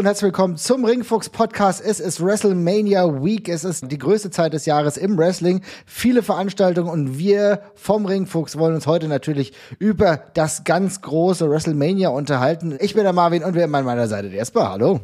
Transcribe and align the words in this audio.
Und 0.00 0.06
herzlich 0.06 0.28
willkommen 0.28 0.56
zum 0.56 0.86
Ringfuchs 0.86 1.28
Podcast. 1.28 1.84
Es 1.84 2.00
ist 2.00 2.24
WrestleMania 2.24 3.22
Week. 3.22 3.50
Es 3.50 3.64
ist 3.64 3.92
die 3.92 3.98
größte 3.98 4.30
Zeit 4.30 4.54
des 4.54 4.64
Jahres 4.64 4.96
im 4.96 5.18
Wrestling. 5.18 5.60
Viele 5.84 6.22
Veranstaltungen 6.22 6.88
und 6.88 7.18
wir 7.18 7.60
vom 7.74 8.06
Ringfuchs 8.06 8.56
wollen 8.56 8.76
uns 8.76 8.86
heute 8.86 9.08
natürlich 9.08 9.52
über 9.78 10.16
das 10.32 10.64
ganz 10.64 11.02
große 11.02 11.50
WrestleMania 11.50 12.08
unterhalten. 12.08 12.78
Ich 12.80 12.94
bin 12.94 13.02
der 13.02 13.12
Marvin 13.12 13.44
und 13.44 13.54
wir 13.54 13.64
haben 13.64 13.74
an 13.74 13.84
meiner 13.84 14.08
Seite 14.08 14.30
der 14.30 14.38
Jesper. 14.38 14.70
Hallo. 14.70 15.00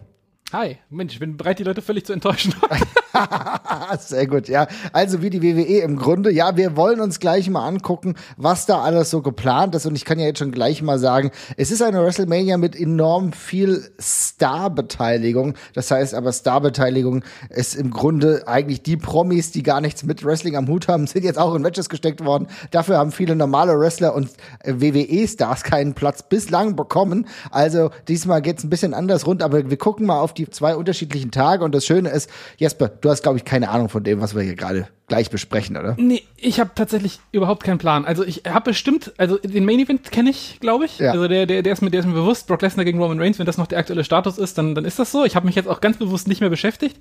Hi, 0.55 0.79
Mensch, 0.89 1.13
ich 1.13 1.21
bin 1.21 1.37
bereit, 1.37 1.59
die 1.59 1.65
Leute 1.65 1.83
völlig 1.83 2.07
zu 2.07 2.15
enttäuschen. 2.15 2.55
Sehr 3.99 4.27
gut, 4.27 4.49
ja. 4.49 4.67
Also 4.93 5.23
wie 5.23 5.31
die 5.31 5.43
WWE 5.43 5.81
im 5.81 5.97
Grunde. 5.97 6.31
Ja, 6.31 6.57
wir 6.57 6.77
wollen 6.77 7.01
uns 7.01 7.21
gleich 7.21 7.49
mal 7.51 7.67
angucken, 7.67 8.15
was 8.37 8.67
da 8.67 8.81
alles 8.81 9.11
so 9.11 9.23
geplant 9.23 9.75
ist. 9.75 9.87
Und 9.87 9.97
ich 9.97 10.05
kann 10.05 10.19
ja 10.19 10.27
jetzt 10.27 10.39
schon 10.39 10.53
gleich 10.53 10.83
mal 10.83 10.99
sagen, 10.99 11.31
es 11.57 11.71
ist 11.71 11.83
eine 11.83 12.03
WrestleMania 12.03 12.57
mit 12.57 12.79
enorm 12.79 13.33
viel 13.33 13.89
Star-Beteiligung. 14.01 15.55
Das 15.75 15.91
heißt 15.91 16.15
aber, 16.15 16.33
Star-Beteiligung 16.33 17.25
ist 17.51 17.75
im 17.75 17.91
Grunde 17.91 18.45
eigentlich 18.47 18.83
die 18.83 18.97
Promis, 18.97 19.53
die 19.53 19.63
gar 19.63 19.81
nichts 19.81 20.03
mit 20.05 20.25
Wrestling 20.25 20.57
am 20.57 20.69
Hut 20.69 20.89
haben, 20.89 21.07
sind 21.07 21.25
jetzt 21.25 21.39
auch 21.39 21.55
in 21.55 21.63
Matches 21.63 21.89
gesteckt 21.89 22.25
worden. 22.25 22.49
Dafür 22.71 22.99
haben 22.99 23.13
viele 23.13 23.37
normale 23.37 23.79
Wrestler 23.79 24.15
und 24.15 24.31
äh, 24.61 24.75
WWE-Stars 24.75 25.63
keinen 25.63 25.95
Platz 25.95 26.23
bislang 26.23 26.77
bekommen. 26.77 27.27
Also 27.51 27.91
diesmal 28.09 28.43
geht's 28.43 28.65
ein 28.65 28.71
bisschen 28.71 28.95
anders 28.95 29.27
rund, 29.27 29.43
aber 29.43 29.71
wir 29.71 29.77
gucken 29.77 30.07
mal 30.07 30.21
auf 30.21 30.35
die 30.35 30.49
zwei 30.51 30.77
unterschiedlichen 30.77 31.31
Tage. 31.31 31.65
Und 31.65 31.75
das 31.75 31.85
Schöne 31.87 32.11
ist, 32.11 32.31
Jesper, 32.57 32.89
du 33.07 33.11
hast, 33.11 33.23
glaube 33.23 33.39
ich, 33.39 33.45
keine 33.45 33.71
Ahnung 33.71 33.89
von 33.89 34.03
dem, 34.03 34.21
was 34.21 34.35
wir 34.35 34.43
hier 34.43 34.57
gerade 34.57 34.89
gleich 35.07 35.31
besprechen, 35.31 35.77
oder? 35.77 35.95
Nee, 35.97 36.25
ich 36.37 36.59
habe 36.59 36.73
tatsächlich 36.75 37.21
überhaupt 37.31 37.63
keinen 37.63 37.79
Plan. 37.79 38.05
Also 38.05 38.25
ich 38.25 38.43
habe 38.47 38.71
bestimmt, 38.71 39.13
also 39.17 39.39
den 39.39 39.65
Main 39.65 39.79
Event 39.79 40.11
kenne 40.11 40.31
ich, 40.31 40.59
glaube 40.61 40.87
ich. 40.87 40.99
Ja. 40.99 41.13
Also 41.13 41.29
der, 41.29 41.47
der, 41.47 41.63
der, 41.63 41.73
ist 41.73 41.81
mir, 41.81 41.91
der 41.91 42.01
ist 42.01 42.07
mir 42.07 42.15
bewusst, 42.15 42.49
Brock 42.49 42.63
Lesnar 42.63 42.85
gegen 42.85 43.01
Roman 43.01 43.21
Reigns, 43.21 43.39
wenn 43.39 43.47
das 43.47 43.59
noch 43.59 43.69
der 43.69 43.79
aktuelle 43.79 44.03
Status 44.03 44.39
ist, 44.39 44.59
dann, 44.59 44.75
dann 44.75 44.85
ist 44.85 44.99
das 44.99 45.13
so. 45.13 45.25
Ich 45.25 45.37
habe 45.37 45.47
mich 45.47 45.55
jetzt 45.55 45.69
auch 45.69 45.81
ganz 45.81 45.99
bewusst 45.99 46.27
nicht 46.27 46.41
mehr 46.41 46.51
beschäftigt. 46.51 46.97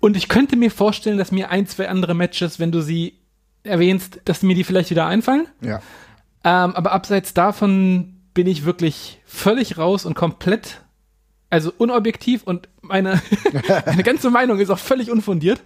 Und 0.00 0.16
ich 0.16 0.28
könnte 0.28 0.56
mir 0.56 0.70
vorstellen, 0.70 1.18
dass 1.18 1.30
mir 1.30 1.50
ein, 1.50 1.66
zwei 1.66 1.88
andere 1.88 2.14
Matches, 2.14 2.58
wenn 2.58 2.72
du 2.72 2.80
sie 2.80 3.18
erwähnst, 3.62 4.20
dass 4.24 4.42
mir 4.42 4.54
die 4.54 4.64
vielleicht 4.64 4.90
wieder 4.90 5.06
einfallen. 5.06 5.46
Ja. 5.60 5.82
Ähm, 6.44 6.74
aber 6.74 6.92
abseits 6.92 7.34
davon 7.34 8.14
bin 8.32 8.46
ich 8.46 8.64
wirklich 8.64 9.20
völlig 9.26 9.76
raus 9.76 10.06
und 10.06 10.14
komplett 10.14 10.80
also 11.50 11.70
unobjektiv 11.76 12.44
und 12.44 12.70
meine, 12.92 13.20
meine 13.86 14.02
ganze 14.02 14.30
Meinung 14.30 14.58
ist 14.58 14.70
auch 14.70 14.78
völlig 14.78 15.10
unfundiert. 15.10 15.60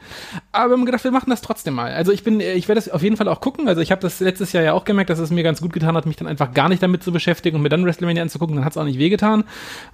Aber 0.52 0.70
wir 0.70 0.76
haben 0.78 0.86
gedacht, 0.86 1.04
wir 1.04 1.10
machen 1.10 1.30
das 1.30 1.42
trotzdem 1.42 1.74
mal. 1.74 1.92
Also 1.92 2.12
ich 2.12 2.22
bin, 2.22 2.40
ich 2.40 2.68
werde 2.68 2.80
das 2.80 2.88
auf 2.88 3.02
jeden 3.02 3.16
Fall 3.16 3.28
auch 3.28 3.40
gucken. 3.40 3.68
Also 3.68 3.80
ich 3.80 3.90
habe 3.90 4.00
das 4.00 4.20
letztes 4.20 4.52
Jahr 4.52 4.62
ja 4.62 4.72
auch 4.72 4.84
gemerkt, 4.84 5.10
dass 5.10 5.18
es 5.18 5.30
mir 5.30 5.42
ganz 5.42 5.60
gut 5.60 5.72
getan 5.72 5.96
hat, 5.96 6.06
mich 6.06 6.16
dann 6.16 6.28
einfach 6.28 6.54
gar 6.54 6.68
nicht 6.68 6.82
damit 6.82 7.02
zu 7.02 7.12
beschäftigen 7.12 7.56
und 7.56 7.62
mir 7.62 7.68
dann 7.68 7.84
WrestleMania 7.84 8.22
anzugucken. 8.22 8.56
Dann 8.56 8.64
hat 8.64 8.72
es 8.72 8.78
auch 8.78 8.84
nicht 8.84 8.98
wehgetan. 8.98 9.44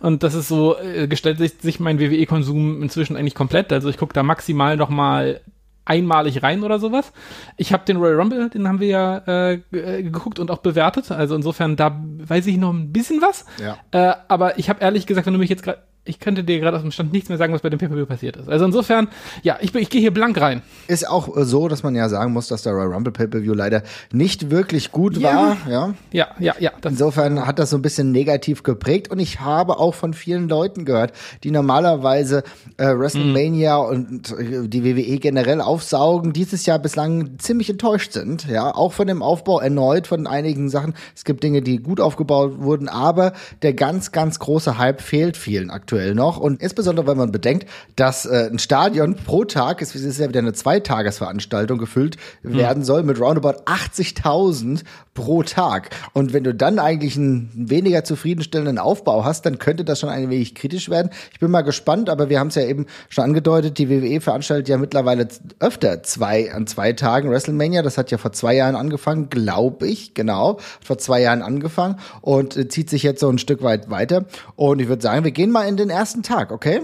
Und 0.00 0.22
das 0.22 0.34
ist 0.34 0.48
so, 0.48 0.78
äh, 0.78 1.08
gestellt 1.08 1.38
sich, 1.38 1.54
sich 1.60 1.80
mein 1.80 1.98
WWE-Konsum 1.98 2.82
inzwischen 2.82 3.16
eigentlich 3.16 3.34
komplett. 3.34 3.72
Also 3.72 3.88
ich 3.88 3.96
gucke 3.96 4.12
da 4.12 4.22
maximal 4.22 4.76
noch 4.76 4.90
mal 4.90 5.40
einmalig 5.84 6.42
rein 6.42 6.62
oder 6.62 6.78
sowas. 6.78 7.12
Ich 7.56 7.72
habe 7.72 7.84
den 7.84 7.96
Royal 7.96 8.20
Rumble, 8.20 8.50
den 8.50 8.68
haben 8.68 8.78
wir 8.78 8.86
ja 8.88 9.16
äh, 9.26 9.54
äh, 9.72 10.02
geguckt 10.02 10.38
und 10.38 10.50
auch 10.50 10.58
bewertet. 10.58 11.10
Also 11.10 11.34
insofern, 11.34 11.76
da 11.76 12.00
weiß 12.18 12.46
ich 12.46 12.56
noch 12.56 12.72
ein 12.72 12.92
bisschen 12.92 13.20
was. 13.20 13.46
Ja. 13.60 13.78
Äh, 13.90 14.14
aber 14.28 14.58
ich 14.58 14.68
habe 14.68 14.80
ehrlich 14.80 15.06
gesagt, 15.06 15.26
wenn 15.26 15.32
du 15.32 15.40
mich 15.40 15.50
jetzt 15.50 15.62
gerade 15.62 15.82
ich 16.04 16.18
könnte 16.18 16.42
dir 16.42 16.58
gerade 16.58 16.76
aus 16.76 16.82
dem 16.82 16.90
Stand 16.90 17.12
nichts 17.12 17.28
mehr 17.28 17.38
sagen, 17.38 17.52
was 17.52 17.62
bei 17.62 17.70
dem 17.70 17.78
pay 17.78 18.06
passiert 18.06 18.36
ist. 18.36 18.48
Also 18.48 18.64
insofern, 18.64 19.06
ja, 19.44 19.58
ich, 19.60 19.72
ich 19.72 19.88
gehe 19.88 20.00
hier 20.00 20.12
blank 20.12 20.40
rein. 20.40 20.62
Ist 20.88 21.08
auch 21.08 21.36
äh, 21.36 21.44
so, 21.44 21.68
dass 21.68 21.84
man 21.84 21.94
ja 21.94 22.08
sagen 22.08 22.32
muss, 22.32 22.48
dass 22.48 22.62
der 22.62 22.72
Royal 22.72 22.92
Rumble 22.92 23.12
Pay-Per-View 23.12 23.54
leider 23.54 23.84
nicht 24.12 24.50
wirklich 24.50 24.90
gut 24.90 25.16
ja. 25.16 25.22
war. 25.22 25.56
Ja, 25.70 25.94
ja, 26.10 26.28
ja. 26.40 26.54
ja 26.58 26.72
insofern 26.84 27.46
hat 27.46 27.60
das 27.60 27.70
so 27.70 27.78
ein 27.78 27.82
bisschen 27.82 28.10
negativ 28.10 28.64
geprägt 28.64 29.12
und 29.12 29.20
ich 29.20 29.40
habe 29.40 29.78
auch 29.78 29.94
von 29.94 30.12
vielen 30.12 30.48
Leuten 30.48 30.84
gehört, 30.84 31.12
die 31.44 31.52
normalerweise 31.52 32.42
äh, 32.78 32.86
WrestleMania 32.98 33.78
mhm. 33.78 33.88
und 33.88 34.32
äh, 34.32 34.68
die 34.68 34.84
WWE 34.84 35.18
generell 35.18 35.60
aufsaugen, 35.60 36.32
dieses 36.32 36.66
Jahr 36.66 36.80
bislang 36.80 37.38
ziemlich 37.38 37.70
enttäuscht 37.70 38.12
sind. 38.12 38.48
Ja, 38.48 38.74
auch 38.74 38.92
von 38.92 39.06
dem 39.06 39.22
Aufbau 39.22 39.60
erneut 39.60 40.08
von 40.08 40.26
einigen 40.26 40.68
Sachen. 40.68 40.94
Es 41.14 41.24
gibt 41.24 41.44
Dinge, 41.44 41.62
die 41.62 41.78
gut 41.78 42.00
aufgebaut 42.00 42.58
wurden, 42.58 42.88
aber 42.88 43.34
der 43.62 43.72
ganz, 43.72 44.10
ganz 44.10 44.40
große 44.40 44.78
Hype 44.78 45.00
fehlt 45.00 45.36
vielen 45.36 45.70
aktuell 45.70 45.91
aktuell 45.92 46.14
noch. 46.14 46.38
Und 46.38 46.62
insbesondere, 46.62 47.06
wenn 47.06 47.18
man 47.18 47.32
bedenkt, 47.32 47.68
dass 47.96 48.24
äh, 48.24 48.48
ein 48.50 48.58
Stadion 48.58 49.14
pro 49.14 49.44
Tag, 49.44 49.82
es 49.82 49.94
ist 49.94 50.18
ja 50.18 50.28
wieder 50.28 50.40
eine 50.40 50.54
Zweitagesveranstaltung 50.54 51.78
gefüllt 51.78 52.16
hm. 52.42 52.54
werden 52.54 52.82
soll 52.82 53.02
mit 53.02 53.20
roundabout 53.20 53.64
80.000 53.66 54.84
pro 55.14 55.42
Tag. 55.42 55.90
Und 56.14 56.32
wenn 56.32 56.44
du 56.44 56.54
dann 56.54 56.78
eigentlich 56.78 57.16
einen 57.16 57.50
weniger 57.54 58.04
zufriedenstellenden 58.04 58.78
Aufbau 58.78 59.24
hast, 59.24 59.44
dann 59.44 59.58
könnte 59.58 59.84
das 59.84 60.00
schon 60.00 60.08
ein 60.08 60.30
wenig 60.30 60.54
kritisch 60.54 60.88
werden. 60.88 61.10
Ich 61.32 61.40
bin 61.40 61.50
mal 61.50 61.60
gespannt, 61.60 62.08
aber 62.08 62.30
wir 62.30 62.40
haben 62.40 62.48
es 62.48 62.54
ja 62.54 62.64
eben 62.64 62.86
schon 63.10 63.24
angedeutet, 63.24 63.76
die 63.76 63.90
WWE 63.90 64.20
veranstaltet 64.22 64.68
ja 64.68 64.78
mittlerweile 64.78 65.28
öfter 65.58 66.02
zwei 66.02 66.52
an 66.52 66.66
zwei 66.66 66.94
Tagen 66.94 67.30
WrestleMania. 67.30 67.82
Das 67.82 67.98
hat 67.98 68.10
ja 68.10 68.16
vor 68.16 68.32
zwei 68.32 68.54
Jahren 68.54 68.74
angefangen, 68.76 69.28
glaube 69.28 69.86
ich, 69.86 70.14
genau. 70.14 70.58
Vor 70.82 70.96
zwei 70.96 71.20
Jahren 71.20 71.42
angefangen 71.42 71.96
und 72.22 72.56
äh, 72.56 72.68
zieht 72.68 72.88
sich 72.88 73.02
jetzt 73.02 73.20
so 73.20 73.28
ein 73.28 73.38
Stück 73.38 73.62
weit 73.62 73.90
weiter. 73.90 74.24
Und 74.56 74.80
ich 74.80 74.88
würde 74.88 75.02
sagen, 75.02 75.24
wir 75.24 75.32
gehen 75.32 75.50
mal 75.50 75.68
in 75.68 75.76
den 75.76 75.81
ersten 75.90 76.22
Tag, 76.22 76.52
okay? 76.52 76.80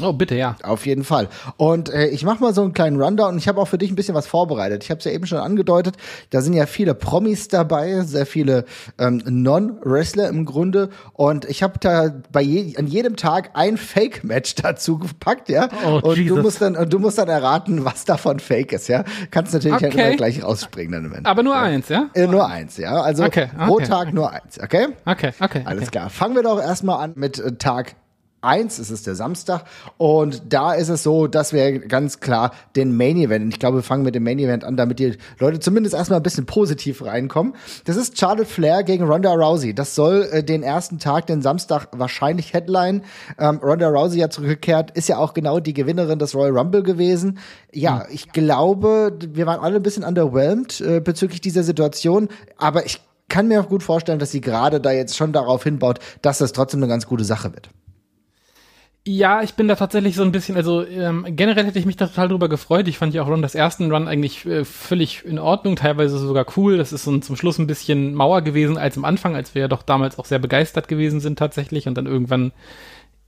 Oh, 0.00 0.12
bitte, 0.12 0.36
ja. 0.36 0.56
Auf 0.62 0.86
jeden 0.86 1.02
Fall. 1.02 1.28
Und 1.56 1.92
äh, 1.92 2.06
ich 2.06 2.24
mache 2.24 2.40
mal 2.40 2.54
so 2.54 2.62
einen 2.62 2.72
kleinen 2.72 3.00
Rundown 3.00 3.32
und 3.32 3.38
ich 3.38 3.48
habe 3.48 3.60
auch 3.60 3.66
für 3.66 3.78
dich 3.78 3.90
ein 3.90 3.96
bisschen 3.96 4.14
was 4.14 4.28
vorbereitet. 4.28 4.84
Ich 4.84 4.90
habe 4.90 4.98
es 4.98 5.04
ja 5.04 5.10
eben 5.10 5.26
schon 5.26 5.38
angedeutet, 5.38 5.96
da 6.30 6.40
sind 6.40 6.52
ja 6.52 6.66
viele 6.66 6.94
Promis 6.94 7.48
dabei, 7.48 8.02
sehr 8.02 8.26
viele 8.26 8.64
ähm, 8.98 9.22
Non-Wrestler 9.26 10.28
im 10.28 10.44
Grunde. 10.44 10.90
Und 11.14 11.46
ich 11.46 11.64
habe 11.64 11.80
da 11.80 12.14
bei 12.30 12.42
je 12.42 12.76
an 12.76 12.86
jedem 12.86 13.16
Tag 13.16 13.50
ein 13.54 13.76
Fake-Match 13.76 14.54
dazu 14.62 14.98
gepackt, 14.98 15.48
ja. 15.48 15.68
Oh, 15.84 16.00
und 16.02 16.16
Jesus. 16.16 16.36
du 16.36 16.42
musst 16.42 16.62
dann 16.62 16.76
und 16.76 16.92
du 16.92 16.98
musst 17.00 17.18
dann 17.18 17.28
erraten, 17.28 17.84
was 17.84 18.04
davon 18.04 18.38
Fake 18.38 18.72
ist, 18.72 18.88
ja. 18.88 19.04
Kannst 19.32 19.52
natürlich 19.52 19.82
okay. 19.82 20.00
halt 20.00 20.16
gleich 20.18 20.44
rausspringen 20.44 20.92
dann 20.92 21.12
im 21.12 21.26
Aber 21.26 21.42
nur 21.42 21.54
ja. 21.54 21.62
eins, 21.62 21.88
ja? 21.88 22.08
Äh, 22.14 22.28
nur 22.28 22.46
eins, 22.46 22.76
ja. 22.76 23.00
Also 23.00 23.24
okay. 23.24 23.48
Okay. 23.52 23.66
pro 23.66 23.80
Tag 23.80 24.14
nur 24.14 24.30
eins, 24.30 24.60
okay? 24.60 24.88
Okay, 25.04 25.32
okay. 25.40 25.62
Alles 25.64 25.90
klar. 25.90 26.08
Fangen 26.08 26.36
wir 26.36 26.44
doch 26.44 26.60
erstmal 26.60 27.02
an 27.02 27.12
mit 27.16 27.40
äh, 27.40 27.56
Tag 27.56 27.96
1, 28.40 28.78
es 28.78 28.90
ist 28.90 29.06
der 29.06 29.14
Samstag 29.14 29.64
und 29.96 30.42
da 30.52 30.72
ist 30.72 30.88
es 30.88 31.02
so, 31.02 31.26
dass 31.26 31.52
wir 31.52 31.80
ganz 31.80 32.20
klar 32.20 32.52
den 32.76 32.96
Main 32.96 33.16
Event, 33.16 33.52
ich 33.52 33.58
glaube, 33.58 33.78
wir 33.78 33.82
fangen 33.82 34.04
mit 34.04 34.14
dem 34.14 34.22
Main 34.22 34.38
Event 34.38 34.64
an, 34.64 34.76
damit 34.76 34.98
die 34.98 35.16
Leute 35.38 35.60
zumindest 35.60 35.94
erstmal 35.94 36.20
ein 36.20 36.22
bisschen 36.22 36.46
positiv 36.46 37.04
reinkommen. 37.04 37.54
Das 37.84 37.96
ist 37.96 38.18
Charlotte 38.18 38.46
Flair 38.48 38.82
gegen 38.84 39.04
Ronda 39.04 39.32
Rousey. 39.32 39.74
Das 39.74 39.94
soll 39.94 40.28
äh, 40.30 40.44
den 40.44 40.62
ersten 40.62 40.98
Tag, 40.98 41.26
den 41.26 41.42
Samstag 41.42 41.88
wahrscheinlich 41.92 42.52
Headline. 42.52 43.02
Ähm, 43.38 43.58
Ronda 43.62 43.88
Rousey 43.88 44.18
ja 44.18 44.30
zurückgekehrt, 44.30 44.92
ist 44.92 45.08
ja 45.08 45.18
auch 45.18 45.34
genau 45.34 45.60
die 45.60 45.74
Gewinnerin 45.74 46.18
des 46.18 46.34
Royal 46.34 46.56
Rumble 46.56 46.82
gewesen. 46.82 47.38
Ja, 47.72 48.04
hm. 48.04 48.06
ich 48.10 48.32
glaube, 48.32 49.18
wir 49.32 49.46
waren 49.46 49.60
alle 49.60 49.76
ein 49.76 49.82
bisschen 49.82 50.04
underwhelmed 50.04 50.80
äh, 50.80 51.00
bezüglich 51.00 51.40
dieser 51.40 51.62
Situation, 51.62 52.28
aber 52.56 52.86
ich 52.86 53.00
kann 53.28 53.48
mir 53.48 53.60
auch 53.60 53.68
gut 53.68 53.82
vorstellen, 53.82 54.18
dass 54.18 54.30
sie 54.30 54.40
gerade 54.40 54.80
da 54.80 54.90
jetzt 54.90 55.16
schon 55.16 55.32
darauf 55.32 55.64
hinbaut, 55.64 55.98
dass 56.22 56.38
das 56.38 56.52
trotzdem 56.52 56.80
eine 56.80 56.88
ganz 56.88 57.06
gute 57.06 57.24
Sache 57.24 57.52
wird. 57.52 57.70
Ja, 59.06 59.42
ich 59.42 59.54
bin 59.54 59.68
da 59.68 59.74
tatsächlich 59.74 60.16
so 60.16 60.22
ein 60.22 60.32
bisschen, 60.32 60.56
also 60.56 60.86
ähm, 60.86 61.24
generell 61.30 61.64
hätte 61.64 61.78
ich 61.78 61.86
mich 61.86 61.96
da 61.96 62.06
total 62.06 62.28
drüber 62.28 62.48
gefreut. 62.50 62.88
Ich 62.88 62.98
fand 62.98 63.14
ja 63.14 63.22
auch 63.22 63.28
Run 63.28 63.40
das 63.40 63.54
ersten 63.54 63.90
Run 63.90 64.06
eigentlich 64.06 64.44
äh, 64.44 64.66
völlig 64.66 65.24
in 65.24 65.38
Ordnung, 65.38 65.76
teilweise 65.76 66.18
sogar 66.18 66.44
cool. 66.56 66.76
Das 66.76 66.92
ist 66.92 67.04
so 67.04 67.16
zum 67.18 67.36
Schluss 67.36 67.58
ein 67.58 67.66
bisschen 67.66 68.12
Mauer 68.12 68.42
gewesen 68.42 68.76
als 68.76 68.98
am 68.98 69.06
Anfang, 69.06 69.34
als 69.34 69.54
wir 69.54 69.62
ja 69.62 69.68
doch 69.68 69.82
damals 69.82 70.18
auch 70.18 70.26
sehr 70.26 70.38
begeistert 70.38 70.88
gewesen 70.88 71.20
sind 71.20 71.38
tatsächlich. 71.38 71.88
Und 71.88 71.94
dann 71.94 72.04
irgendwann 72.04 72.52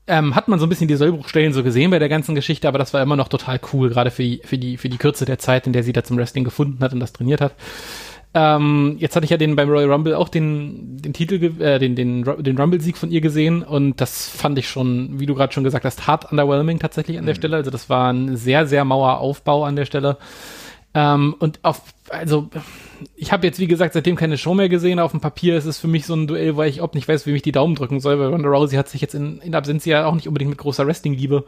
ähm, 0.07 0.35
hat 0.35 0.49
man 0.49 0.59
so 0.59 0.67
ein 0.67 0.69
bisschen 0.69 0.89
die 0.89 0.97
Sollbruchstellen 0.97 1.53
so 1.53 1.63
gesehen 1.63 1.91
bei 1.91 1.99
der 1.99 2.09
ganzen 2.09 2.35
Geschichte, 2.35 2.69
aber 2.69 2.79
das 2.79 2.93
war 2.93 3.01
immer 3.01 3.17
noch 3.17 3.29
total 3.29 3.61
cool, 3.73 3.91
gerade 3.91 4.11
für 4.11 4.23
die, 4.23 4.43
für 4.45 4.59
die, 4.59 4.77
für 4.77 4.89
die 4.89 4.99
Kürze 4.99 5.25
der 5.25 5.39
Zeit, 5.39 5.67
in 5.67 5.73
der 5.73 5.85
sie 5.85 5.93
da 5.93 6.03
zum 6.03 6.19
Wrestling 6.19 6.45
gefunden 6.45 6.83
hat 6.83 6.93
und 6.93 7.01
das 7.01 7.13
trainiert 7.13 7.41
hat. 7.41 7.55
Ähm, 8.33 8.95
jetzt 8.99 9.17
hatte 9.17 9.25
ich 9.25 9.31
ja 9.31 9.37
den 9.37 9.57
beim 9.57 9.69
Royal 9.69 9.91
Rumble 9.91 10.15
auch 10.15 10.29
den, 10.29 10.99
den 10.99 11.13
Titel, 11.13 11.61
äh, 11.61 11.81
den, 11.81 11.97
den, 11.97 12.23
den 12.23 12.59
Rumble-Sieg 12.59 12.97
von 12.97 13.11
ihr 13.11 13.21
gesehen 13.21 13.63
und 13.65 14.01
das 14.01 14.29
fand 14.29 14.57
ich 14.57 14.69
schon, 14.69 15.19
wie 15.19 15.27
du 15.27 15.35
gerade 15.35 15.53
schon 15.53 15.65
gesagt 15.65 15.85
hast, 15.85 16.07
hart 16.07 16.31
underwhelming 16.31 16.79
tatsächlich 16.79 17.19
an 17.19 17.27
der 17.27 17.35
mhm. 17.35 17.39
Stelle. 17.39 17.57
Also 17.57 17.73
das 17.73 17.91
war 17.91 18.13
ein 18.13 18.37
sehr, 18.37 18.67
sehr 18.67 18.85
mauer 18.85 19.19
Aufbau 19.19 19.65
an 19.65 19.75
der 19.75 19.85
Stelle. 19.85 20.17
Ähm, 20.95 21.35
und 21.39 21.59
auf, 21.63 21.83
also 22.09 22.51
ich 23.17 23.33
habe 23.33 23.47
jetzt, 23.47 23.59
wie 23.59 23.67
gesagt, 23.67 23.95
seitdem 23.95 24.17
keine 24.17 24.39
Show 24.39 24.55
mehr 24.55 24.69
gesehen. 24.69 24.99
Auf 24.99 25.13
dem 25.13 25.21
Papier 25.21 25.57
ist 25.57 25.65
es 25.65 25.79
für 25.79 25.89
mich 25.89 26.07
so 26.07 26.15
ein 26.15 26.27
Duell, 26.27 26.57
weil 26.57 26.69
ich 26.69 26.77
überhaupt 26.77 26.97
nicht 26.97 27.09
weiß, 27.09 27.27
wie 27.27 27.33
mich 27.33 27.43
die 27.43 27.53
Daumen 27.53 27.75
drücken 27.75 28.01
soll, 28.01 28.19
weil 28.19 28.29
Ronda 28.29 28.49
Rousey 28.49 28.77
hat 28.77 28.89
sich 28.89 29.01
jetzt 29.01 29.15
in, 29.15 29.39
in 29.41 29.55
Absenz 29.55 29.85
ja 29.85 30.07
auch 30.07 30.15
nicht 30.15 30.29
unbedingt 30.29 30.51
mit 30.51 30.59
großer 30.59 30.87
Wrestling-Liebe 30.87 31.45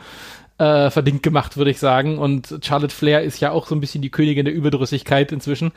äh, 0.58 0.90
verdient 0.90 1.22
gemacht, 1.22 1.56
würde 1.56 1.70
ich 1.70 1.78
sagen. 1.78 2.18
Und 2.18 2.58
Charlotte 2.62 2.94
Flair 2.94 3.22
ist 3.22 3.40
ja 3.40 3.50
auch 3.50 3.66
so 3.66 3.74
ein 3.74 3.80
bisschen 3.80 4.02
die 4.02 4.10
Königin 4.10 4.44
der 4.44 4.54
Überdrüssigkeit 4.54 5.32
inzwischen. 5.32 5.72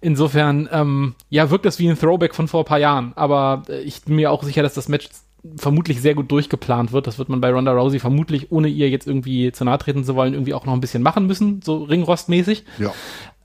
Insofern, 0.00 0.68
ähm, 0.72 1.14
ja, 1.30 1.50
wirkt 1.50 1.64
das 1.64 1.78
wie 1.78 1.88
ein 1.88 1.98
Throwback 1.98 2.34
von 2.34 2.48
vor 2.48 2.62
ein 2.62 2.66
paar 2.66 2.78
Jahren. 2.78 3.12
Aber 3.16 3.62
äh, 3.68 3.80
ich 3.80 4.02
bin 4.02 4.16
mir 4.16 4.30
auch 4.30 4.42
sicher, 4.42 4.62
dass 4.62 4.74
das 4.74 4.88
Match 4.88 5.08
vermutlich 5.56 6.00
sehr 6.00 6.14
gut 6.14 6.30
durchgeplant 6.30 6.92
wird. 6.92 7.06
Das 7.06 7.18
wird 7.18 7.28
man 7.28 7.40
bei 7.40 7.52
Ronda 7.52 7.72
Rousey 7.72 8.00
vermutlich, 8.00 8.50
ohne 8.50 8.68
ihr 8.68 8.90
jetzt 8.90 9.06
irgendwie 9.06 9.52
zu 9.52 9.64
nahe 9.64 9.78
treten 9.78 10.04
zu 10.04 10.14
wollen, 10.14 10.34
irgendwie 10.34 10.54
auch 10.54 10.66
noch 10.66 10.72
ein 10.72 10.80
bisschen 10.80 11.02
machen 11.02 11.26
müssen, 11.26 11.62
so 11.62 11.84
ringrostmäßig. 11.84 12.64
Ja. 12.78 12.92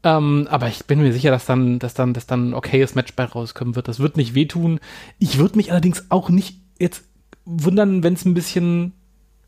Ähm, 0.03 0.47
aber 0.49 0.67
ich 0.67 0.85
bin 0.85 1.01
mir 1.01 1.13
sicher, 1.13 1.29
dass 1.29 1.45
dann, 1.45 1.77
dass 1.77 1.93
dann, 1.93 2.13
dass 2.13 2.25
dann 2.25 2.49
ein 2.49 2.53
okayes 2.53 2.95
Match 2.95 3.13
bei 3.15 3.25
rauskommen 3.25 3.75
wird. 3.75 3.87
Das 3.87 3.99
wird 3.99 4.17
nicht 4.17 4.33
wehtun. 4.33 4.79
Ich 5.19 5.37
würde 5.37 5.57
mich 5.57 5.71
allerdings 5.71 6.05
auch 6.09 6.29
nicht 6.29 6.59
jetzt 6.79 7.05
wundern, 7.45 8.03
wenn 8.03 8.13
es 8.13 8.25
ein 8.25 8.33
bisschen 8.33 8.93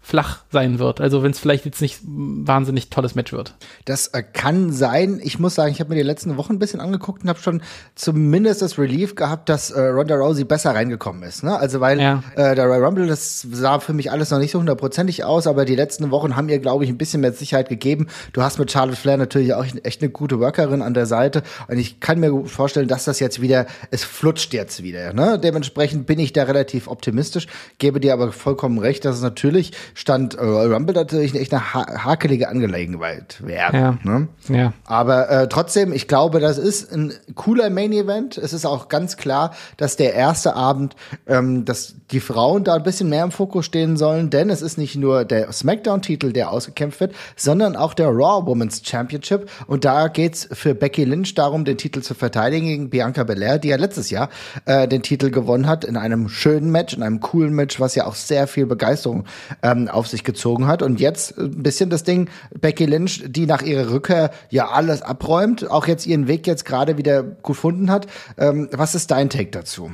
flach 0.06 0.40
sein 0.52 0.80
wird. 0.80 1.00
Also 1.00 1.24
wenn 1.24 1.32
es 1.32 1.40
vielleicht 1.40 1.64
jetzt 1.64 1.82
nicht 1.82 2.02
wahnsinnig 2.04 2.90
tolles 2.90 3.16
Match 3.16 3.32
wird. 3.32 3.56
Das 3.86 4.08
äh, 4.08 4.22
kann 4.22 4.74
sein. 4.74 5.22
Ich 5.24 5.40
muss 5.40 5.56
sagen, 5.56 5.72
ich 5.72 5.80
habe 5.80 5.92
mir 5.92 5.96
die 5.96 6.02
letzten 6.02 6.36
Wochen 6.36 6.54
ein 6.54 6.60
bisschen 6.60 6.82
angeguckt 6.82 7.24
und 7.24 7.30
habe 7.30 7.40
schon 7.40 7.62
zumindest 7.96 8.62
das 8.62 8.78
Relief 8.78 9.16
gehabt, 9.16 9.48
dass 9.48 9.72
äh, 9.72 9.80
Ronda 9.80 10.16
Rousey 10.16 10.44
besser 10.44 10.76
reingekommen 10.76 11.24
ist. 11.24 11.44
Ne? 11.44 11.58
Also 11.58 11.80
weil 11.80 12.02
ja. 12.02 12.22
äh, 12.36 12.54
der 12.54 12.66
Royal 12.66 12.84
Rumble, 12.84 13.08
das 13.08 13.48
sah 13.50 13.80
für 13.80 13.94
mich 13.94 14.12
alles 14.12 14.30
noch 14.30 14.40
nicht 14.40 14.52
so 14.52 14.60
hundertprozentig 14.60 15.24
aus, 15.24 15.48
aber 15.48 15.64
die 15.64 15.76
letzten 15.76 16.12
Wochen 16.12 16.36
haben 16.36 16.50
ihr, 16.50 16.60
glaube 16.60 16.84
ich, 16.84 16.90
ein 16.90 16.98
bisschen 16.98 17.22
mehr 17.22 17.32
Sicherheit 17.32 17.70
gegeben. 17.70 18.08
Du 18.34 18.42
hast 18.42 18.60
mit 18.60 18.72
Charlotte 18.72 18.98
Flair 18.98 19.16
natürlich 19.16 19.54
auch 19.54 19.66
echt 19.84 20.02
eine 20.02 20.12
gute 20.12 20.42
Workerin 20.42 20.82
an 20.82 20.94
der 20.94 21.06
Seite 21.06 21.44
und 21.70 21.78
ich 21.78 22.02
kann 22.02 22.20
mir 22.20 22.46
vorstellen, 22.46 22.90
dass 22.90 23.06
das 23.06 23.22
jetzt 23.22 23.42
wieder, 23.42 23.68
es 23.90 24.04
flutscht 24.04 24.54
jetzt 24.54 24.84
wieder. 24.84 25.14
Ne? 25.14 25.40
Dementsprechend 25.40 26.08
bin 26.08 26.20
ich 26.20 26.34
da 26.34 26.44
relativ 26.44 26.90
optimistisch, 26.90 27.48
gebe 27.78 28.02
dir 28.02 28.12
aber 28.12 28.34
vollkommen 28.34 28.80
recht, 28.80 29.06
dass 29.06 29.16
es 29.16 29.22
natürlich 29.22 29.72
stand 29.94 30.36
äh, 30.36 30.44
Rumble 30.44 30.96
natürlich 30.96 31.36
echt 31.36 31.54
eine 31.54 31.74
ha 31.74 32.04
hakelige 32.04 32.50
Angelegenheit 32.50 33.42
wäre. 33.46 33.76
Ja. 33.76 33.98
Ne? 34.04 34.28
ja. 34.50 34.74
Aber 34.86 35.30
äh, 35.30 35.48
trotzdem, 35.48 35.94
ich 35.94 36.08
glaube, 36.08 36.40
das 36.40 36.58
ist 36.58 36.92
ein 36.92 37.14
cooler 37.36 37.70
Main 37.70 37.92
Event. 37.92 38.38
Es 38.38 38.54
ist 38.54 38.66
auch 38.66 38.90
ganz 38.90 39.18
klar, 39.18 39.54
dass 39.78 39.96
der 39.96 40.14
erste 40.14 40.56
Abend, 40.56 40.96
ähm, 41.28 41.66
dass 41.66 41.96
die 42.12 42.20
Frauen 42.20 42.64
da 42.64 42.76
ein 42.76 42.84
bisschen 42.84 43.10
mehr 43.10 43.24
im 43.24 43.32
Fokus 43.32 43.66
stehen 43.66 43.98
sollen, 43.98 44.30
denn 44.30 44.50
es 44.50 44.62
ist 44.62 44.78
nicht 44.78 44.96
nur 44.96 45.26
der 45.26 45.52
SmackDown-Titel, 45.52 46.32
der 46.32 46.52
ausgekämpft 46.52 47.00
wird, 47.00 47.16
sondern 47.36 47.76
auch 47.76 47.94
der 47.94 48.08
Raw 48.08 48.46
Women's 48.46 48.82
Championship. 48.84 49.50
Und 49.68 49.86
da 49.86 50.08
geht's 50.08 50.48
für 50.52 50.76
Becky 50.76 51.06
Lynch 51.06 51.34
darum, 51.36 51.66
den 51.66 51.78
Titel 51.78 52.02
zu 52.02 52.14
verteidigen 52.14 52.68
gegen 52.68 52.90
Bianca 52.90 53.24
Belair, 53.24 53.60
die 53.60 53.70
ja 53.70 53.78
letztes 53.78 54.10
Jahr 54.10 54.30
äh, 54.66 54.88
den 54.88 55.04
Titel 55.04 55.32
gewonnen 55.32 55.68
hat 55.68 55.84
in 55.84 55.98
einem 55.98 56.30
schönen 56.30 56.72
Match, 56.72 56.94
in 56.94 57.04
einem 57.04 57.20
coolen 57.20 57.54
Match, 57.54 57.80
was 57.80 57.96
ja 57.96 58.06
auch 58.06 58.16
sehr 58.16 58.48
viel 58.48 58.66
Begeisterung 58.66 59.26
ähm, 59.62 59.83
auf 59.90 60.08
sich 60.08 60.24
gezogen 60.24 60.68
hat. 60.68 60.82
Und 60.82 61.00
jetzt 61.00 61.38
ein 61.38 61.64
bisschen 61.64 61.90
das 61.90 62.04
Ding, 62.04 62.30
Becky 62.60 62.86
Lynch, 62.86 63.24
die 63.28 63.46
nach 63.46 63.62
ihrer 63.62 63.92
Rückkehr 63.92 64.32
ja 64.50 64.70
alles 64.70 65.02
abräumt, 65.02 65.70
auch 65.70 65.88
jetzt 65.88 66.06
ihren 66.06 66.28
Weg 66.28 66.48
jetzt 66.48 66.66
gerade 66.66 66.98
wieder 66.98 67.24
gefunden 67.24 67.90
hat. 67.90 68.08
Ähm, 68.38 68.70
was 68.72 68.96
ist 68.96 69.12
dein 69.12 69.30
Take 69.30 69.52
dazu? 69.52 69.92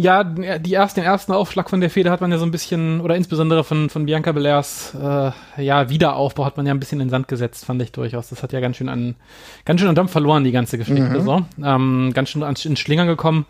Ja, 0.00 0.22
die 0.22 0.74
erst, 0.74 0.96
den 0.96 1.02
ersten 1.02 1.32
Aufschlag 1.32 1.68
von 1.68 1.80
der 1.80 1.90
Feder 1.90 2.12
hat 2.12 2.20
man 2.20 2.30
ja 2.30 2.38
so 2.38 2.44
ein 2.44 2.52
bisschen, 2.52 3.00
oder 3.00 3.16
insbesondere 3.16 3.64
von, 3.64 3.90
von 3.90 4.06
Bianca 4.06 4.30
Belairs 4.30 4.94
äh, 4.94 5.32
ja, 5.60 5.90
Wiederaufbau 5.90 6.44
hat 6.44 6.56
man 6.56 6.66
ja 6.66 6.72
ein 6.72 6.78
bisschen 6.78 7.00
in 7.00 7.08
den 7.08 7.10
Sand 7.10 7.26
gesetzt, 7.26 7.64
fand 7.64 7.82
ich 7.82 7.90
durchaus. 7.90 8.28
Das 8.28 8.44
hat 8.44 8.52
ja 8.52 8.60
ganz 8.60 8.76
schön 8.76 8.88
an, 8.88 9.16
ganz 9.64 9.80
schön 9.80 9.88
an 9.88 9.96
Dampf 9.96 10.12
verloren, 10.12 10.44
die 10.44 10.52
ganze 10.52 10.78
Geschichte. 10.78 11.02
Mhm. 11.02 11.20
So. 11.22 11.42
Ähm, 11.64 12.12
ganz 12.14 12.28
schön 12.28 12.44
an, 12.44 12.54
in 12.62 12.76
Schlingern 12.76 13.08
gekommen. 13.08 13.44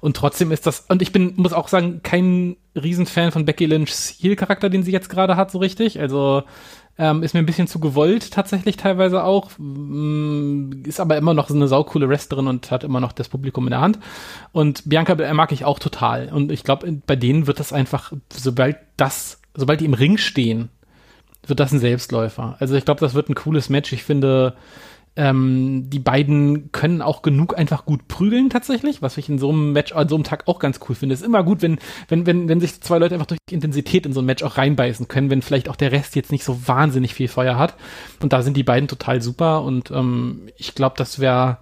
Und 0.00 0.14
trotzdem 0.14 0.52
ist 0.52 0.66
das, 0.66 0.80
und 0.88 1.00
ich 1.00 1.10
bin, 1.10 1.32
muss 1.36 1.54
auch 1.54 1.68
sagen, 1.68 2.00
kein 2.02 2.56
Riesenfan 2.76 3.32
von 3.32 3.46
Becky 3.46 3.64
Lynchs 3.64 4.16
Heel-Charakter, 4.20 4.68
den 4.68 4.82
sie 4.82 4.92
jetzt 4.92 5.08
gerade 5.08 5.36
hat, 5.36 5.50
so 5.50 5.58
richtig. 5.58 6.00
Also 6.00 6.42
ähm, 6.96 7.22
ist 7.22 7.34
mir 7.34 7.40
ein 7.40 7.46
bisschen 7.46 7.66
zu 7.66 7.80
gewollt, 7.80 8.30
tatsächlich 8.30 8.76
teilweise 8.76 9.24
auch. 9.24 9.50
Mm, 9.58 10.84
ist 10.84 11.00
aber 11.00 11.16
immer 11.16 11.34
noch 11.34 11.48
so 11.48 11.54
eine 11.54 11.68
saukoole 11.68 12.08
Wrestlerin 12.08 12.46
und 12.46 12.70
hat 12.70 12.84
immer 12.84 13.00
noch 13.00 13.12
das 13.12 13.28
Publikum 13.28 13.66
in 13.66 13.70
der 13.72 13.80
Hand. 13.80 13.98
Und 14.52 14.88
Bianca 14.88 15.14
mag 15.32 15.52
ich 15.52 15.64
auch 15.64 15.78
total. 15.78 16.32
Und 16.32 16.52
ich 16.52 16.62
glaube, 16.62 16.90
bei 17.06 17.16
denen 17.16 17.46
wird 17.46 17.58
das 17.58 17.72
einfach, 17.72 18.12
sobald 18.32 18.76
das, 18.96 19.40
sobald 19.54 19.80
die 19.80 19.86
im 19.86 19.94
Ring 19.94 20.18
stehen, 20.18 20.68
wird 21.46 21.60
das 21.60 21.72
ein 21.72 21.80
Selbstläufer. 21.80 22.56
Also 22.58 22.74
ich 22.74 22.84
glaube, 22.84 23.00
das 23.00 23.14
wird 23.14 23.28
ein 23.28 23.34
cooles 23.34 23.68
Match. 23.68 23.92
Ich 23.92 24.04
finde, 24.04 24.54
ähm, 25.16 25.88
die 25.90 25.98
beiden 26.00 26.72
können 26.72 27.00
auch 27.00 27.22
genug 27.22 27.56
einfach 27.56 27.86
gut 27.86 28.08
prügeln 28.08 28.50
tatsächlich, 28.50 29.00
was 29.00 29.16
ich 29.16 29.28
in 29.28 29.38
so 29.38 29.50
einem 29.50 29.72
Match, 29.72 29.92
an 29.92 30.08
so 30.08 30.16
einem 30.16 30.24
Tag 30.24 30.48
auch 30.48 30.58
ganz 30.58 30.80
cool 30.88 30.94
finde. 30.96 31.14
Es 31.14 31.20
ist 31.20 31.26
immer 31.26 31.44
gut, 31.44 31.62
wenn, 31.62 31.78
wenn, 32.08 32.26
wenn, 32.26 32.48
wenn 32.48 32.60
sich 32.60 32.80
zwei 32.80 32.98
Leute 32.98 33.14
einfach 33.14 33.26
durch 33.26 33.38
die 33.48 33.54
Intensität 33.54 34.06
in 34.06 34.12
so 34.12 34.20
ein 34.20 34.26
Match 34.26 34.42
auch 34.42 34.56
reinbeißen 34.56 35.06
können, 35.06 35.30
wenn 35.30 35.42
vielleicht 35.42 35.68
auch 35.68 35.76
der 35.76 35.92
Rest 35.92 36.16
jetzt 36.16 36.32
nicht 36.32 36.44
so 36.44 36.66
wahnsinnig 36.66 37.14
viel 37.14 37.28
Feuer 37.28 37.56
hat. 37.56 37.76
Und 38.20 38.32
da 38.32 38.42
sind 38.42 38.56
die 38.56 38.64
beiden 38.64 38.88
total 38.88 39.22
super 39.22 39.62
und 39.62 39.90
ähm, 39.90 40.48
ich 40.56 40.74
glaube, 40.74 40.96
das 40.98 41.20
wäre 41.20 41.58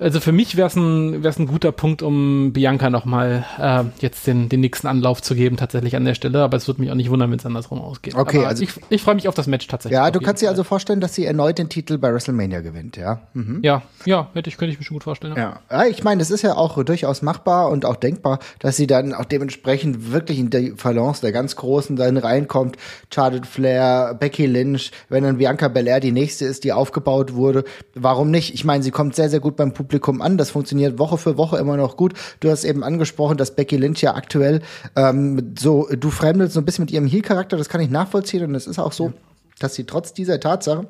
also 0.00 0.18
für 0.18 0.32
mich 0.32 0.56
wäre 0.56 0.66
es 0.66 0.76
ein, 0.76 1.22
wär's 1.22 1.38
ein 1.38 1.46
guter 1.46 1.72
Punkt, 1.72 2.02
um 2.02 2.52
Bianca 2.52 2.88
nochmal 2.88 3.44
äh, 3.58 3.84
jetzt 4.00 4.26
den, 4.26 4.48
den 4.48 4.60
nächsten 4.60 4.86
Anlauf 4.86 5.20
zu 5.20 5.34
geben, 5.34 5.58
tatsächlich 5.58 5.94
an 5.94 6.04
der 6.06 6.14
Stelle. 6.14 6.42
Aber 6.42 6.56
es 6.56 6.66
würde 6.66 6.80
mich 6.80 6.90
auch 6.90 6.94
nicht 6.94 7.10
wundern, 7.10 7.30
wenn 7.30 7.38
es 7.38 7.44
andersrum 7.44 7.80
ausgeht. 7.80 8.14
Okay, 8.14 8.38
Aber 8.38 8.48
also 8.48 8.62
ich, 8.62 8.70
ich 8.88 9.02
freue 9.02 9.14
mich 9.14 9.28
auf 9.28 9.34
das 9.34 9.46
Match 9.46 9.66
tatsächlich. 9.66 9.96
Ja, 9.96 10.10
du 10.10 10.20
kannst 10.20 10.42
dir 10.42 10.48
also 10.48 10.64
vorstellen, 10.64 11.00
dass 11.00 11.14
sie 11.14 11.26
erneut 11.26 11.58
den 11.58 11.68
Titel 11.68 11.98
bei 11.98 12.12
WrestleMania 12.12 12.60
gewinnt, 12.60 12.96
ja? 12.96 13.20
Mhm. 13.34 13.60
Ja, 13.62 13.82
ja, 14.06 14.30
hätte 14.32 14.48
ich, 14.48 14.56
könnte 14.56 14.72
ich 14.72 14.78
mir 14.78 14.84
schon 14.84 14.94
gut 14.94 15.04
vorstellen. 15.04 15.34
Ja, 15.36 15.60
ja 15.70 15.84
ich 15.84 16.02
meine, 16.02 16.22
es 16.22 16.30
ist 16.30 16.42
ja 16.42 16.56
auch 16.56 16.82
durchaus 16.82 17.20
machbar 17.20 17.68
und 17.68 17.84
auch 17.84 17.96
denkbar, 17.96 18.38
dass 18.58 18.78
sie 18.78 18.86
dann 18.86 19.12
auch 19.12 19.26
dementsprechend 19.26 20.12
wirklich 20.12 20.38
in 20.38 20.48
die 20.48 20.70
Balance 20.82 21.20
der 21.20 21.32
ganz 21.32 21.56
Großen 21.56 21.96
dann 21.96 22.16
reinkommt. 22.16 22.76
Charlotte 23.12 23.46
Flair, 23.46 24.16
Becky 24.18 24.46
Lynch, 24.46 24.92
wenn 25.10 25.24
dann 25.24 25.36
Bianca 25.36 25.68
Belair 25.68 26.00
die 26.00 26.12
nächste 26.12 26.46
ist, 26.46 26.64
die 26.64 26.72
aufgebaut 26.72 27.34
wurde. 27.34 27.64
Warum 27.94 28.30
nicht? 28.30 28.54
Ich 28.54 28.64
meine, 28.64 28.82
sie 28.82 28.90
kommt 28.90 29.14
sehr, 29.14 29.28
sehr 29.28 29.40
gut 29.40 29.56
beim 29.56 29.74
Publikum 29.74 29.89
Publikum 29.90 30.22
an. 30.22 30.38
Das 30.38 30.50
funktioniert 30.50 30.98
Woche 31.00 31.18
für 31.18 31.36
Woche 31.36 31.58
immer 31.58 31.76
noch 31.76 31.96
gut. 31.96 32.14
Du 32.38 32.48
hast 32.48 32.64
eben 32.64 32.84
angesprochen, 32.84 33.36
dass 33.36 33.56
Becky 33.56 33.76
Lynch 33.76 34.00
ja 34.00 34.14
aktuell 34.14 34.62
ähm, 34.94 35.54
so, 35.58 35.88
du 35.88 36.10
fremdelst 36.10 36.54
so 36.54 36.60
ein 36.60 36.64
bisschen 36.64 36.84
mit 36.84 36.92
ihrem 36.92 37.06
Heel-Charakter, 37.06 37.56
das 37.56 37.68
kann 37.68 37.80
ich 37.80 37.90
nachvollziehen 37.90 38.44
und 38.44 38.54
es 38.54 38.68
ist 38.68 38.78
auch 38.78 38.92
so, 38.92 39.06
ja. 39.06 39.12
dass 39.58 39.74
sie 39.74 39.84
trotz 39.84 40.12
dieser 40.12 40.38
Tatsache 40.38 40.86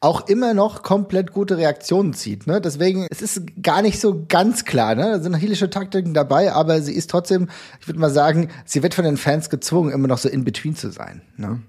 auch 0.00 0.28
immer 0.28 0.52
noch 0.52 0.82
komplett 0.82 1.32
gute 1.32 1.56
Reaktionen 1.56 2.12
zieht. 2.12 2.46
Ne? 2.46 2.60
Deswegen, 2.60 3.06
es 3.10 3.22
ist 3.22 3.62
gar 3.62 3.80
nicht 3.80 3.98
so 3.98 4.26
ganz 4.28 4.64
klar. 4.64 4.94
Ne? 4.94 5.02
Da 5.02 5.20
sind 5.20 5.34
heelische 5.34 5.70
Taktiken 5.70 6.12
dabei, 6.12 6.52
aber 6.52 6.82
sie 6.82 6.92
ist 6.92 7.08
trotzdem, 7.10 7.48
ich 7.80 7.88
würde 7.88 8.00
mal 8.00 8.10
sagen, 8.10 8.50
sie 8.66 8.82
wird 8.82 8.94
von 8.94 9.04
den 9.04 9.16
Fans 9.16 9.48
gezwungen, 9.48 9.92
immer 9.92 10.08
noch 10.08 10.18
so 10.18 10.28
in 10.28 10.44
between 10.44 10.76
zu 10.76 10.90
sein. 10.90 11.22
Ne? 11.36 11.60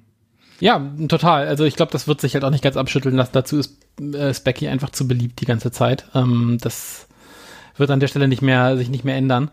Ja, 0.62 0.80
total. 1.08 1.48
Also 1.48 1.66
ich 1.66 1.76
glaube, 1.76 1.92
das 1.92 2.08
wird 2.08 2.22
sich 2.22 2.36
halt 2.36 2.46
auch 2.46 2.52
nicht 2.52 2.64
ganz 2.64 2.78
abschütteln 2.78 3.16
lassen. 3.16 3.32
Dazu 3.34 3.58
ist, 3.58 3.78
äh, 4.00 4.30
ist 4.30 4.44
Becky 4.44 4.68
einfach 4.68 4.92
zu 4.92 5.08
beliebt 5.08 5.42
die 5.42 5.46
ganze 5.46 5.72
Zeit. 5.72 6.06
Ähm, 6.16 6.58
das 6.62 7.08
wird 7.78 7.90
an 7.90 8.00
der 8.00 8.08
Stelle 8.08 8.28
nicht 8.28 8.44
mehr, 8.44 8.78
sich 8.78 8.90
nicht 8.90 9.04
mehr 9.04 9.16
ändern. 9.16 9.50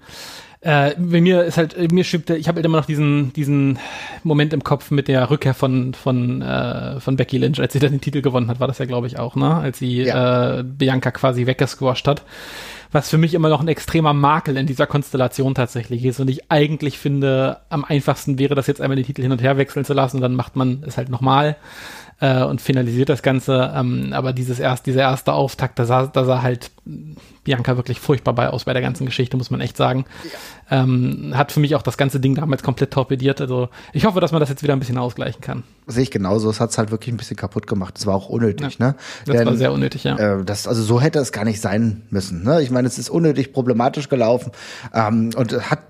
Äh, 0.61 0.95
bei 0.99 1.21
mir 1.21 1.45
ist 1.45 1.57
halt, 1.57 1.93
mir 1.93 2.05
schiebt, 2.05 2.31
ich 2.31 2.47
habe 2.47 2.57
halt 2.57 2.67
immer 2.67 2.79
noch 2.79 2.85
diesen, 2.85 3.33
diesen 3.33 3.79
Moment 4.23 4.53
im 4.53 4.65
Kopf 4.65 4.91
mit 4.91 5.09
der 5.09 5.31
Rückkehr 5.31 5.55
von, 5.55 5.95
von, 5.95 6.43
äh, 6.43 7.01
von 7.01 7.17
Becky 7.17 7.39
Lynch, 7.39 7.61
als 7.61 7.73
sie 7.73 7.79
dann 7.79 7.93
den 7.93 8.01
Titel 8.01 8.23
gewonnen 8.23 8.49
hat, 8.49 8.61
war 8.61 8.67
das 8.67 8.79
ja, 8.79 8.85
glaube 8.85 9.07
ich, 9.07 9.19
auch, 9.19 9.35
ne? 9.37 9.55
Als 9.55 9.79
sie 9.79 10.03
ja. 10.03 10.59
äh, 10.59 10.63
Bianca 10.65 11.11
quasi 11.13 11.47
weggesquasht 11.47 12.07
hat 12.07 12.23
was 12.93 13.11
für 13.11 13.19
mich 13.19 13.35
immer 13.35 13.49
noch 13.49 13.61
ein 13.61 13.69
extremer 13.69 14.15
Makel 14.15 14.57
in 14.57 14.67
dieser 14.67 14.87
Konstellation 14.87 15.55
tatsächlich 15.55 16.05
ist. 16.05 16.21
Und 16.21 16.29
ich 16.29 16.51
eigentlich 16.51 16.99
finde, 16.99 17.61
am 17.69 17.85
einfachsten 17.85 18.39
wäre 18.39 18.55
das 18.55 18.67
jetzt 18.67 18.81
einmal 18.81 18.97
den 18.97 19.05
Titel 19.05 19.23
hin 19.23 19.33
und 19.33 19.43
her 19.43 19.59
wechseln 19.59 19.85
zu 19.85 19.95
lassen 19.95 20.17
und 20.17 20.23
dann 20.23 20.35
macht 20.35 20.57
man 20.57 20.83
es 20.87 20.97
halt 20.97 21.09
nochmal 21.09 21.57
äh, 22.21 22.43
und 22.43 22.61
finalisiert 22.61 23.09
das 23.09 23.23
Ganze. 23.23 23.73
Ähm, 23.75 24.13
aber 24.13 24.33
dieses 24.33 24.59
erst, 24.59 24.87
dieser 24.87 25.03
erste 25.03 25.33
Auftakt, 25.33 25.79
da 25.79 25.85
sah, 25.85 26.07
da 26.07 26.25
sah 26.25 26.43
halt 26.43 26.71
Bianca 27.45 27.77
wirklich 27.77 28.01
furchtbar 28.01 28.35
bei 28.35 28.49
aus 28.49 28.65
bei 28.65 28.73
der 28.73 28.83
ganzen 28.83 29.07
Geschichte, 29.07 29.37
muss 29.37 29.51
man 29.51 29.61
echt 29.61 29.77
sagen. 29.77 30.05
Ja. 30.71 30.83
Ähm, 30.83 31.33
hat 31.35 31.53
für 31.53 31.61
mich 31.61 31.75
auch 31.75 31.83
das 31.83 31.97
ganze 31.97 32.21
Ding 32.21 32.35
damals 32.35 32.63
komplett 32.63 32.91
torpediert. 32.91 33.41
Also 33.41 33.69
ich 33.93 34.05
hoffe, 34.05 34.21
dass 34.21 34.33
man 34.33 34.41
das 34.41 34.49
jetzt 34.49 34.63
wieder 34.63 34.75
ein 34.75 34.81
bisschen 34.81 34.99
ausgleichen 34.99 35.41
kann. 35.41 35.63
Sehe 35.87 36.03
ich 36.03 36.11
genauso. 36.11 36.51
Es 36.51 36.61
hat 36.61 36.71
es 36.71 36.79
halt 36.79 36.91
wirklich 36.91 37.15
ein 37.15 37.17
bisschen 37.17 37.37
kaputt 37.37 37.67
gemacht. 37.67 37.97
Es 37.99 38.07
war 38.07 38.15
auch 38.15 38.29
unnötig, 38.29 38.79
ja. 38.79 38.89
ne? 38.89 38.95
Das 39.25 39.37
Denn, 39.37 39.47
war 39.47 39.57
sehr 39.57 39.73
unnötig, 39.73 40.05
ja. 40.05 40.17
Äh, 40.17 40.45
das, 40.45 40.67
also 40.67 40.83
so 40.83 41.01
hätte 41.01 41.19
es 41.19 41.33
gar 41.33 41.45
nicht 41.45 41.61
sein 41.61 42.03
müssen. 42.11 42.43
Ne? 42.43 42.63
Ich 42.63 42.71
meine, 42.71 42.89
es 42.89 42.99
ist 42.99 43.11
unnötig 43.11 43.53
problematisch 43.53 44.09
gelaufen 44.09 44.53
ähm, 44.93 45.31
und 45.37 45.71
hat 45.71 45.81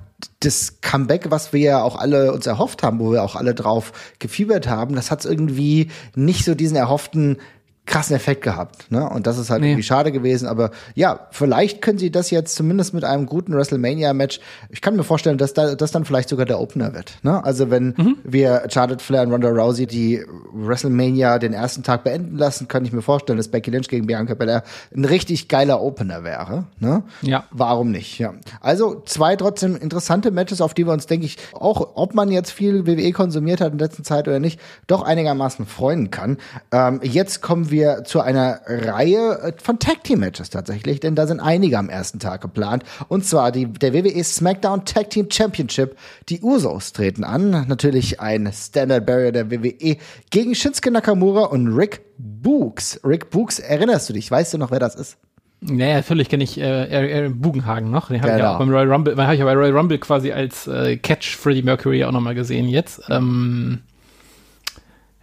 das 0.41 0.81
Comeback, 0.81 1.31
was 1.31 1.53
wir 1.53 1.61
ja 1.61 1.83
auch 1.83 1.97
alle 1.97 2.33
uns 2.33 2.47
erhofft 2.47 2.83
haben, 2.83 2.99
wo 2.99 3.13
wir 3.13 3.23
auch 3.23 3.37
alle 3.37 3.55
drauf 3.55 3.93
gefiebert 4.19 4.69
haben, 4.69 4.95
das 4.95 5.11
hat 5.11 5.25
irgendwie 5.25 5.91
nicht 6.15 6.45
so 6.45 6.55
diesen 6.55 6.77
erhofften 6.77 7.39
krassen 7.89 8.15
Effekt 8.15 8.43
gehabt. 8.43 8.91
Ne? 8.93 9.09
Und 9.09 9.27
das 9.27 9.39
ist 9.39 9.51
halt 9.51 9.63
nee. 9.63 9.71
irgendwie 9.71 9.83
schade 9.83 10.13
gewesen. 10.13 10.47
Aber 10.47 10.71
ja, 10.95 11.27
vielleicht 11.31 11.83
können 11.83 11.99
sie 11.99 12.11
das 12.11 12.31
jetzt 12.31 12.55
zumindest 12.55 12.95
mit 12.95 13.03
einem 13.03 13.27
guten 13.27 13.55
WrestleMania-Match. 13.55 14.41
Ich 14.69 14.81
kann 14.81 14.95
mir 14.95 15.05
vorstellen, 15.05 15.39
dass 15.39 15.55
da, 15.55 15.75
das 15.75 15.91
dann 15.91 16.05
vielleicht 16.05 16.29
sogar 16.29 16.47
der 16.47 16.61
Opener 16.61 16.95
wird. 16.95 17.17
Ne? 17.23 17.43
Also 17.43 17.71
wenn 17.71 17.95
mhm. 17.97 18.17
wir 18.23 18.65
Charlotte 18.69 19.03
Flair 19.03 19.23
und 19.23 19.33
Ronda 19.33 19.49
Rousey 19.49 19.87
die 19.87 20.23
WrestleMania 20.53 21.39
den 21.39 21.55
ersten 21.55 21.83
Tag 21.83 22.05
beenden 22.05 22.37
lassen, 22.37 22.69
kann 22.69 22.85
ich 22.85 22.93
mir 22.93 23.03
vorstellen, 23.03 23.39
dass 23.39 23.49
Becky 23.49 23.71
Lynch 23.71 23.89
gegen 23.89 24.07
Bianca 24.07 24.35
Belair 24.35 24.63
ein 24.95 25.05
richtig 25.05 25.49
geiler 25.49 25.81
Opener 25.81 26.23
wäre. 26.23 26.65
Ne? 26.79 27.03
Ja. 27.23 27.45
Warum 27.51 27.91
nicht? 27.91 28.19
Ja. 28.19 28.35
Also 28.61 29.03
zwei 29.07 29.35
trotzdem 29.37 29.77
interessante 29.77 30.31
Matches, 30.31 30.61
auf 30.61 30.75
die 30.75 30.87
wir 30.87 30.93
uns, 30.93 31.07
denke 31.07 31.25
ich, 31.25 31.39
auch 31.55 31.93
ob 31.95 32.15
man 32.15 32.31
jetzt 32.31 32.51
viel 32.51 32.87
WWE 32.87 33.13
konsumiert 33.13 33.63
hat 33.63 33.73
in 33.73 33.79
letzter 33.79 34.05
Zeit 34.05 34.29
oder 34.29 34.41
nicht, 34.41 34.61
doch 34.87 35.03
einigermaßen 35.03 35.65
freuen 35.65 36.11
kann. 36.11 36.37
Ähm, 36.71 37.01
jetzt 37.03 37.41
kommen 37.41 37.71
wir 37.71 37.78
wir 37.79 38.05
zu 38.05 38.21
einer 38.21 38.61
Reihe 38.67 39.39
äh, 39.43 39.53
von 39.63 39.79
Tag 39.79 40.05
Team 40.05 40.21
Matches 40.21 40.51
tatsächlich, 40.51 41.01
denn 41.01 41.15
da 41.15 41.27
sind 41.27 41.41
einige 41.41 41.79
am 41.79 41.89
ersten 41.89 42.19
Tag 42.19 42.41
geplant. 42.41 42.83
Und 43.09 43.25
zwar 43.25 43.53
die, 43.53 43.67
der 43.67 43.95
WWE 43.95 44.23
SmackDown 44.25 44.85
Tag 44.85 45.11
Team 45.11 45.29
Championship. 45.31 45.97
Die 46.29 46.41
Usos 46.43 46.93
treten 46.93 47.25
an. 47.25 47.67
Natürlich 47.69 48.21
ein 48.21 48.51
Standard 48.53 49.07
Barrier 49.07 49.33
der 49.33 49.51
WWE 49.51 49.97
gegen 50.31 50.55
Shinsuke 50.55 50.91
Nakamura 50.91 51.45
und 51.45 51.69
Rick 51.69 52.01
Books. 52.19 53.01
Rick 53.05 53.31
Books, 53.31 53.59
erinnerst 53.59 54.09
du 54.09 54.13
dich? 54.13 54.31
Weißt 54.31 54.53
du 54.55 54.59
noch, 54.59 54.71
wer 54.71 54.81
das 54.81 54.95
ist? 54.97 55.17
Naja, 55.61 55.97
natürlich 55.97 56.29
kenne 56.29 56.45
ich 56.45 56.59
äh, 56.61 57.31
Bugenhagen 57.35 57.91
noch. 57.91 58.09
Den 58.09 58.21
habe 58.23 58.29
ich 58.29 58.33
ja 58.33 58.37
Genau. 58.39 58.55
auch 58.55 58.59
beim 58.59 58.71
Royal 58.71 58.93
Rumble, 58.93 59.17
habe 59.17 59.35
ich 59.35 59.41
ja 59.41 59.45
bei 59.45 59.55
Royal 59.55 59.77
Rumble 59.77 59.99
quasi 59.99 60.31
als 60.31 60.67
äh, 60.69 60.97
Catch 60.97 61.37
Freddie 61.37 61.63
Mercury 61.63 62.05
auch 62.05 62.13
nochmal 62.13 62.35
gesehen 62.37 62.69
jetzt. 62.69 63.01
Ähm, 63.09 63.81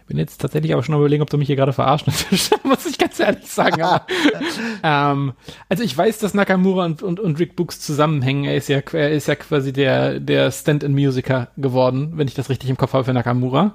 bin 0.06 0.18
jetzt 0.18 0.40
tatsächlich 0.40 0.72
aber 0.72 0.82
schon 0.82 0.94
am 0.94 1.00
überlegen, 1.00 1.22
ob 1.22 1.30
du 1.30 1.38
mich 1.38 1.46
hier 1.46 1.56
gerade 1.56 1.72
verarschen 1.72 2.12
muss 2.64 2.86
ich 2.86 2.98
ganz 2.98 3.18
ehrlich 3.18 3.46
sagen. 3.46 3.82
Aber, 3.82 4.06
ähm, 4.82 5.32
also 5.68 5.82
ich 5.82 5.96
weiß, 5.96 6.18
dass 6.18 6.34
Nakamura 6.34 6.84
und, 6.84 7.02
und, 7.02 7.20
und 7.20 7.38
Rick 7.38 7.56
Books 7.56 7.80
zusammenhängen. 7.80 8.44
Er 8.44 8.56
ist 8.56 8.68
ja, 8.68 8.80
er 8.92 9.10
ist 9.10 9.28
ja 9.28 9.34
quasi 9.34 9.72
der, 9.72 10.20
der 10.20 10.50
Stand-in-Musiker 10.50 11.48
geworden, 11.56 12.12
wenn 12.14 12.28
ich 12.28 12.34
das 12.34 12.50
richtig 12.50 12.70
im 12.70 12.76
Kopf 12.76 12.92
habe 12.92 13.04
für 13.04 13.12
Nakamura. 13.12 13.74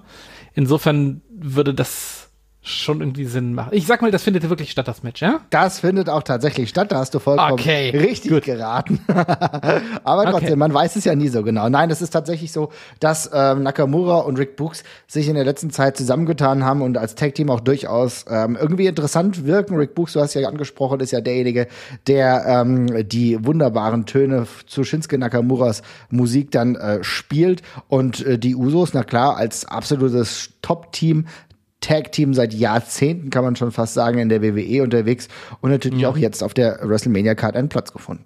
Insofern 0.53 1.21
würde 1.29 1.73
das 1.73 2.20
schon 2.63 3.01
irgendwie 3.01 3.25
Sinn 3.25 3.55
machen. 3.55 3.69
Ich 3.71 3.87
sag 3.87 4.03
mal, 4.03 4.11
das 4.11 4.21
findet 4.21 4.47
wirklich 4.47 4.69
statt, 4.69 4.87
das 4.87 5.01
Match, 5.01 5.21
ja? 5.21 5.39
Das 5.49 5.79
findet 5.79 6.09
auch 6.09 6.21
tatsächlich 6.21 6.69
statt, 6.69 6.91
da 6.91 6.99
hast 6.99 7.13
du 7.15 7.19
vollkommen 7.19 7.53
Okay, 7.53 7.89
richtig 7.89 8.29
gut. 8.31 8.43
geraten. 8.43 8.99
Aber 10.03 10.25
trotzdem, 10.25 10.49
Okay. 10.49 10.55
man 10.57 10.73
weiß 10.73 10.95
es 10.95 11.05
ja 11.05 11.15
nie 11.15 11.27
so 11.29 11.41
genau. 11.43 11.69
Nein, 11.69 11.89
es 11.89 12.01
ist 12.03 12.11
tatsächlich 12.11 12.51
so, 12.51 12.69
dass 12.99 13.29
ähm, 13.33 13.63
Nakamura 13.63 14.19
und 14.19 14.37
Rick 14.37 14.57
Books 14.57 14.83
sich 15.07 15.27
in 15.27 15.33
der 15.35 15.43
letzten 15.43 15.71
Zeit 15.71 15.97
zusammengetan 15.97 16.63
haben 16.63 16.81
und 16.83 16.97
als 16.97 17.15
Tag-Team 17.15 17.49
auch 17.49 17.61
durchaus 17.61 18.25
ähm, 18.29 18.55
irgendwie 18.59 18.85
interessant 18.85 19.45
wirken. 19.45 19.75
Rick 19.77 19.95
Books, 19.95 20.13
du 20.13 20.19
hast 20.21 20.35
ja 20.35 20.47
angesprochen, 20.47 20.99
ist 20.99 21.11
ja 21.11 21.21
derjenige, 21.21 21.67
der 22.05 22.45
ähm, 22.47 23.07
die 23.09 23.43
wunderbaren 23.43 24.05
Töne 24.05 24.45
zu 24.67 24.83
Shinsuke 24.83 25.17
Nakamuras 25.17 25.81
Musik 26.09 26.51
dann 26.51 26.75
äh, 26.75 27.03
spielt 27.03 27.63
und 27.87 28.23
äh, 28.25 28.37
die 28.37 28.55
Usos, 28.55 28.93
na 28.93 29.03
klar, 29.03 29.35
als 29.37 29.65
absolutes 29.65 30.51
Top-Team 30.61 31.25
Tag-Team 31.81 32.33
seit 32.33 32.53
Jahrzehnten, 32.53 33.29
kann 33.29 33.43
man 33.43 33.55
schon 33.55 33.71
fast 33.71 33.93
sagen, 33.93 34.19
in 34.19 34.29
der 34.29 34.41
WWE 34.41 34.83
unterwegs 34.83 35.27
und 35.59 35.71
natürlich 35.71 36.05
auch 36.05 36.17
jetzt 36.17 36.43
auf 36.43 36.53
der 36.53 36.79
WrestleMania-Card 36.83 37.55
einen 37.55 37.69
Platz 37.69 37.91
gefunden. 37.91 38.25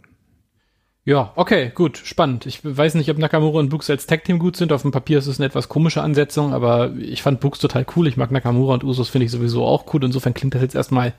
Ja, 1.07 1.33
okay, 1.35 1.71
gut, 1.73 1.97
spannend. 1.97 2.47
Ich 2.47 2.61
weiß 2.63 2.95
nicht, 2.95 3.11
ob 3.11 3.19
Nakamura 3.19 3.59
und 3.59 3.69
Brooks 3.69 3.91
als 3.91 4.07
Tag-Team 4.07 4.39
gut 4.39 4.55
sind. 4.57 4.71
Auf 4.71 4.81
dem 4.81 4.89
Papier 4.89 5.19
ist 5.19 5.27
es 5.27 5.39
eine 5.39 5.45
etwas 5.45 5.69
komische 5.69 6.01
Ansetzung, 6.01 6.51
aber 6.51 6.93
ich 6.97 7.21
fand 7.21 7.39
Brooks 7.39 7.59
total 7.59 7.85
cool. 7.95 8.07
Ich 8.07 8.17
mag 8.17 8.31
Nakamura 8.31 8.73
und 8.73 8.83
Usos 8.83 9.09
finde 9.09 9.25
ich 9.25 9.31
sowieso 9.31 9.65
auch 9.65 9.93
cool. 9.93 10.03
Insofern 10.03 10.33
klingt 10.33 10.55
das 10.55 10.63
jetzt 10.63 10.73
erstmal 10.73 11.13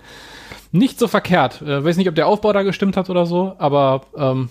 nicht 0.72 0.98
so 0.98 1.06
verkehrt. 1.06 1.62
Äh, 1.62 1.84
weiß 1.84 1.98
nicht, 1.98 2.08
ob 2.08 2.16
der 2.16 2.26
Aufbau 2.26 2.52
da 2.52 2.64
gestimmt 2.64 2.96
hat 2.96 3.10
oder 3.10 3.26
so, 3.26 3.54
aber 3.58 4.06
ähm, 4.16 4.48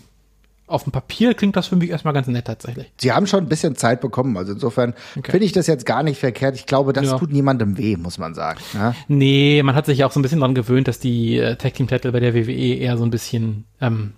auf 0.68 0.84
dem 0.84 0.92
Papier 0.92 1.34
klingt 1.36 1.56
das 1.56 1.68
für 1.68 1.76
mich 1.76 1.90
erstmal 1.90 2.14
ganz 2.14 2.28
nett 2.28 2.46
tatsächlich. 2.46 2.92
Sie 2.98 3.12
haben 3.12 3.28
schon 3.28 3.44
ein 3.44 3.50
bisschen 3.50 3.76
Zeit 3.76 4.02
bekommen, 4.02 4.36
also 4.38 4.54
insofern 4.54 4.94
Okay. 5.18 5.32
finde 5.32 5.46
ich 5.46 5.52
das 5.52 5.68
jetzt 5.68 5.86
gar 5.86 6.02
nicht 6.04 6.20
verkehrt. 6.20 6.56
Ich 6.56 6.66
glaube, 6.66 6.92
das 6.94 7.06
Ja. 7.06 7.18
tut 7.20 7.32
niemandem 7.32 7.78
weh, 7.78 7.98
muss 7.98 8.18
man 8.18 8.34
sagen. 8.34 8.60
Ja? 8.74 8.96
Nee, 9.08 9.62
man 9.64 9.76
hat 9.76 9.86
sich 9.86 10.00
ja 10.00 10.08
auch 10.08 10.12
so 10.12 10.20
ein 10.20 10.24
bisschen 10.24 10.40
dran 10.40 10.56
gewöhnt, 10.56 10.88
dass 10.88 11.00
die 11.00 11.38
äh, 11.38 11.56
Tag-Team-Titel 11.56 12.12
bei 12.12 12.20
der 12.20 12.34
WWE 12.34 12.52
eher 12.78 12.98
so 12.98 13.04
ein 13.04 13.12
bisschen 13.12 13.66
ähm, 13.80 14.14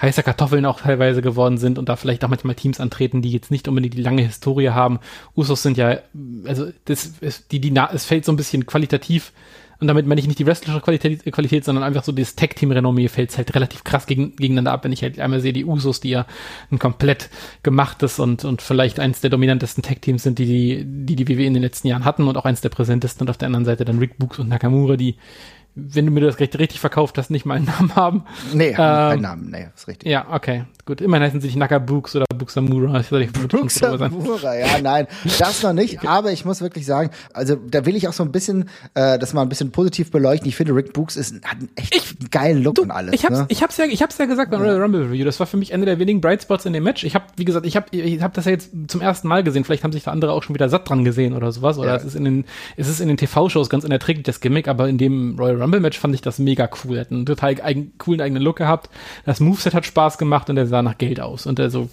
heißer 0.00 0.22
Kartoffeln 0.22 0.64
auch 0.66 0.80
teilweise 0.80 1.20
geworden 1.22 1.58
sind 1.58 1.78
und 1.78 1.88
da 1.88 1.96
vielleicht 1.96 2.24
auch 2.24 2.28
manchmal 2.28 2.54
Teams 2.54 2.80
antreten, 2.80 3.20
die 3.22 3.30
jetzt 3.32 3.50
nicht 3.50 3.68
unbedingt 3.68 3.94
die 3.94 4.02
lange 4.02 4.22
Historie 4.22 4.70
haben. 4.70 4.98
Usos 5.36 5.62
sind 5.62 5.76
ja, 5.76 5.98
also 6.44 6.68
das 6.86 7.12
ist, 7.20 7.52
die, 7.52 7.60
die, 7.60 7.72
es 7.92 8.04
fällt 8.04 8.24
so 8.24 8.32
ein 8.32 8.36
bisschen 8.36 8.66
qualitativ 8.66 9.32
und 9.80 9.86
damit 9.86 10.06
meine 10.06 10.20
ich 10.20 10.26
nicht 10.26 10.40
die 10.40 10.46
wrestlerische 10.46 10.82
Qualität, 10.82 11.24
Qualität 11.32 11.64
sondern 11.64 11.84
einfach 11.84 12.02
so 12.02 12.10
das 12.10 12.34
Tag-Team-Renommee 12.34 13.08
fällt 13.08 13.36
halt 13.36 13.54
relativ 13.54 13.84
krass 13.84 14.06
gegen, 14.06 14.34
gegeneinander 14.34 14.72
ab, 14.72 14.82
wenn 14.82 14.92
ich 14.92 15.02
halt 15.02 15.20
einmal 15.20 15.40
sehe, 15.40 15.52
die 15.52 15.64
Usos, 15.64 16.00
die 16.00 16.10
ja 16.10 16.26
ein 16.72 16.80
komplett 16.80 17.30
gemachtes 17.62 18.18
und, 18.18 18.44
und 18.44 18.60
vielleicht 18.60 18.98
eins 18.98 19.20
der 19.20 19.30
dominantesten 19.30 19.84
Tag-Teams 19.84 20.24
sind, 20.24 20.40
die 20.40 20.46
die, 20.46 20.84
die 20.84 21.16
die 21.16 21.28
WWE 21.28 21.44
in 21.44 21.54
den 21.54 21.62
letzten 21.62 21.86
Jahren 21.86 22.04
hatten 22.04 22.26
und 22.26 22.36
auch 22.36 22.44
eins 22.44 22.60
der 22.60 22.70
präsentesten. 22.70 23.24
Und 23.24 23.30
auf 23.30 23.38
der 23.38 23.46
anderen 23.46 23.64
Seite 23.64 23.84
dann 23.84 24.00
Rick 24.00 24.18
Books 24.18 24.40
und 24.40 24.48
Nakamura, 24.48 24.96
die, 24.96 25.14
wenn 25.78 26.06
du 26.06 26.12
mir 26.12 26.20
das 26.20 26.38
recht, 26.40 26.58
richtig 26.58 26.80
verkauft 26.80 27.18
hast, 27.18 27.30
nicht 27.30 27.46
mal 27.46 27.54
einen 27.56 27.66
Namen 27.78 27.94
haben. 27.96 28.24
Nee, 28.52 28.68
Ähm, 28.70 28.74
keinen 28.76 29.22
Namen. 29.22 29.50
Nee, 29.50 29.68
ist 29.74 29.88
richtig. 29.88 30.10
Ja, 30.10 30.26
okay, 30.30 30.64
gut. 30.84 31.00
Immerhin 31.00 31.26
heißen 31.26 31.40
sie 31.40 31.46
nicht 31.48 31.56
Nakabooks 31.56 32.16
oder 32.16 32.26
Buxamura. 32.34 33.00
Ich 33.00 33.06
Samura, 33.70 34.56
ja, 34.56 34.66
nein, 34.82 35.06
das 35.38 35.62
noch 35.62 35.72
nicht. 35.72 36.06
Aber 36.06 36.32
ich 36.32 36.44
muss 36.44 36.60
wirklich 36.60 36.86
sagen, 36.86 37.10
also 37.32 37.56
da 37.56 37.84
will 37.86 37.96
ich 37.96 38.08
auch 38.08 38.12
so 38.12 38.22
ein 38.22 38.32
bisschen, 38.32 38.68
äh, 38.94 39.18
das 39.18 39.34
mal 39.34 39.42
ein 39.42 39.48
bisschen 39.48 39.70
positiv 39.70 40.10
beleuchten. 40.10 40.48
Ich 40.48 40.56
finde, 40.56 40.74
Rick 40.74 40.92
Books 40.92 41.16
ist, 41.16 41.34
hat 41.44 41.58
einen 41.58 41.68
echt 41.76 42.30
geilen 42.30 42.62
Look 42.62 42.78
und 42.78 42.90
alles. 42.90 43.14
Ich 43.14 43.24
hab's, 43.24 43.38
ne? 43.38 43.46
ich 43.48 43.62
hab's 43.62 43.76
ja, 43.76 43.84
ich 43.84 44.02
hab's 44.02 44.18
ja 44.18 44.26
gesagt 44.26 44.50
beim 44.50 44.60
Royal 44.60 44.80
Rumble 44.80 45.02
Review. 45.04 45.24
Das 45.24 45.38
war 45.40 45.46
für 45.46 45.56
mich 45.56 45.72
einer 45.74 45.86
der 45.86 45.98
wenigen 45.98 46.20
Bright 46.20 46.42
Spots 46.42 46.64
in 46.66 46.72
dem 46.72 46.84
Match. 46.84 47.04
Ich 47.04 47.14
habe, 47.14 47.24
wie 47.36 47.44
gesagt, 47.44 47.66
ich 47.66 47.76
habe, 47.76 47.86
ich 47.96 48.22
hab 48.22 48.34
das 48.34 48.44
ja 48.46 48.52
jetzt 48.52 48.70
zum 48.88 49.00
ersten 49.00 49.28
Mal 49.28 49.42
gesehen. 49.44 49.64
Vielleicht 49.64 49.84
haben 49.84 49.92
sich 49.92 50.04
da 50.04 50.10
andere 50.12 50.32
auch 50.32 50.42
schon 50.42 50.54
wieder 50.54 50.68
satt 50.68 50.88
dran 50.88 51.04
gesehen 51.04 51.34
oder 51.34 51.52
sowas. 51.52 51.78
Oder 51.78 51.88
Ja. 51.88 51.96
es 51.96 52.04
ist 52.04 52.14
in 52.16 52.24
den, 52.24 52.44
es 52.76 52.88
ist 52.88 53.00
in 53.00 53.08
den 53.08 53.16
TV-Shows 53.16 53.68
ganz 53.70 53.84
unerträglich 53.84 54.24
das 54.24 54.40
Gimmick. 54.40 54.68
Aber 54.68 54.88
in 54.88 54.98
dem 54.98 55.38
Royal 55.38 55.60
Rumble 55.60 55.67
Match 55.68 55.98
fand 55.98 56.14
ich 56.14 56.20
das 56.20 56.38
mega 56.38 56.68
cool. 56.84 57.00
Hat 57.00 57.10
einen 57.10 57.26
total 57.26 57.60
eigen, 57.60 57.92
coolen 57.98 58.20
eigenen 58.20 58.42
Look 58.42 58.56
gehabt. 58.56 58.90
Das 59.24 59.40
Moveset 59.40 59.74
hat 59.74 59.86
Spaß 59.86 60.18
gemacht 60.18 60.50
und 60.50 60.56
er 60.56 60.66
sah 60.66 60.82
nach 60.82 60.98
Geld 60.98 61.20
aus. 61.20 61.46
Und 61.46 61.58
er 61.58 61.70
so, 61.70 61.88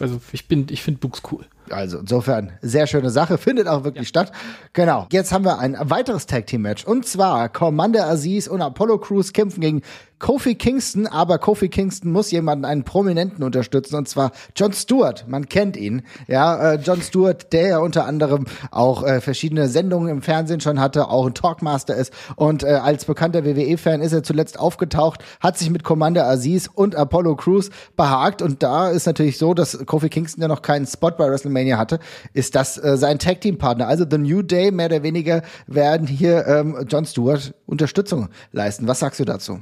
also 0.00 0.20
ich 0.32 0.46
bin, 0.46 0.66
ich 0.70 0.82
finde 0.82 1.00
Books 1.00 1.22
cool. 1.32 1.44
Also 1.72 1.98
insofern, 1.98 2.52
sehr 2.62 2.86
schöne 2.86 3.10
Sache, 3.10 3.38
findet 3.38 3.68
auch 3.68 3.84
wirklich 3.84 4.08
statt. 4.08 4.32
Genau, 4.72 5.06
jetzt 5.12 5.32
haben 5.32 5.44
wir 5.44 5.58
ein 5.58 5.76
weiteres 5.80 6.26
Tag-Team-Match. 6.26 6.84
Und 6.84 7.06
zwar 7.06 7.48
Commander 7.48 8.08
Aziz 8.08 8.46
und 8.46 8.62
Apollo 8.62 8.98
Crews 8.98 9.32
kämpfen 9.32 9.60
gegen 9.60 9.82
Kofi 10.20 10.54
Kingston, 10.54 11.06
aber 11.06 11.38
Kofi 11.38 11.70
Kingston 11.70 12.12
muss 12.12 12.30
jemanden, 12.30 12.66
einen 12.66 12.84
Prominenten 12.84 13.42
unterstützen, 13.42 13.96
und 13.96 14.06
zwar 14.06 14.32
John 14.54 14.74
Stewart. 14.74 15.24
Man 15.26 15.48
kennt 15.48 15.78
ihn. 15.78 16.02
Ja, 16.28 16.72
äh, 16.72 16.74
John 16.76 17.00
Stewart, 17.00 17.50
der 17.54 17.68
ja 17.68 17.78
unter 17.78 18.04
anderem 18.04 18.44
auch 18.70 19.02
äh, 19.02 19.22
verschiedene 19.22 19.68
Sendungen 19.68 20.10
im 20.10 20.20
Fernsehen 20.20 20.60
schon 20.60 20.78
hatte, 20.78 21.08
auch 21.08 21.26
ein 21.26 21.32
Talkmaster 21.32 21.96
ist. 21.96 22.12
Und 22.36 22.62
äh, 22.62 22.66
als 22.66 23.06
bekannter 23.06 23.46
WWE-Fan 23.46 24.02
ist 24.02 24.12
er 24.12 24.22
zuletzt 24.22 24.60
aufgetaucht, 24.60 25.24
hat 25.40 25.56
sich 25.56 25.70
mit 25.70 25.84
Commander 25.84 26.28
Aziz 26.28 26.68
und 26.72 26.96
Apollo 26.96 27.36
Crews 27.36 27.70
behagt. 27.96 28.42
Und 28.42 28.62
da 28.62 28.90
ist 28.90 29.06
natürlich 29.06 29.38
so, 29.38 29.54
dass 29.54 29.86
Kofi 29.86 30.10
Kingston 30.10 30.42
ja 30.42 30.48
noch 30.48 30.60
keinen 30.60 30.86
Spot 30.86 31.12
bei 31.12 31.30
WrestleMania 31.30 31.59
hatte, 31.68 32.00
ist 32.32 32.54
das 32.54 32.78
äh, 32.78 32.96
sein 32.96 33.18
Tag-Team-Partner. 33.18 33.86
Also 33.86 34.04
The 34.08 34.18
New 34.18 34.42
Day, 34.42 34.70
mehr 34.70 34.86
oder 34.86 35.02
weniger, 35.02 35.42
werden 35.66 36.06
hier 36.06 36.46
ähm, 36.46 36.86
John 36.88 37.04
Stewart 37.04 37.54
Unterstützung 37.66 38.28
leisten. 38.52 38.86
Was 38.86 39.00
sagst 39.00 39.20
du 39.20 39.24
dazu? 39.24 39.60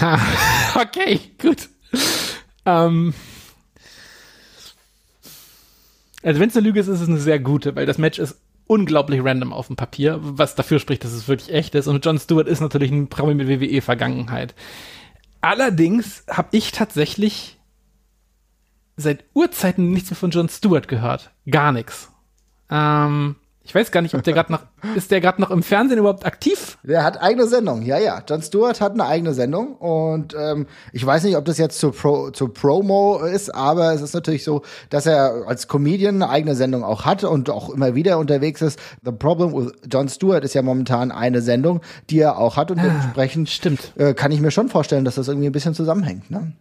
Ha, 0.00 0.18
okay, 0.80 1.20
gut. 1.40 1.68
Ähm, 2.66 3.14
also 6.22 6.40
wenn 6.40 6.48
es 6.48 6.56
eine 6.56 6.66
Lüge 6.66 6.80
ist, 6.80 6.88
ist 6.88 7.00
es 7.00 7.08
eine 7.08 7.18
sehr 7.18 7.38
gute, 7.38 7.76
weil 7.76 7.86
das 7.86 7.98
Match 7.98 8.18
ist 8.18 8.36
unglaublich 8.66 9.22
random 9.22 9.52
auf 9.52 9.66
dem 9.66 9.76
Papier, 9.76 10.18
was 10.20 10.54
dafür 10.54 10.78
spricht, 10.78 11.04
dass 11.04 11.12
es 11.12 11.28
wirklich 11.28 11.52
echt 11.52 11.74
ist. 11.74 11.86
Und 11.86 12.04
John 12.04 12.18
Stewart 12.18 12.48
ist 12.48 12.60
natürlich 12.60 12.90
ein 12.90 13.08
Promi 13.08 13.34
mit 13.34 13.48
WWE-Vergangenheit. 13.48 14.54
Allerdings 15.42 16.24
habe 16.30 16.48
ich 16.52 16.72
tatsächlich 16.72 17.58
seit 18.96 19.24
Urzeiten 19.34 19.90
nichts 19.90 20.10
mehr 20.10 20.16
von 20.16 20.30
John 20.30 20.48
Stewart 20.48 20.88
gehört. 20.88 21.30
Gar 21.50 21.72
nichts. 21.72 22.10
Ähm, 22.70 23.36
ich 23.66 23.74
weiß 23.74 23.90
gar 23.90 24.02
nicht, 24.02 24.14
ob 24.14 24.22
der 24.22 24.34
gerade 24.34 24.52
noch, 24.52 24.60
ist 24.94 25.10
der 25.10 25.22
gerade 25.22 25.40
noch 25.40 25.50
im 25.50 25.62
Fernsehen 25.62 25.98
überhaupt 25.98 26.26
aktiv? 26.26 26.76
Der 26.82 27.02
hat 27.02 27.22
eigene 27.22 27.46
Sendung, 27.46 27.80
ja, 27.80 27.98
ja. 27.98 28.22
John 28.28 28.42
Stewart 28.42 28.80
hat 28.82 28.92
eine 28.92 29.06
eigene 29.06 29.32
Sendung 29.32 29.76
und 29.76 30.36
ähm, 30.38 30.66
ich 30.92 31.04
weiß 31.04 31.24
nicht, 31.24 31.36
ob 31.36 31.46
das 31.46 31.56
jetzt 31.56 31.78
zur, 31.78 31.92
Pro, 31.92 32.30
zur 32.30 32.52
Promo 32.52 33.20
ist, 33.24 33.54
aber 33.54 33.94
es 33.94 34.02
ist 34.02 34.12
natürlich 34.12 34.44
so, 34.44 34.62
dass 34.90 35.06
er 35.06 35.44
als 35.46 35.66
Comedian 35.66 36.16
eine 36.16 36.28
eigene 36.28 36.54
Sendung 36.54 36.84
auch 36.84 37.06
hat 37.06 37.24
und 37.24 37.48
auch 37.48 37.70
immer 37.70 37.94
wieder 37.94 38.18
unterwegs 38.18 38.60
ist. 38.60 38.78
The 39.02 39.12
Problem 39.12 39.54
with 39.54 39.72
John 39.90 40.10
Stewart 40.10 40.44
ist 40.44 40.54
ja 40.54 40.60
momentan 40.60 41.10
eine 41.10 41.40
Sendung, 41.40 41.80
die 42.10 42.18
er 42.18 42.36
auch 42.36 42.58
hat 42.58 42.70
und 42.70 42.82
dementsprechend 42.82 43.48
stimmt. 43.48 43.92
Äh, 43.96 44.12
kann 44.12 44.30
ich 44.30 44.40
mir 44.40 44.50
schon 44.50 44.68
vorstellen, 44.68 45.06
dass 45.06 45.14
das 45.14 45.28
irgendwie 45.28 45.46
ein 45.46 45.52
bisschen 45.52 45.74
zusammenhängt. 45.74 46.30
Ne? 46.30 46.52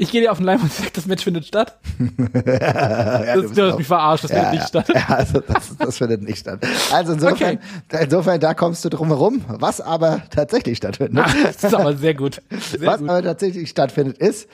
Ich 0.00 0.10
gehe 0.10 0.22
dir 0.22 0.32
auf 0.32 0.38
den 0.38 0.46
Leim 0.46 0.62
und 0.62 0.72
sag, 0.72 0.94
das 0.94 1.04
Match 1.04 1.22
findet 1.22 1.44
statt. 1.44 1.78
das, 1.98 3.52
du 3.52 3.66
hast 3.66 3.76
mich 3.76 3.86
verarscht, 3.86 4.24
das 4.24 4.30
findet 4.30 4.52
nicht 4.52 4.68
statt. 4.68 4.88
Ja, 4.94 5.06
also 5.08 5.40
das, 5.40 5.76
das 5.76 5.98
findet 5.98 6.22
nicht 6.22 6.38
statt. 6.38 6.66
Also 6.90 7.12
insofern, 7.12 7.58
insofern, 7.92 8.40
da 8.40 8.54
kommst 8.54 8.82
du 8.82 8.88
drum 8.88 9.08
herum. 9.08 9.44
Was 9.46 9.82
aber 9.82 10.22
tatsächlich 10.30 10.78
stattfindet. 10.78 11.22
Ah, 11.22 11.30
das 11.42 11.64
ist 11.64 11.74
aber 11.74 11.94
sehr 11.98 12.14
gut. 12.14 12.40
Sehr 12.50 12.80
Was 12.86 13.00
gut. 13.00 13.10
aber 13.10 13.22
tatsächlich 13.22 13.68
stattfindet, 13.68 14.16
ist 14.16 14.48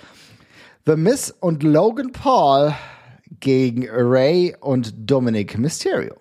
The 0.84 0.96
Miss 0.96 1.32
und 1.38 1.62
Logan 1.62 2.10
Paul 2.10 2.74
gegen 3.38 3.86
Ray 3.88 4.56
und 4.58 4.94
Dominic 5.08 5.56
Mysterio. 5.58 6.16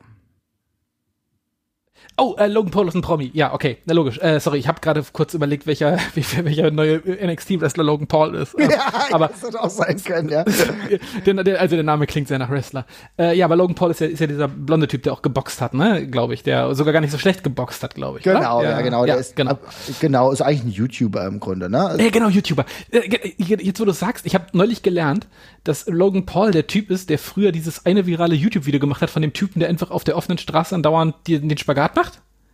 Oh, 2.18 2.36
äh, 2.38 2.48
Logan 2.48 2.72
Paul 2.72 2.88
ist 2.88 2.96
ein 2.96 3.02
Promi. 3.02 3.30
Ja, 3.34 3.54
okay, 3.54 3.78
na 3.86 3.94
logisch. 3.94 4.20
Äh, 4.20 4.40
sorry, 4.40 4.58
ich 4.60 4.70
habe 4.70 4.80
gerade 4.80 5.04
kurz 5.12 5.34
überlegt, 5.34 5.68
welcher, 5.68 5.98
welcher 6.16 6.72
neue 6.72 7.00
NXT-Wrestler 7.00 7.84
Logan 7.84 8.08
Paul 8.08 8.36
ist. 8.36 8.56
Ähm, 8.58 8.70
aber 9.12 9.28
das 9.28 9.44
hätte 9.44 9.62
auch 9.62 9.70
sein 9.70 10.02
können, 10.02 10.30
ja. 10.30 10.46
der, 11.26 11.44
der, 11.44 11.60
also 11.60 11.76
der 11.76 11.84
Name 11.84 12.08
klingt 12.08 12.30
sehr 12.30 12.40
nach 12.40 12.50
Wrestler. 12.50 12.86
Äh, 13.20 13.38
ja, 13.38 13.44
aber 13.46 13.58
Logan 13.58 13.76
Paul 13.76 13.92
ist 13.92 14.00
ja, 14.00 14.08
ist 14.08 14.20
ja 14.22 14.28
dieser 14.28 14.48
blonde 14.48 14.88
Typ, 14.88 15.04
der 15.04 15.12
auch 15.12 15.22
geboxt 15.22 15.60
hat, 15.60 15.74
ne, 15.74 16.08
glaube 16.08 16.34
ich, 16.34 16.44
der 16.44 16.74
sogar 16.74 16.94
gar 16.94 17.02
nicht 17.02 17.12
so 17.12 17.18
schlecht 17.18 17.44
geboxt 17.44 17.84
hat, 17.84 17.96
glaube 17.96 18.20
ich. 18.20 18.24
Genau, 18.24 18.60
oder? 18.60 18.70
ja, 18.70 18.82
genau. 18.82 19.02
Ja, 19.02 19.14
der 19.16 19.18
ist, 19.18 19.36
genau. 19.36 19.52
ab- 19.52 19.74
genau, 20.00 20.32
ist 20.32 20.42
eigentlich 20.42 20.64
ein 20.64 20.72
YouTuber 20.72 21.26
im 21.26 21.42
Grunde, 21.42 21.70
ne? 21.70 21.98
Ja, 22.00 22.10
genau, 22.12 22.30
YouTuber. 22.30 22.64
Äh, 22.92 23.10
ge- 23.10 23.34
Jetzt, 23.38 23.82
wo 23.82 23.86
du 23.86 23.92
sagst, 23.92 24.26
ich 24.26 24.36
habe 24.36 24.46
neulich 24.54 24.84
gelernt, 24.84 25.28
dass 25.66 25.86
Logan 25.88 26.26
Paul 26.26 26.52
der 26.52 26.68
Typ 26.68 26.92
ist, 26.92 27.10
der 27.10 27.20
früher 27.20 27.52
dieses 27.52 27.86
eine 27.86 28.06
virale 28.06 28.36
YouTube-Video 28.36 28.80
gemacht 28.80 29.02
hat 29.02 29.10
von 29.10 29.22
dem 29.22 29.34
Typen, 29.34 29.60
der 29.60 29.68
einfach 29.68 29.92
auf 29.92 30.04
der 30.06 30.16
offenen 30.16 30.38
Straße 30.38 30.74
andauernd 30.74 31.16
den 31.28 31.58
Spagat 31.58 31.96
macht. 31.96 32.05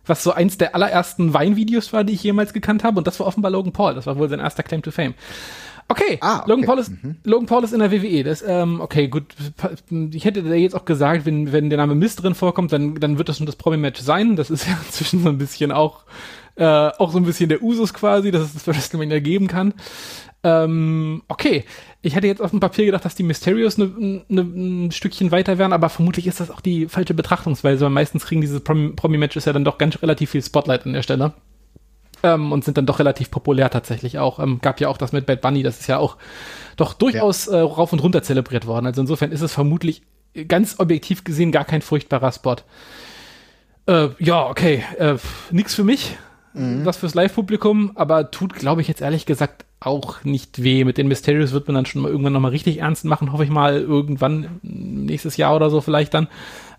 Was 0.06 0.22
so 0.22 0.32
eins 0.32 0.58
der 0.58 0.74
allerersten 0.74 1.34
Weinvideos 1.34 1.92
war, 1.92 2.04
die 2.04 2.14
ich 2.14 2.22
jemals 2.22 2.52
gekannt 2.52 2.84
habe. 2.84 2.98
Und 2.98 3.06
das 3.06 3.20
war 3.20 3.26
offenbar 3.26 3.50
Logan 3.50 3.72
Paul. 3.72 3.94
Das 3.94 4.06
war 4.06 4.18
wohl 4.18 4.28
sein 4.28 4.40
erster 4.40 4.62
Claim 4.62 4.82
to 4.82 4.90
Fame. 4.90 5.14
Okay, 5.88 6.18
ah, 6.20 6.38
okay. 6.38 6.50
Logan, 6.50 6.64
Paul 6.64 6.78
ist, 6.78 6.90
mhm. 6.90 7.16
Logan 7.24 7.46
Paul 7.46 7.64
ist 7.64 7.72
in 7.72 7.80
der 7.80 7.92
WWE. 7.92 8.24
Das, 8.24 8.42
ähm, 8.46 8.80
okay, 8.80 9.08
gut. 9.08 9.34
Ich 10.12 10.24
hätte 10.24 10.42
da 10.42 10.54
jetzt 10.54 10.74
auch 10.74 10.84
gesagt, 10.84 11.26
wenn, 11.26 11.52
wenn 11.52 11.70
der 11.70 11.76
Name 11.76 11.94
Mist 11.94 12.22
drin 12.22 12.34
vorkommt, 12.34 12.72
dann, 12.72 12.94
dann 12.94 13.18
wird 13.18 13.28
das 13.28 13.36
schon 13.36 13.46
das 13.46 13.56
Promi-Match 13.56 14.00
sein. 14.00 14.36
Das 14.36 14.50
ist 14.50 14.66
ja 14.68 14.78
inzwischen 14.86 15.22
so 15.22 15.28
ein 15.28 15.38
bisschen 15.38 15.70
auch, 15.70 16.04
äh, 16.56 16.64
auch 16.64 17.12
so 17.12 17.18
ein 17.18 17.24
bisschen 17.24 17.48
der 17.48 17.62
Usus 17.62 17.92
quasi, 17.92 18.30
dass 18.30 18.42
es 18.42 18.54
das 18.54 18.62
für 18.62 18.74
WrestleMania 18.74 19.20
geben 19.20 19.48
kann. 19.48 19.74
Ähm, 20.44 21.22
okay, 21.28 21.64
ich 22.02 22.16
hätte 22.16 22.26
jetzt 22.26 22.42
auf 22.42 22.50
dem 22.50 22.60
Papier 22.60 22.84
gedacht, 22.84 23.04
dass 23.04 23.14
die 23.14 23.22
Mysterios 23.22 23.78
ne, 23.78 24.24
ne, 24.28 24.40
ein 24.40 24.90
Stückchen 24.90 25.30
weiter 25.30 25.56
wären, 25.58 25.72
aber 25.72 25.88
vermutlich 25.88 26.26
ist 26.26 26.40
das 26.40 26.50
auch 26.50 26.60
die 26.60 26.88
falsche 26.88 27.14
Betrachtungsweise, 27.14 27.84
weil 27.84 27.90
meistens 27.90 28.26
kriegen 28.26 28.40
diese 28.40 28.58
Promi-Matches 28.60 29.44
ja 29.44 29.52
dann 29.52 29.64
doch 29.64 29.78
ganz 29.78 30.02
relativ 30.02 30.30
viel 30.30 30.42
Spotlight 30.42 30.84
an 30.84 30.94
der 30.94 31.02
Stelle. 31.02 31.32
Ähm, 32.24 32.52
und 32.52 32.64
sind 32.64 32.76
dann 32.76 32.86
doch 32.86 32.98
relativ 32.98 33.30
populär 33.30 33.70
tatsächlich 33.70 34.18
auch. 34.18 34.38
Ähm, 34.40 34.60
gab 34.60 34.80
ja 34.80 34.88
auch 34.88 34.96
das 34.96 35.12
mit 35.12 35.26
Bad 35.26 35.40
Bunny, 35.40 35.62
das 35.62 35.80
ist 35.80 35.86
ja 35.86 35.98
auch 35.98 36.16
doch 36.76 36.94
durchaus 36.94 37.46
ja. 37.46 37.54
äh, 37.54 37.60
rauf 37.60 37.92
und 37.92 38.02
runter 38.02 38.22
zelebriert 38.22 38.66
worden. 38.66 38.86
Also 38.86 39.00
insofern 39.00 39.32
ist 39.32 39.40
es 39.40 39.52
vermutlich 39.52 40.02
ganz 40.48 40.78
objektiv 40.78 41.24
gesehen 41.24 41.52
gar 41.52 41.64
kein 41.64 41.82
furchtbarer 41.82 42.32
Spot. 42.32 42.56
Äh, 43.86 44.08
ja, 44.18 44.46
okay, 44.46 44.84
äh, 44.98 45.16
nix 45.50 45.74
für 45.74 45.84
mich, 45.84 46.16
mhm. 46.54 46.84
was 46.84 46.96
fürs 46.96 47.14
Live-Publikum, 47.14 47.92
aber 47.96 48.30
tut, 48.30 48.54
glaube 48.54 48.80
ich, 48.80 48.88
jetzt 48.88 49.02
ehrlich 49.02 49.26
gesagt 49.26 49.64
auch 49.86 50.24
nicht 50.24 50.62
weh. 50.62 50.84
Mit 50.84 50.98
den 50.98 51.08
Mysterios 51.08 51.52
wird 51.52 51.66
man 51.66 51.74
dann 51.74 51.86
schon 51.86 52.02
mal 52.02 52.10
irgendwann 52.10 52.32
nochmal 52.32 52.50
richtig 52.50 52.78
ernst 52.78 53.04
machen, 53.04 53.32
hoffe 53.32 53.44
ich 53.44 53.50
mal, 53.50 53.80
irgendwann 53.80 54.60
nächstes 54.62 55.36
Jahr 55.36 55.54
oder 55.56 55.70
so 55.70 55.80
vielleicht 55.80 56.14
dann. 56.14 56.28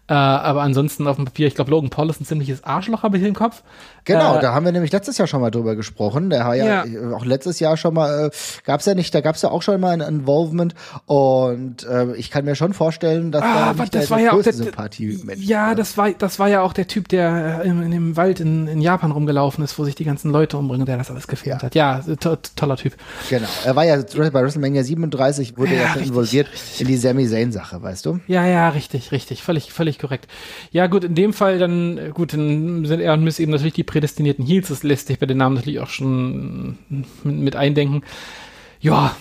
Äh, 0.08 0.14
aber 0.14 0.62
ansonsten 0.62 1.08
auf 1.08 1.16
dem 1.16 1.26
Papier, 1.26 1.48
ich 1.48 1.56
glaube, 1.56 1.72
Logan 1.72 1.90
Paul 1.90 2.10
ist 2.10 2.20
ein 2.20 2.26
ziemliches 2.26 2.64
Arschloch, 2.64 3.04
habe 3.04 3.18
ich 3.18 3.24
im 3.24 3.34
Kopf. 3.34 3.64
Genau, 4.06 4.38
äh, 4.38 4.42
da 4.42 4.54
haben 4.54 4.66
wir 4.66 4.72
nämlich 4.72 4.92
letztes 4.92 5.18
Jahr 5.18 5.28
schon 5.28 5.42
mal 5.42 5.52
drüber 5.52 5.76
gesprochen. 5.76 6.30
Der 6.30 6.46
hat 6.46 6.56
ja, 6.58 6.86
ja. 6.86 7.12
auch 7.16 7.26
letztes 7.26 7.60
Jahr 7.60 7.78
schon 7.78 7.94
mal, 7.94 8.28
äh, 8.28 8.30
gab's 8.66 8.86
ja 8.86 8.96
nicht, 8.96 9.14
da 9.14 9.22
gab's 9.22 9.42
ja 9.42 9.50
auch 9.50 9.62
schon 9.62 9.80
mal 9.80 9.92
ein 9.92 10.02
Involvement 10.02 10.76
und 11.06 11.84
äh, 11.84 12.14
ich 12.16 12.30
kann 12.32 12.46
mir 12.46 12.56
schon 12.56 12.74
vorstellen, 12.74 13.32
dass 13.32 13.44
ah, 13.44 13.74
da 13.74 13.86
das 13.86 13.90
der, 13.90 14.10
war 14.10 14.20
ja 14.20 14.34
auch 14.34 14.42
der, 14.42 14.54
Sympathie 14.54 15.20
Mensch 15.24 15.44
Ja, 15.44 15.68
war. 15.68 15.76
das 15.76 15.98
war, 15.98 16.12
das 16.12 16.40
war 16.40 16.50
ja 16.50 16.62
auch 16.62 16.74
der 16.74 16.88
Typ, 16.88 17.08
der 17.10 17.64
in, 17.64 17.82
in 17.84 17.92
dem 17.92 18.18
Wald 18.18 18.40
in, 18.40 18.68
in 18.68 18.82
Japan 18.82 19.12
rumgelaufen 19.12 19.64
ist, 19.64 19.78
wo 19.80 19.86
sich 19.86 19.96
die 19.96 20.06
ganzen 20.06 20.32
Leute 20.32 20.58
umbringen, 20.58 20.86
der 20.86 20.98
das 20.98 21.10
alles 21.10 21.28
gefilmt 21.28 21.62
ja. 21.62 21.66
hat. 21.66 21.76
Ja, 21.76 22.02
to 22.20 22.38
toller 22.56 22.78
Typ. 22.78 22.96
Genau, 23.30 23.48
er 23.66 23.76
war 23.76 23.86
ja 23.86 23.98
bei 23.98 24.44
WrestleMania 24.44 24.84
37, 24.84 25.58
wurde 25.58 25.76
ja, 25.76 25.82
ja 25.82 25.88
richtig, 25.94 26.10
involviert 26.10 26.52
richtig. 26.52 26.82
in 26.82 26.88
die 26.88 26.98
Sami 26.98 27.28
Zayn-Sache, 27.28 27.82
weißt 27.82 28.06
du? 28.06 28.20
Ja, 28.28 28.46
ja, 28.46 28.70
richtig, 28.70 29.12
richtig, 29.12 29.44
völlig, 29.44 29.72
völlig 29.72 30.00
korrekt. 30.00 30.28
Ja, 30.72 30.88
gut, 30.88 31.04
in 31.04 31.16
dem 31.16 31.34
Fall 31.34 31.60
dann, 31.60 32.12
gut, 32.14 32.34
dann 32.34 32.86
sind 32.86 33.00
er 33.00 33.14
und 33.14 33.24
Miss 33.24 33.40
eben 33.40 33.52
natürlich 33.52 33.74
die 33.74 33.84
prädestinierten 33.94 34.44
Heels, 34.44 34.70
das 34.70 34.82
lässt 34.82 35.06
sich 35.08 35.20
bei 35.20 35.28
den 35.28 35.38
Namen 35.38 35.56
natürlich 35.56 35.80
auch 35.80 35.90
schon 35.90 36.78
mit, 37.24 37.56
eindenken. 37.56 38.02
Ja, 38.82 39.16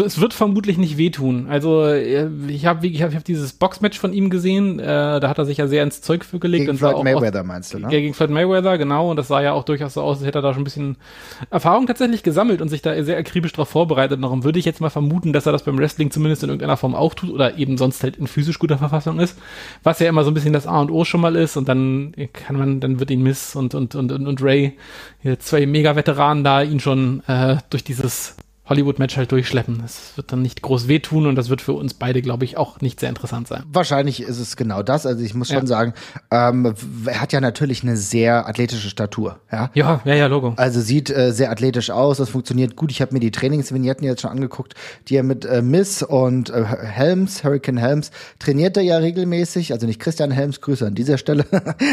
es 0.00 0.20
wird 0.20 0.32
vermutlich 0.32 0.78
nicht 0.78 0.96
wehtun. 0.96 1.48
Also 1.48 1.84
äh, 1.84 2.26
ich 2.48 2.64
habe 2.64 2.86
ich 2.86 3.02
hab, 3.02 3.10
ich 3.10 3.16
hab 3.16 3.24
dieses 3.24 3.52
Boxmatch 3.52 3.98
von 3.98 4.14
ihm 4.14 4.30
gesehen, 4.30 4.80
äh, 4.80 5.20
da 5.20 5.28
hat 5.28 5.36
er 5.36 5.44
sich 5.44 5.58
ja 5.58 5.66
sehr 5.66 5.82
ins 5.82 6.00
Zeug 6.00 6.24
für 6.24 6.38
gelegt. 6.38 6.66
Gegen 6.66 6.78
Floyd 6.78 7.04
Mayweather 7.04 7.40
auch, 7.40 7.44
meinst 7.44 7.74
du, 7.74 7.78
ne? 7.78 7.88
Gegen 7.88 8.14
Floyd 8.14 8.30
Mayweather, 8.30 8.78
genau. 8.78 9.10
Und 9.10 9.16
das 9.16 9.28
sah 9.28 9.42
ja 9.42 9.52
auch 9.52 9.64
durchaus 9.64 9.94
so 9.94 10.00
aus, 10.00 10.18
als 10.18 10.26
hätte 10.26 10.38
er 10.38 10.42
da 10.42 10.54
schon 10.54 10.62
ein 10.62 10.64
bisschen 10.64 10.96
Erfahrung 11.50 11.86
tatsächlich 11.86 12.22
gesammelt 12.22 12.62
und 12.62 12.68
sich 12.68 12.80
da 12.80 13.02
sehr 13.02 13.18
akribisch 13.18 13.52
darauf 13.52 13.68
vorbereitet. 13.68 14.22
Darum 14.22 14.44
würde 14.44 14.58
ich 14.58 14.64
jetzt 14.64 14.80
mal 14.80 14.88
vermuten, 14.88 15.34
dass 15.34 15.44
er 15.44 15.52
das 15.52 15.64
beim 15.64 15.78
Wrestling 15.78 16.10
zumindest 16.10 16.42
in 16.42 16.48
irgendeiner 16.48 16.78
Form 16.78 16.94
auch 16.94 17.12
tut 17.12 17.30
oder 17.30 17.58
eben 17.58 17.76
sonst 17.76 18.02
halt 18.02 18.16
in 18.16 18.26
physisch 18.26 18.58
guter 18.58 18.78
Verfassung 18.78 19.20
ist. 19.20 19.38
Was 19.82 19.98
ja 19.98 20.08
immer 20.08 20.24
so 20.24 20.30
ein 20.30 20.34
bisschen 20.34 20.54
das 20.54 20.66
A 20.66 20.80
und 20.80 20.90
O 20.90 21.04
schon 21.04 21.20
mal 21.20 21.36
ist 21.36 21.56
und 21.58 21.68
dann 21.68 22.14
kann 22.32 22.56
man, 22.56 22.80
dann 22.80 22.98
wird 22.98 23.10
ihn 23.10 23.22
Miss 23.22 23.54
und, 23.56 23.74
und, 23.74 23.94
und, 23.94 24.10
und 24.10 24.42
Ray, 24.42 24.72
zwei 25.38 25.66
Mega-Veteranen 25.66 26.44
da, 26.44 26.62
ihn 26.62 26.80
schon 26.80 27.22
äh, 27.26 27.56
durch 27.68 27.84
dieses 27.84 28.36
Hollywood-Match 28.66 29.16
halt 29.16 29.32
durchschleppen. 29.32 29.80
Das 29.82 30.16
wird 30.16 30.30
dann 30.30 30.40
nicht 30.40 30.62
groß 30.62 30.86
wehtun 30.86 31.26
und 31.26 31.34
das 31.34 31.48
wird 31.48 31.60
für 31.60 31.72
uns 31.72 31.94
beide, 31.94 32.22
glaube 32.22 32.44
ich, 32.44 32.56
auch 32.56 32.80
nicht 32.80 33.00
sehr 33.00 33.08
interessant 33.08 33.48
sein. 33.48 33.64
Wahrscheinlich 33.72 34.22
ist 34.22 34.38
es 34.38 34.56
genau 34.56 34.84
das. 34.84 35.04
Also 35.04 35.24
ich 35.24 35.34
muss 35.34 35.48
schon 35.48 35.56
ja. 35.58 35.66
sagen, 35.66 35.94
ähm, 36.30 36.72
er 37.06 37.20
hat 37.20 37.32
ja 37.32 37.40
natürlich 37.40 37.82
eine 37.82 37.96
sehr 37.96 38.46
athletische 38.46 38.88
Statur. 38.88 39.40
Ja, 39.50 39.70
ja, 39.74 40.00
ja, 40.04 40.14
ja 40.14 40.26
Logo. 40.28 40.54
Also 40.56 40.80
sieht 40.80 41.10
äh, 41.10 41.32
sehr 41.32 41.50
athletisch 41.50 41.90
aus, 41.90 42.18
das 42.18 42.28
funktioniert 42.30 42.76
gut. 42.76 42.92
Ich 42.92 43.02
habe 43.02 43.12
mir 43.12 43.20
die 43.20 43.32
Trainingsvignetten 43.32 44.06
jetzt 44.06 44.22
schon 44.22 44.30
angeguckt, 44.30 44.74
die 45.08 45.16
er 45.16 45.24
mit 45.24 45.44
äh, 45.44 45.60
Miss 45.60 46.04
und 46.04 46.50
äh, 46.50 46.64
Helms, 46.64 47.42
Hurricane 47.42 47.78
Helms, 47.78 48.12
trainiert 48.38 48.76
er 48.76 48.84
ja 48.84 48.98
regelmäßig. 48.98 49.72
Also 49.72 49.88
nicht 49.88 49.98
Christian 49.98 50.30
Helms, 50.30 50.60
Grüße 50.60 50.86
an 50.86 50.94
dieser 50.94 51.18
Stelle, 51.18 51.46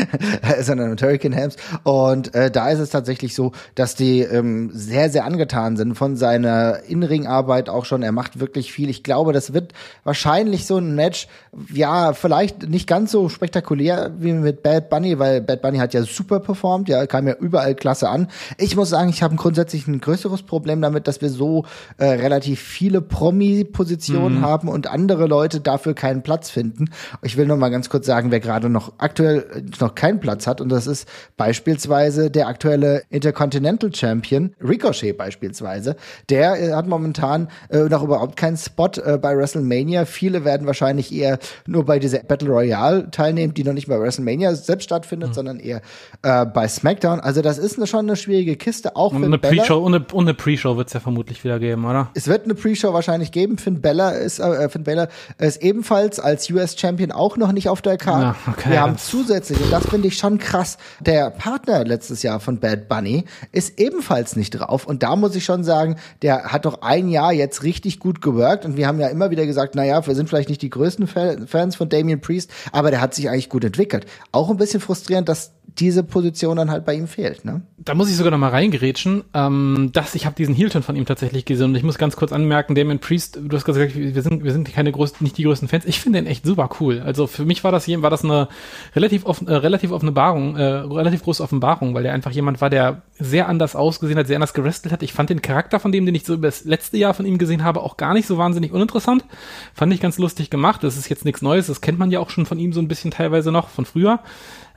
sondern 0.61 0.91
mit 0.91 1.01
Hurricane 1.01 1.33
Helms. 1.33 1.55
Und 1.81 2.35
äh, 2.35 2.51
da 2.51 2.69
ist 2.69 2.79
es 2.79 2.91
tatsächlich 2.91 3.33
so, 3.33 3.53
dass 3.73 3.95
die 3.95 4.19
ähm, 4.19 4.69
sehr, 4.71 5.09
sehr 5.09 5.25
angetan 5.25 5.75
sind 5.75 5.95
von 5.95 6.15
seiner 6.15 6.58
in-Ring-Arbeit 6.87 7.69
auch 7.69 7.85
schon. 7.85 8.03
Er 8.03 8.11
macht 8.11 8.39
wirklich 8.39 8.71
viel. 8.71 8.89
Ich 8.89 9.03
glaube, 9.03 9.33
das 9.33 9.53
wird 9.53 9.73
wahrscheinlich 10.03 10.65
so 10.65 10.77
ein 10.77 10.95
Match, 10.95 11.27
ja, 11.73 12.13
vielleicht 12.13 12.69
nicht 12.69 12.87
ganz 12.87 13.11
so 13.11 13.29
spektakulär 13.29 14.11
wie 14.17 14.33
mit 14.33 14.63
Bad 14.63 14.89
Bunny, 14.89 15.19
weil 15.19 15.41
Bad 15.41 15.61
Bunny 15.61 15.77
hat 15.77 15.93
ja 15.93 16.03
super 16.03 16.39
performt, 16.39 16.89
ja, 16.89 17.05
kam 17.07 17.27
ja 17.27 17.35
überall 17.35 17.75
klasse 17.75 18.09
an. 18.09 18.27
Ich 18.57 18.75
muss 18.75 18.89
sagen, 18.89 19.09
ich 19.09 19.23
habe 19.23 19.35
grundsätzlich 19.35 19.87
ein 19.87 20.01
größeres 20.01 20.43
Problem 20.43 20.81
damit, 20.81 21.07
dass 21.07 21.21
wir 21.21 21.29
so 21.29 21.65
äh, 21.97 22.05
relativ 22.05 22.59
viele 22.59 23.01
Promi-Positionen 23.01 24.39
mhm. 24.39 24.45
haben 24.45 24.67
und 24.67 24.87
andere 24.87 25.27
Leute 25.27 25.59
dafür 25.59 25.93
keinen 25.93 26.23
Platz 26.23 26.49
finden. 26.49 26.89
Ich 27.21 27.37
will 27.37 27.45
noch 27.45 27.57
mal 27.57 27.69
ganz 27.69 27.89
kurz 27.89 28.05
sagen, 28.05 28.31
wer 28.31 28.39
gerade 28.39 28.69
noch 28.69 28.93
aktuell 28.97 29.63
noch 29.79 29.95
keinen 29.95 30.19
Platz 30.19 30.47
hat 30.47 30.61
und 30.61 30.69
das 30.69 30.87
ist 30.87 31.07
beispielsweise 31.37 32.31
der 32.31 32.47
aktuelle 32.47 33.03
Intercontinental 33.09 33.93
Champion 33.93 34.55
Ricochet 34.61 35.17
beispielsweise, 35.17 35.95
der 36.29 36.48
er 36.55 36.75
hat 36.75 36.87
momentan 36.87 37.49
äh, 37.69 37.83
noch 37.83 38.03
überhaupt 38.03 38.35
keinen 38.35 38.57
Spot 38.57 38.89
äh, 39.03 39.17
bei 39.17 39.37
WrestleMania. 39.37 40.05
Viele 40.05 40.45
werden 40.45 40.67
wahrscheinlich 40.67 41.13
eher 41.13 41.39
nur 41.67 41.85
bei 41.85 41.99
dieser 41.99 42.19
Battle 42.19 42.49
Royale 42.49 43.09
teilnehmen, 43.11 43.53
die 43.53 43.63
noch 43.63 43.73
nicht 43.73 43.87
bei 43.87 43.99
WrestleMania 43.99 44.55
selbst 44.55 44.85
stattfindet, 44.85 45.29
mhm. 45.29 45.33
sondern 45.33 45.59
eher 45.59 45.81
äh, 46.21 46.45
bei 46.45 46.67
SmackDown. 46.67 47.19
Also 47.19 47.41
das 47.41 47.57
ist 47.57 47.77
eine, 47.77 47.87
schon 47.87 48.01
eine 48.01 48.15
schwierige 48.15 48.55
Kiste, 48.55 48.95
auch 48.95 49.13
und 49.13 49.23
eine 49.23 49.37
Pre-Show 49.37 49.77
und 49.77 49.95
eine, 49.95 50.05
und 50.11 50.25
eine 50.25 50.33
Pre-Show 50.33 50.77
wird 50.77 50.87
es 50.87 50.93
ja 50.93 50.99
vermutlich 50.99 51.43
wieder 51.43 51.59
geben, 51.59 51.85
oder? 51.85 52.09
Es 52.13 52.27
wird 52.27 52.45
eine 52.45 52.55
Pre-Show 52.55 52.93
wahrscheinlich 52.93 53.31
geben. 53.31 53.57
Finn 53.57 53.81
Bella 53.81 54.11
ist 54.11 54.39
äh, 54.39 54.69
Finn 54.69 54.83
Bella 54.83 55.07
ist 55.37 55.61
ebenfalls 55.61 56.19
als 56.19 56.49
US 56.49 56.79
Champion 56.79 57.11
auch 57.11 57.37
noch 57.37 57.51
nicht 57.51 57.69
auf 57.69 57.81
der 57.81 57.97
Karte. 57.97 58.37
Ja, 58.45 58.51
okay, 58.51 58.71
Wir 58.71 58.81
haben 58.81 58.97
zusätzlich 58.97 59.61
und 59.61 59.71
das 59.71 59.87
finde 59.87 60.07
ich 60.07 60.17
schon 60.17 60.37
krass. 60.37 60.77
Der 60.99 61.29
Partner 61.29 61.83
letztes 61.85 62.23
Jahr 62.23 62.39
von 62.39 62.59
Bad 62.59 62.87
Bunny 62.87 63.25
ist 63.51 63.79
ebenfalls 63.79 64.35
nicht 64.35 64.51
drauf 64.51 64.85
und 64.85 65.03
da 65.03 65.15
muss 65.15 65.35
ich 65.35 65.45
schon 65.45 65.63
sagen, 65.63 65.95
der 66.21 66.38
hat 66.43 66.65
doch 66.65 66.81
ein 66.81 67.09
Jahr 67.09 67.33
jetzt 67.33 67.63
richtig 67.63 67.99
gut 67.99 68.21
geworkt 68.21 68.65
und 68.65 68.77
wir 68.77 68.87
haben 68.87 68.99
ja 68.99 69.07
immer 69.07 69.31
wieder 69.31 69.45
gesagt, 69.45 69.75
naja, 69.75 70.05
wir 70.05 70.15
sind 70.15 70.29
vielleicht 70.29 70.49
nicht 70.49 70.61
die 70.61 70.69
größten 70.69 71.07
Fans 71.07 71.75
von 71.75 71.89
Damien 71.89 72.21
Priest, 72.21 72.51
aber 72.71 72.91
der 72.91 73.01
hat 73.01 73.13
sich 73.13 73.29
eigentlich 73.29 73.49
gut 73.49 73.63
entwickelt. 73.63 74.05
Auch 74.31 74.49
ein 74.49 74.57
bisschen 74.57 74.79
frustrierend, 74.79 75.29
dass 75.29 75.53
diese 75.79 76.03
Position 76.03 76.57
dann 76.57 76.71
halt 76.71 76.85
bei 76.85 76.93
ihm 76.93 77.07
fehlt. 77.07 77.45
Ne? 77.45 77.61
Da 77.77 77.93
muss 77.93 78.09
ich 78.09 78.17
sogar 78.17 78.31
noch 78.31 78.37
mal 78.37 78.49
reingerätschen. 78.49 79.23
Ähm, 79.33 79.91
dass 79.93 80.15
ich 80.15 80.25
habe 80.25 80.35
diesen 80.35 80.53
Heel-Turn 80.55 80.83
von 80.83 80.95
ihm 80.95 81.05
tatsächlich 81.05 81.45
gesehen 81.45 81.65
und 81.65 81.75
ich 81.75 81.83
muss 81.83 81.97
ganz 81.97 82.15
kurz 82.15 82.31
anmerken, 82.31 82.75
Damien 82.75 82.99
Priest, 82.99 83.39
du 83.41 83.55
hast 83.55 83.65
gesagt, 83.65 83.95
wir 83.95 84.21
sind, 84.21 84.43
wir 84.43 84.51
sind 84.51 84.71
keine 84.73 84.91
größten, 84.91 85.23
nicht 85.23 85.37
die 85.37 85.43
größten 85.43 85.67
Fans. 85.67 85.85
Ich 85.85 85.99
finde 85.99 86.19
den 86.19 86.27
echt 86.27 86.45
super 86.45 86.69
cool. 86.79 87.01
Also 87.05 87.27
für 87.27 87.45
mich 87.45 87.63
war 87.63 87.71
das 87.71 87.87
war 87.89 88.09
das 88.09 88.23
eine 88.23 88.49
relativ 88.95 89.25
offen, 89.25 89.47
äh, 89.47 89.55
relativ 89.55 89.91
offene 89.91 90.11
äh, 90.11 90.61
relativ 90.61 91.23
große 91.23 91.41
Offenbarung, 91.41 91.93
weil 91.93 92.03
der 92.03 92.13
einfach 92.13 92.31
jemand 92.31 92.61
war, 92.61 92.69
der 92.69 93.01
sehr 93.17 93.47
anders 93.47 93.75
ausgesehen 93.75 94.19
hat, 94.19 94.27
sehr 94.27 94.37
anders 94.37 94.53
gerestelt 94.53 94.91
hat. 94.91 95.03
Ich 95.03 95.13
fand 95.13 95.29
den 95.29 95.41
Charakter 95.41 95.79
von 95.79 95.91
dem, 95.91 96.05
den 96.05 96.15
ich 96.15 96.25
so 96.29 96.35
über 96.35 96.47
das 96.47 96.63
letzte 96.63 96.97
Jahr 96.97 97.13
von 97.13 97.25
ihm 97.25 97.37
gesehen 97.37 97.63
habe, 97.63 97.81
auch 97.81 97.97
gar 97.97 98.13
nicht 98.13 98.27
so 98.27 98.37
wahnsinnig 98.37 98.71
uninteressant. 98.71 99.25
Fand 99.73 99.93
ich 99.93 99.99
ganz 99.99 100.17
lustig 100.17 100.49
gemacht. 100.49 100.83
Das 100.83 100.97
ist 100.97 101.09
jetzt 101.09 101.25
nichts 101.25 101.41
Neues. 101.41 101.67
Das 101.67 101.81
kennt 101.81 101.99
man 101.99 102.11
ja 102.11 102.19
auch 102.19 102.29
schon 102.29 102.45
von 102.45 102.59
ihm 102.59 102.71
so 102.71 102.79
ein 102.79 102.87
bisschen 102.87 103.11
teilweise 103.11 103.51
noch 103.51 103.67
von 103.67 103.85
früher. 103.85 104.19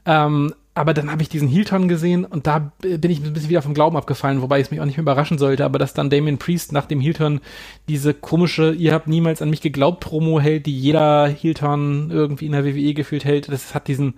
Ähm, 0.04 0.52
aber 0.74 0.94
dann 0.94 1.10
habe 1.10 1.20
ich 1.20 1.28
diesen 1.28 1.48
Heel-Turn 1.48 1.86
gesehen 1.86 2.24
und 2.24 2.46
da 2.46 2.72
bin 2.80 3.10
ich 3.10 3.22
ein 3.22 3.34
bisschen 3.34 3.50
wieder 3.50 3.60
vom 3.60 3.74
Glauben 3.74 3.96
abgefallen, 3.96 4.40
wobei 4.40 4.58
es 4.58 4.70
mich 4.70 4.80
auch 4.80 4.86
nicht 4.86 4.96
mehr 4.96 5.02
überraschen 5.02 5.36
sollte, 5.36 5.66
aber 5.66 5.78
dass 5.78 5.92
dann 5.92 6.08
Damien 6.08 6.38
Priest 6.38 6.72
nach 6.72 6.86
dem 6.86 6.98
Heel-Turn 6.98 7.40
diese 7.88 8.14
komische, 8.14 8.72
ihr 8.72 8.94
habt 8.94 9.06
niemals 9.06 9.42
an 9.42 9.50
mich 9.50 9.60
geglaubt 9.60 10.00
Promo 10.00 10.40
hält, 10.40 10.64
die 10.64 10.78
jeder 10.78 11.28
Heel-Turn 11.28 12.10
irgendwie 12.10 12.46
in 12.46 12.52
der 12.52 12.64
WWE 12.64 12.94
gefühlt 12.94 13.26
hält, 13.26 13.52
das 13.52 13.74
hat 13.74 13.86
diesen 13.86 14.14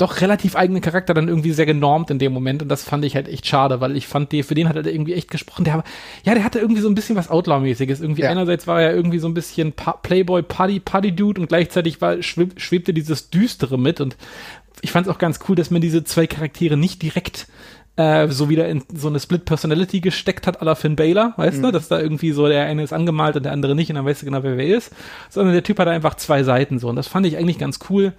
doch 0.00 0.20
relativ 0.20 0.56
eigenen 0.56 0.82
Charakter 0.82 1.14
dann 1.14 1.28
irgendwie 1.28 1.52
sehr 1.52 1.66
genormt 1.66 2.10
in 2.10 2.18
dem 2.18 2.32
Moment 2.32 2.62
und 2.62 2.68
das 2.68 2.84
fand 2.84 3.04
ich 3.04 3.14
halt 3.14 3.28
echt 3.28 3.46
schade, 3.46 3.80
weil 3.80 3.96
ich 3.96 4.06
fand, 4.06 4.32
die, 4.32 4.42
für 4.42 4.54
den 4.54 4.68
hat 4.68 4.76
er 4.76 4.86
irgendwie 4.86 5.14
echt 5.14 5.30
gesprochen. 5.30 5.64
Der, 5.64 5.84
ja, 6.24 6.34
der 6.34 6.44
hatte 6.44 6.58
irgendwie 6.58 6.80
so 6.80 6.88
ein 6.88 6.94
bisschen 6.94 7.16
was 7.16 7.30
Outlaw-mäßiges. 7.30 8.00
Irgendwie 8.00 8.22
ja. 8.22 8.30
einerseits 8.30 8.66
war 8.66 8.80
er 8.80 8.94
irgendwie 8.94 9.18
so 9.18 9.28
ein 9.28 9.34
bisschen 9.34 9.72
pa 9.72 9.92
Playboy, 9.92 10.42
Party, 10.42 10.80
Party 10.80 11.12
Dude 11.12 11.40
und 11.40 11.48
gleichzeitig 11.48 12.00
war, 12.00 12.22
schweb, 12.22 12.60
schwebte 12.60 12.94
dieses 12.94 13.30
Düstere 13.30 13.78
mit 13.78 14.00
und 14.00 14.16
ich 14.82 14.92
fand 14.92 15.06
es 15.06 15.12
auch 15.12 15.18
ganz 15.18 15.40
cool, 15.48 15.56
dass 15.56 15.70
man 15.70 15.80
diese 15.80 16.04
zwei 16.04 16.26
Charaktere 16.26 16.76
nicht 16.76 17.02
direkt 17.02 17.46
äh, 17.96 18.28
so 18.28 18.48
wieder 18.48 18.68
in 18.68 18.82
so 18.94 19.08
eine 19.08 19.20
Split 19.20 19.44
Personality 19.44 20.00
gesteckt 20.00 20.46
hat, 20.46 20.62
à 20.62 20.64
la 20.64 20.74
Finn 20.74 20.96
Baylor, 20.96 21.34
weißt 21.36 21.58
mhm. 21.58 21.62
du, 21.64 21.72
dass 21.72 21.88
da 21.88 22.00
irgendwie 22.00 22.32
so 22.32 22.48
der 22.48 22.64
eine 22.64 22.82
ist 22.82 22.92
angemalt 22.92 23.36
und 23.36 23.42
der 23.42 23.52
andere 23.52 23.74
nicht 23.74 23.90
und 23.90 23.96
dann 23.96 24.06
weißt 24.06 24.22
du 24.22 24.26
genau, 24.26 24.42
wer 24.42 24.56
wer 24.56 24.66
ist, 24.66 24.92
sondern 25.28 25.52
der 25.52 25.62
Typ 25.62 25.78
hat 25.78 25.88
einfach 25.88 26.14
zwei 26.14 26.42
Seiten 26.42 26.78
so 26.78 26.88
und 26.88 26.96
das 26.96 27.08
fand 27.08 27.26
ich 27.26 27.36
eigentlich 27.36 27.58
ganz 27.58 27.80
cool. 27.90 28.14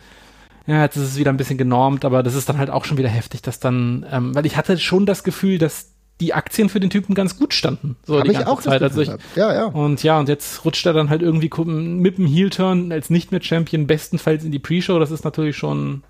Ja, 0.67 0.83
jetzt 0.83 0.95
ist 0.95 1.03
es 1.03 1.17
wieder 1.17 1.31
ein 1.31 1.37
bisschen 1.37 1.57
genormt, 1.57 2.05
aber 2.05 2.23
das 2.23 2.35
ist 2.35 2.47
dann 2.49 2.57
halt 2.57 2.69
auch 2.69 2.85
schon 2.85 2.97
wieder 2.97 3.09
heftig, 3.09 3.41
dass 3.41 3.59
dann, 3.59 4.05
ähm, 4.11 4.35
weil 4.35 4.45
ich 4.45 4.57
hatte 4.57 4.77
schon 4.77 5.05
das 5.05 5.23
Gefühl, 5.23 5.57
dass 5.57 5.91
die 6.19 6.33
Aktien 6.35 6.69
für 6.69 6.79
den 6.79 6.91
Typen 6.91 7.15
ganz 7.15 7.37
gut 7.37 7.53
standen. 7.53 7.97
So 8.05 8.17
Hab 8.17 8.25
die 8.25 8.29
ganze 8.31 8.43
ich 8.43 8.47
auch 8.47 8.61
Zeit. 8.61 8.83
Also 8.83 9.01
ich, 9.01 9.09
ja, 9.35 9.53
ja. 9.53 9.65
Und 9.65 10.03
ja, 10.03 10.19
und 10.19 10.29
jetzt 10.29 10.63
rutscht 10.63 10.85
er 10.85 10.93
dann 10.93 11.09
halt 11.09 11.23
irgendwie 11.23 11.49
mit 11.65 12.19
dem 12.19 12.27
Heel-Turn 12.27 12.91
als 12.91 13.09
nicht 13.09 13.31
mehr 13.31 13.41
Champion 13.41 13.87
bestenfalls 13.87 14.43
in 14.43 14.51
die 14.51 14.59
Pre-Show. 14.59 14.99
Das 14.99 15.09
ist 15.09 15.25
natürlich 15.25 15.57
schon 15.57 16.03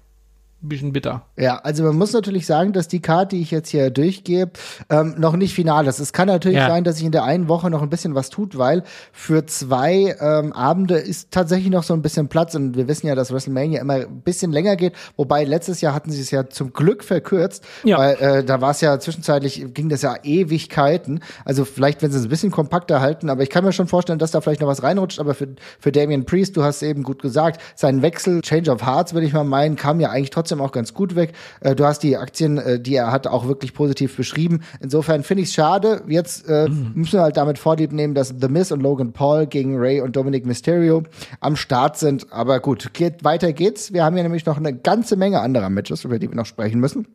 bisschen 0.70 0.94
bitter. 0.94 1.24
Ja, 1.38 1.58
also 1.58 1.84
man 1.84 1.98
muss 1.98 2.14
natürlich 2.14 2.46
sagen, 2.46 2.74
dass 2.74 2.88
die 2.88 3.02
Karte, 3.02 3.36
die 3.36 3.42
ich 3.42 3.52
jetzt 3.52 3.70
hier 3.70 3.90
durchgebe, 3.90 4.52
ähm, 4.90 5.16
noch 5.18 5.36
nicht 5.36 5.54
final 5.54 5.88
ist. 5.88 6.00
Es 6.00 6.14
kann 6.14 6.28
natürlich 6.28 6.58
ja. 6.58 6.68
sein, 6.68 6.84
dass 6.84 6.98
sich 6.98 7.06
in 7.06 7.12
der 7.12 7.24
einen 7.24 7.48
Woche 7.48 7.70
noch 7.70 7.82
ein 7.82 7.90
bisschen 7.90 8.16
was 8.16 8.30
tut, 8.30 8.58
weil 8.58 8.84
für 9.12 9.46
zwei 9.46 10.16
ähm, 10.20 10.54
Abende 10.54 10.96
ist 10.96 11.32
tatsächlich 11.32 11.72
noch 11.72 11.84
so 11.84 11.94
ein 11.94 12.02
bisschen 12.02 12.28
Platz 12.28 12.56
und 12.56 12.76
wir 12.76 12.88
wissen 12.88 13.08
ja, 13.08 13.16
dass 13.16 13.32
WrestleMania 13.32 13.82
immer 13.82 13.96
ein 13.96 14.22
bisschen 14.22 14.52
länger 14.52 14.76
geht, 14.76 14.94
wobei 15.18 15.44
letztes 15.44 15.82
Jahr 15.82 15.94
hatten 15.94 16.12
sie 16.12 16.22
es 16.22 16.32
ja 16.32 16.48
zum 16.50 16.74
Glück 16.74 17.04
verkürzt, 17.04 17.64
ja. 17.84 17.98
weil 17.98 18.16
äh, 18.16 18.44
da 18.44 18.62
war 18.62 18.72
es 18.72 18.82
ja 18.82 19.00
zwischenzeitlich, 19.00 19.74
ging 19.74 19.90
das 19.90 20.02
ja 20.04 20.16
Ewigkeiten. 20.24 21.22
Also 21.46 21.66
vielleicht, 21.66 22.02
wenn 22.02 22.12
sie 22.12 22.18
es 22.18 22.26
ein 22.26 22.30
bisschen 22.30 22.52
kompakter 22.52 23.02
halten, 23.02 23.30
aber 23.30 23.44
ich 23.44 23.50
kann 23.50 23.64
mir 23.64 23.74
schon 23.74 23.88
vorstellen, 23.88 24.20
dass 24.20 24.32
da 24.32 24.42
vielleicht 24.42 24.62
noch 24.62 24.68
was 24.68 24.84
reinrutscht, 24.84 25.20
aber 25.20 25.34
für, 25.34 25.50
für 25.80 25.92
Damien 25.92 26.26
Priest, 26.26 26.56
du 26.56 26.64
hast 26.64 26.84
eben 26.84 27.04
gut 27.04 27.22
gesagt, 27.22 27.62
sein 27.76 28.02
Wechsel, 28.02 28.42
Change 28.42 28.72
of 28.72 28.86
Hearts, 28.86 29.14
würde 29.14 29.26
ich 29.26 29.34
mal 29.34 29.44
meinen, 29.44 29.76
kam 29.76 30.00
ja 30.00 30.10
eigentlich 30.10 30.30
trotzdem 30.30 30.51
trotzdem 30.52 30.62
auch 30.62 30.72
ganz 30.72 30.94
gut 30.94 31.16
weg. 31.16 31.34
Äh, 31.62 31.76
du 31.76 31.86
hast 31.86 32.04
die 32.04 32.18
Aktien, 32.18 32.58
äh, 32.58 32.80
die 32.80 32.96
er 32.96 33.12
hat, 33.12 33.28
auch 33.28 33.48
wirklich 33.48 33.74
positiv 33.74 34.16
beschrieben. 34.16 34.62
Insofern 34.82 35.24
finde 35.24 35.44
ich 35.44 35.50
es 35.50 35.56
schade. 35.56 36.04
Jetzt 36.08 36.48
äh, 36.48 36.68
mhm. 36.68 36.92
müssen 36.96 37.14
wir 37.14 37.22
halt 37.22 37.38
damit 37.38 37.58
vorlieb 37.58 37.92
nehmen, 37.94 38.14
dass 38.14 38.34
The 38.40 38.50
Miz 38.50 38.72
und 38.72 38.82
Logan 38.82 39.14
Paul 39.14 39.48
gegen 39.48 39.78
Ray 39.78 40.02
und 40.02 40.16
Dominic 40.16 40.46
Mysterio 40.46 41.04
am 41.40 41.56
Start 41.56 41.98
sind. 41.98 42.32
Aber 42.32 42.60
gut, 42.60 42.94
geht, 42.94 43.24
weiter 43.24 43.54
geht's. 43.54 43.94
Wir 43.94 44.04
haben 44.04 44.16
hier 44.16 44.24
nämlich 44.24 44.46
noch 44.46 44.58
eine 44.58 44.76
ganze 44.76 45.16
Menge 45.16 45.40
anderer 45.40 45.70
Matches, 45.70 46.04
über 46.04 46.20
die 46.20 46.30
wir 46.30 46.36
noch 46.36 46.46
sprechen 46.46 46.80
müssen. 46.80 47.08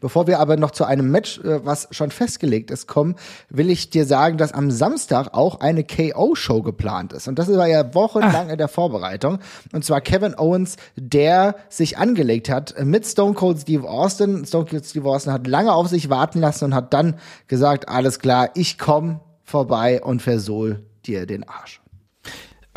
Bevor 0.00 0.26
wir 0.26 0.40
aber 0.40 0.56
noch 0.56 0.70
zu 0.70 0.84
einem 0.84 1.10
Match, 1.10 1.38
äh, 1.40 1.64
was 1.64 1.88
schon 1.90 2.10
festgelegt 2.10 2.70
ist, 2.70 2.86
kommen, 2.86 3.16
will 3.48 3.70
ich 3.70 3.90
dir 3.90 4.06
sagen, 4.06 4.38
dass 4.38 4.52
am 4.52 4.70
Samstag 4.70 5.34
auch 5.34 5.60
eine 5.60 5.84
KO-Show 5.84 6.62
geplant 6.62 7.12
ist. 7.12 7.28
Und 7.28 7.38
das 7.38 7.48
war 7.48 7.66
ja 7.66 7.94
wochenlang 7.94 8.46
Ach. 8.48 8.52
in 8.52 8.58
der 8.58 8.68
Vorbereitung. 8.68 9.38
Und 9.72 9.84
zwar 9.84 10.00
Kevin 10.00 10.34
Owens, 10.38 10.76
der 10.96 11.56
sich 11.68 11.98
angelegt 11.98 12.50
hat 12.50 12.74
mit 12.84 13.06
Stone 13.06 13.34
Cold 13.34 13.60
Steve 13.60 13.88
Austin. 13.88 14.44
Stone 14.44 14.66
Cold 14.66 14.86
Steve 14.86 15.08
Austin 15.08 15.32
hat 15.32 15.46
lange 15.46 15.72
auf 15.72 15.88
sich 15.88 16.10
warten 16.10 16.40
lassen 16.40 16.66
und 16.66 16.74
hat 16.74 16.92
dann 16.92 17.16
gesagt, 17.46 17.88
alles 17.88 18.18
klar, 18.18 18.50
ich 18.54 18.78
komme 18.78 19.20
vorbei 19.42 20.02
und 20.02 20.22
versohl 20.22 20.84
dir 21.06 21.26
den 21.26 21.48
Arsch. 21.48 21.80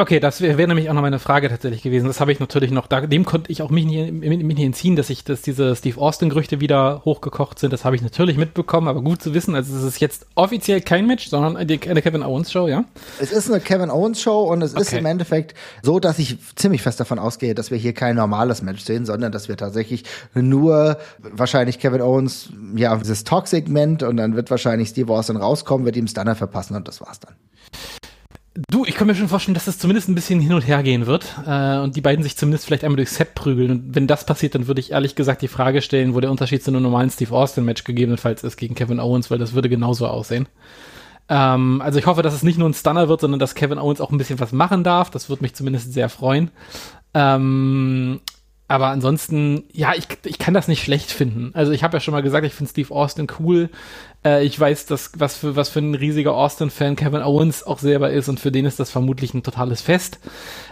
Okay, 0.01 0.19
das 0.19 0.41
wäre 0.41 0.57
wär 0.57 0.65
nämlich 0.65 0.89
auch 0.89 0.95
noch 0.95 1.03
meine 1.03 1.19
Frage 1.19 1.47
tatsächlich 1.47 1.83
gewesen. 1.83 2.07
Das 2.07 2.19
habe 2.19 2.31
ich 2.31 2.39
natürlich 2.39 2.71
noch, 2.71 2.87
da, 2.87 3.01
dem 3.01 3.23
konnte 3.23 3.51
ich 3.51 3.61
auch 3.61 3.69
mich 3.69 3.85
nicht, 3.85 4.11
mich 4.11 4.39
nicht 4.39 4.59
entziehen, 4.59 4.95
dass 4.95 5.11
ich, 5.11 5.23
dass 5.23 5.43
diese 5.43 5.75
Steve 5.75 6.01
Austin-Gerüchte 6.01 6.59
wieder 6.59 7.03
hochgekocht 7.05 7.59
sind. 7.59 7.71
Das 7.71 7.85
habe 7.85 7.95
ich 7.95 8.01
natürlich 8.01 8.35
mitbekommen, 8.35 8.87
aber 8.87 9.03
gut 9.03 9.21
zu 9.21 9.35
wissen. 9.35 9.53
Also 9.53 9.77
es 9.77 9.83
ist 9.83 9.99
jetzt 9.99 10.25
offiziell 10.33 10.81
kein 10.81 11.05
Match, 11.05 11.29
sondern 11.29 11.55
eine 11.55 11.77
Kevin 11.77 12.23
Owens-Show, 12.23 12.67
ja? 12.67 12.85
Es 13.19 13.31
ist 13.31 13.51
eine 13.51 13.61
Kevin 13.61 13.91
Owens-Show 13.91 14.41
und 14.41 14.63
es 14.63 14.73
okay. 14.73 14.81
ist 14.81 14.93
im 14.93 15.05
Endeffekt 15.05 15.53
so, 15.83 15.99
dass 15.99 16.17
ich 16.17 16.35
ziemlich 16.55 16.81
fest 16.81 16.99
davon 16.99 17.19
ausgehe, 17.19 17.53
dass 17.53 17.69
wir 17.69 17.77
hier 17.77 17.93
kein 17.93 18.15
normales 18.15 18.63
Match 18.63 18.83
sehen, 18.83 19.05
sondern 19.05 19.31
dass 19.31 19.49
wir 19.49 19.57
tatsächlich 19.57 20.05
nur 20.33 20.97
wahrscheinlich 21.19 21.77
Kevin 21.77 22.01
Owens, 22.01 22.49
ja, 22.75 22.97
dieses 22.97 23.23
Talk-Segment 23.23 24.01
und 24.01 24.17
dann 24.17 24.35
wird 24.35 24.49
wahrscheinlich 24.49 24.89
Steve 24.89 25.13
Austin 25.13 25.37
rauskommen, 25.37 25.85
wird 25.85 25.95
ihm 25.95 26.07
Stunner 26.07 26.33
verpassen 26.33 26.75
und 26.75 26.87
das 26.87 27.01
war's 27.01 27.19
dann. 27.19 27.35
Du, 28.69 28.83
ich 28.83 28.95
kann 28.95 29.07
mir 29.07 29.15
schon 29.15 29.29
vorstellen, 29.29 29.53
dass 29.53 29.67
es 29.67 29.77
zumindest 29.77 30.09
ein 30.09 30.15
bisschen 30.15 30.41
hin 30.41 30.53
und 30.53 30.67
her 30.67 30.83
gehen 30.83 31.05
wird 31.05 31.25
äh, 31.47 31.77
und 31.77 31.95
die 31.95 32.01
beiden 32.01 32.21
sich 32.21 32.35
zumindest 32.35 32.65
vielleicht 32.65 32.83
einmal 32.83 32.97
durchs 32.97 33.15
Set 33.15 33.33
prügeln. 33.33 33.71
Und 33.71 33.95
wenn 33.95 34.07
das 34.07 34.25
passiert, 34.25 34.55
dann 34.55 34.67
würde 34.67 34.81
ich 34.81 34.91
ehrlich 34.91 35.15
gesagt 35.15 35.41
die 35.41 35.47
Frage 35.47 35.81
stellen, 35.81 36.13
wo 36.13 36.19
der 36.19 36.29
Unterschied 36.31 36.61
zu 36.61 36.69
einem 36.69 36.83
normalen 36.83 37.09
Steve 37.09 37.33
Austin-Match 37.33 37.85
gegebenenfalls 37.85 38.43
ist 38.43 38.57
gegen 38.57 38.75
Kevin 38.75 38.99
Owens, 38.99 39.31
weil 39.31 39.37
das 39.37 39.53
würde 39.53 39.69
genauso 39.69 40.05
aussehen. 40.05 40.49
Ähm, 41.29 41.81
also 41.81 41.97
ich 41.97 42.05
hoffe, 42.07 42.23
dass 42.23 42.33
es 42.33 42.43
nicht 42.43 42.59
nur 42.59 42.67
ein 42.67 42.73
Stunner 42.73 43.07
wird, 43.07 43.21
sondern 43.21 43.39
dass 43.39 43.55
Kevin 43.55 43.79
Owens 43.79 44.01
auch 44.01 44.11
ein 44.11 44.17
bisschen 44.17 44.41
was 44.41 44.51
machen 44.51 44.83
darf. 44.83 45.09
Das 45.09 45.29
würde 45.29 45.43
mich 45.43 45.55
zumindest 45.55 45.93
sehr 45.93 46.09
freuen. 46.09 46.51
Ähm, 47.13 48.19
aber 48.71 48.87
ansonsten, 48.87 49.65
ja, 49.73 49.93
ich, 49.97 50.07
ich 50.23 50.39
kann 50.39 50.53
das 50.53 50.69
nicht 50.69 50.81
schlecht 50.81 51.11
finden. 51.11 51.51
Also 51.53 51.73
ich 51.73 51.83
habe 51.83 51.97
ja 51.97 51.99
schon 51.99 52.13
mal 52.13 52.23
gesagt, 52.23 52.45
ich 52.45 52.53
finde 52.53 52.69
Steve 52.69 52.93
Austin 52.93 53.27
cool. 53.37 53.69
Äh, 54.23 54.45
ich 54.45 54.57
weiß, 54.57 54.85
dass 54.85 55.11
was 55.17 55.35
für 55.35 55.57
was 55.57 55.67
für 55.67 55.79
ein 55.79 55.93
riesiger 55.93 56.33
Austin-Fan 56.33 56.95
Kevin 56.95 57.21
Owens 57.21 57.63
auch 57.63 57.79
selber 57.79 58.11
ist 58.11 58.29
und 58.29 58.39
für 58.39 58.49
den 58.49 58.63
ist 58.63 58.79
das 58.79 58.89
vermutlich 58.89 59.33
ein 59.33 59.43
totales 59.43 59.81
Fest. 59.81 60.19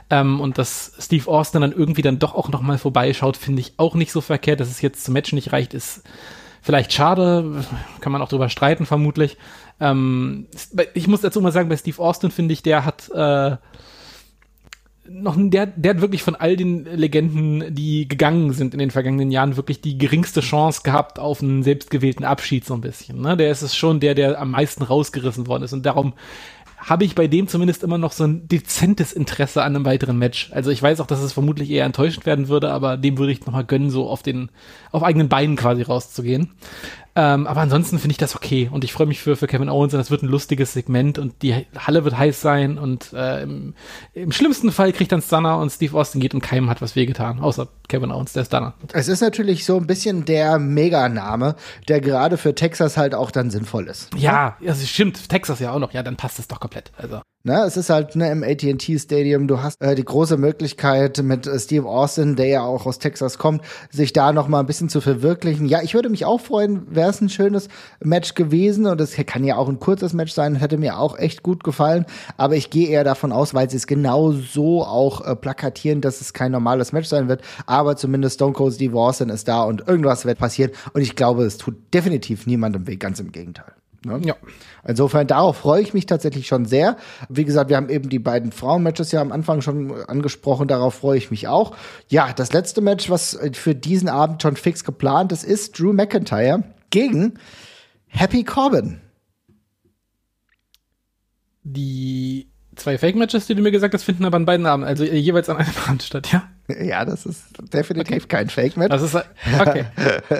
Ähm, 0.09 0.39
und 0.39 0.57
dass 0.57 0.93
Steve 0.97 1.29
Austin 1.29 1.59
dann 1.59 1.73
irgendwie 1.73 2.01
dann 2.01 2.19
doch 2.19 2.35
auch 2.35 2.47
noch 2.47 2.61
mal 2.61 2.77
vorbeischaut, 2.77 3.35
finde 3.35 3.59
ich 3.59 3.73
auch 3.75 3.95
nicht 3.95 4.13
so 4.13 4.21
verkehrt. 4.21 4.61
Dass 4.61 4.69
es 4.69 4.81
jetzt 4.81 5.03
zum 5.03 5.13
Match 5.13 5.33
nicht 5.33 5.51
reicht, 5.51 5.73
ist 5.73 6.03
vielleicht 6.61 6.93
schade. 6.93 7.65
Kann 7.99 8.13
man 8.13 8.21
auch 8.21 8.29
drüber 8.29 8.47
streiten, 8.47 8.85
vermutlich. 8.85 9.37
Ähm, 9.81 10.47
ich 10.93 11.09
muss 11.09 11.19
dazu 11.19 11.41
mal 11.41 11.51
sagen, 11.51 11.67
bei 11.67 11.75
Steve 11.75 12.01
Austin 12.01 12.31
finde 12.31 12.53
ich, 12.53 12.63
der 12.63 12.85
hat 12.85 13.09
äh, 13.09 13.57
noch 15.11 15.35
der, 15.37 15.65
der 15.67 15.95
hat 15.95 16.01
wirklich 16.01 16.23
von 16.23 16.35
all 16.35 16.55
den 16.55 16.85
Legenden, 16.85 17.73
die 17.73 18.07
gegangen 18.07 18.53
sind 18.53 18.73
in 18.73 18.79
den 18.79 18.91
vergangenen 18.91 19.31
Jahren, 19.31 19.57
wirklich 19.57 19.81
die 19.81 19.97
geringste 19.97 20.41
Chance 20.41 20.81
gehabt 20.83 21.19
auf 21.19 21.41
einen 21.41 21.63
selbstgewählten 21.63 22.25
Abschied 22.25 22.65
so 22.65 22.73
ein 22.73 22.81
bisschen. 22.81 23.21
Ne? 23.21 23.35
Der 23.37 23.51
ist 23.51 23.61
es 23.61 23.75
schon 23.75 23.99
der, 23.99 24.15
der 24.15 24.39
am 24.39 24.51
meisten 24.51 24.83
rausgerissen 24.83 25.47
worden 25.47 25.63
ist 25.63 25.73
und 25.73 25.85
darum 25.85 26.13
habe 26.79 27.03
ich 27.03 27.13
bei 27.13 27.27
dem 27.27 27.47
zumindest 27.47 27.83
immer 27.83 27.97
noch 27.97 28.13
so 28.13 28.23
ein 28.23 28.47
dezentes 28.47 29.11
Interesse 29.11 29.63
an 29.63 29.75
einem 29.75 29.85
weiteren 29.85 30.17
Match. 30.17 30.49
Also 30.53 30.71
ich 30.71 30.81
weiß 30.81 31.01
auch, 31.01 31.07
dass 31.07 31.19
es 31.19 31.33
vermutlich 31.33 31.69
eher 31.69 31.85
enttäuschend 31.85 32.25
werden 32.25 32.47
würde, 32.47 32.71
aber 32.71 32.95
dem 32.95 33.17
würde 33.17 33.33
ich 33.33 33.45
nochmal 33.45 33.65
gönnen, 33.65 33.89
so 33.89 34.07
auf 34.07 34.23
den, 34.23 34.49
auf 34.91 35.03
eigenen 35.03 35.27
Beinen 35.27 35.57
quasi 35.57 35.81
rauszugehen. 35.81 36.51
Ähm, 37.15 37.47
aber 37.47 37.61
ansonsten 37.61 37.97
finde 37.99 38.11
ich 38.11 38.17
das 38.17 38.35
okay 38.35 38.69
und 38.71 38.83
ich 38.83 38.93
freue 38.93 39.07
mich 39.07 39.19
für, 39.19 39.35
für 39.35 39.47
Kevin 39.47 39.69
Owens 39.69 39.93
und 39.93 39.99
das 39.99 40.11
wird 40.11 40.23
ein 40.23 40.27
lustiges 40.27 40.73
Segment 40.73 41.17
und 41.17 41.41
die 41.41 41.65
Halle 41.77 42.03
wird 42.03 42.17
heiß 42.17 42.39
sein 42.39 42.77
und 42.77 43.13
äh, 43.13 43.43
im, 43.43 43.73
im, 44.13 44.31
schlimmsten 44.31 44.71
Fall 44.71 44.93
kriegt 44.93 45.11
dann 45.11 45.21
Stunner 45.21 45.57
und 45.57 45.71
Steve 45.71 45.97
Austin 45.97 46.21
geht 46.21 46.33
und 46.33 46.41
keinem 46.41 46.69
hat 46.69 46.81
was 46.81 46.95
wehgetan, 46.95 47.39
außer 47.39 47.67
Kevin 47.87 48.11
Owens, 48.11 48.33
der 48.33 48.45
Stunner. 48.45 48.73
Es 48.93 49.07
ist 49.07 49.21
natürlich 49.21 49.65
so 49.65 49.77
ein 49.77 49.87
bisschen 49.87 50.25
der 50.25 50.59
Meganame, 50.59 51.55
der 51.87 51.99
gerade 52.01 52.37
für 52.37 52.53
Texas 52.53 52.95
halt 52.95 53.15
auch 53.15 53.31
dann 53.31 53.49
sinnvoll 53.49 53.87
ist. 53.87 54.09
Ja, 54.15 54.57
ja, 54.59 54.67
das 54.67 54.87
stimmt, 54.87 55.29
Texas 55.29 55.59
ja 55.59 55.71
auch 55.71 55.79
noch, 55.79 55.93
ja, 55.93 56.03
dann 56.03 56.15
passt 56.15 56.39
es 56.39 56.47
doch 56.47 56.59
komplett. 56.59 56.91
Also. 56.97 57.21
Ne, 57.45 57.63
es 57.65 57.77
ist 57.77 57.89
halt 57.89 58.17
ne, 58.17 58.29
im 58.31 58.43
AT&T 58.43 58.99
Stadium, 58.99 59.47
du 59.47 59.63
hast 59.63 59.81
äh, 59.81 59.95
die 59.95 60.03
große 60.03 60.35
Möglichkeit 60.35 61.23
mit 61.23 61.47
äh, 61.47 61.57
Steve 61.57 61.87
Austin, 61.87 62.35
der 62.35 62.47
ja 62.47 62.63
auch 62.63 62.85
aus 62.85 62.99
Texas 62.99 63.37
kommt, 63.37 63.61
sich 63.89 64.11
da 64.11 64.33
noch 64.33 64.49
mal 64.49 64.59
ein 64.59 64.65
bisschen 64.65 64.89
zu 64.89 64.99
verwirklichen. 64.99 65.65
Ja, 65.65 65.81
ich 65.81 65.93
würde 65.93 66.09
mich 66.09 66.25
auch 66.25 66.41
freuen, 66.41 66.93
wäre 66.93 67.09
es 67.09 67.21
ein 67.21 67.29
schönes 67.29 67.69
Match 68.01 68.35
gewesen 68.35 68.87
und 68.87 68.99
es 68.99 69.15
kann 69.25 69.45
ja 69.45 69.55
auch 69.55 69.69
ein 69.69 69.79
kurzes 69.79 70.11
Match 70.11 70.33
sein, 70.33 70.55
hätte 70.55 70.77
mir 70.77 70.99
auch 70.99 71.17
echt 71.17 71.41
gut 71.41 71.63
gefallen, 71.63 72.05
aber 72.35 72.57
ich 72.57 72.71
gehe 72.71 72.89
eher 72.89 73.05
davon 73.05 73.31
aus, 73.31 73.53
weil 73.53 73.69
sie 73.69 73.77
es 73.77 73.87
genau 73.87 74.33
so 74.33 74.83
auch 74.83 75.25
äh, 75.25 75.33
plakatieren, 75.33 76.01
dass 76.01 76.19
es 76.19 76.33
kein 76.33 76.51
normales 76.51 76.91
Match 76.91 77.07
sein 77.07 77.29
wird, 77.29 77.41
aber 77.65 77.95
zumindest 77.95 78.35
Stone 78.35 78.51
Cold 78.51 78.73
Steve 78.73 78.99
Austin 78.99 79.29
ist 79.29 79.47
da 79.47 79.63
und 79.63 79.87
irgendwas 79.87 80.25
wird 80.25 80.39
passieren 80.39 80.71
und 80.91 80.99
ich 80.99 81.15
glaube, 81.15 81.45
es 81.45 81.57
tut 81.57 81.77
definitiv 81.93 82.47
niemandem 82.47 82.85
weh, 82.85 82.97
ganz 82.97 83.21
im 83.21 83.31
Gegenteil. 83.31 83.71
Ne? 84.05 84.21
Ja. 84.23 84.35
Insofern, 84.87 85.27
darauf 85.27 85.57
freue 85.57 85.81
ich 85.81 85.93
mich 85.93 86.05
tatsächlich 86.05 86.47
schon 86.47 86.65
sehr. 86.65 86.97
Wie 87.27 87.43
gesagt, 87.43 87.69
wir 87.69 87.77
haben 87.77 87.89
eben 87.89 88.09
die 88.09 88.19
beiden 88.19 88.51
Frauenmatches 88.51 89.11
ja 89.11 89.21
am 89.21 89.31
Anfang 89.31 89.61
schon 89.61 89.93
angesprochen, 90.07 90.67
darauf 90.67 90.95
freue 90.95 91.17
ich 91.17 91.31
mich 91.31 91.47
auch. 91.47 91.75
Ja, 92.07 92.31
das 92.33 92.53
letzte 92.53 92.81
Match, 92.81 93.09
was 93.09 93.37
für 93.53 93.75
diesen 93.75 94.09
Abend 94.09 94.41
schon 94.41 94.55
fix 94.55 94.83
geplant 94.83 95.31
ist, 95.31 95.43
ist 95.43 95.79
Drew 95.79 95.93
McIntyre 95.93 96.63
gegen 96.89 97.33
Happy 98.07 98.43
Corbin. 98.43 99.01
Die 101.63 102.49
zwei 102.75 102.97
Fake-Matches, 102.97 103.47
die 103.47 103.55
du 103.55 103.61
mir 103.61 103.71
gesagt 103.71 103.93
hast, 103.93 104.03
finden 104.03 104.25
aber 104.25 104.37
an 104.37 104.45
beiden 104.45 104.65
Abenden, 104.65 104.87
also 104.87 105.03
jeweils 105.03 105.49
an 105.49 105.57
einem 105.57 105.73
Abend 105.85 106.03
statt, 106.03 106.31
ja? 106.31 106.49
Ja, 106.81 107.03
das 107.03 107.25
ist 107.25 107.43
definitiv 107.73 108.25
okay. 108.25 108.27
kein 108.27 108.49
Fake-Match. 108.49 108.91
Das 108.91 109.01
ist, 109.01 109.15
okay. 109.59 109.85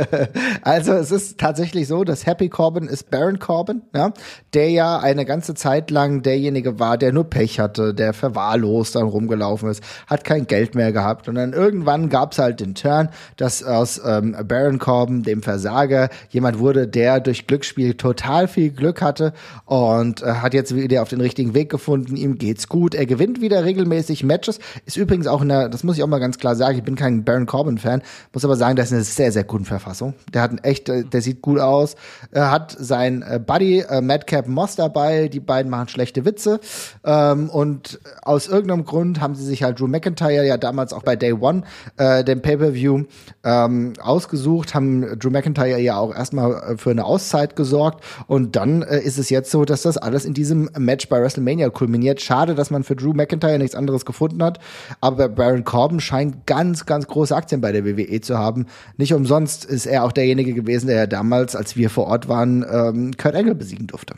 also 0.61 0.93
es 0.93 1.11
ist 1.11 1.39
tatsächlich 1.39 1.87
so, 1.87 2.03
dass 2.03 2.25
Happy 2.27 2.49
Corbin 2.49 2.87
ist 2.87 3.09
Baron 3.09 3.39
Corbin, 3.39 3.81
ja, 3.95 4.13
der 4.53 4.69
ja 4.69 4.99
eine 4.99 5.25
ganze 5.25 5.55
Zeit 5.55 5.89
lang 5.89 6.21
derjenige 6.21 6.79
war, 6.79 6.97
der 6.97 7.13
nur 7.13 7.23
Pech 7.23 7.59
hatte, 7.59 7.95
der 7.95 8.13
verwahrlost 8.13 8.95
dann 8.95 9.07
rumgelaufen 9.07 9.69
ist, 9.69 9.83
hat 10.05 10.23
kein 10.23 10.45
Geld 10.45 10.75
mehr 10.75 10.91
gehabt 10.91 11.27
und 11.27 11.35
dann 11.35 11.53
irgendwann 11.53 12.09
gab's 12.09 12.37
halt 12.37 12.59
den 12.59 12.75
Turn, 12.75 13.09
dass 13.37 13.63
aus 13.63 13.99
ähm, 14.05 14.35
Baron 14.47 14.77
Corbin, 14.77 15.23
dem 15.23 15.41
Versager, 15.41 16.09
jemand 16.29 16.59
wurde, 16.59 16.87
der 16.87 17.19
durch 17.19 17.47
Glücksspiel 17.47 17.95
total 17.95 18.47
viel 18.47 18.69
Glück 18.69 19.01
hatte 19.01 19.33
und 19.65 20.21
äh, 20.21 20.25
hat 20.25 20.53
jetzt 20.53 20.75
wieder 20.75 21.01
auf 21.01 21.09
den 21.09 21.21
richtigen 21.21 21.55
Weg 21.55 21.69
gefunden, 21.69 22.15
ihm 22.15 22.37
geht's 22.37 22.67
gut, 22.67 22.93
er 22.93 23.07
gewinnt 23.07 23.41
wieder 23.41 23.65
regelmäßig 23.65 24.23
Matches, 24.23 24.59
ist 24.85 24.97
übrigens 24.97 25.25
auch 25.25 25.41
in 25.41 25.49
der, 25.49 25.69
das 25.69 25.83
muss 25.83 25.97
ich 25.97 26.03
auch 26.03 26.07
mal 26.07 26.18
mal 26.19 26.25
ganz 26.25 26.37
klar 26.37 26.55
sagen, 26.55 26.77
ich 26.77 26.83
bin 26.83 26.95
kein 26.95 27.23
Baron 27.23 27.45
Corbin-Fan, 27.45 28.01
muss 28.33 28.45
aber 28.45 28.55
sagen, 28.55 28.75
der 28.75 28.85
ist 28.85 28.91
in 28.91 28.97
einer 28.97 29.05
sehr, 29.05 29.31
sehr 29.31 29.43
guten 29.43 29.65
Verfassung. 29.65 30.13
Der 30.33 30.41
hat 30.41 30.51
ein 30.51 30.57
echt, 30.59 30.89
äh, 30.89 31.03
der 31.03 31.21
sieht 31.21 31.41
gut 31.41 31.59
aus. 31.59 31.95
Er 32.31 32.51
hat 32.51 32.75
sein 32.77 33.21
äh, 33.21 33.39
Buddy 33.39 33.79
äh, 33.79 34.01
Madcap 34.01 34.47
Moss 34.47 34.75
dabei, 34.75 35.27
die 35.27 35.39
beiden 35.39 35.69
machen 35.71 35.87
schlechte 35.87 36.25
Witze. 36.25 36.59
Ähm, 37.03 37.49
und 37.49 37.99
aus 38.21 38.47
irgendeinem 38.47 38.85
Grund 38.85 39.21
haben 39.21 39.35
sie 39.35 39.45
sich 39.45 39.63
halt 39.63 39.79
Drew 39.79 39.87
McIntyre 39.87 40.45
ja 40.45 40.57
damals 40.57 40.93
auch 40.93 41.03
bei 41.03 41.15
Day 41.15 41.33
One, 41.33 41.63
äh, 41.97 42.23
dem 42.23 42.41
Pay-Per-View, 42.41 43.03
ähm, 43.43 43.93
ausgesucht, 44.01 44.75
haben 44.75 45.17
Drew 45.17 45.29
McIntyre 45.29 45.79
ja 45.79 45.97
auch 45.97 46.13
erstmal 46.13 46.77
für 46.77 46.91
eine 46.91 47.05
Auszeit 47.05 47.55
gesorgt. 47.55 48.03
Und 48.27 48.55
dann 48.55 48.81
äh, 48.81 48.99
ist 48.99 49.17
es 49.17 49.29
jetzt 49.29 49.51
so, 49.51 49.65
dass 49.65 49.83
das 49.83 49.97
alles 49.97 50.25
in 50.25 50.33
diesem 50.33 50.69
Match 50.77 51.07
bei 51.09 51.21
WrestleMania 51.21 51.69
kulminiert. 51.69 52.21
Schade, 52.21 52.55
dass 52.55 52.69
man 52.69 52.83
für 52.83 52.95
Drew 52.95 53.13
McIntyre 53.13 53.57
nichts 53.57 53.75
anderes 53.75 54.05
gefunden 54.05 54.43
hat. 54.43 54.59
Aber 55.01 55.29
Baron 55.29 55.63
Corbin 55.63 55.99
scheint 56.09 56.47
ganz, 56.47 56.85
ganz 56.85 57.07
große 57.07 57.35
Aktien 57.35 57.61
bei 57.61 57.71
der 57.71 57.85
WWE 57.85 58.19
zu 58.21 58.37
haben. 58.37 58.65
Nicht 58.97 59.13
umsonst 59.13 59.63
ist 59.63 59.85
er 59.85 60.03
auch 60.03 60.11
derjenige 60.11 60.53
gewesen, 60.53 60.87
der 60.87 60.97
ja 60.97 61.07
damals, 61.07 61.55
als 61.55 61.75
wir 61.75 61.89
vor 61.89 62.07
Ort 62.07 62.27
waren, 62.27 62.65
ähm, 62.69 63.11
Kurt 63.15 63.35
Angle 63.35 63.55
besiegen 63.55 63.85
durfte. 63.87 64.15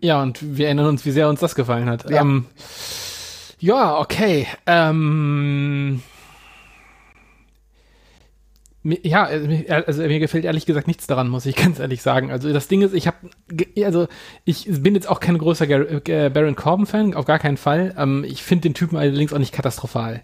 Ja, 0.00 0.22
und 0.22 0.56
wir 0.56 0.66
erinnern 0.66 0.86
uns, 0.86 1.04
wie 1.04 1.10
sehr 1.10 1.28
uns 1.28 1.40
das 1.40 1.54
gefallen 1.54 1.88
hat. 1.88 2.08
Ja, 2.08 2.22
ähm, 2.22 2.46
ja 3.58 3.98
okay. 3.98 4.46
Ähm, 4.66 6.02
ja, 9.02 9.24
also 9.86 10.02
mir 10.02 10.18
gefällt 10.18 10.44
ehrlich 10.44 10.66
gesagt 10.66 10.86
nichts 10.86 11.06
daran, 11.06 11.28
muss 11.28 11.46
ich 11.46 11.56
ganz 11.64 11.78
ehrlich 11.78 12.02
sagen. 12.02 12.30
Also 12.30 12.52
das 12.52 12.68
Ding 12.68 12.82
ist, 12.82 12.94
ich 12.94 13.06
habe, 13.06 13.16
also 13.84 14.08
ich 14.44 14.66
bin 14.82 14.94
jetzt 14.94 15.08
auch 15.08 15.20
kein 15.20 15.38
großer 15.38 15.66
Baron 15.66 16.56
Corbin-Fan, 16.56 17.14
auf 17.14 17.24
gar 17.24 17.38
keinen 17.38 17.56
Fall. 17.56 17.94
Ähm, 17.98 18.24
ich 18.26 18.42
finde 18.42 18.62
den 18.62 18.74
Typen 18.74 18.96
allerdings 18.96 19.32
auch 19.32 19.38
nicht 19.38 19.52
katastrophal. 19.52 20.22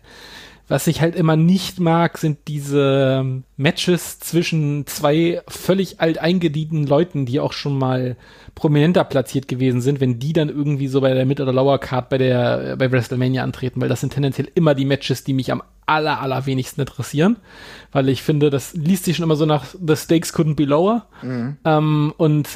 Was 0.66 0.87
ich 0.87 1.03
halt 1.03 1.14
immer 1.14 1.37
nicht 1.37 1.79
mag, 1.79 2.16
sind 2.16 2.38
diese 2.48 3.42
Matches 3.57 4.18
zwischen 4.18 4.87
zwei 4.87 5.42
völlig 5.46 6.00
alteingedienten 6.00 6.87
Leuten, 6.87 7.27
die 7.27 7.38
auch 7.38 7.53
schon 7.53 7.79
mal 7.79 8.16
prominenter 8.55 9.05
platziert 9.05 9.46
gewesen 9.46 9.83
sind, 9.83 10.00
wenn 10.00 10.18
die 10.18 10.33
dann 10.33 10.48
irgendwie 10.48 10.88
so 10.88 11.03
bei 11.03 11.12
der 11.12 11.27
Mid- 11.27 11.40
oder 11.40 11.53
Lower 11.53 11.79
Card 11.79 12.09
bei 12.09 12.18
der 12.18 12.77
bei 12.77 12.90
WrestleMania 12.90 13.42
antreten, 13.42 13.81
weil 13.81 13.88
das 13.88 14.00
sind 14.00 14.14
tendenziell 14.14 14.48
immer 14.55 14.74
die 14.74 14.87
Matches, 14.87 15.22
die 15.22 15.35
mich 15.35 15.53
am 15.53 15.62
aller 15.87 16.20
allerwenigsten 16.20 16.81
interessieren, 16.81 17.37
weil 17.92 18.09
ich 18.09 18.22
finde, 18.22 18.48
das 18.48 18.72
liest 18.72 19.05
sich 19.05 19.16
schon 19.16 19.24
immer 19.24 19.37
so 19.37 19.44
nach 19.44 19.66
The 19.66 19.96
Stakes 19.96 20.35
couldn't 20.35 20.57
be 20.57 20.64
lower 20.64 21.07
mhm. 21.22 21.59
ähm, 21.64 22.14
und 22.16 22.48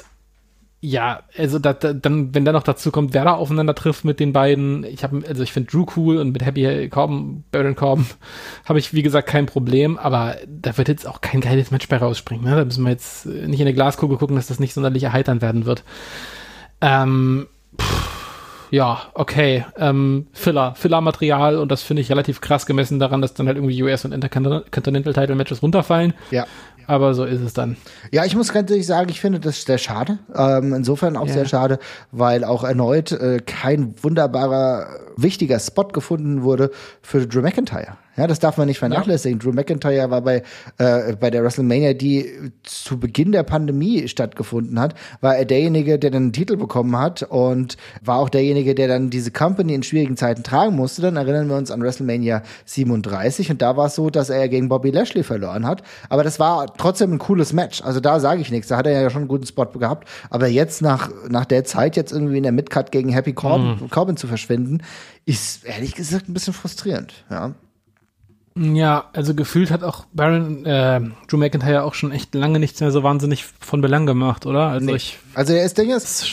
ja, 0.81 1.23
also 1.37 1.59
da, 1.59 1.73
da, 1.73 1.93
dann, 1.93 2.35
wenn 2.35 2.45
dann 2.45 2.55
noch 2.55 2.63
dazu 2.63 2.93
kommt, 2.93 3.13
wer 3.13 3.25
da 3.25 3.35
aufeinander 3.35 3.75
trifft 3.75 4.05
mit 4.05 4.21
den 4.21 4.33
beiden, 4.33 4.85
ich 4.85 5.03
habe, 5.03 5.25
also 5.27 5.43
ich 5.43 5.53
finde 5.53 5.71
Drew 5.71 5.87
cool 5.97 6.19
und 6.19 6.31
mit 6.31 6.45
Happy 6.45 6.89
Corbin, 6.89 7.43
Baron 7.51 7.75
Corbin, 7.75 8.07
habe 8.65 8.79
ich 8.79 8.95
wie 8.95 9.03
gesagt 9.03 9.29
kein 9.29 9.47
Problem, 9.47 9.99
aber 9.99 10.37
da 10.47 10.79
wird 10.79 10.87
jetzt 10.87 11.07
auch 11.07 11.21
kein 11.21 11.41
geiles 11.41 11.73
Match 11.73 11.89
bei 11.89 11.97
rausspringen. 11.97 12.45
Ne? 12.45 12.55
Da 12.55 12.65
müssen 12.65 12.85
wir 12.85 12.93
jetzt 12.93 13.27
nicht 13.27 13.61
in 13.61 13.67
eine 13.67 13.75
Glaskugel 13.75 14.19
gucken, 14.19 14.37
dass 14.37 14.47
das 14.47 14.61
nicht 14.61 14.73
sonderlich 14.73 15.03
erheitern 15.03 15.43
werden 15.43 15.67
wird. 15.67 15.83
Ähm, 16.81 17.49
pff, 17.81 18.69
ja, 18.71 19.03
okay, 19.15 19.65
ähm, 19.79 20.29
Filler, 20.33 20.77
Filler-Material 20.77 21.57
und 21.57 21.73
das 21.73 21.83
finde 21.83 22.03
ich 22.03 22.11
relativ 22.11 22.41
krass 22.41 22.67
gemessen 22.67 23.01
daran, 23.01 23.21
dass 23.21 23.35
dann 23.35 23.49
halt 23.49 23.57
irgendwie 23.57 23.83
US 23.83 24.05
und 24.05 24.13
Intercontinental 24.13 25.13
Title 25.13 25.35
Matches 25.35 25.61
runterfallen. 25.61 26.15
Ja 26.31 26.47
aber 26.89 27.13
so 27.13 27.25
ist 27.25 27.43
es 27.43 27.53
dann. 27.53 27.77
Ja, 28.11 28.25
ich 28.25 28.35
muss 28.35 28.53
ganz 28.53 28.71
ehrlich 28.71 28.87
sagen, 28.87 29.11
ich 29.11 29.21
finde 29.21 29.41
das 29.41 29.63
sehr 29.63 29.77
schade. 29.77 30.19
Ähm, 30.35 30.73
insofern 30.73 31.19
auch 31.19 31.27
ja. 31.27 31.35
sehr 31.35 31.45
schade, 31.45 31.79
weil 32.13 32.45
auch 32.45 32.65
erneut 32.65 33.13
äh, 33.13 33.41
kein 33.45 33.95
wunderbarer, 34.03 34.89
wichtiger 35.23 35.59
Spot 35.59 35.89
gefunden 35.89 36.43
wurde 36.43 36.71
für 37.03 37.27
Drew 37.27 37.43
McIntyre. 37.43 37.97
Ja, 38.19 38.27
das 38.27 38.41
darf 38.41 38.57
man 38.57 38.67
nicht 38.67 38.81
vernachlässigen. 38.81 39.39
Ja. 39.39 39.45
Drew 39.45 39.53
McIntyre 39.53 40.11
war 40.11 40.23
bei, 40.23 40.43
äh, 40.79 41.15
bei 41.15 41.31
der 41.31 41.45
WrestleMania, 41.45 41.95
die 41.95 42.51
zu 42.65 42.99
Beginn 42.99 43.31
der 43.31 43.45
Pandemie 43.45 44.09
stattgefunden 44.09 44.81
hat, 44.81 44.95
war 45.21 45.37
er 45.37 45.45
derjenige, 45.45 46.01
der 46.01 46.11
dann 46.11 46.25
einen 46.25 46.33
Titel 46.33 46.57
bekommen 46.57 46.99
hat 46.99 47.23
und 47.23 47.77
war 48.03 48.19
auch 48.19 48.29
derjenige, 48.29 48.75
der 48.75 48.89
dann 48.89 49.09
diese 49.11 49.31
Company 49.31 49.75
in 49.75 49.85
schwierigen 49.85 50.17
Zeiten 50.17 50.43
tragen 50.43 50.75
musste. 50.75 51.01
Dann 51.03 51.17
erinnern 51.17 51.49
wir 51.49 51.57
uns 51.57 51.71
an 51.71 51.81
WrestleMania 51.81 52.43
37 52.65 53.53
und 53.53 53.63
da 53.63 53.77
war 53.77 53.87
es 53.87 53.95
so, 53.95 54.11
dass 54.11 54.31
er 54.31 54.49
gegen 54.49 54.69
Bobby 54.69 54.91
Lashley 54.91 55.23
verloren 55.23 55.65
hat. 55.65 55.85
Aber 56.09 56.25
das 56.25 56.41
war 56.41 56.75
trotzdem 56.77 57.13
ein 57.13 57.19
cooles 57.19 57.53
Match. 57.53 57.83
Also 57.83 58.01
da 58.01 58.19
sage 58.19 58.41
ich 58.41 58.51
nichts. 58.51 58.67
Da 58.67 58.79
hat 58.79 58.87
er 58.89 59.01
ja 59.01 59.11
schon 59.11 59.23
einen 59.23 59.29
guten 59.29 59.47
Spot 59.47 59.67
gehabt. 59.67 60.09
Aber 60.29 60.49
jetzt 60.49 60.83
nach, 60.83 61.11
nach 61.29 61.45
der 61.45 61.63
Zeit 61.63 61.95
jetzt 61.95 62.11
irgendwie 62.11 62.39
in 62.39 62.43
der 62.43 62.53
Midcut 62.53 62.91
gegen 62.91 63.11
Happy 63.11 63.33
Corbin, 63.33 63.77
mhm. 63.81 63.91
Corbin 63.91 64.17
zu 64.17 64.27
verschwinden, 64.27 64.83
ist 65.25 65.65
ehrlich 65.65 65.95
gesagt 65.95 66.29
ein 66.29 66.35
bisschen 66.35 66.55
frustrierend. 66.55 67.13
Ja. 67.31 67.55
Ja, 68.57 69.09
also 69.13 69.35
gefühlt 69.35 69.71
hat 69.71 69.85
auch 69.85 70.07
Baron, 70.13 70.67
äh, 70.67 71.01
Drew 71.29 71.37
McIntyre 71.37 71.85
auch 71.85 71.95
schon 71.95 72.11
echt 72.11 72.35
lange 72.35 72.59
nichts 72.59 72.81
mehr 72.81 72.91
so 72.91 73.03
wahnsinnig 73.05 73.45
von 73.45 73.81
Belang 73.81 74.05
gemacht, 74.05 74.47
oder? 74.47 74.69
Also 74.69 74.87
nee. 74.87 74.97
ich. 74.97 75.19
Also 75.35 75.53
Ding 75.75 75.91
ist, 75.91 76.27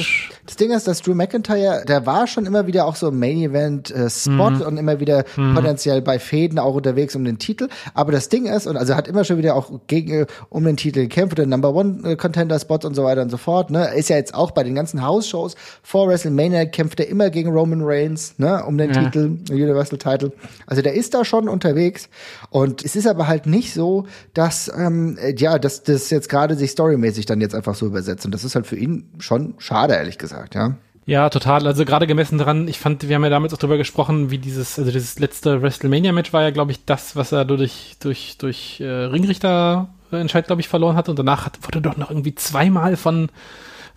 das 0.45 0.57
Ding 0.57 0.71
ist, 0.71 0.87
dass 0.87 1.01
Drew 1.01 1.15
McIntyre, 1.15 1.83
der 1.87 2.05
war 2.05 2.27
schon 2.27 2.45
immer 2.45 2.67
wieder 2.67 2.85
auch 2.85 2.95
so 2.95 3.07
im 3.07 3.19
Main 3.19 3.37
Event 3.37 3.89
äh, 3.91 4.09
Spot 4.09 4.51
mhm. 4.51 4.61
und 4.61 4.77
immer 4.77 4.99
wieder 4.99 5.25
mhm. 5.35 5.55
potenziell 5.55 6.01
bei 6.01 6.19
Fäden 6.19 6.59
auch 6.59 6.75
unterwegs 6.75 7.15
um 7.15 7.25
den 7.25 7.39
Titel. 7.39 7.67
Aber 7.93 8.11
das 8.11 8.29
Ding 8.29 8.45
ist, 8.45 8.67
und 8.67 8.77
also 8.77 8.95
hat 8.95 9.07
immer 9.07 9.23
schon 9.23 9.37
wieder 9.37 9.55
auch 9.55 9.71
gegen 9.87 10.21
äh, 10.21 10.25
um 10.49 10.63
den 10.63 10.77
Titel 10.77 11.01
gekämpft, 11.01 11.37
den 11.37 11.49
Number 11.49 11.73
One 11.73 11.99
äh, 12.03 12.15
Contender 12.15 12.59
Spot 12.59 12.79
und 12.83 12.95
so 12.95 13.03
weiter 13.03 13.23
und 13.23 13.31
so 13.31 13.37
fort. 13.37 13.71
Ne, 13.71 13.93
ist 13.95 14.09
ja 14.09 14.17
jetzt 14.17 14.35
auch 14.35 14.51
bei 14.51 14.63
den 14.63 14.75
ganzen 14.75 15.01
House-Shows 15.01 15.55
vor 15.81 16.07
WrestleMania 16.07 16.65
kämpft 16.65 16.99
er 16.99 17.07
immer 17.07 17.29
gegen 17.31 17.49
Roman 17.51 17.81
Reigns, 17.81 18.35
ne, 18.37 18.63
um 18.65 18.77
den 18.77 18.93
ja. 18.93 19.03
Titel, 19.03 19.37
Universal 19.49 19.97
Title. 19.97 20.31
Also 20.67 20.81
der 20.81 20.93
ist 20.93 21.13
da 21.13 21.25
schon 21.25 21.49
unterwegs. 21.49 22.07
Und 22.51 22.85
es 22.85 22.95
ist 22.95 23.07
aber 23.07 23.27
halt 23.27 23.47
nicht 23.47 23.73
so, 23.73 24.05
dass, 24.33 24.71
ähm, 24.77 25.17
ja, 25.37 25.57
dass 25.57 25.83
das 25.83 26.09
jetzt 26.11 26.29
gerade 26.29 26.55
sich 26.55 26.71
storymäßig 26.71 27.25
dann 27.25 27.41
jetzt 27.41 27.55
einfach 27.55 27.73
so 27.73 27.87
übersetzt. 27.87 28.25
Und 28.25 28.33
das 28.33 28.43
ist 28.43 28.53
halt 28.53 28.67
für 28.67 28.75
ihn 28.75 29.09
schon 29.17 29.55
schade, 29.57 29.95
ehrlich 29.95 30.17
gesagt, 30.17 30.34
ja. 30.53 30.75
Ja, 31.07 31.29
total. 31.29 31.67
Also 31.67 31.85
gerade 31.85 32.07
gemessen 32.07 32.39
daran, 32.39 32.67
ich 32.67 32.79
fand, 32.79 33.07
wir 33.07 33.15
haben 33.15 33.23
ja 33.23 33.29
damals 33.29 33.53
auch 33.53 33.59
drüber 33.59 33.77
gesprochen, 33.77 34.31
wie 34.31 34.39
dieses, 34.39 34.79
also 34.79 34.91
dieses 34.91 35.19
letzte 35.19 35.61
WrestleMania-Match 35.61 36.33
war 36.33 36.41
ja, 36.41 36.49
glaube 36.49 36.71
ich, 36.71 36.83
das, 36.85 37.15
was 37.15 37.31
er 37.31 37.45
durch, 37.45 37.97
durch, 37.99 38.37
durch 38.39 38.81
äh, 38.81 38.85
Ringrichter 38.85 39.89
Entscheid, 40.11 40.47
glaube 40.47 40.61
ich, 40.61 40.67
verloren 40.67 40.95
hat. 40.95 41.07
Und 41.07 41.19
danach 41.19 41.45
hat, 41.45 41.59
wurde 41.63 41.81
doch 41.81 41.97
noch 41.97 42.09
irgendwie 42.09 42.35
zweimal 42.35 42.97
von 42.97 43.29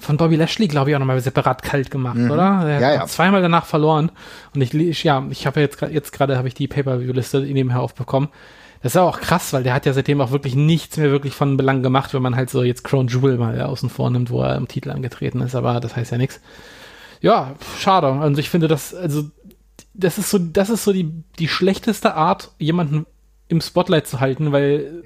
von 0.01 0.16
Bobby 0.16 0.37
Lashley, 0.37 0.68
glaube 0.68 0.90
ich, 0.90 0.96
auch 0.96 1.01
nochmal 1.01 1.20
separat 1.20 1.62
kalt 1.62 1.90
gemacht, 1.90 2.18
mhm. 2.18 2.31
oder? 2.31 2.62
Er 2.64 2.81
ja, 2.81 2.94
ja. 2.94 3.07
zweimal 3.07 3.42
danach 3.42 3.66
verloren. 3.66 4.12
Und 4.55 4.61
ich, 4.61 4.72
ich 4.72 5.03
ja, 5.03 5.24
ich 5.31 5.44
habe 5.44 5.59
ja 5.59 5.66
jetzt, 5.66 5.81
jetzt 5.83 6.12
gerade 6.12 6.38
habe 6.38 6.46
ich 6.46 6.55
die 6.55 6.68
Pay-Per-View-Liste 6.68 7.40
nebenher 7.40 7.81
aufbekommen. 7.81 8.29
Das 8.83 8.95
ist 8.95 8.97
auch 8.97 9.21
krass, 9.21 9.53
weil 9.53 9.64
der 9.64 9.75
hat 9.75 9.87
ja 9.87 9.93
seitdem 9.93 10.21
auch 10.21 10.31
wirklich 10.31 10.55
nichts 10.55 10.97
mehr 10.97 11.11
wirklich 11.11 11.35
von 11.35 11.57
Belang 11.57 11.83
gemacht, 11.83 12.14
wenn 12.14 12.23
man 12.23 12.37
halt 12.37 12.51
so 12.51 12.62
jetzt 12.62 12.85
Crown 12.85 13.09
Jewel 13.09 13.37
mal 13.37 13.61
außen 13.61 13.91
vor 13.91 14.11
nimmt, 14.11 14.31
wo 14.31 14.43
er 14.43 14.57
im 14.57 14.69
Titel 14.69 14.91
angetreten 14.91 15.41
ist, 15.41 15.55
aber 15.55 15.81
das 15.81 15.97
heißt 15.97 16.12
ja 16.12 16.19
nichts. 16.19 16.41
Ja, 17.21 17.57
schade. 17.79 18.07
Also 18.07 18.38
ich 18.38 18.51
finde 18.51 18.69
das, 18.69 18.95
also 18.95 19.25
das 19.95 20.19
ist 20.19 20.31
so, 20.31 20.38
das 20.38 20.71
ist 20.71 20.85
so 20.85 20.93
die, 20.93 21.11
die 21.38 21.49
schlechteste 21.49 22.14
Art, 22.14 22.53
jemanden 22.59 23.07
im 23.49 23.61
Spotlight 23.61 24.07
zu 24.07 24.21
halten, 24.21 24.53
weil 24.53 25.03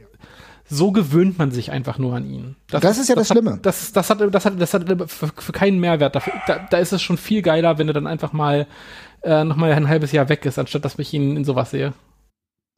so 0.68 0.90
gewöhnt 0.92 1.38
man 1.38 1.50
sich 1.50 1.70
einfach 1.70 1.98
nur 1.98 2.14
an 2.14 2.26
ihn. 2.26 2.56
Das, 2.68 2.82
das 2.82 2.98
ist 2.98 3.08
ja 3.08 3.14
das, 3.14 3.28
das 3.28 3.36
Schlimme. 3.36 3.54
Hat, 3.54 3.66
das, 3.66 3.92
das, 3.92 4.10
hat, 4.10 4.20
das, 4.34 4.44
hat, 4.44 4.60
das 4.60 4.74
hat 4.74 5.10
für, 5.10 5.28
für 5.28 5.52
keinen 5.52 5.80
Mehrwert. 5.80 6.14
Dafür, 6.14 6.34
da, 6.46 6.66
da 6.70 6.78
ist 6.78 6.92
es 6.92 7.02
schon 7.02 7.16
viel 7.16 7.42
geiler, 7.42 7.78
wenn 7.78 7.88
er 7.88 7.94
dann 7.94 8.06
einfach 8.06 8.32
mal 8.32 8.66
äh, 9.22 9.44
noch 9.44 9.56
mal 9.56 9.72
ein 9.72 9.88
halbes 9.88 10.12
Jahr 10.12 10.28
weg 10.28 10.44
ist, 10.44 10.58
anstatt 10.58 10.84
dass 10.84 10.98
ich 10.98 11.12
ihn 11.14 11.36
in 11.36 11.44
sowas 11.44 11.70
sehe. 11.70 11.92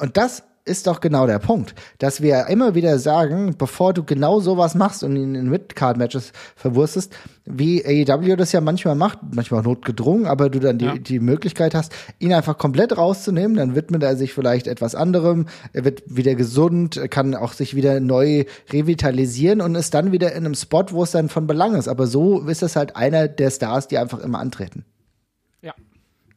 Und 0.01 0.17
das 0.17 0.43
ist 0.67 0.87
doch 0.87 1.01
genau 1.01 1.27
der 1.27 1.39
Punkt, 1.39 1.75
dass 1.99 2.23
wir 2.23 2.47
immer 2.47 2.75
wieder 2.75 2.99
sagen, 2.99 3.55
bevor 3.59 3.93
du 3.93 4.03
genau 4.03 4.41
sowas 4.41 4.75
machst 4.75 5.05
und 5.05 5.15
ihn 5.17 5.35
in 5.35 5.51
Midcard-Matches 5.51 6.33
verwurstest, 6.57 7.13
wie 7.45 7.85
AEW 7.85 8.37
das 8.37 8.53
ja 8.53 8.63
manchmal 8.63 8.95
macht, 8.95 9.19
manchmal 9.33 9.63
notgedrungen, 9.63 10.27
aber 10.27 10.49
du 10.49 10.61
dann 10.61 10.79
die, 10.79 10.87
ja. 10.87 10.95
die 10.97 11.21
Möglichkeit 11.21 11.75
hast, 11.75 11.93
ihn 12.19 12.33
einfach 12.33 12.57
komplett 12.57 12.97
rauszunehmen, 12.97 13.57
dann 13.57 13.75
widmet 13.75 14.03
er 14.03 14.17
sich 14.17 14.33
vielleicht 14.33 14.67
etwas 14.67 14.95
anderem, 14.95 15.47
er 15.75 15.85
wird 15.85 16.03
wieder 16.07 16.35
gesund, 16.35 16.99
kann 17.11 17.35
auch 17.35 17.53
sich 17.53 17.75
wieder 17.75 18.01
neu 18.01 18.45
revitalisieren 18.73 19.61
und 19.61 19.75
ist 19.75 19.93
dann 19.93 20.13
wieder 20.13 20.33
in 20.33 20.47
einem 20.47 20.55
Spot, 20.55 20.87
wo 20.91 21.03
es 21.03 21.11
dann 21.11 21.29
von 21.29 21.47
Belang 21.47 21.75
ist. 21.75 21.89
Aber 21.89 22.07
so 22.07 22.41
ist 22.41 22.63
es 22.63 22.77
halt 22.77 22.97
einer 22.97 23.29
der 23.29 23.51
Stars, 23.51 23.89
die 23.89 23.99
einfach 23.99 24.21
immer 24.21 24.39
antreten. 24.39 24.85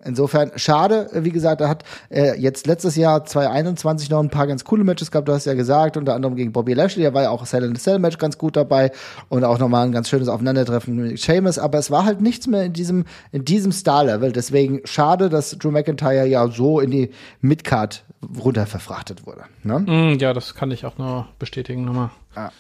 Insofern 0.08 0.52
schade, 0.56 1.10
wie 1.14 1.32
gesagt, 1.32 1.62
er 1.62 1.70
hat 1.70 1.84
äh, 2.10 2.40
jetzt 2.40 2.66
letztes 2.66 2.96
Jahr 2.96 3.26
2021 3.26 4.10
noch 4.10 4.20
ein 4.20 4.30
paar 4.30 4.48
ganz 4.48 4.64
coole 4.64 4.84
Matches 4.84 5.12
gehabt, 5.12 5.28
du 5.28 5.34
hast 5.34 5.46
ja 5.46 5.54
gesagt, 5.54 5.98
unter 5.98 6.16
anderem 6.16 6.36
gegen 6.36 6.52
Bobby 6.52 6.74
Lashley, 6.74 7.04
der 7.04 7.14
war 7.14 7.24
ja 7.24 7.30
auch 7.30 7.46
Cell 7.46 7.64
in 7.64 7.76
the 7.76 7.82
Cell 7.82 8.00
Match 8.00 8.18
ganz 8.18 8.38
gut 8.38 8.56
dabei 8.56 8.92
und 9.30 9.44
auch 9.44 9.60
nochmal 9.60 9.86
ein 9.86 9.92
ganz 9.92 10.10
schönes 10.10 10.30
Aufeinandertreffen 10.30 10.96
mit 10.96 11.20
Sheamus, 11.20 11.60
aber 11.60 11.78
es 11.78 11.92
war 11.92 12.06
halt 12.06 12.22
nichts 12.22 12.48
mehr 12.48 12.64
in 12.64 12.74
diesem, 12.74 13.06
in 13.32 13.46
diesem 13.46 13.72
Star-Level, 13.72 14.32
deswegen 14.32 14.82
schade, 14.86 15.30
dass 15.30 15.58
Drew 15.58 15.72
McIntyre 15.72 16.26
ja 16.26 16.48
so 16.48 16.80
in 16.80 16.92
die 16.92 17.12
Midcard 17.42 18.04
runter 18.44 18.66
verfrachtet 18.66 19.26
wurde. 19.26 19.44
Ne? 19.64 19.80
Mm, 19.80 20.20
ja, 20.20 20.34
das 20.34 20.56
kann 20.56 20.72
ich 20.72 20.86
auch 20.86 20.98
nur 20.98 21.28
bestätigen 21.40 21.86
nochmal. 21.86 22.10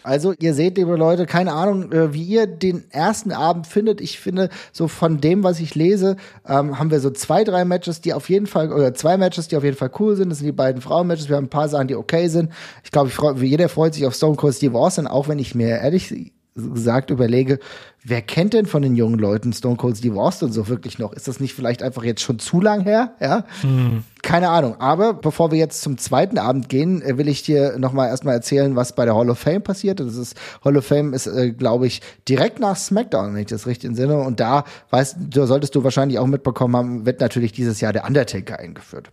Also 0.03 0.33
ihr 0.39 0.53
seht, 0.53 0.77
liebe 0.77 0.95
Leute, 0.95 1.25
keine 1.25 1.53
Ahnung, 1.53 1.91
äh, 1.91 2.13
wie 2.13 2.23
ihr 2.23 2.47
den 2.47 2.89
ersten 2.91 3.31
Abend 3.31 3.67
findet. 3.67 4.01
Ich 4.01 4.19
finde, 4.19 4.49
so 4.71 4.87
von 4.87 5.21
dem, 5.21 5.43
was 5.43 5.59
ich 5.59 5.75
lese, 5.75 6.17
ähm, 6.47 6.79
haben 6.79 6.91
wir 6.91 6.99
so 6.99 7.09
zwei, 7.11 7.43
drei 7.43 7.65
Matches, 7.65 8.01
die 8.01 8.13
auf 8.13 8.29
jeden 8.29 8.47
Fall, 8.47 8.71
oder 8.71 8.93
zwei 8.93 9.17
Matches, 9.17 9.47
die 9.47 9.57
auf 9.57 9.63
jeden 9.63 9.77
Fall 9.77 9.91
cool 9.99 10.15
sind. 10.15 10.29
Das 10.29 10.39
sind 10.39 10.47
die 10.47 10.51
beiden 10.51 10.81
Frauen-Matches. 10.81 11.29
Wir 11.29 11.35
haben 11.35 11.45
ein 11.45 11.49
paar 11.49 11.69
Sachen, 11.69 11.87
die 11.87 11.95
okay 11.95 12.27
sind. 12.27 12.51
Ich 12.83 12.91
glaube, 12.91 13.11
jeder 13.45 13.69
freut 13.69 13.93
sich 13.93 14.05
auf 14.05 14.15
Stone 14.15 14.35
Cold 14.35 14.55
Steve 14.55 14.77
Austin, 14.77 15.07
auch 15.07 15.27
wenn 15.27 15.39
ich 15.39 15.55
mir 15.55 15.79
ehrlich 15.79 16.31
gesagt 16.57 17.09
überlege, 17.09 17.59
wer 18.03 18.21
kennt 18.21 18.53
denn 18.53 18.65
von 18.65 18.81
den 18.81 18.95
jungen 18.95 19.19
Leuten 19.19 19.53
Stone 19.53 19.77
Cold 19.77 19.97
Steve 19.97 20.19
Austin 20.19 20.51
so 20.51 20.67
wirklich 20.67 20.99
noch? 20.99 21.13
Ist 21.13 21.27
das 21.27 21.39
nicht 21.39 21.53
vielleicht 21.53 21.83
einfach 21.83 22.03
jetzt 22.03 22.21
schon 22.21 22.39
zu 22.39 22.59
lang 22.59 22.81
her? 22.81 23.13
Ja, 23.19 23.45
hm. 23.61 24.03
keine 24.21 24.49
Ahnung. 24.49 24.79
Aber 24.79 25.13
bevor 25.13 25.51
wir 25.51 25.57
jetzt 25.57 25.81
zum 25.81 25.97
zweiten 25.97 26.37
Abend 26.37 26.69
gehen, 26.69 27.01
äh, 27.01 27.17
will 27.17 27.27
ich 27.27 27.43
dir 27.43 27.77
noch 27.77 27.93
mal 27.93 28.07
erstmal 28.07 28.33
erzählen, 28.33 28.75
was 28.75 28.93
bei 28.93 29.05
der 29.05 29.15
Hall 29.15 29.29
of 29.29 29.39
Fame 29.39 29.61
passiert. 29.61 29.99
Das 29.99 30.15
ist 30.15 30.35
Hall 30.63 30.77
of 30.77 30.85
Fame 30.85 31.13
ist, 31.13 31.27
äh, 31.27 31.51
glaube 31.51 31.87
ich, 31.87 32.01
direkt 32.27 32.59
nach 32.59 32.75
SmackDown, 32.75 33.33
wenn 33.33 33.41
ich 33.41 33.47
das 33.47 33.67
richtig 33.67 33.89
entsinne. 33.89 34.17
Und 34.17 34.39
da 34.39 34.63
weißt 34.89 35.17
du, 35.19 35.45
solltest 35.45 35.75
du 35.75 35.83
wahrscheinlich 35.83 36.19
auch 36.19 36.27
mitbekommen 36.27 36.75
haben, 36.75 37.05
wird 37.05 37.21
natürlich 37.21 37.51
dieses 37.51 37.81
Jahr 37.81 37.93
der 37.93 38.05
Undertaker 38.05 38.59
eingeführt. 38.59 39.09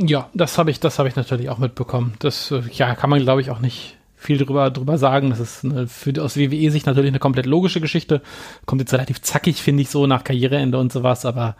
Ja, 0.00 0.30
das 0.32 0.58
habe 0.58 0.70
ich, 0.70 0.78
das 0.78 0.98
habe 0.98 1.08
ich 1.08 1.16
natürlich 1.16 1.50
auch 1.50 1.58
mitbekommen. 1.58 2.14
Das 2.20 2.50
äh, 2.52 2.62
ja 2.72 2.94
kann 2.94 3.10
man, 3.10 3.20
glaube 3.20 3.40
ich, 3.40 3.50
auch 3.50 3.58
nicht 3.58 3.97
viel 4.18 4.36
drüber, 4.38 4.70
drüber 4.70 4.98
sagen. 4.98 5.30
Das 5.30 5.40
ist 5.40 5.64
eine, 5.64 5.86
für, 5.86 6.12
aus 6.22 6.36
WWE-Sicht 6.36 6.86
natürlich 6.86 7.10
eine 7.10 7.20
komplett 7.20 7.46
logische 7.46 7.80
Geschichte. 7.80 8.20
Kommt 8.66 8.80
jetzt 8.80 8.92
relativ 8.92 9.22
zackig, 9.22 9.62
finde 9.62 9.82
ich, 9.82 9.90
so 9.90 10.06
nach 10.06 10.24
Karriereende 10.24 10.78
und 10.78 10.92
sowas, 10.92 11.24
aber 11.24 11.56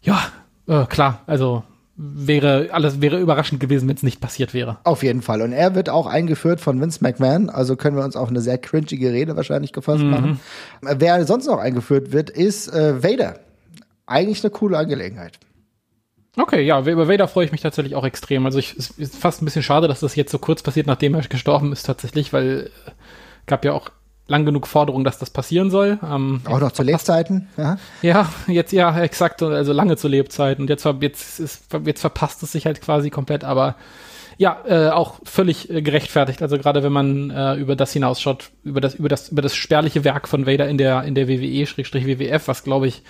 ja, 0.00 0.20
äh, 0.66 0.86
klar, 0.86 1.22
also 1.26 1.62
wäre 1.94 2.70
alles 2.72 3.00
wäre 3.00 3.20
überraschend 3.20 3.60
gewesen, 3.60 3.86
wenn 3.88 3.96
es 3.96 4.02
nicht 4.02 4.20
passiert 4.20 4.54
wäre. 4.54 4.78
Auf 4.84 5.02
jeden 5.02 5.22
Fall. 5.22 5.42
Und 5.42 5.52
er 5.52 5.74
wird 5.74 5.90
auch 5.90 6.06
eingeführt 6.06 6.60
von 6.60 6.80
Vince 6.80 6.98
McMahon, 7.02 7.50
also 7.50 7.76
können 7.76 7.96
wir 7.96 8.04
uns 8.04 8.16
auch 8.16 8.28
eine 8.28 8.40
sehr 8.40 8.58
cringige 8.58 9.12
Rede 9.12 9.36
wahrscheinlich 9.36 9.72
gefasst 9.72 10.02
mhm. 10.02 10.10
machen. 10.10 10.40
Wer 10.80 11.24
sonst 11.26 11.46
noch 11.46 11.58
eingeführt 11.58 12.12
wird, 12.12 12.30
ist 12.30 12.72
äh, 12.72 13.02
Vader. 13.02 13.40
Eigentlich 14.06 14.42
eine 14.42 14.50
coole 14.50 14.78
Angelegenheit. 14.78 15.38
Okay, 16.36 16.62
ja, 16.62 16.80
über 16.80 17.08
Vader 17.08 17.28
freue 17.28 17.44
ich 17.44 17.52
mich 17.52 17.60
tatsächlich 17.60 17.94
auch 17.94 18.04
extrem. 18.04 18.46
Also 18.46 18.58
ich, 18.58 18.74
es 18.76 18.90
ist 18.92 19.16
fast 19.16 19.42
ein 19.42 19.44
bisschen 19.44 19.62
schade, 19.62 19.86
dass 19.86 20.00
das 20.00 20.16
jetzt 20.16 20.32
so 20.32 20.38
kurz 20.38 20.62
passiert, 20.62 20.86
nachdem 20.86 21.14
er 21.14 21.20
gestorben 21.22 21.72
ist 21.72 21.82
tatsächlich, 21.82 22.32
weil 22.32 22.70
äh, 22.86 22.90
gab 23.46 23.64
ja 23.64 23.72
auch 23.72 23.90
lang 24.28 24.46
genug 24.46 24.66
Forderungen, 24.66 25.04
dass 25.04 25.18
das 25.18 25.28
passieren 25.28 25.70
soll. 25.70 25.98
Ähm, 26.02 26.40
auch 26.46 26.60
noch 26.60 26.72
zu 26.72 26.82
Lebzeiten? 26.82 27.48
Ja. 27.58 27.76
ja, 28.00 28.32
jetzt 28.46 28.72
ja, 28.72 28.98
exakt, 29.00 29.42
also 29.42 29.72
lange 29.74 29.98
zu 29.98 30.08
Lebzeiten. 30.08 30.62
Und 30.62 30.70
jetzt, 30.70 30.86
jetzt, 31.00 31.38
ist, 31.38 31.64
jetzt 31.84 32.00
verpasst 32.00 32.42
es 32.42 32.52
sich 32.52 32.64
halt 32.64 32.80
quasi 32.80 33.10
komplett, 33.10 33.44
aber 33.44 33.76
ja, 34.38 34.58
äh, 34.66 34.88
auch 34.88 35.20
völlig 35.24 35.70
äh, 35.70 35.82
gerechtfertigt. 35.82 36.40
Also 36.40 36.56
gerade 36.56 36.82
wenn 36.82 36.92
man 36.92 37.30
äh, 37.30 37.54
über 37.54 37.76
das 37.76 37.92
hinausschaut, 37.92 38.50
über 38.64 38.80
das, 38.80 38.94
über 38.94 39.08
das, 39.08 39.28
über 39.28 39.42
das 39.42 39.54
spärliche 39.54 40.04
Werk 40.04 40.28
von 40.28 40.46
Vader 40.46 40.68
in 40.68 40.78
der, 40.78 41.02
in 41.04 41.14
der 41.14 41.28
WWE-WWF, 41.28 42.48
was 42.48 42.64
glaube 42.64 42.86
ich 42.86 43.02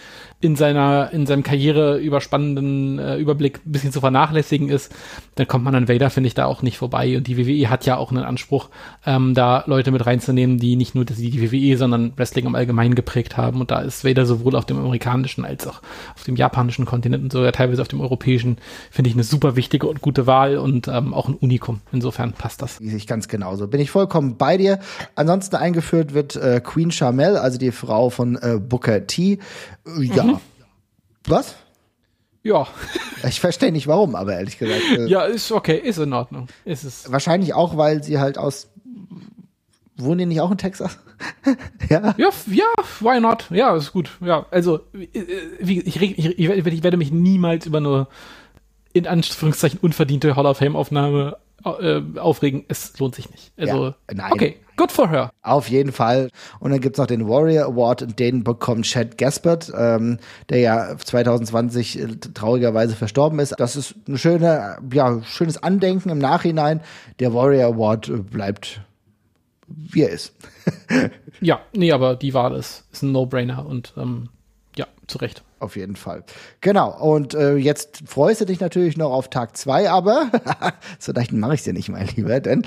in 0.43 0.57
seiner, 0.57 1.11
in 1.13 1.25
seinem 1.25 1.45
Karriere 1.45 1.99
überspannenden 1.99 2.99
äh, 2.99 3.17
Überblick 3.17 3.61
ein 3.65 3.71
bisschen 3.71 3.93
zu 3.93 4.01
vernachlässigen 4.01 4.69
ist, 4.69 4.93
dann 5.37 5.47
kommt 5.47 5.65
man 5.65 5.75
an 5.77 5.89
Vader, 5.89 6.11
finde 6.11 6.27
ich, 6.27 6.35
da 6.35 6.47
auch 6.47 6.63
nicht 6.63 6.79
vorbei. 6.79 7.17
Und 7.17 7.29
die 7.29 7.39
WWE 7.39 7.71
hat 7.71 7.87
ja 7.87 7.97
auch 7.97 8.11
einen 8.11 8.25
Anspruch, 8.25 8.69
ähm, 9.07 9.35
da 9.35 9.63
Leute 9.67 9.93
mit 9.93 10.05
reinzunehmen, 10.05 10.59
die 10.59 10.75
nicht 10.75 10.97
nur 10.97 11.05
die, 11.05 11.53
WWE, 11.53 11.79
sondern 11.79 12.13
Wrestling 12.17 12.47
im 12.47 12.57
Allgemeinen 12.57 12.97
geprägt 12.97 13.37
haben. 13.37 13.61
Und 13.61 13.71
da 13.71 13.83
ist 13.83 14.05
Vader 14.05 14.27
sowohl 14.27 14.57
auf 14.57 14.67
dem 14.67 14.79
amerikanischen 14.79 15.45
als 15.45 15.65
auch 15.67 15.81
auf 16.17 16.25
dem 16.25 16.35
japanischen 16.35 16.87
Kontinent 16.87 17.23
und 17.23 17.33
sogar 17.33 17.53
teilweise 17.53 17.81
auf 17.81 17.89
dem 17.89 18.01
europäischen, 18.01 18.57
finde 18.91 19.11
ich 19.11 19.15
eine 19.15 19.25
super 19.25 19.55
wichtige 19.55 19.87
und 19.87 20.01
gute 20.01 20.27
Wahl 20.27 20.59
und 20.59 20.89
ähm, 20.89 21.15
auch 21.15 21.29
ein 21.29 21.35
Unikum. 21.35 21.81
Insofern 21.93 22.33
passt 22.33 22.63
das. 22.63 22.81
Ich 22.81 23.07
ganz 23.07 23.29
genauso. 23.29 23.69
Bin 23.69 23.81
ich 23.81 23.93
vollkommen 23.93 24.37
bei 24.39 24.57
dir. 24.57 24.81
Ansonsten 25.15 25.55
eingeführt 25.55 26.15
wird 26.15 26.35
äh, 26.35 26.61
Queen 26.61 26.91
Charmel, 26.91 27.37
also 27.37 27.59
die 27.59 27.71
Frau 27.71 28.11
von 28.11 28.35
äh, 28.37 28.59
Booker 28.59 29.07
T. 29.07 29.39
Ja. 29.87 30.25
Mhm. 30.25 30.41
Was? 31.27 31.57
Ja. 32.43 32.67
Ich 33.29 33.41
verstehe 33.41 33.71
nicht 33.71 33.87
warum, 33.87 34.15
aber 34.15 34.35
ehrlich 34.35 34.59
gesagt. 34.59 34.83
Äh, 34.97 35.07
ja, 35.07 35.23
ist 35.23 35.53
okay, 35.53 35.79
ist 35.79 35.99
in 35.99 36.13
Ordnung. 36.13 36.49
Ist 36.65 36.85
es. 36.85 37.11
Wahrscheinlich 37.11 37.55
auch, 37.55 37.77
weil 37.77 38.03
sie 38.03 38.19
halt 38.19 38.39
aus. 38.39 38.69
Wohnen 39.97 40.19
die 40.19 40.27
nicht 40.27 40.41
auch 40.41 40.51
in 40.51 40.59
Texas? 40.59 40.99
ja. 41.89 42.15
ja. 42.17 42.31
Ja, 42.47 42.73
why 43.01 43.21
not? 43.21 43.47
Ja, 43.51 43.77
ist 43.77 43.93
gut. 43.93 44.11
Ja, 44.21 44.47
also, 44.51 44.81
äh, 44.95 45.25
wie, 45.61 45.81
ich, 45.81 46.01
ich, 46.01 46.19
ich, 46.19 46.39
ich 46.39 46.83
werde 46.83 46.97
mich 46.97 47.13
niemals 47.13 47.67
über 47.67 47.79
eine 47.79 48.09
in 48.93 49.07
Anführungszeichen 49.07 49.79
unverdiente 49.81 50.35
Hall 50.37 50.47
of 50.47 50.59
Fame 50.59 50.77
Aufnahme 50.77 51.37
äh, 51.65 52.01
aufregen. 52.19 52.65
Es 52.69 52.99
lohnt 52.99 53.15
sich 53.15 53.31
nicht. 53.31 53.53
Also, 53.57 53.87
ja, 53.87 53.95
nein. 54.13 54.33
okay. 54.33 54.57
Good 54.83 54.91
for 54.91 55.09
her. 55.09 55.31
Auf 55.43 55.71
jeden 55.71 55.93
Fall. 55.93 56.29
Und 56.59 56.73
dann 56.73 56.81
gibt's 56.81 56.99
noch 56.99 57.07
den 57.07 57.29
Warrior 57.29 57.67
Award 57.67 58.03
und 58.03 58.19
den 58.19 58.43
bekommt 58.43 58.85
Chad 58.85 59.17
Gaspard, 59.17 59.73
ähm, 59.79 60.19
der 60.49 60.59
ja 60.59 60.99
2020 60.99 62.01
äh, 62.01 62.07
traurigerweise 62.35 62.97
verstorben 62.97 63.39
ist. 63.39 63.55
Das 63.59 63.77
ist 63.77 63.95
ein 64.09 64.19
schöne, 64.19 64.79
ja, 64.93 65.23
schönes 65.23 65.63
Andenken 65.63 66.11
im 66.11 66.19
Nachhinein. 66.19 66.81
Der 67.21 67.33
Warrior 67.33 67.73
Award 67.75 68.11
bleibt 68.33 68.81
wie 69.69 70.03
er 70.03 70.11
ist. 70.11 70.35
ja, 71.41 71.61
nee, 71.73 71.93
aber 71.93 72.17
die 72.17 72.35
Wahl 72.35 72.57
ist, 72.57 72.85
ist 72.91 73.05
ein 73.05 73.13
No-Brainer 73.13 73.65
und 73.65 73.95
ähm, 73.97 74.31
ja, 74.75 74.89
zu 75.07 75.19
Recht 75.19 75.45
auf 75.63 75.77
jeden 75.77 75.97
Fall. 75.97 76.25
Genau. 76.61 76.91
Und 77.01 77.35
äh, 77.35 77.57
jetzt 77.57 78.03
freust 78.07 78.41
du 78.41 78.45
dich 78.45 78.61
natürlich 78.61 78.97
noch 78.97 79.13
auf 79.13 79.31
Tag 79.31 79.57
zwei, 79.57 79.91
aber 79.91 80.31
so 80.99 81.13
leicht 81.13 81.33
mache 81.33 81.55
ich 81.55 81.63
dir 81.63 81.73
nicht, 81.73 81.89
mein 81.89 82.09
Lieber, 82.17 82.41
denn 82.41 82.65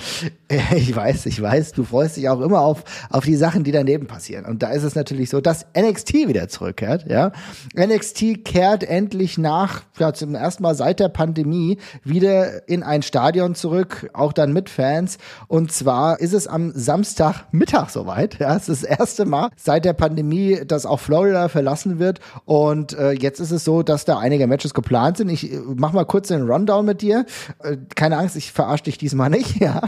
äh, 0.48 0.60
ich 0.76 0.96
weiß, 0.96 1.26
ich 1.26 1.42
weiß, 1.42 1.74
du 1.74 1.84
freust 1.84 2.18
dich 2.18 2.30
auch 2.30 2.42
immer 2.42 2.62
auf 2.62 2.84
auf 3.10 3.26
die 3.26 3.36
Sachen, 3.36 3.64
die 3.64 3.72
daneben 3.72 4.08
passieren. 4.08 4.46
Und 4.46 4.64
da 4.64 4.72
ist 4.72 4.84
es 4.84 4.96
natürlich 4.96 5.30
so, 5.30 5.42
dass 5.42 5.66
NXT 5.78 6.14
wieder 6.28 6.48
zurückkehrt. 6.48 7.06
Ja, 7.08 7.32
NXT 7.78 8.46
kehrt 8.46 8.84
endlich 8.84 9.38
nach 9.38 9.84
ja, 10.00 10.14
zum 10.14 10.36
ersten 10.36 10.64
Mal 10.64 10.76
seit 10.76 11.00
der 11.00 11.10
Pandemie 11.10 11.78
wieder 12.04 12.68
in 12.68 12.84
ein 12.84 13.02
Stadion 13.02 13.56
zurück, 13.56 14.10
auch 14.14 14.34
dann 14.34 14.54
mit 14.54 14.70
Fans. 14.70 15.18
Und 15.48 15.72
zwar 15.72 16.20
ist 16.20 16.34
es 16.34 16.48
am 16.48 16.72
Samstagmittag 16.74 17.90
soweit. 17.90 18.40
Ja, 18.40 18.56
es 18.56 18.70
ist 18.70 18.84
das 18.84 19.00
erste 19.00 19.26
Mal 19.26 19.50
seit 19.56 19.86
der 19.86 19.94
Pandemie, 19.94 20.62
dass 20.66 20.86
auch 20.86 21.00
Florida 21.00 21.50
verlassen 21.50 22.00
wird 22.00 22.20
und 22.46 22.85
und 22.86 23.00
äh, 23.00 23.12
jetzt 23.14 23.40
ist 23.40 23.52
es 23.52 23.64
so, 23.64 23.82
dass 23.82 24.06
da 24.06 24.20
einige 24.20 24.46
Matches 24.46 24.74
geplant 24.74 25.18
sind. 25.18 25.30
Ich 25.30 25.52
äh, 25.52 25.60
mach 25.76 25.94
mal 25.94 26.06
kurz 26.06 26.28
den 26.28 26.44
Rundown 26.44 26.86
mit 26.86 27.02
dir. 27.02 27.26
Äh, 27.64 27.78
keine 27.96 28.18
Angst, 28.18 28.36
ich 28.36 28.52
verarsche 28.52 28.84
dich 28.86 28.98
diesmal 28.98 29.30
nicht. 29.30 29.56
Ja. 29.66 29.82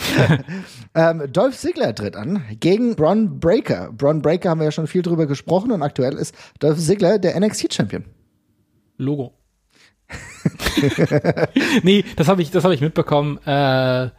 ähm, 0.95 1.23
Dolph 1.31 1.55
Ziggler 1.57 1.93
tritt 1.93 2.15
an 2.15 2.41
gegen 2.59 2.95
Bron 2.95 3.39
Breaker. 3.39 3.91
Bron 3.91 4.21
Breaker 4.21 4.49
haben 4.49 4.59
wir 4.59 4.65
ja 4.65 4.71
schon 4.71 4.87
viel 4.87 5.01
drüber 5.01 5.27
gesprochen 5.27 5.71
und 5.71 5.83
aktuell 5.83 6.13
ist 6.13 6.33
Dolph 6.59 6.79
Ziggler 6.79 7.19
der 7.19 7.39
NXT-Champion. 7.39 8.05
Logo. 8.97 9.33
nee, 11.83 12.05
das 12.15 12.27
habe 12.27 12.41
ich, 12.41 12.49
das 12.49 12.63
habe 12.63 12.73
ich 12.73 12.81
mitbekommen. 12.81 13.37
Äh 13.45 14.09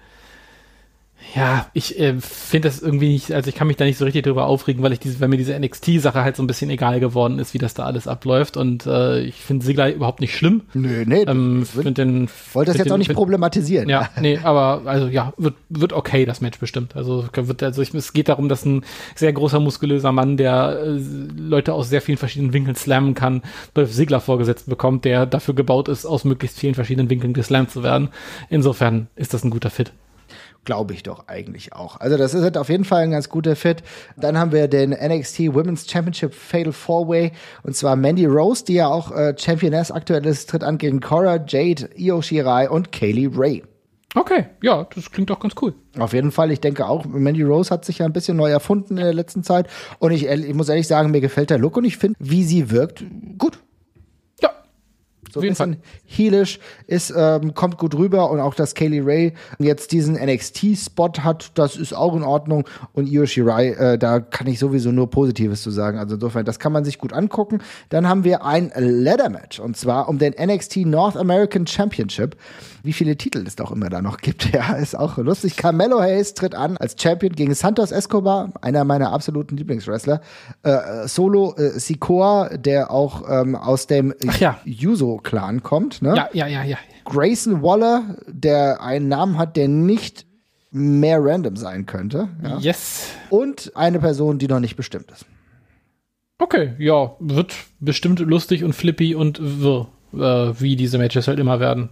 ja, 1.34 1.66
ich 1.74 1.98
äh, 1.98 2.14
finde 2.20 2.68
das 2.68 2.80
irgendwie 2.80 3.08
nicht, 3.08 3.32
also 3.32 3.48
ich 3.48 3.54
kann 3.54 3.66
mich 3.66 3.76
da 3.76 3.84
nicht 3.84 3.98
so 3.98 4.04
richtig 4.04 4.24
drüber 4.24 4.46
aufregen, 4.46 4.82
weil 4.82 4.92
ich 4.92 5.00
diese, 5.00 5.20
weil 5.20 5.28
mir 5.28 5.36
diese 5.36 5.58
NXT-Sache 5.58 6.22
halt 6.22 6.36
so 6.36 6.42
ein 6.42 6.46
bisschen 6.46 6.70
egal 6.70 7.00
geworden 7.00 7.38
ist, 7.38 7.54
wie 7.54 7.58
das 7.58 7.74
da 7.74 7.84
alles 7.84 8.08
abläuft. 8.08 8.56
Und 8.56 8.86
äh, 8.86 9.20
ich 9.20 9.36
finde 9.36 9.64
Sigler 9.64 9.92
überhaupt 9.92 10.20
nicht 10.20 10.34
schlimm. 10.34 10.62
Nö, 10.72 11.04
nee. 11.06 11.24
Ähm, 11.26 11.66
find 11.66 11.98
den, 11.98 12.28
wollte 12.52 12.70
das 12.70 12.78
jetzt 12.78 12.86
den, 12.86 12.92
auch 12.92 12.98
nicht 12.98 13.08
find, 13.08 13.18
problematisieren. 13.18 13.88
Ja, 13.88 14.08
nee, 14.20 14.38
aber 14.42 14.82
also 14.86 15.06
ja, 15.06 15.34
wird, 15.36 15.54
wird 15.68 15.92
okay, 15.92 16.24
das 16.24 16.40
Match 16.40 16.58
bestimmt. 16.58 16.96
Also, 16.96 17.28
wird, 17.34 17.62
also 17.62 17.82
ich, 17.82 17.92
es 17.92 18.12
geht 18.12 18.28
darum, 18.28 18.48
dass 18.48 18.64
ein 18.64 18.84
sehr 19.14 19.32
großer, 19.32 19.60
muskulöser 19.60 20.12
Mann, 20.12 20.36
der 20.38 20.80
äh, 20.82 20.98
Leute 21.36 21.74
aus 21.74 21.90
sehr 21.90 22.00
vielen 22.00 22.18
verschiedenen 22.18 22.52
Winkeln 22.52 22.76
slammen 22.76 23.14
kann, 23.14 23.42
Dolph 23.74 23.92
Sigler 23.92 24.20
vorgesetzt 24.20 24.68
bekommt, 24.68 25.04
der 25.04 25.26
dafür 25.26 25.54
gebaut 25.54 25.88
ist, 25.88 26.06
aus 26.06 26.24
möglichst 26.24 26.58
vielen 26.58 26.74
verschiedenen 26.74 27.10
Winkeln 27.10 27.34
geslammt 27.34 27.70
zu 27.70 27.82
werden. 27.82 28.08
Insofern 28.48 29.08
ist 29.14 29.34
das 29.34 29.44
ein 29.44 29.50
guter 29.50 29.70
Fit. 29.70 29.92
Glaube 30.64 30.92
ich 30.92 31.02
doch 31.02 31.28
eigentlich 31.28 31.72
auch. 31.72 31.98
Also 32.00 32.16
das 32.16 32.34
ist 32.34 32.42
halt 32.42 32.58
auf 32.58 32.68
jeden 32.68 32.84
Fall 32.84 33.02
ein 33.04 33.10
ganz 33.10 33.28
guter 33.28 33.56
Fit. 33.56 33.82
Dann 34.16 34.36
haben 34.36 34.52
wir 34.52 34.68
den 34.68 34.90
NXT 34.90 35.54
Women's 35.54 35.90
Championship 35.90 36.34
Fatal 36.34 36.72
Four 36.72 37.08
Way 37.08 37.32
und 37.62 37.74
zwar 37.74 37.96
Mandy 37.96 38.26
Rose, 38.26 38.64
die 38.64 38.74
ja 38.74 38.88
auch 38.88 39.10
äh, 39.10 39.34
Championess 39.38 39.90
aktuell 39.90 40.26
ist, 40.26 40.50
tritt 40.50 40.64
an 40.64 40.78
gegen 40.78 41.00
Cora, 41.00 41.42
Jade, 41.46 41.88
Io 41.96 42.20
Shirai 42.20 42.68
und 42.68 42.92
Kaylee 42.92 43.30
Ray. 43.34 43.62
Okay, 44.14 44.46
ja, 44.62 44.86
das 44.94 45.10
klingt 45.10 45.28
doch 45.30 45.38
ganz 45.38 45.54
cool. 45.60 45.74
Auf 45.98 46.14
jeden 46.14 46.32
Fall, 46.32 46.50
ich 46.50 46.60
denke 46.60 46.86
auch, 46.86 47.04
Mandy 47.04 47.42
Rose 47.42 47.70
hat 47.70 47.84
sich 47.84 47.98
ja 47.98 48.06
ein 48.06 48.12
bisschen 48.12 48.36
neu 48.36 48.50
erfunden 48.50 48.96
in 48.96 49.04
der 49.04 49.14
letzten 49.14 49.42
Zeit 49.42 49.68
und 49.98 50.12
ich, 50.12 50.26
ich 50.26 50.54
muss 50.54 50.68
ehrlich 50.68 50.86
sagen, 50.88 51.10
mir 51.10 51.20
gefällt 51.20 51.50
der 51.50 51.58
Look 51.58 51.76
und 51.76 51.84
ich 51.84 51.98
finde, 51.98 52.16
wie 52.18 52.42
sie 52.42 52.70
wirkt, 52.70 53.04
gut. 53.36 53.58
So 55.40 55.64
ein 55.64 55.70
bisschen 55.70 55.82
heelish, 56.06 56.60
ist, 56.86 57.12
ähm, 57.16 57.54
kommt 57.54 57.78
gut 57.78 57.94
rüber 57.94 58.30
und 58.30 58.40
auch, 58.40 58.54
dass 58.54 58.74
Kaylee 58.74 59.00
Ray 59.00 59.32
jetzt 59.58 59.92
diesen 59.92 60.14
NXT-Spot 60.14 61.12
hat, 61.20 61.52
das 61.54 61.76
ist 61.76 61.92
auch 61.92 62.14
in 62.16 62.22
Ordnung 62.22 62.64
und 62.92 63.08
Io 63.08 63.26
Shirai, 63.26 63.70
äh, 63.70 63.98
da 63.98 64.20
kann 64.20 64.46
ich 64.46 64.58
sowieso 64.58 64.92
nur 64.92 65.10
Positives 65.10 65.62
zu 65.62 65.70
sagen. 65.70 65.98
Also 65.98 66.14
insofern, 66.14 66.44
das 66.44 66.58
kann 66.58 66.72
man 66.72 66.84
sich 66.84 66.98
gut 66.98 67.12
angucken. 67.12 67.60
Dann 67.88 68.08
haben 68.08 68.24
wir 68.24 68.44
ein 68.44 68.72
Ladder-Match 68.76 69.60
und 69.60 69.76
zwar 69.76 70.08
um 70.08 70.18
den 70.18 70.34
NXT 70.34 70.78
North 70.86 71.16
American 71.16 71.66
Championship. 71.66 72.36
Wie 72.82 72.92
viele 72.92 73.16
Titel 73.16 73.44
es 73.46 73.56
doch 73.56 73.72
immer 73.72 73.88
da 73.88 74.00
noch 74.00 74.18
gibt, 74.18 74.52
ja, 74.54 74.74
ist 74.74 74.96
auch 74.96 75.18
lustig. 75.18 75.56
Carmelo 75.56 76.00
Hayes 76.00 76.34
tritt 76.34 76.54
an 76.54 76.76
als 76.76 76.96
Champion 77.00 77.32
gegen 77.32 77.54
Santos 77.54 77.92
Escobar, 77.92 78.50
einer 78.62 78.84
meiner 78.84 79.12
absoluten 79.12 79.56
Lieblingswrestler. 79.56 80.20
Äh, 80.62 81.06
Solo 81.06 81.54
äh, 81.56 81.78
Sikoa, 81.78 82.50
der 82.56 82.90
auch 82.90 83.22
ähm, 83.28 83.54
aus 83.54 83.86
dem 83.86 84.14
ja. 84.38 84.58
Yuzo-Clan 85.28 85.62
kommt. 85.62 86.02
Ne? 86.02 86.14
Ja, 86.16 86.28
ja, 86.32 86.46
ja, 86.46 86.64
ja. 86.64 86.78
Grayson 87.04 87.62
Waller, 87.62 88.16
der 88.26 88.82
einen 88.82 89.08
Namen 89.08 89.38
hat, 89.38 89.56
der 89.56 89.68
nicht 89.68 90.26
mehr 90.70 91.18
random 91.22 91.56
sein 91.56 91.86
könnte. 91.86 92.28
Ja? 92.42 92.58
Yes. 92.58 93.10
Und 93.30 93.72
eine 93.74 93.98
Person, 93.98 94.38
die 94.38 94.48
noch 94.48 94.60
nicht 94.60 94.76
bestimmt 94.76 95.10
ist. 95.10 95.26
Okay, 96.38 96.74
ja, 96.78 97.16
wird 97.18 97.54
bestimmt 97.80 98.20
lustig 98.20 98.62
und 98.62 98.72
flippy 98.72 99.14
und 99.14 99.40
wirr, 99.40 99.88
äh, 100.12 100.60
wie 100.60 100.76
diese 100.76 100.98
Matches 100.98 101.26
halt 101.26 101.40
immer 101.40 101.58
werden. 101.58 101.88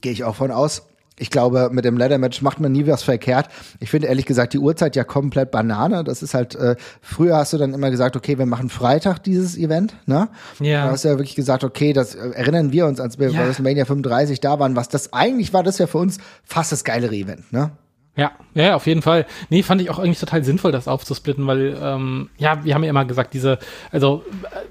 Gehe 0.00 0.12
ich 0.12 0.24
auch 0.24 0.34
von 0.34 0.50
aus. 0.50 0.88
Ich 1.22 1.30
glaube, 1.30 1.70
mit 1.70 1.84
dem 1.84 1.96
Ladder-Match 1.96 2.42
macht 2.42 2.58
man 2.58 2.72
nie 2.72 2.84
was 2.88 3.04
verkehrt. 3.04 3.48
Ich 3.78 3.90
finde 3.90 4.08
ehrlich 4.08 4.26
gesagt 4.26 4.54
die 4.54 4.58
Uhrzeit 4.58 4.96
ja 4.96 5.04
komplett 5.04 5.52
Banane. 5.52 6.02
Das 6.02 6.20
ist 6.20 6.34
halt, 6.34 6.56
äh, 6.56 6.74
früher 7.00 7.36
hast 7.36 7.52
du 7.52 7.58
dann 7.58 7.72
immer 7.74 7.92
gesagt, 7.92 8.16
okay, 8.16 8.38
wir 8.38 8.46
machen 8.46 8.68
Freitag 8.68 9.22
dieses 9.22 9.56
Event, 9.56 9.94
ne? 10.06 10.28
Ja. 10.58 10.86
Da 10.86 10.90
hast 10.90 11.04
du 11.04 11.08
ja 11.08 11.14
wirklich 11.14 11.36
gesagt, 11.36 11.62
okay, 11.62 11.92
das 11.92 12.16
äh, 12.16 12.30
erinnern 12.30 12.72
wir 12.72 12.86
uns, 12.86 12.98
als 12.98 13.20
wir 13.20 13.30
ja. 13.30 13.38
bei 13.38 13.46
WrestleMania 13.46 13.84
35 13.84 14.40
da 14.40 14.58
waren, 14.58 14.74
was 14.74 14.88
das 14.88 15.12
eigentlich 15.12 15.52
war, 15.52 15.62
das 15.62 15.78
ja 15.78 15.86
für 15.86 15.98
uns 15.98 16.18
fast 16.42 16.72
das 16.72 16.82
geilere 16.82 17.14
Event, 17.14 17.52
ne? 17.52 17.70
Ja, 18.14 18.32
ja, 18.54 18.74
auf 18.74 18.86
jeden 18.86 19.00
Fall. 19.00 19.24
Nee, 19.48 19.62
fand 19.62 19.80
ich 19.80 19.88
auch 19.88 19.98
eigentlich 19.98 20.20
total 20.20 20.44
sinnvoll, 20.44 20.70
das 20.70 20.86
aufzusplitten, 20.86 21.46
weil, 21.46 21.78
ähm, 21.80 22.28
ja, 22.36 22.62
wir 22.62 22.74
haben 22.74 22.84
ja 22.84 22.90
immer 22.90 23.06
gesagt, 23.06 23.32
diese, 23.32 23.58
also 23.90 24.22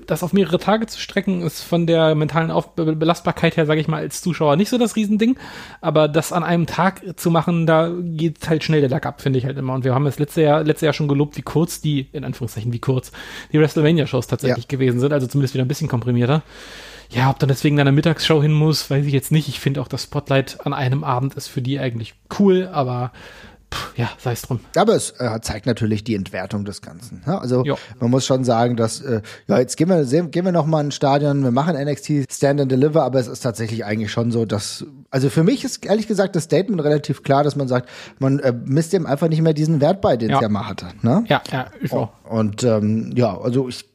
das 0.06 0.22
auf 0.22 0.32
mehrere 0.32 0.60
Tage 0.60 0.86
zu 0.86 1.00
strecken, 1.00 1.42
ist 1.42 1.64
von 1.64 1.88
der 1.88 2.14
mentalen 2.14 2.52
auf 2.52 2.76
Belastbarkeit 2.76 3.58
her, 3.58 3.66
sage 3.66 3.82
ich 3.82 3.88
mal, 3.88 3.98
als 3.98 4.22
Zuschauer 4.22 4.58
nicht 4.58 4.70
so 4.70 4.78
das 4.78 4.96
Riesending. 4.96 5.38
Aber 5.82 6.08
das 6.08 6.32
an 6.32 6.44
einem 6.44 6.68
Tag 6.68 7.02
zu 7.20 7.32
machen, 7.32 7.66
da 7.66 7.92
geht 8.00 8.48
halt 8.48 8.64
schnell 8.64 8.82
der 8.82 8.92
Lack 8.92 9.08
ab, 9.08 9.22
finde 9.22 9.40
ich 9.40 9.46
halt 9.46 9.58
immer. 9.58 9.74
Und 9.74 9.86
wir 9.86 9.96
haben 9.96 10.06
das 10.06 10.20
letzte 10.20 10.44
Jahr, 10.44 10.64
letzte 10.64 10.86
Jahr 10.86 10.94
schon 10.94 11.08
gelobt, 11.08 11.36
wie 11.36 11.42
kurz 11.42 11.82
die, 11.82 12.10
in 12.12 12.24
Anführungszeichen, 12.24 12.72
wie 12.72 12.80
kurz, 12.80 13.12
die 13.52 13.60
WrestleMania-Shows 13.60 14.28
tatsächlich 14.28 14.66
ja. 14.66 14.70
gewesen 14.70 15.00
sind, 15.00 15.14
also 15.14 15.26
zumindest 15.26 15.56
wieder 15.56 15.66
ein 15.66 15.68
bisschen 15.68 15.88
komprimierter. 15.88 16.44
Ja, 17.12 17.30
ob 17.30 17.40
dann 17.40 17.50
deswegen 17.50 17.76
deiner 17.76 17.92
Mittagsshow 17.92 18.42
hin 18.42 18.54
muss, 18.54 18.90
weiß 18.90 19.06
ich 19.06 19.14
jetzt 19.14 19.32
nicht. 19.32 19.50
Ich 19.50 19.60
finde 19.60 19.82
auch 19.82 19.88
das 19.88 20.04
Spotlight 20.04 20.66
an 20.66 20.74
einem 20.74 21.04
Abend 21.04 21.34
ist 21.36 21.48
für 21.48 21.62
die 21.62 21.78
eigentlich 21.80 22.14
cool, 22.40 22.70
aber 22.72 23.12
pff, 23.74 23.98
ja, 23.98 24.10
sei 24.18 24.32
es 24.32 24.44
drum. 24.44 24.62
Aber 24.78 24.96
es 24.96 25.12
äh, 25.20 25.40
zeigt 25.42 25.66
natürlich 25.66 26.06
die 26.06 26.16
Entwertung 26.16 26.64
des 26.64 26.82
Ganzen. 26.82 27.22
Ja, 27.28 27.40
also 27.40 27.66
jo. 27.66 27.78
man 28.00 28.12
muss 28.12 28.26
schon 28.26 28.46
sagen, 28.46 28.78
dass 28.78 29.02
äh, 29.02 29.22
ja 29.48 29.60
jetzt 29.60 29.76
gehen 29.76 29.90
wir 29.90 30.06
sehen, 30.06 30.32
gehen 30.32 30.46
wir 30.46 30.54
noch 30.54 30.66
mal 30.66 30.86
ins 30.86 30.96
Stadion, 30.96 31.44
wir 31.44 31.52
machen 31.52 31.76
NXT 31.76 32.32
Stand 32.32 32.62
and 32.62 32.72
Deliver, 32.72 33.04
aber 33.04 33.20
es 33.20 33.28
ist 33.28 33.42
tatsächlich 33.42 33.84
eigentlich 33.84 34.12
schon 34.12 34.32
so, 34.32 34.46
dass 34.46 34.86
also 35.10 35.30
für 35.30 35.44
mich 35.44 35.66
ist 35.66 35.86
ehrlich 35.86 36.08
gesagt 36.08 36.38
das 36.38 36.44
Statement 36.44 36.82
relativ 36.82 37.24
klar, 37.24 37.44
dass 37.44 37.58
man 37.58 37.68
sagt, 37.68 37.90
man 38.20 38.40
äh, 38.40 38.54
misst 38.54 38.94
dem 38.94 39.06
einfach 39.06 39.28
nicht 39.28 39.42
mehr 39.42 39.54
diesen 39.54 39.82
Wert 39.82 40.00
bei, 40.00 40.16
den 40.16 40.30
ja. 40.30 40.38
es 40.38 40.42
ja 40.42 40.50
mal 40.50 40.68
hatte. 40.68 40.88
Ne? 41.02 41.26
Ja, 41.28 41.42
ja, 41.52 41.68
ich 41.82 41.92
auch. 41.92 42.10
Und 42.24 42.64
ähm, 42.64 43.12
ja, 43.16 43.38
also 43.38 43.68
ich 43.68 43.91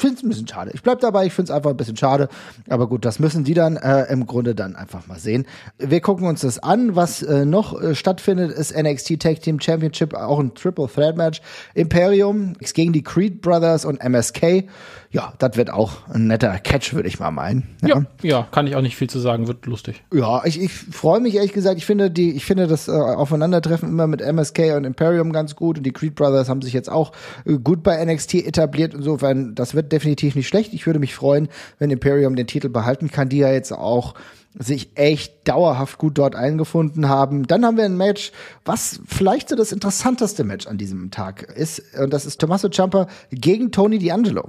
finde 0.00 0.16
es 0.16 0.22
ein 0.22 0.28
bisschen 0.28 0.48
schade. 0.48 0.70
Ich 0.74 0.82
bleib 0.82 1.00
dabei, 1.00 1.26
ich 1.26 1.32
finde 1.32 1.52
es 1.52 1.56
einfach 1.56 1.70
ein 1.70 1.76
bisschen 1.76 1.96
schade. 1.96 2.28
Aber 2.68 2.88
gut, 2.88 3.04
das 3.04 3.18
müssen 3.18 3.44
die 3.44 3.54
dann 3.54 3.76
äh, 3.76 4.04
im 4.04 4.26
Grunde 4.26 4.54
dann 4.54 4.76
einfach 4.76 5.06
mal 5.06 5.18
sehen. 5.18 5.46
Wir 5.78 6.00
gucken 6.00 6.26
uns 6.26 6.40
das 6.40 6.58
an. 6.58 6.96
Was 6.96 7.22
äh, 7.22 7.44
noch 7.44 7.80
äh, 7.80 7.94
stattfindet, 7.94 8.50
ist 8.50 8.76
NXT 8.76 9.20
Tag 9.20 9.40
Team 9.42 9.60
Championship, 9.60 10.14
auch 10.14 10.38
ein 10.38 10.54
Triple 10.54 10.88
Threat 10.88 11.16
Match. 11.16 11.40
Imperium 11.74 12.54
gegen 12.74 12.92
die 12.92 13.02
Creed 13.02 13.42
Brothers 13.42 13.84
und 13.84 14.00
MSK 14.02 14.64
ja, 15.12 15.32
das 15.38 15.56
wird 15.56 15.70
auch 15.70 16.08
ein 16.08 16.28
netter 16.28 16.56
Catch, 16.60 16.94
würde 16.94 17.08
ich 17.08 17.18
mal 17.18 17.32
meinen. 17.32 17.76
Ja. 17.82 17.88
ja. 17.88 18.04
ja, 18.22 18.48
kann 18.52 18.68
ich 18.68 18.76
auch 18.76 18.80
nicht 18.80 18.96
viel 18.96 19.10
zu 19.10 19.18
sagen, 19.18 19.48
wird 19.48 19.66
lustig. 19.66 20.04
Ja, 20.12 20.44
ich, 20.44 20.60
ich 20.60 20.72
freue 20.72 21.18
mich 21.18 21.34
ehrlich 21.34 21.52
gesagt. 21.52 21.78
Ich 21.78 21.86
finde 21.86 22.12
die, 22.12 22.30
ich 22.30 22.44
finde 22.44 22.68
das 22.68 22.86
äh, 22.86 22.92
Aufeinandertreffen 22.92 23.88
immer 23.88 24.06
mit 24.06 24.20
MSK 24.20 24.76
und 24.76 24.84
Imperium 24.84 25.32
ganz 25.32 25.56
gut 25.56 25.78
und 25.78 25.84
die 25.84 25.92
Creed 25.92 26.14
Brothers 26.14 26.48
haben 26.48 26.62
sich 26.62 26.72
jetzt 26.72 26.88
auch 26.88 27.10
äh, 27.44 27.58
gut 27.58 27.82
bei 27.82 28.04
NXT 28.04 28.34
etabliert. 28.34 28.94
Insofern, 28.94 29.56
das 29.56 29.74
wird 29.74 29.90
definitiv 29.90 30.36
nicht 30.36 30.46
schlecht. 30.46 30.72
Ich 30.74 30.86
würde 30.86 31.00
mich 31.00 31.16
freuen, 31.16 31.48
wenn 31.80 31.90
Imperium 31.90 32.36
den 32.36 32.46
Titel 32.46 32.68
behalten 32.68 33.10
kann, 33.10 33.28
die 33.28 33.38
ja 33.38 33.50
jetzt 33.50 33.72
auch 33.72 34.14
sich 34.56 34.90
echt 34.96 35.48
dauerhaft 35.48 35.98
gut 35.98 36.18
dort 36.18 36.36
eingefunden 36.36 37.08
haben. 37.08 37.48
Dann 37.48 37.64
haben 37.64 37.76
wir 37.76 37.84
ein 37.84 37.96
Match, 37.96 38.30
was 38.64 39.00
vielleicht 39.06 39.48
so 39.48 39.56
das 39.56 39.72
interessanteste 39.72 40.44
Match 40.44 40.68
an 40.68 40.78
diesem 40.78 41.10
Tag 41.10 41.42
ist. 41.42 41.82
Und 41.98 42.12
das 42.12 42.26
ist 42.26 42.40
Tommaso 42.40 42.68
Ciampa 42.68 43.08
gegen 43.30 43.72
Tony 43.72 43.98
D'Angelo. 43.98 44.48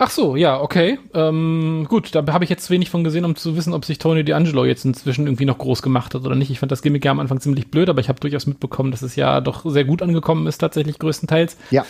Ach 0.00 0.10
so, 0.10 0.36
ja, 0.36 0.60
okay. 0.60 1.00
Ähm, 1.12 1.84
gut, 1.88 2.14
da 2.14 2.24
habe 2.32 2.44
ich 2.44 2.50
jetzt 2.50 2.70
wenig 2.70 2.88
von 2.88 3.02
gesehen, 3.02 3.24
um 3.24 3.34
zu 3.34 3.56
wissen, 3.56 3.74
ob 3.74 3.84
sich 3.84 3.98
Tony 3.98 4.20
D'Angelo 4.20 4.64
jetzt 4.64 4.84
inzwischen 4.84 5.26
irgendwie 5.26 5.44
noch 5.44 5.58
groß 5.58 5.82
gemacht 5.82 6.14
hat 6.14 6.24
oder 6.24 6.36
nicht. 6.36 6.50
Ich 6.50 6.60
fand 6.60 6.70
das 6.70 6.82
Gimmick 6.82 7.04
ja 7.04 7.10
am 7.10 7.18
Anfang 7.18 7.40
ziemlich 7.40 7.68
blöd, 7.68 7.88
aber 7.88 8.00
ich 8.00 8.08
habe 8.08 8.20
durchaus 8.20 8.46
mitbekommen, 8.46 8.92
dass 8.92 9.02
es 9.02 9.16
ja 9.16 9.40
doch 9.40 9.68
sehr 9.68 9.84
gut 9.84 10.00
angekommen 10.00 10.46
ist, 10.46 10.58
tatsächlich 10.58 11.00
größtenteils. 11.00 11.56
Ja. 11.72 11.84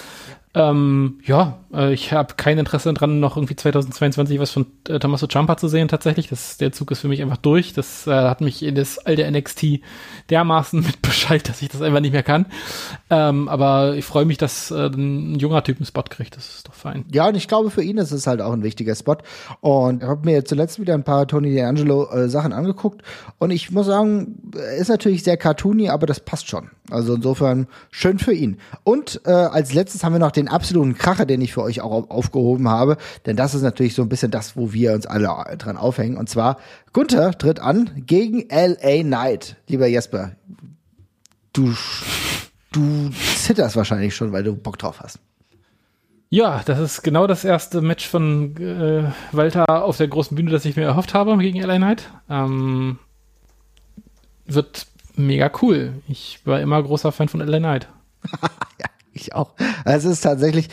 Ähm, 0.54 1.20
ja, 1.24 1.58
äh, 1.72 1.92
ich 1.92 2.12
habe 2.12 2.34
kein 2.36 2.58
Interesse 2.58 2.92
daran, 2.92 3.20
noch 3.20 3.36
irgendwie 3.36 3.56
2022 3.56 4.40
was 4.40 4.50
von 4.50 4.66
äh, 4.88 4.98
Tommaso 4.98 5.26
Ciampa 5.26 5.56
zu 5.56 5.68
sehen, 5.68 5.88
tatsächlich. 5.88 6.28
Das, 6.28 6.56
der 6.56 6.72
Zug 6.72 6.90
ist 6.90 7.00
für 7.00 7.08
mich 7.08 7.20
einfach 7.20 7.36
durch. 7.36 7.74
Das 7.74 8.06
äh, 8.06 8.12
hat 8.12 8.40
mich 8.40 8.62
in 8.62 8.74
das 8.74 8.98
alte 8.98 9.30
NXT 9.30 9.80
dermaßen 10.30 10.80
mit 10.86 11.02
Bescheid, 11.02 11.46
dass 11.48 11.60
ich 11.60 11.68
das 11.68 11.82
einfach 11.82 12.00
nicht 12.00 12.12
mehr 12.12 12.22
kann. 12.22 12.46
Ähm, 13.10 13.48
aber 13.48 13.94
ich 13.94 14.04
freue 14.04 14.24
mich, 14.24 14.38
dass 14.38 14.70
äh, 14.70 14.86
ein 14.86 15.38
junger 15.38 15.62
Typ 15.62 15.78
einen 15.78 15.86
Spot 15.86 16.02
kriegt. 16.02 16.36
Das 16.36 16.48
ist 16.48 16.68
doch 16.68 16.74
fein. 16.74 17.04
Ja, 17.12 17.28
und 17.28 17.36
ich 17.36 17.46
glaube, 17.46 17.70
für 17.70 17.82
ihn 17.82 17.98
ist 17.98 18.12
es 18.12 18.26
halt 18.26 18.40
auch 18.40 18.52
ein 18.52 18.62
wichtiger 18.62 18.94
Spot. 18.94 19.18
Und 19.60 20.02
ich 20.02 20.08
habe 20.08 20.24
mir 20.24 20.44
zuletzt 20.44 20.80
wieder 20.80 20.94
ein 20.94 21.04
paar 21.04 21.26
Tony 21.26 21.50
D'Angelo 21.50 22.10
äh, 22.10 22.28
Sachen 22.28 22.52
angeguckt. 22.54 23.02
Und 23.38 23.50
ich 23.50 23.70
muss 23.70 23.86
sagen, 23.86 24.50
ist 24.78 24.88
natürlich 24.88 25.22
sehr 25.24 25.36
cartoony, 25.36 25.90
aber 25.90 26.06
das 26.06 26.20
passt 26.20 26.48
schon. 26.48 26.70
Also 26.90 27.14
insofern 27.14 27.66
schön 27.90 28.18
für 28.18 28.32
ihn. 28.32 28.58
Und 28.82 29.20
äh, 29.26 29.30
als 29.30 29.74
letztes 29.74 30.04
haben 30.04 30.14
wir 30.14 30.18
noch 30.18 30.32
den 30.38 30.48
absoluten 30.48 30.94
Kracher, 30.94 31.26
den 31.26 31.40
ich 31.40 31.52
für 31.52 31.62
euch 31.62 31.80
auch 31.80 32.10
aufgehoben 32.10 32.68
habe. 32.68 32.96
Denn 33.26 33.36
das 33.36 33.54
ist 33.54 33.62
natürlich 33.62 33.94
so 33.94 34.02
ein 34.02 34.08
bisschen 34.08 34.30
das, 34.30 34.56
wo 34.56 34.72
wir 34.72 34.94
uns 34.94 35.06
alle 35.06 35.56
dran 35.58 35.76
aufhängen. 35.76 36.16
Und 36.16 36.28
zwar, 36.28 36.58
Gunther 36.92 37.36
tritt 37.36 37.60
an 37.60 37.90
gegen 38.06 38.48
LA 38.48 39.02
Knight. 39.02 39.56
Lieber 39.68 39.86
Jesper, 39.86 40.32
du, 41.52 41.74
du 42.72 43.10
zitterst 43.36 43.76
wahrscheinlich 43.76 44.14
schon, 44.14 44.32
weil 44.32 44.44
du 44.44 44.54
Bock 44.54 44.78
drauf 44.78 45.00
hast. 45.00 45.18
Ja, 46.30 46.62
das 46.66 46.78
ist 46.78 47.02
genau 47.02 47.26
das 47.26 47.44
erste 47.44 47.80
Match 47.80 48.06
von 48.06 48.54
äh, 48.58 49.10
Walter 49.32 49.84
auf 49.84 49.96
der 49.96 50.08
großen 50.08 50.36
Bühne, 50.36 50.50
das 50.50 50.66
ich 50.66 50.76
mir 50.76 50.84
erhofft 50.84 51.14
habe 51.14 51.36
gegen 51.38 51.60
LA 51.60 51.76
Knight. 51.76 52.10
Ähm, 52.28 52.98
wird 54.44 54.86
mega 55.16 55.50
cool. 55.62 55.94
Ich 56.06 56.40
war 56.44 56.60
immer 56.60 56.82
großer 56.82 57.12
Fan 57.12 57.28
von 57.28 57.40
LA 57.40 57.58
Knight. 57.58 57.88
ich 59.22 59.34
auch. 59.34 59.54
Es 59.84 60.04
ist 60.04 60.20
tatsächlich, 60.22 60.68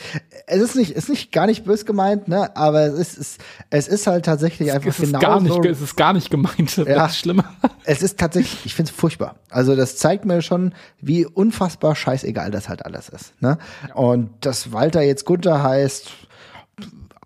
es 0.47 0.61
ist 0.61 0.75
nicht, 0.75 0.91
ist 0.91 1.09
nicht 1.09 1.31
gar 1.31 1.47
nicht 1.47 1.65
bös 1.65 1.85
gemeint, 1.85 2.27
ne? 2.27 2.55
Aber 2.55 2.81
es 2.81 2.93
ist, 2.93 3.17
es, 3.17 3.37
es 3.69 3.87
ist 3.87 4.07
halt 4.07 4.25
tatsächlich 4.25 4.71
einfach 4.71 4.89
es 4.89 4.99
ist 4.99 5.05
genau 5.07 5.19
gar 5.19 5.41
nicht, 5.41 5.53
so. 5.53 5.63
Es 5.63 5.81
ist 5.81 5.95
gar 5.95 6.13
nicht 6.13 6.29
gemeint. 6.29 6.55
Das 6.85 6.87
ja, 6.87 7.05
ist 7.05 7.17
schlimmer. 7.17 7.45
Es 7.83 8.01
ist 8.01 8.19
tatsächlich, 8.19 8.65
ich 8.65 8.75
finde 8.75 8.91
es 8.91 8.95
furchtbar. 8.95 9.35
Also 9.49 9.75
das 9.75 9.97
zeigt 9.97 10.25
mir 10.25 10.41
schon, 10.41 10.73
wie 11.01 11.25
unfassbar 11.25 11.95
scheißegal 11.95 12.51
das 12.51 12.69
halt 12.69 12.85
alles 12.85 13.09
ist, 13.09 13.41
ne? 13.41 13.57
Ja. 13.87 13.95
Und 13.95 14.29
dass 14.41 14.71
Walter 14.71 15.01
jetzt 15.01 15.25
Gunther 15.25 15.63
heißt, 15.63 16.11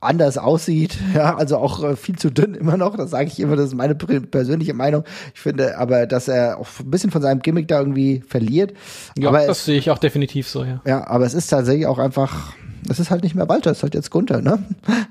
anders 0.01 0.37
aussieht, 0.37 0.97
ja, 1.13 1.35
also 1.35 1.57
auch 1.57 1.83
äh, 1.83 1.95
viel 1.95 2.17
zu 2.17 2.31
dünn 2.31 2.53
immer 2.53 2.77
noch, 2.77 2.95
das 2.95 3.11
sage 3.11 3.27
ich 3.27 3.39
immer, 3.39 3.55
das 3.55 3.67
ist 3.67 3.75
meine 3.75 3.95
persönliche 3.95 4.73
Meinung. 4.73 5.03
Ich 5.33 5.41
finde 5.41 5.77
aber, 5.77 6.07
dass 6.07 6.27
er 6.27 6.57
auch 6.57 6.67
ein 6.79 6.89
bisschen 6.89 7.11
von 7.11 7.21
seinem 7.21 7.41
Gimmick 7.41 7.67
da 7.67 7.79
irgendwie 7.79 8.23
verliert. 8.27 8.73
Ja, 9.17 9.29
aber 9.29 9.45
das 9.45 9.65
sehe 9.65 9.77
ich 9.77 9.91
auch 9.91 9.97
definitiv 9.97 10.47
so, 10.47 10.63
ja. 10.63 10.81
Ja, 10.85 11.07
aber 11.07 11.25
es 11.25 11.33
ist 11.33 11.47
tatsächlich 11.47 11.87
auch 11.87 11.99
einfach, 11.99 12.53
es 12.89 12.99
ist 12.99 13.11
halt 13.11 13.23
nicht 13.23 13.35
mehr 13.35 13.49
Walter, 13.49 13.71
es 13.71 13.79
ist 13.79 13.83
halt 13.83 13.95
jetzt 13.95 14.11
Gunther, 14.11 14.41
ne? 14.41 14.63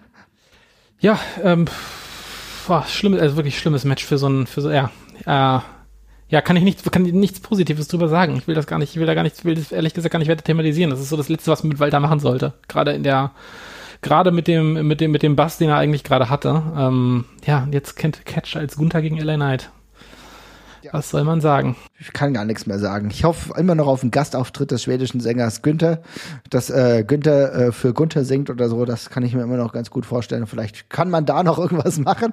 Ja, 1.01 1.21
ähm, 1.45 1.67
boah, 2.67 2.85
schlimm, 2.89 3.15
also 3.15 3.37
wirklich 3.37 3.57
schlimmes 3.57 3.85
Match 3.85 4.05
für 4.05 4.19
so 4.19 4.29
ein, 4.29 4.49
für 4.49 4.63
so, 4.63 4.69
ja, 4.69 4.91
äh, 5.27 5.61
ja, 6.31 6.43
kann 6.43 6.57
ich 6.57 6.63
nichts, 6.63 6.83
kann 6.91 7.03
nichts 7.03 7.41
Positives 7.41 7.89
drüber 7.89 8.09
sagen. 8.09 8.37
Ich 8.37 8.47
will 8.47 8.55
das 8.55 8.67
gar 8.67 8.79
nicht, 8.79 8.91
ich 8.91 8.99
will 8.99 9.07
da 9.07 9.15
gar 9.15 9.23
nicht, 9.23 9.45
will 9.45 9.55
das 9.55 9.73
ehrlich 9.73 9.95
gesagt 9.95 10.13
gar 10.13 10.19
nicht 10.19 10.29
weiter 10.29 10.45
thematisieren. 10.45 10.91
Das 10.91 11.01
ist 11.01 11.09
so 11.09 11.17
das 11.17 11.31
Letzte, 11.31 11.51
was 11.51 11.63
man 11.63 11.71
mit 11.71 11.81
Walter 11.81 12.01
machen 12.01 12.21
sollte. 12.21 12.53
Gerade 12.69 12.93
in 12.93 13.03
der, 13.03 13.31
gerade 14.03 14.31
mit 14.31 14.49
dem, 14.49 14.87
mit 14.87 15.01
dem, 15.01 15.11
mit 15.11 15.23
dem 15.23 15.37
Bass, 15.37 15.59
den 15.59 15.71
er 15.71 15.77
eigentlich 15.77 16.05
gerade 16.05 16.31
hatte. 16.31 16.63
Ähm, 16.77 17.25
ja, 17.45 17.67
jetzt 17.71 17.97
kennt 17.97 18.25
Catch 18.25 18.57
als 18.57 18.77
Gunther 18.77 19.03
gegen 19.03 19.19
LA 19.19 19.37
Knight. 19.37 19.71
Ja. 20.83 20.93
Was 20.93 21.11
soll 21.11 21.25
man 21.25 21.41
sagen? 21.41 21.77
Ich 21.99 22.13
kann 22.13 22.33
gar 22.33 22.45
nichts 22.45 22.67
mehr 22.67 22.79
sagen. 22.79 23.11
Ich 23.11 23.25
hoffe 23.25 23.53
immer 23.59 23.75
noch 23.75 23.89
auf 23.89 24.03
einen 24.03 24.13
Gastauftritt 24.13 24.71
des 24.71 24.85
schwedischen 24.85 25.21
Sängers 25.21 25.63
Günther, 25.63 26.03
dass 26.51 26.71
äh, 26.71 27.03
Günther 27.05 27.53
äh, 27.55 27.73
für 27.73 27.93
Gunther 27.93 28.25
singt 28.25 28.49
oder 28.49 28.69
so. 28.69 28.85
Das 28.85 29.11
kann 29.11 29.25
ich 29.25 29.35
mir 29.35 29.43
immer 29.43 29.57
noch 29.57 29.73
ganz 29.73 29.91
gut 29.91 30.07
vorstellen. 30.07 30.47
Vielleicht 30.47 30.89
kann 30.89 31.11
man 31.11 31.27
da 31.27 31.43
noch 31.43 31.59
irgendwas 31.59 31.99
machen. 31.99 32.33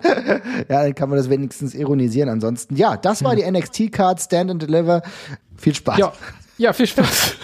ja, 0.70 0.84
dann 0.84 0.94
kann 0.94 1.10
man 1.10 1.18
das 1.18 1.30
wenigstens 1.30 1.74
ironisieren. 1.74 2.30
Ansonsten, 2.30 2.76
ja, 2.76 2.98
das 2.98 3.24
war 3.24 3.36
die 3.36 3.50
NXT-Card 3.50 4.22
Stand 4.22 4.52
and 4.52 4.62
Deliver. 4.62 5.02
Viel 5.58 5.74
Spaß. 5.74 5.98
Ja, 5.98 6.14
ja 6.58 6.74
viel 6.74 6.88
Spaß. 6.88 7.36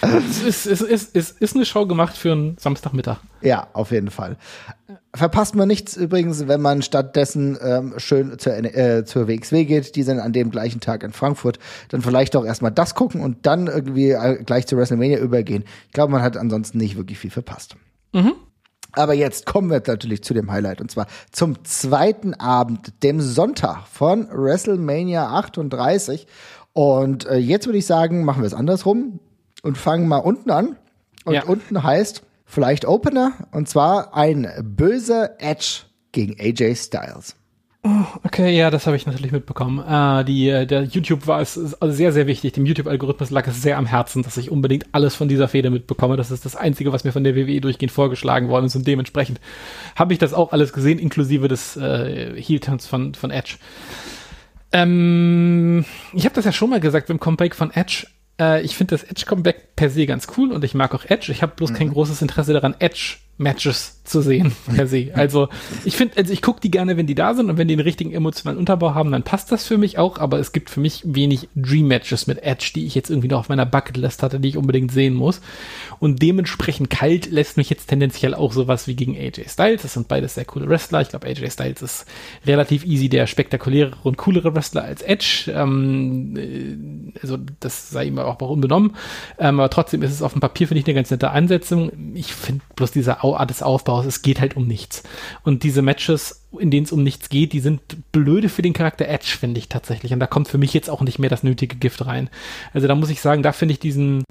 es, 0.00 0.42
ist, 0.42 0.66
es, 0.66 0.80
ist, 0.80 1.14
es 1.14 1.30
ist 1.30 1.56
eine 1.56 1.64
Show 1.64 1.86
gemacht 1.86 2.16
für 2.16 2.32
einen 2.32 2.56
Samstagmittag. 2.58 3.18
Ja, 3.40 3.68
auf 3.72 3.90
jeden 3.90 4.10
Fall. 4.10 4.36
Verpasst 5.14 5.54
man 5.54 5.68
nichts 5.68 5.96
übrigens, 5.96 6.48
wenn 6.48 6.60
man 6.60 6.82
stattdessen 6.82 7.56
ähm, 7.62 7.94
schön 7.98 8.38
zur, 8.38 8.52
äh, 8.52 9.04
zur 9.04 9.28
WXW 9.28 9.64
geht. 9.64 9.94
Die 9.96 10.02
sind 10.02 10.18
an 10.18 10.32
dem 10.32 10.50
gleichen 10.50 10.80
Tag 10.80 11.02
in 11.02 11.12
Frankfurt. 11.12 11.58
Dann 11.88 12.02
vielleicht 12.02 12.34
auch 12.36 12.44
erstmal 12.44 12.72
das 12.72 12.94
gucken 12.94 13.20
und 13.20 13.46
dann 13.46 13.68
irgendwie 13.68 14.10
äh, 14.10 14.42
gleich 14.42 14.66
zu 14.66 14.76
WrestleMania 14.76 15.18
übergehen. 15.18 15.64
Ich 15.86 15.92
glaube, 15.92 16.12
man 16.12 16.22
hat 16.22 16.36
ansonsten 16.36 16.78
nicht 16.78 16.96
wirklich 16.96 17.18
viel 17.18 17.30
verpasst. 17.30 17.76
Mhm. 18.12 18.32
Aber 18.96 19.14
jetzt 19.14 19.46
kommen 19.46 19.70
wir 19.70 19.82
natürlich 19.84 20.22
zu 20.22 20.34
dem 20.34 20.50
Highlight 20.50 20.80
und 20.80 20.90
zwar 20.90 21.06
zum 21.32 21.64
zweiten 21.64 22.34
Abend, 22.34 23.02
dem 23.02 23.20
Sonntag 23.20 23.86
von 23.88 24.28
WrestleMania 24.30 25.30
38. 25.30 26.26
Und 26.74 27.26
äh, 27.26 27.36
jetzt 27.36 27.66
würde 27.66 27.78
ich 27.78 27.86
sagen, 27.86 28.24
machen 28.24 28.42
wir 28.42 28.46
es 28.46 28.54
andersrum 28.54 29.20
und 29.62 29.78
fangen 29.78 30.06
mal 30.06 30.18
unten 30.18 30.50
an. 30.50 30.76
Und 31.24 31.34
ja. 31.34 31.44
unten 31.44 31.82
heißt 31.82 32.22
vielleicht 32.44 32.84
Opener 32.84 33.32
und 33.52 33.68
zwar 33.68 34.14
ein 34.14 34.46
böser 34.62 35.40
Edge 35.40 35.84
gegen 36.12 36.38
AJ 36.38 36.74
Styles. 36.76 37.36
Oh, 37.86 38.06
okay, 38.24 38.56
ja, 38.56 38.70
das 38.70 38.86
habe 38.86 38.96
ich 38.96 39.04
natürlich 39.04 39.30
mitbekommen. 39.30 39.78
Äh, 39.86 40.24
die, 40.24 40.48
äh, 40.48 40.66
der 40.66 40.84
YouTube 40.84 41.26
war 41.26 41.40
es 41.42 41.74
also 41.80 41.94
sehr, 41.94 42.12
sehr 42.12 42.26
wichtig. 42.26 42.54
Dem 42.54 42.64
YouTube-Algorithmus 42.64 43.30
lag 43.30 43.46
es 43.46 43.60
sehr 43.60 43.76
am 43.76 43.84
Herzen, 43.84 44.22
dass 44.22 44.38
ich 44.38 44.50
unbedingt 44.50 44.86
alles 44.92 45.14
von 45.14 45.28
dieser 45.28 45.48
Feder 45.48 45.68
mitbekomme. 45.68 46.16
Das 46.16 46.30
ist 46.30 46.46
das 46.46 46.56
Einzige, 46.56 46.92
was 46.92 47.04
mir 47.04 47.12
von 47.12 47.24
der 47.24 47.36
WWE 47.36 47.60
durchgehend 47.60 47.92
vorgeschlagen 47.92 48.48
worden 48.48 48.66
ist 48.66 48.76
und 48.76 48.86
dementsprechend 48.86 49.38
habe 49.96 50.14
ich 50.14 50.18
das 50.18 50.32
auch 50.32 50.52
alles 50.52 50.72
gesehen, 50.72 50.98
inklusive 50.98 51.46
des 51.46 51.76
äh, 51.76 52.40
Heel-Turns 52.40 52.86
von, 52.86 53.14
von 53.14 53.30
Edge. 53.30 53.56
Ähm, 54.74 55.84
ich 56.12 56.24
habe 56.24 56.34
das 56.34 56.44
ja 56.44 56.52
schon 56.52 56.68
mal 56.68 56.80
gesagt 56.80 57.06
beim 57.06 57.20
Comeback 57.20 57.54
von 57.54 57.70
Edge. 57.70 58.06
Äh, 58.40 58.62
ich 58.62 58.76
finde 58.76 58.96
das 58.96 59.04
Edge-Comeback 59.04 59.76
per 59.76 59.88
se 59.88 60.04
ganz 60.04 60.26
cool 60.36 60.52
und 60.52 60.64
ich 60.64 60.74
mag 60.74 60.94
auch 60.94 61.04
Edge. 61.04 61.30
Ich 61.30 61.42
habe 61.42 61.54
bloß 61.54 61.70
mhm. 61.70 61.74
kein 61.76 61.90
großes 61.92 62.20
Interesse 62.20 62.52
daran, 62.52 62.74
Edge 62.80 63.18
Matches 63.38 64.02
zu 64.04 64.20
sehen 64.20 64.52
per 64.74 64.86
se. 64.86 65.10
Also 65.14 65.48
ich 65.84 65.96
finde, 65.96 66.16
also 66.18 66.32
ich 66.32 66.42
gucke 66.42 66.60
die 66.60 66.70
gerne, 66.70 66.96
wenn 66.96 67.06
die 67.06 67.14
da 67.14 67.34
sind 67.34 67.50
und 67.50 67.56
wenn 67.56 67.68
die 67.68 67.74
einen 67.74 67.82
richtigen 67.82 68.12
emotionalen 68.12 68.58
Unterbau 68.58 68.94
haben, 68.94 69.10
dann 69.10 69.22
passt 69.22 69.50
das 69.50 69.66
für 69.66 69.78
mich 69.78 69.98
auch, 69.98 70.18
aber 70.18 70.38
es 70.38 70.52
gibt 70.52 70.70
für 70.70 70.80
mich 70.80 71.02
wenig 71.04 71.48
Dream 71.56 71.88
Matches 71.88 72.26
mit 72.26 72.42
Edge, 72.42 72.72
die 72.74 72.86
ich 72.86 72.94
jetzt 72.94 73.10
irgendwie 73.10 73.28
noch 73.28 73.40
auf 73.40 73.48
meiner 73.48 73.66
Bucketlist 73.66 74.22
hatte, 74.22 74.40
die 74.40 74.50
ich 74.50 74.56
unbedingt 74.56 74.92
sehen 74.92 75.14
muss. 75.14 75.40
Und 76.00 76.22
dementsprechend 76.22 76.90
kalt 76.90 77.30
lässt 77.30 77.56
mich 77.56 77.70
jetzt 77.70 77.86
tendenziell 77.86 78.34
auch 78.34 78.52
sowas 78.52 78.86
wie 78.86 78.94
gegen 78.94 79.16
AJ 79.16 79.48
Styles. 79.48 79.82
Das 79.82 79.94
sind 79.94 80.08
beides 80.08 80.34
sehr 80.34 80.44
coole 80.44 80.68
Wrestler. 80.68 81.00
Ich 81.00 81.08
glaube, 81.08 81.26
AJ 81.26 81.50
Styles 81.50 81.82
ist 81.82 82.06
relativ 82.46 82.84
easy 82.84 83.08
der 83.08 83.26
spektakulärere 83.26 83.96
und 84.02 84.18
coolere 84.18 84.54
Wrestler 84.54 84.84
als 84.84 85.02
Edge. 85.02 85.50
Ähm, 85.54 86.36
äh, 86.36 87.18
also 87.22 87.38
das 87.60 87.90
sei 87.90 88.06
ihm 88.06 88.18
auch 88.18 88.40
unbenommen. 88.40 88.96
Ähm, 89.38 89.60
aber 89.60 89.70
trotzdem 89.70 90.02
ist 90.02 90.12
es 90.12 90.22
auf 90.22 90.32
dem 90.32 90.40
Papier, 90.40 90.68
finde 90.68 90.80
ich, 90.80 90.86
eine 90.86 90.94
ganz 90.94 91.10
nette 91.10 91.30
Ansetzung. 91.30 91.90
Ich 92.14 92.34
finde 92.34 92.62
bloß 92.76 92.90
dieser 92.90 93.24
Art 93.24 93.48
des 93.48 93.62
Aufbaus, 93.94 94.06
es 94.06 94.22
geht 94.22 94.40
halt 94.40 94.56
um 94.56 94.66
nichts. 94.66 95.02
Und 95.42 95.62
diese 95.62 95.82
Matches, 95.82 96.44
in 96.58 96.70
denen 96.70 96.84
es 96.84 96.92
um 96.92 97.02
nichts 97.02 97.28
geht, 97.28 97.52
die 97.52 97.60
sind 97.60 97.80
blöde 98.12 98.48
für 98.48 98.62
den 98.62 98.72
Charakter 98.72 99.06
Edge, 99.06 99.36
finde 99.38 99.58
ich 99.58 99.68
tatsächlich. 99.68 100.12
Und 100.12 100.20
da 100.20 100.26
kommt 100.26 100.48
für 100.48 100.58
mich 100.58 100.74
jetzt 100.74 100.90
auch 100.90 101.02
nicht 101.02 101.18
mehr 101.18 101.30
das 101.30 101.42
nötige 101.42 101.76
Gift 101.76 102.04
rein. 102.06 102.30
Also 102.72 102.88
da 102.88 102.94
muss 102.94 103.10
ich 103.10 103.20
sagen, 103.20 103.42
da 103.42 103.52
finde 103.52 103.72
ich 103.72 103.80
diesen, 103.80 104.24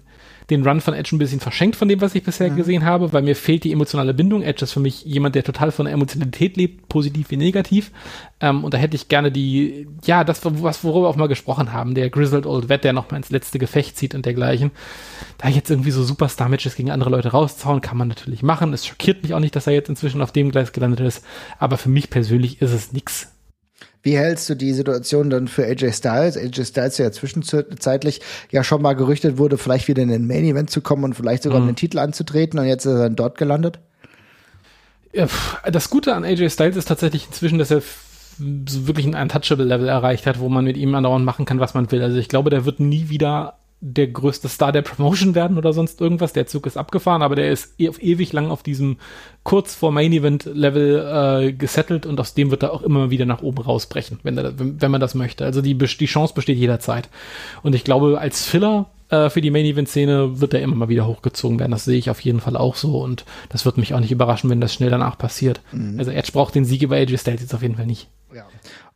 den 0.49 0.67
Run 0.67 0.81
von 0.81 0.93
Edge 0.93 1.15
ein 1.15 1.19
bisschen 1.19 1.39
verschenkt 1.39 1.75
von 1.75 1.87
dem, 1.87 2.01
was 2.01 2.15
ich 2.15 2.23
bisher 2.23 2.51
mhm. 2.51 2.55
gesehen 2.55 2.85
habe, 2.85 3.13
weil 3.13 3.21
mir 3.21 3.35
fehlt 3.35 3.63
die 3.63 3.71
emotionale 3.71 4.13
Bindung. 4.13 4.41
Edge 4.41 4.63
ist 4.63 4.73
für 4.73 4.79
mich 4.79 5.05
jemand, 5.05 5.35
der 5.35 5.43
total 5.43 5.71
von 5.71 5.85
der 5.85 5.93
Emotionalität 5.93 6.57
lebt, 6.57 6.89
positiv 6.89 7.31
wie 7.31 7.37
negativ. 7.37 7.91
Ähm, 8.39 8.63
und 8.63 8.73
da 8.73 8.77
hätte 8.77 8.95
ich 8.95 9.07
gerne 9.07 9.31
die, 9.31 9.87
ja, 10.03 10.23
das, 10.23 10.41
was, 10.43 10.83
worüber 10.83 11.05
wir 11.05 11.09
auch 11.09 11.15
mal 11.15 11.27
gesprochen 11.27 11.71
haben, 11.73 11.95
der 11.95 12.09
Grizzled 12.09 12.45
Old 12.45 12.69
Vet, 12.69 12.83
der 12.83 12.93
noch 12.93 13.09
mal 13.09 13.17
ins 13.17 13.29
letzte 13.29 13.59
Gefecht 13.59 13.97
zieht 13.97 14.15
und 14.15 14.25
dergleichen. 14.25 14.71
Da 15.37 15.49
jetzt 15.49 15.69
irgendwie 15.69 15.91
so 15.91 16.03
Superstar-Matches 16.03 16.75
gegen 16.75 16.91
andere 16.91 17.09
Leute 17.09 17.29
rauszauen, 17.29 17.81
kann 17.81 17.97
man 17.97 18.07
natürlich 18.07 18.43
machen. 18.43 18.73
Es 18.73 18.85
schockiert 18.85 19.23
mich 19.23 19.33
auch 19.33 19.39
nicht, 19.39 19.55
dass 19.55 19.67
er 19.67 19.73
jetzt 19.73 19.89
inzwischen 19.89 20.21
auf 20.21 20.31
dem 20.31 20.51
Gleis 20.51 20.71
gelandet 20.71 20.99
ist. 20.99 21.23
Aber 21.59 21.77
für 21.77 21.89
mich 21.89 22.09
persönlich 22.09 22.61
ist 22.61 22.73
es 22.73 22.93
nix 22.93 23.32
wie 24.03 24.17
hältst 24.17 24.49
du 24.49 24.55
die 24.55 24.73
Situation 24.73 25.29
dann 25.29 25.47
für 25.47 25.65
AJ 25.65 25.93
Styles? 25.93 26.37
AJ 26.37 26.65
Styles, 26.65 26.97
der 26.97 27.07
ja 27.07 27.11
zwischenzeitlich 27.11 28.21
ja 28.51 28.63
schon 28.63 28.81
mal 28.81 28.93
gerüchtet 28.93 29.37
wurde, 29.37 29.57
vielleicht 29.57 29.87
wieder 29.87 30.03
in 30.03 30.09
den 30.09 30.27
Main 30.27 30.43
Event 30.43 30.69
zu 30.69 30.81
kommen 30.81 31.05
und 31.05 31.13
vielleicht 31.15 31.43
sogar 31.43 31.61
mhm. 31.61 31.67
den 31.67 31.75
Titel 31.77 31.99
anzutreten 31.99 32.59
und 32.59 32.65
jetzt 32.65 32.85
ist 32.85 32.91
er 32.91 33.03
dann 33.03 33.15
dort 33.15 33.37
gelandet? 33.37 33.79
Ja, 35.13 35.27
das 35.71 35.89
Gute 35.89 36.13
an 36.13 36.25
AJ 36.25 36.49
Styles 36.49 36.75
ist 36.75 36.89
tatsächlich 36.89 37.27
inzwischen, 37.27 37.59
dass 37.59 37.71
er 37.71 37.81
so 38.67 38.87
wirklich 38.87 39.05
ein 39.05 39.15
Untouchable-Level 39.15 39.87
erreicht 39.87 40.25
hat, 40.25 40.39
wo 40.39 40.49
man 40.49 40.65
mit 40.65 40.75
ihm 40.75 40.93
andauernd 40.95 41.23
machen 41.23 41.45
kann, 41.45 41.59
was 41.59 41.73
man 41.73 41.89
will. 41.91 42.01
Also 42.01 42.17
ich 42.17 42.27
glaube, 42.27 42.49
der 42.49 42.65
wird 42.65 42.79
nie 42.79 43.09
wieder 43.09 43.59
der 43.85 44.07
größte 44.07 44.47
Star 44.47 44.71
der 44.71 44.81
Promotion 44.81 45.35
werden 45.35 45.57
oder 45.57 45.73
sonst 45.73 45.99
irgendwas. 45.99 46.31
Der 46.31 46.47
Zug 46.47 46.65
ist 46.67 46.77
abgefahren, 46.77 47.21
aber 47.21 47.35
der 47.35 47.51
ist 47.51 47.73
e 47.77 47.89
auf 47.89 48.01
ewig 48.01 48.31
lang 48.31 48.49
auf 48.49 48.63
diesem 48.63 48.97
kurz 49.43 49.75
vor 49.75 49.91
Main 49.91 50.13
Event 50.13 50.45
Level 50.45 51.47
äh, 51.49 51.51
gesettelt 51.51 52.05
und 52.05 52.17
aus 52.17 52.33
dem 52.33 52.49
wird 52.49 52.63
er 52.63 52.71
auch 52.71 52.81
immer 52.81 53.09
wieder 53.09 53.25
nach 53.25 53.41
oben 53.41 53.61
rausbrechen, 53.61 54.19
wenn, 54.23 54.37
er, 54.37 54.53
wenn, 54.57 54.91
man 54.91 55.01
das 55.01 55.15
möchte. 55.15 55.43
Also 55.43 55.61
die, 55.61 55.77
die 55.77 56.05
Chance 56.05 56.33
besteht 56.33 56.57
jederzeit. 56.57 57.09
Und 57.61 57.75
ich 57.75 57.83
glaube, 57.83 58.19
als 58.21 58.45
Filler 58.45 58.89
äh, 59.09 59.29
für 59.29 59.41
die 59.41 59.51
Main 59.51 59.65
Event 59.65 59.89
Szene 59.89 60.39
wird 60.39 60.53
er 60.53 60.61
immer 60.61 60.75
mal 60.75 60.87
wieder 60.87 61.05
hochgezogen 61.05 61.59
werden. 61.59 61.71
Das 61.71 61.83
sehe 61.83 61.97
ich 61.97 62.09
auf 62.09 62.21
jeden 62.21 62.39
Fall 62.39 62.55
auch 62.55 62.77
so 62.77 63.01
und 63.01 63.25
das 63.49 63.65
wird 63.65 63.77
mich 63.77 63.93
auch 63.93 63.99
nicht 63.99 64.13
überraschen, 64.13 64.49
wenn 64.49 64.61
das 64.61 64.73
schnell 64.73 64.91
danach 64.91 65.17
passiert. 65.17 65.59
Mhm. 65.73 65.99
Also 65.99 66.11
Edge 66.11 66.31
braucht 66.31 66.55
den 66.55 66.63
Sieg 66.63 66.83
über 66.83 66.95
AJ 66.95 67.17
Styles 67.17 67.41
jetzt 67.41 67.53
auf 67.53 67.61
jeden 67.61 67.75
Fall 67.75 67.85
nicht. 67.85 68.07
Ja. 68.33 68.45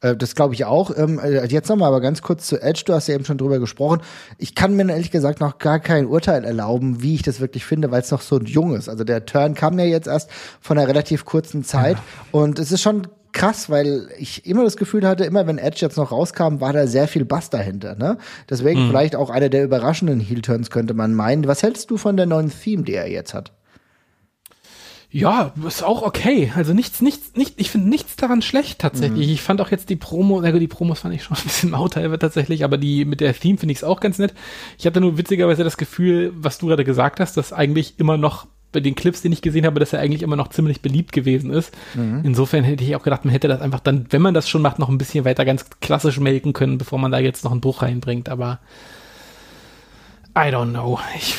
Äh, 0.01 0.15
das 0.15 0.35
glaube 0.35 0.53
ich 0.53 0.65
auch. 0.65 0.95
Ähm, 0.95 1.19
äh, 1.19 1.45
jetzt 1.45 1.69
nochmal 1.69 1.89
aber 1.89 2.01
ganz 2.01 2.21
kurz 2.21 2.47
zu 2.47 2.61
Edge. 2.61 2.83
Du 2.85 2.93
hast 2.93 3.07
ja 3.07 3.15
eben 3.15 3.25
schon 3.25 3.37
drüber 3.37 3.59
gesprochen. 3.59 4.01
Ich 4.37 4.55
kann 4.55 4.75
mir 4.75 4.89
ehrlich 4.89 5.11
gesagt 5.11 5.39
noch 5.39 5.57
gar 5.57 5.79
kein 5.79 6.07
Urteil 6.07 6.43
erlauben, 6.43 7.01
wie 7.01 7.15
ich 7.15 7.23
das 7.23 7.39
wirklich 7.39 7.65
finde, 7.65 7.91
weil 7.91 8.01
es 8.01 8.11
noch 8.11 8.21
so 8.21 8.39
jung 8.39 8.75
ist. 8.75 8.89
Also 8.89 9.03
der 9.03 9.25
Turn 9.25 9.53
kam 9.53 9.77
ja 9.79 9.85
jetzt 9.85 10.07
erst 10.07 10.29
von 10.61 10.77
einer 10.77 10.87
relativ 10.87 11.25
kurzen 11.25 11.63
Zeit. 11.63 11.97
Ja. 11.97 12.03
Und 12.31 12.59
es 12.59 12.71
ist 12.71 12.81
schon 12.81 13.07
krass, 13.33 13.69
weil 13.69 14.09
ich 14.17 14.45
immer 14.45 14.63
das 14.63 14.77
Gefühl 14.77 15.07
hatte, 15.07 15.23
immer 15.23 15.45
wenn 15.45 15.57
Edge 15.57 15.79
jetzt 15.81 15.97
noch 15.97 16.11
rauskam, 16.11 16.59
war 16.59 16.73
da 16.73 16.87
sehr 16.87 17.07
viel 17.07 17.25
Bass 17.25 17.49
dahinter. 17.49 17.95
Ne? 17.95 18.17
Deswegen 18.49 18.85
mhm. 18.85 18.89
vielleicht 18.89 19.15
auch 19.15 19.29
einer 19.29 19.49
der 19.49 19.63
überraschenden 19.63 20.19
Heel-Turns 20.19 20.71
könnte 20.71 20.93
man 20.93 21.13
meinen. 21.13 21.47
Was 21.47 21.61
hältst 21.61 21.91
du 21.91 21.97
von 21.97 22.17
der 22.17 22.25
neuen 22.25 22.51
Theme, 22.51 22.83
die 22.83 22.95
er 22.95 23.09
jetzt 23.09 23.33
hat? 23.33 23.51
Ja, 25.19 25.51
ist 25.65 25.83
auch 25.83 26.03
okay. 26.03 26.51
Also 26.55 26.73
nichts, 26.73 27.01
nichts, 27.01 27.35
nicht, 27.35 27.55
ich 27.57 27.71
finde 27.71 27.89
nichts 27.89 28.15
daran 28.15 28.41
schlecht 28.41 28.79
tatsächlich. 28.79 29.27
Mhm. 29.27 29.33
Ich 29.33 29.41
fand 29.41 29.61
auch 29.61 29.71
jetzt 29.71 29.89
die 29.89 29.95
Promo, 29.95 30.39
na 30.41 30.51
gut, 30.51 30.61
die 30.61 30.67
Promos 30.67 30.99
fand 30.99 31.15
ich 31.15 31.23
schon 31.23 31.37
ein 31.37 31.43
bisschen 31.43 31.69
mau 31.71 31.87
tatsächlich, 31.87 32.63
aber 32.63 32.77
die 32.77 33.03
mit 33.03 33.19
der 33.19 33.33
Theme 33.33 33.57
finde 33.57 33.71
ich 33.71 33.79
es 33.79 33.83
auch 33.83 33.99
ganz 33.99 34.19
nett. 34.19 34.33
Ich 34.77 34.85
hatte 34.85 35.01
nur 35.01 35.17
witzigerweise 35.17 35.63
das 35.63 35.77
Gefühl, 35.77 36.33
was 36.35 36.59
du 36.59 36.67
gerade 36.67 36.83
gesagt 36.83 37.19
hast, 37.19 37.35
dass 37.35 37.51
eigentlich 37.51 37.99
immer 37.99 38.17
noch 38.17 38.47
bei 38.71 38.79
den 38.79 38.95
Clips, 38.95 39.21
die 39.21 39.29
ich 39.29 39.41
gesehen 39.41 39.65
habe, 39.65 39.79
dass 39.79 39.93
er 39.93 40.01
eigentlich 40.01 40.21
immer 40.21 40.35
noch 40.35 40.49
ziemlich 40.49 40.81
beliebt 40.81 41.11
gewesen 41.11 41.51
ist. 41.51 41.73
Mhm. 41.95 42.21
Insofern 42.23 42.63
hätte 42.63 42.83
ich 42.83 42.95
auch 42.95 43.03
gedacht, 43.03 43.25
man 43.25 43.31
hätte 43.31 43.47
das 43.47 43.61
einfach 43.61 43.79
dann, 43.79 44.05
wenn 44.11 44.21
man 44.21 44.33
das 44.35 44.47
schon 44.47 44.61
macht, 44.61 44.77
noch 44.77 44.89
ein 44.89 44.97
bisschen 44.99 45.25
weiter 45.25 45.45
ganz 45.45 45.65
klassisch 45.79 46.19
melken 46.19 46.53
können, 46.53 46.77
bevor 46.77 46.99
man 46.99 47.11
da 47.11 47.17
jetzt 47.17 47.43
noch 47.43 47.51
einen 47.51 47.61
Bruch 47.61 47.81
reinbringt. 47.81 48.29
Aber 48.29 48.59
I 50.35 50.51
don't 50.51 50.71
know. 50.71 50.99
Ich 51.17 51.33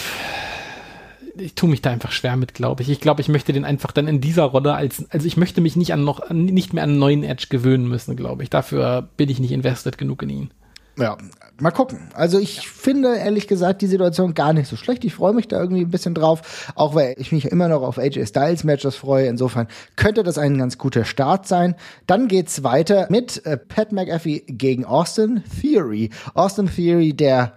ich 1.40 1.54
tue 1.54 1.68
mich 1.68 1.82
da 1.82 1.90
einfach 1.90 2.12
schwer 2.12 2.36
mit, 2.36 2.54
glaube 2.54 2.82
ich. 2.82 2.90
Ich 2.90 3.00
glaube, 3.00 3.20
ich 3.20 3.28
möchte 3.28 3.52
den 3.52 3.64
einfach 3.64 3.92
dann 3.92 4.08
in 4.08 4.20
dieser 4.20 4.44
Rolle 4.44 4.74
als, 4.74 5.04
also 5.10 5.26
ich 5.26 5.36
möchte 5.36 5.60
mich 5.60 5.76
nicht 5.76 5.92
an 5.92 6.04
noch, 6.04 6.30
nicht 6.30 6.72
mehr 6.72 6.84
an 6.84 6.90
einen 6.90 6.98
neuen 6.98 7.24
Edge 7.24 7.46
gewöhnen 7.50 7.88
müssen, 7.88 8.16
glaube 8.16 8.42
ich. 8.42 8.50
Dafür 8.50 9.08
bin 9.16 9.28
ich 9.28 9.40
nicht 9.40 9.52
invested 9.52 9.98
genug 9.98 10.22
in 10.22 10.30
ihn. 10.30 10.50
Ja, 10.98 11.16
mal 11.60 11.70
gucken. 11.70 12.10
Also 12.14 12.38
ich 12.38 12.56
ja. 12.56 12.62
finde 12.64 13.16
ehrlich 13.16 13.46
gesagt 13.46 13.82
die 13.82 13.86
Situation 13.86 14.34
gar 14.34 14.52
nicht 14.52 14.68
so 14.68 14.74
schlecht. 14.74 15.04
Ich 15.04 15.14
freue 15.14 15.32
mich 15.32 15.46
da 15.46 15.60
irgendwie 15.60 15.82
ein 15.82 15.90
bisschen 15.90 16.14
drauf, 16.14 16.72
auch 16.74 16.94
weil 16.94 17.14
ich 17.18 17.30
mich 17.30 17.46
immer 17.46 17.68
noch 17.68 17.82
auf 17.82 17.98
AJ 17.98 18.26
Styles 18.26 18.64
Matches 18.64 18.96
freue. 18.96 19.28
Insofern 19.28 19.68
könnte 19.94 20.24
das 20.24 20.38
ein 20.38 20.58
ganz 20.58 20.76
guter 20.76 21.04
Start 21.04 21.46
sein. 21.46 21.76
Dann 22.06 22.26
geht's 22.26 22.64
weiter 22.64 23.06
mit 23.10 23.44
äh, 23.46 23.56
Pat 23.56 23.92
McAfee 23.92 24.42
gegen 24.48 24.84
Austin 24.84 25.44
Theory. 25.60 26.10
Austin 26.34 26.68
Theory, 26.68 27.14
der 27.14 27.54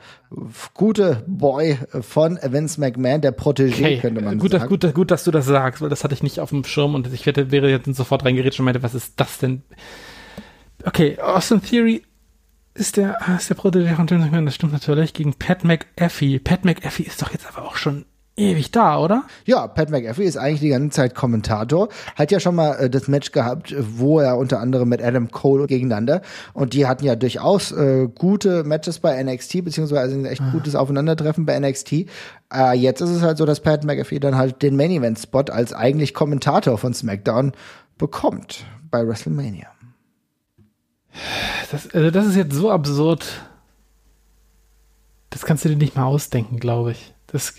gute 0.74 1.24
Boy 1.28 1.78
von 2.02 2.40
Vince 2.42 2.80
McMahon, 2.80 3.22
der 3.22 3.38
Protégé, 3.38 3.74
okay. 3.74 4.00
könnte 4.00 4.22
man 4.22 4.40
gut, 4.40 4.52
sagen. 4.52 4.68
Gut, 4.68 4.94
gut, 4.94 5.12
dass 5.12 5.24
du 5.24 5.32
das 5.32 5.46
sagst, 5.46 5.82
weil 5.82 5.90
das 5.90 6.04
hatte 6.04 6.14
ich 6.14 6.24
nicht 6.24 6.40
auf 6.40 6.50
dem 6.50 6.64
Schirm 6.64 6.96
und 6.96 7.12
ich 7.14 7.26
hätte, 7.26 7.52
wäre 7.52 7.70
jetzt 7.70 7.94
sofort 7.96 8.24
reingeredet 8.24 8.58
und 8.60 8.66
meinte, 8.66 8.84
was 8.84 8.96
ist 8.96 9.20
das 9.20 9.40
denn? 9.40 9.64
Okay, 10.86 11.20
Austin 11.20 11.62
Theory 11.62 12.04
ist 12.74 12.98
der, 12.98 13.18
ist 13.38 13.50
der 13.50 13.58
Protégé 13.58 13.96
von 13.96 14.10
Vince 14.10 14.26
McMahon, 14.26 14.46
das 14.46 14.56
stimmt 14.56 14.74
natürlich, 14.74 15.14
gegen 15.14 15.34
Pat 15.34 15.64
McAfee. 15.64 16.40
Pat 16.40 16.66
McAfee 16.66 17.04
ist 17.04 17.22
doch 17.22 17.32
jetzt 17.32 17.48
aber 17.48 17.68
auch 17.68 17.76
schon 17.76 18.06
ewig 18.38 18.72
da, 18.72 19.00
oder? 19.00 19.24
Ja, 19.46 19.68
Pat 19.68 19.90
McAfee 19.90 20.24
ist 20.24 20.38
eigentlich 20.38 20.62
die 20.62 20.70
ganze 20.70 20.96
Zeit 20.96 21.16
Kommentator. 21.16 21.90
Hat 22.16 22.32
ja 22.32 22.40
schon 22.40 22.56
mal 22.56 22.74
äh, 22.76 22.90
das 22.90 23.08
Match 23.08 23.32
gehabt, 23.32 23.76
wo 23.78 24.20
er 24.20 24.38
unter 24.38 24.60
anderem 24.60 24.90
mit 24.90 25.04
Adam 25.04 25.30
Cole 25.32 25.68
gegeneinander 25.68 26.22
und 26.54 26.74
die 26.74 26.88
hatten 26.88 27.06
ja 27.06 27.16
durchaus 27.16 27.72
äh, 27.72 28.08
gute 28.14 28.64
Matches 28.64 29.00
bei 29.00 29.22
NXT, 29.22 29.66
beziehungsweise 29.66 30.16
ein 30.16 30.26
echt 30.26 30.42
ah. 30.42 30.52
gutes 30.52 30.76
Aufeinandertreffen 30.76 31.46
bei 31.46 31.60
NXT. 31.60 32.08
Äh, 32.54 32.78
jetzt 32.78 33.02
ist 33.02 33.10
es 33.10 33.22
halt 33.22 33.38
so, 33.38 33.46
dass 33.46 33.60
Pat 33.60 33.84
McAfee 33.84 34.20
dann 34.20 34.36
halt 34.36 34.62
den 34.62 34.76
Main 34.76 34.92
Event 34.92 35.20
Spot 35.20 35.46
als 35.52 35.74
eigentlich 35.74 36.14
Kommentator 36.14 36.78
von 36.78 36.94
SmackDown 36.94 37.52
bekommt 37.98 38.66
bei 38.90 39.08
WrestleMania. 39.08 39.68
Das, 41.72 41.94
also 41.94 42.12
das 42.12 42.26
ist 42.26 42.36
jetzt 42.36 42.54
so 42.54 42.72
absurd. 42.72 43.26
Das 45.30 45.46
kannst 45.46 45.66
du 45.66 45.70
dir 45.70 45.78
nicht 45.78 45.96
mal 45.96 46.06
ausdenken, 46.06 46.60
glaube 46.60 46.92
ich. 46.92 47.14
Das, 47.28 47.54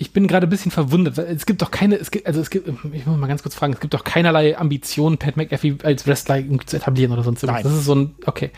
ich 0.00 0.12
bin 0.12 0.28
gerade 0.28 0.46
ein 0.46 0.50
bisschen 0.50 0.70
verwundert, 0.70 1.16
weil 1.16 1.26
es 1.26 1.44
gibt 1.44 1.60
doch 1.60 1.72
keine, 1.72 1.96
es 1.96 2.12
gibt, 2.12 2.26
also 2.26 2.40
es 2.40 2.50
gibt, 2.50 2.68
ich 2.92 3.04
muss 3.04 3.18
mal 3.18 3.26
ganz 3.26 3.42
kurz 3.42 3.56
fragen, 3.56 3.72
es 3.72 3.80
gibt 3.80 3.94
doch 3.94 4.04
keinerlei 4.04 4.56
Ambitionen, 4.56 5.18
Pat 5.18 5.36
McAfee 5.36 5.78
als 5.82 6.06
Wrestler 6.06 6.40
zu 6.66 6.76
etablieren 6.76 7.12
oder 7.12 7.24
sonst 7.24 7.42
irgendwas. 7.42 7.64
Das 7.64 7.72
ist 7.72 7.84
so 7.84 7.96
ein, 7.96 8.14
okay. 8.24 8.50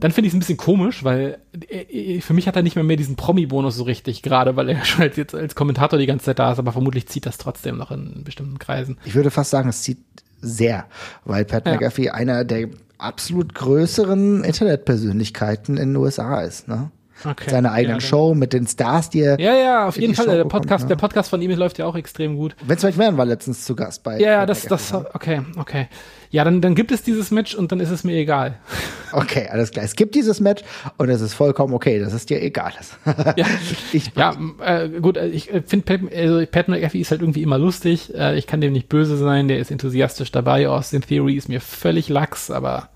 Dann 0.00 0.10
finde 0.10 0.26
ich 0.26 0.32
es 0.32 0.36
ein 0.36 0.40
bisschen 0.40 0.58
komisch, 0.58 1.04
weil 1.04 1.38
äh, 1.70 2.20
für 2.20 2.34
mich 2.34 2.48
hat 2.48 2.56
er 2.56 2.62
nicht 2.62 2.74
mehr 2.74 2.84
mehr 2.84 2.96
diesen 2.96 3.14
Promi-Bonus 3.14 3.76
so 3.76 3.84
richtig, 3.84 4.22
gerade 4.22 4.56
weil 4.56 4.68
er 4.68 4.84
schon 4.84 5.02
als, 5.02 5.16
jetzt 5.16 5.36
als 5.36 5.54
Kommentator 5.54 5.98
die 5.98 6.06
ganze 6.06 6.26
Zeit 6.26 6.40
da 6.40 6.50
ist, 6.50 6.58
aber 6.58 6.72
vermutlich 6.72 7.06
zieht 7.06 7.24
das 7.24 7.38
trotzdem 7.38 7.76
noch 7.76 7.92
in 7.92 8.24
bestimmten 8.24 8.58
Kreisen. 8.58 8.98
Ich 9.04 9.14
würde 9.14 9.30
fast 9.30 9.50
sagen, 9.50 9.68
es 9.68 9.82
zieht 9.82 9.98
sehr, 10.40 10.86
weil 11.24 11.44
Pat 11.44 11.64
ja. 11.64 11.74
McAfee 11.74 12.10
einer 12.10 12.44
der 12.44 12.70
absolut 12.98 13.54
größeren 13.54 14.42
Internetpersönlichkeiten 14.42 15.76
in 15.76 15.90
den 15.90 15.96
USA 15.96 16.40
ist, 16.40 16.66
ne? 16.66 16.90
Okay. 17.24 17.50
Seine 17.50 17.72
eigenen 17.72 18.00
ja, 18.00 18.06
Show 18.06 18.34
mit 18.34 18.52
den 18.52 18.66
Stars, 18.66 19.10
die 19.10 19.20
er. 19.20 19.40
Ja, 19.40 19.54
ja, 19.54 19.88
auf 19.88 19.98
jeden 19.98 20.14
Fall. 20.14 20.26
der 20.26 20.44
Podcast, 20.44 20.62
bekommt, 20.62 20.82
ne? 20.82 20.88
der 20.88 20.96
Podcast 20.96 21.30
von 21.30 21.42
ihm 21.42 21.50
läuft 21.52 21.78
ja 21.78 21.86
auch 21.86 21.96
extrem 21.96 22.36
gut. 22.36 22.54
Vince 22.66 22.86
McMahon 22.86 23.16
war 23.16 23.24
letztens 23.24 23.64
zu 23.64 23.74
Gast 23.74 24.02
bei. 24.02 24.18
Ja, 24.18 24.32
ja, 24.32 24.46
das, 24.46 24.62
das, 24.62 24.92
okay, 24.92 25.42
okay. 25.56 25.88
Ja, 26.30 26.44
dann, 26.44 26.60
dann 26.60 26.74
gibt 26.74 26.92
es 26.92 27.02
dieses 27.02 27.30
Match 27.30 27.54
und 27.54 27.72
dann 27.72 27.80
ist 27.80 27.90
es 27.90 28.04
mir 28.04 28.16
egal. 28.16 28.58
Okay, 29.12 29.46
alles 29.48 29.70
klar. 29.70 29.84
Es 29.84 29.94
gibt 29.94 30.16
dieses 30.16 30.40
Match 30.40 30.64
und 30.98 31.08
es 31.08 31.20
ist 31.20 31.32
vollkommen 31.32 31.72
okay, 31.72 32.00
dass 32.00 32.12
es 32.12 32.26
dir 32.26 32.42
egal 32.42 32.72
ist. 32.78 32.98
ja, 33.36 33.46
ich, 33.92 34.10
ja 34.16 34.36
äh, 34.60 34.88
gut, 34.88 35.16
äh, 35.16 35.28
ich 35.28 35.54
äh, 35.54 35.62
finde 35.64 35.84
Pat, 35.86 36.12
also 36.12 36.44
Pat 36.44 36.68
McAfee 36.68 37.00
ist 37.00 37.12
halt 37.12 37.20
irgendwie 37.20 37.42
immer 37.42 37.56
lustig. 37.56 38.12
Äh, 38.14 38.36
ich 38.36 38.48
kann 38.48 38.60
dem 38.60 38.72
nicht 38.72 38.88
böse 38.88 39.16
sein, 39.16 39.46
der 39.46 39.60
ist 39.60 39.70
enthusiastisch 39.70 40.32
dabei. 40.32 40.68
Austin 40.68 41.02
Theory 41.02 41.36
ist 41.36 41.48
mir 41.48 41.60
völlig 41.60 42.08
lax, 42.08 42.50
aber 42.50 42.90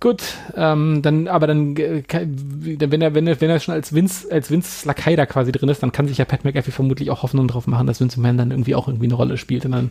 Gut, 0.00 0.22
ähm, 0.54 1.02
dann, 1.02 1.26
aber 1.26 1.48
dann, 1.48 1.76
äh, 1.76 2.04
wenn 2.08 3.02
er, 3.02 3.14
wenn 3.14 3.26
er, 3.26 3.40
wenn 3.40 3.50
er 3.50 3.58
schon 3.58 3.74
als 3.74 3.92
Vince, 3.92 4.30
als 4.30 4.48
Vince 4.48 4.86
Lakai 4.86 5.16
da 5.16 5.26
quasi 5.26 5.50
drin 5.50 5.68
ist, 5.68 5.82
dann 5.82 5.90
kann 5.90 6.06
sich 6.06 6.18
ja 6.18 6.24
Pat 6.24 6.44
McAfee 6.44 6.70
vermutlich 6.70 7.10
auch 7.10 7.24
Hoffnung 7.24 7.48
drauf 7.48 7.66
machen, 7.66 7.88
dass 7.88 8.00
Vince 8.00 8.20
McMahon 8.20 8.38
dann 8.38 8.50
irgendwie 8.52 8.76
auch 8.76 8.86
irgendwie 8.86 9.06
eine 9.06 9.14
Rolle 9.14 9.36
spielt 9.36 9.64
und 9.64 9.72
dann 9.72 9.90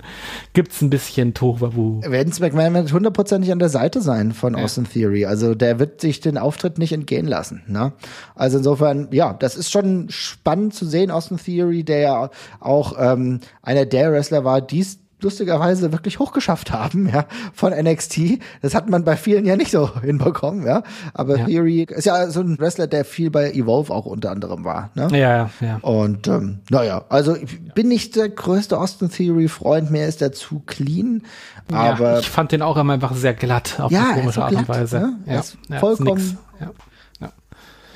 gibt's 0.54 0.82
ein 0.82 0.90
bisschen 0.90 1.34
Tohuwabu. 1.34 2.04
Vince 2.04 2.42
McMahon 2.42 2.74
wird 2.74 2.94
hundertprozentig 2.94 3.52
an 3.52 3.60
der 3.60 3.68
Seite 3.68 4.00
sein 4.00 4.32
von 4.32 4.56
ja. 4.56 4.64
Austin 4.64 4.86
Theory, 4.86 5.26
also 5.26 5.56
der 5.56 5.78
wird 5.78 6.00
sich 6.00 6.22
den 6.22 6.38
Auftritt 6.38 6.78
nicht 6.78 6.94
entgehen 6.94 7.28
lassen, 7.28 7.64
ne? 7.68 7.92
Also 8.34 8.60
insofern, 8.60 9.10
ja, 9.12 9.34
das 9.34 9.58
ist 9.58 9.72
schon 9.72 10.08
spannend 10.10 10.74
zu 10.74 10.86
sehen, 10.86 11.12
Austin 11.12 11.36
Theory, 11.38 11.84
der 11.84 12.00
ja 12.00 12.30
auch 12.62 12.94
ähm, 12.98 13.42
einer 13.62 13.86
der 13.86 14.14
Wrestler 14.14 14.46
war, 14.46 14.62
dies 14.62 15.00
lustigerweise 15.22 15.92
wirklich 15.92 16.20
hochgeschafft 16.20 16.72
haben, 16.72 17.10
ja, 17.10 17.26
von 17.54 17.74
NXT. 17.74 18.40
Das 18.62 18.76
hat 18.76 18.90
man 18.90 19.04
bei 19.04 19.18
vielen 19.18 19.46
ja 19.46 19.56
nicht 19.56 19.72
so 19.72 19.90
hinbekommen, 20.02 20.66
ja. 20.66 20.84
Aber 21.14 21.38
ja. 21.38 21.46
Theory 21.46 21.88
ist 21.90 22.06
ja 22.06 22.30
so 22.30 22.42
ein 22.42 22.60
Wrestler, 22.60 22.88
der 22.88 23.06
viel 23.06 23.32
bei 23.32 23.52
Evolve 23.52 23.94
auch 23.94 24.06
unter 24.06 24.32
anderem 24.32 24.64
war, 24.64 24.92
ne? 24.96 25.08
Ja, 25.12 25.18
ja, 25.18 25.50
ja. 25.62 25.78
Und 25.82 26.28
ähm, 26.28 26.60
naja, 26.70 27.06
also 27.10 27.36
ich 27.36 27.74
bin 27.74 27.88
nicht 27.88 28.16
der 28.16 28.30
größte 28.30 28.78
Austin 28.78 29.10
Theory-Freund, 29.10 29.92
mehr 29.92 30.08
ist 30.08 30.22
er 30.22 30.32
zu 30.32 30.62
clean. 30.66 31.24
Aber 31.72 32.14
ja, 32.14 32.20
ich 32.20 32.30
fand 32.30 32.52
den 32.52 32.62
auch 32.62 32.78
immer 32.78 32.94
einfach 32.94 33.14
sehr 33.14 33.34
glatt 33.34 33.80
auf 33.80 33.92
ja, 33.92 34.12
eine 34.12 34.22
komische 34.22 34.44
Art 34.44 34.54
und 34.54 34.70
Weise. 34.70 35.00
Ne? 35.00 35.20
Ja, 35.26 35.42
ja, 35.70 35.80
vollkommen. 35.80 36.38
Ja. 36.60 36.72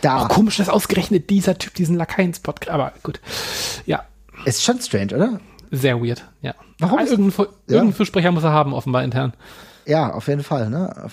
Da. 0.02 0.18
Auch 0.18 0.30
komisch, 0.30 0.58
dass 0.58 0.68
ausgerechnet 0.68 1.30
dieser 1.30 1.58
Typ 1.58 1.76
diesen 1.76 1.96
Lakaien-Spot, 1.96 2.56
aber 2.68 2.94
gut. 3.04 3.22
Ja. 3.86 4.04
Ist 4.46 4.64
schon 4.64 4.80
strange, 4.82 5.16
oder? 5.16 5.40
Sehr 5.72 6.02
weird, 6.02 6.26
ja. 6.42 6.54
Warum? 6.80 7.00
Ah, 7.00 7.04
irgendein, 7.04 7.46
ja. 7.68 7.76
irgendein 7.76 7.96
Fürsprecher 7.96 8.32
muss 8.32 8.44
er 8.44 8.52
haben, 8.52 8.74
offenbar 8.74 9.04
intern. 9.04 9.34
Ja, 9.86 10.12
auf 10.14 10.28
jeden 10.28 10.44
Fall, 10.44 10.70
ne? 10.70 11.10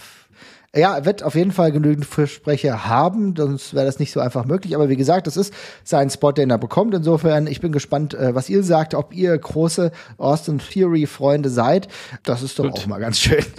Ja, 0.76 0.98
er 0.98 1.06
wird 1.06 1.22
auf 1.22 1.34
jeden 1.34 1.50
Fall 1.50 1.72
genügend 1.72 2.04
Fürsprecher 2.04 2.86
haben, 2.86 3.34
sonst 3.34 3.72
wäre 3.72 3.86
das 3.86 3.98
nicht 3.98 4.12
so 4.12 4.20
einfach 4.20 4.44
möglich. 4.44 4.74
Aber 4.74 4.90
wie 4.90 4.96
gesagt, 4.96 5.26
das 5.26 5.38
ist 5.38 5.54
sein 5.82 6.10
Spot, 6.10 6.32
den 6.32 6.50
er 6.50 6.58
bekommt. 6.58 6.94
Insofern, 6.94 7.46
ich 7.46 7.62
bin 7.62 7.72
gespannt, 7.72 8.12
äh, 8.12 8.34
was 8.34 8.50
ihr 8.50 8.62
sagt, 8.62 8.94
ob 8.94 9.14
ihr 9.14 9.36
große 9.38 9.90
Austin 10.18 10.58
Theory-Freunde 10.58 11.48
seid. 11.48 11.88
Das 12.22 12.42
ist 12.42 12.58
doch 12.58 12.64
Gut. 12.64 12.74
auch 12.74 12.86
mal 12.86 13.00
ganz 13.00 13.18
schön. 13.18 13.44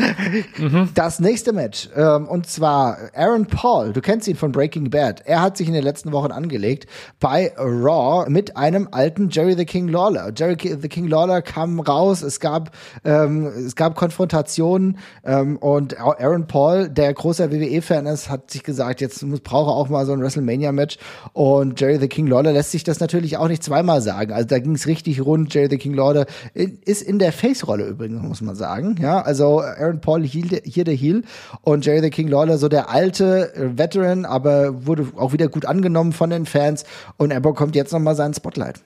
Mhm. 0.58 0.90
Das 0.94 1.20
nächste 1.20 1.54
Match, 1.54 1.90
ähm, 1.96 2.28
und 2.28 2.46
zwar 2.48 2.98
Aaron 3.16 3.46
Paul, 3.46 3.94
du 3.94 4.02
kennst 4.02 4.28
ihn 4.28 4.36
von 4.36 4.52
Breaking 4.52 4.90
Bad. 4.90 5.22
Er 5.26 5.42
hat 5.42 5.58
sich 5.58 5.68
in 5.68 5.74
den 5.74 5.84
letzten 5.84 6.12
Wochen 6.12 6.32
angelegt 6.32 6.86
bei 7.20 7.54
Raw 7.58 8.30
mit 8.30 8.58
einem 8.58 8.90
alten 8.92 9.30
Jerry 9.30 9.56
the 9.56 9.66
King 9.66 9.88
Lawler. 9.88 10.32
Jerry 10.36 10.58
the 10.82 10.90
King 10.90 11.08
Lawler 11.08 11.42
kam 11.42 11.80
raus, 11.80 12.22
es 12.22 12.40
gab, 12.40 12.72
ähm, 13.06 13.48
es 13.48 13.76
gab 13.76 13.96
Konfrontationen 13.96 14.98
ähm, 15.24 15.58
und 15.58 16.00
Aaron 16.00 16.48
Paul, 16.48 16.90
der 17.00 17.14
großer 17.14 17.50
WWE-Fan 17.50 18.06
ist, 18.08 18.30
hat 18.30 18.52
sich 18.52 18.62
gesagt, 18.62 19.00
jetzt 19.00 19.26
brauche 19.46 19.72
auch 19.72 19.88
mal 19.88 20.06
so 20.06 20.12
ein 20.12 20.20
WrestleMania-Match. 20.20 20.98
Und 21.32 21.80
Jerry 21.80 21.98
the 21.98 22.10
King 22.10 22.28
Lawler 22.28 22.52
lässt 22.52 22.72
sich 22.72 22.84
das 22.84 23.00
natürlich 23.00 23.38
auch 23.38 23.48
nicht 23.48 23.64
zweimal 23.64 24.02
sagen. 24.02 24.34
Also 24.34 24.50
da 24.50 24.60
ging 24.60 24.76
es 24.76 24.86
richtig 24.86 25.24
rund. 25.24 25.54
Jerry 25.54 25.70
the 25.70 25.78
King 25.78 25.94
Lawler 25.94 26.26
ist 26.54 27.02
in 27.02 27.18
der 27.18 27.32
Face-Rolle 27.32 27.86
übrigens, 27.86 28.22
muss 28.22 28.42
man 28.42 28.56
sagen. 28.56 28.98
Ja, 29.02 29.22
also 29.22 29.62
Aaron 29.62 30.02
Paul 30.02 30.26
hier, 30.26 30.60
hier 30.66 30.84
der 30.84 30.94
Heel 30.94 31.24
und 31.62 31.86
Jerry 31.86 32.02
the 32.02 32.10
King 32.10 32.28
Lawler 32.28 32.58
so 32.58 32.68
der 32.68 32.90
alte 32.90 33.54
Veteran, 33.56 34.26
aber 34.26 34.86
wurde 34.86 35.08
auch 35.16 35.32
wieder 35.32 35.48
gut 35.48 35.66
angenommen 35.66 36.12
von 36.12 36.30
den 36.30 36.46
Fans. 36.46 36.84
Und 37.16 37.32
er 37.32 37.40
bekommt 37.40 37.78
jetzt 37.78 37.94
nochmal 37.94 38.18
seinen 38.18 38.34
Spotlight. 38.34 38.82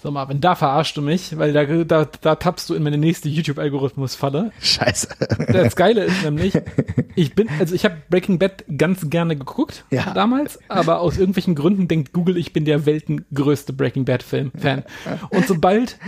So 0.00 0.12
Marvin, 0.12 0.40
da 0.40 0.54
verarschst 0.54 0.96
du 0.96 1.02
mich, 1.02 1.36
weil 1.38 1.52
da, 1.52 1.64
da, 1.64 2.08
da 2.20 2.34
tappst 2.36 2.70
du 2.70 2.74
in 2.74 2.84
meine 2.84 2.98
nächste 2.98 3.28
YouTube-Algorithmus-Falle. 3.28 4.52
Scheiße. 4.60 5.08
Das 5.48 5.74
Geile 5.74 6.04
ist 6.04 6.22
nämlich, 6.24 6.54
ich 7.16 7.34
bin, 7.34 7.48
also 7.58 7.74
ich 7.74 7.84
habe 7.84 7.96
Breaking 8.08 8.38
Bad 8.38 8.64
ganz 8.76 9.10
gerne 9.10 9.36
geguckt 9.36 9.84
ja. 9.90 10.12
damals, 10.14 10.60
aber 10.68 11.00
aus 11.00 11.18
irgendwelchen 11.18 11.56
Gründen 11.56 11.88
denkt 11.88 12.12
Google, 12.12 12.36
ich 12.36 12.52
bin 12.52 12.64
der 12.64 12.86
weltengrößte 12.86 13.72
Breaking 13.72 14.04
Bad-Film-Fan. 14.04 14.84
Und 15.30 15.46
sobald 15.48 15.98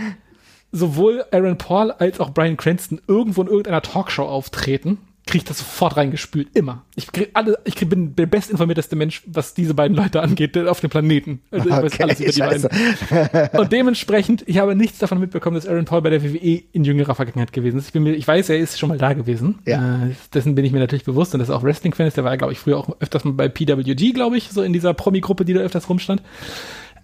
sowohl 0.71 1.25
Aaron 1.31 1.57
Paul 1.57 1.91
als 1.91 2.21
auch 2.21 2.29
Brian 2.29 2.55
Cranston 2.55 3.01
irgendwo 3.07 3.41
in 3.41 3.47
irgendeiner 3.47 3.81
Talkshow 3.81 4.23
auftreten, 4.23 4.99
kriege 5.25 5.39
ich 5.39 5.43
das 5.43 5.59
sofort 5.59 5.97
reingespült. 5.97 6.49
Immer. 6.53 6.83
Ich 6.95 7.11
krieg 7.11 7.29
alle, 7.33 7.57
ich 7.63 7.75
krieg, 7.75 7.89
bin 7.89 8.15
der 8.15 8.25
bestinformierteste 8.25 8.95
Mensch, 8.95 9.21
was 9.27 9.53
diese 9.53 9.73
beiden 9.73 9.95
Leute 9.95 10.21
angeht, 10.21 10.57
auf 10.57 10.79
dem 10.79 10.89
Planeten. 10.89 11.41
Also 11.51 11.69
ich 11.69 11.75
okay, 11.75 11.83
weiß 11.83 12.01
alles 12.01 12.19
über 12.19 12.31
die 12.31 12.37
Scheiße. 12.37 12.69
beiden. 12.69 13.59
Und 13.59 13.71
dementsprechend, 13.71 14.43
ich 14.47 14.57
habe 14.57 14.75
nichts 14.75 14.97
davon 14.99 15.19
mitbekommen, 15.19 15.55
dass 15.55 15.67
Aaron 15.67 15.85
Paul 15.85 16.01
bei 16.01 16.09
der 16.09 16.23
WWE 16.23 16.63
in 16.71 16.83
jüngerer 16.83 17.15
Vergangenheit 17.15 17.53
gewesen 17.53 17.77
ist. 17.77 17.87
Ich, 17.87 17.93
bin 17.93 18.03
mir, 18.03 18.13
ich 18.13 18.27
weiß, 18.27 18.49
er 18.49 18.57
ist 18.57 18.79
schon 18.79 18.89
mal 18.89 18.97
da 18.97 19.13
gewesen. 19.13 19.59
Ja. 19.65 20.07
Äh, 20.07 20.15
dessen 20.33 20.55
bin 20.55 20.65
ich 20.65 20.71
mir 20.71 20.79
natürlich 20.79 21.05
bewusst 21.05 21.33
und 21.33 21.39
dass 21.39 21.49
er 21.49 21.55
auch 21.55 21.63
Wrestling-Fan 21.63 22.07
ist. 22.07 22.17
Der 22.17 22.23
war, 22.23 22.35
glaube 22.37 22.53
ich, 22.53 22.59
früher 22.59 22.77
auch 22.77 22.89
öfters 22.99 23.23
mal 23.23 23.33
bei 23.33 23.47
PWG, 23.47 24.13
glaube 24.13 24.37
ich, 24.37 24.49
so 24.49 24.63
in 24.63 24.73
dieser 24.73 24.93
Promi-Gruppe, 24.93 25.45
die 25.45 25.53
da 25.53 25.61
öfters 25.61 25.87
rumstand. 25.87 26.23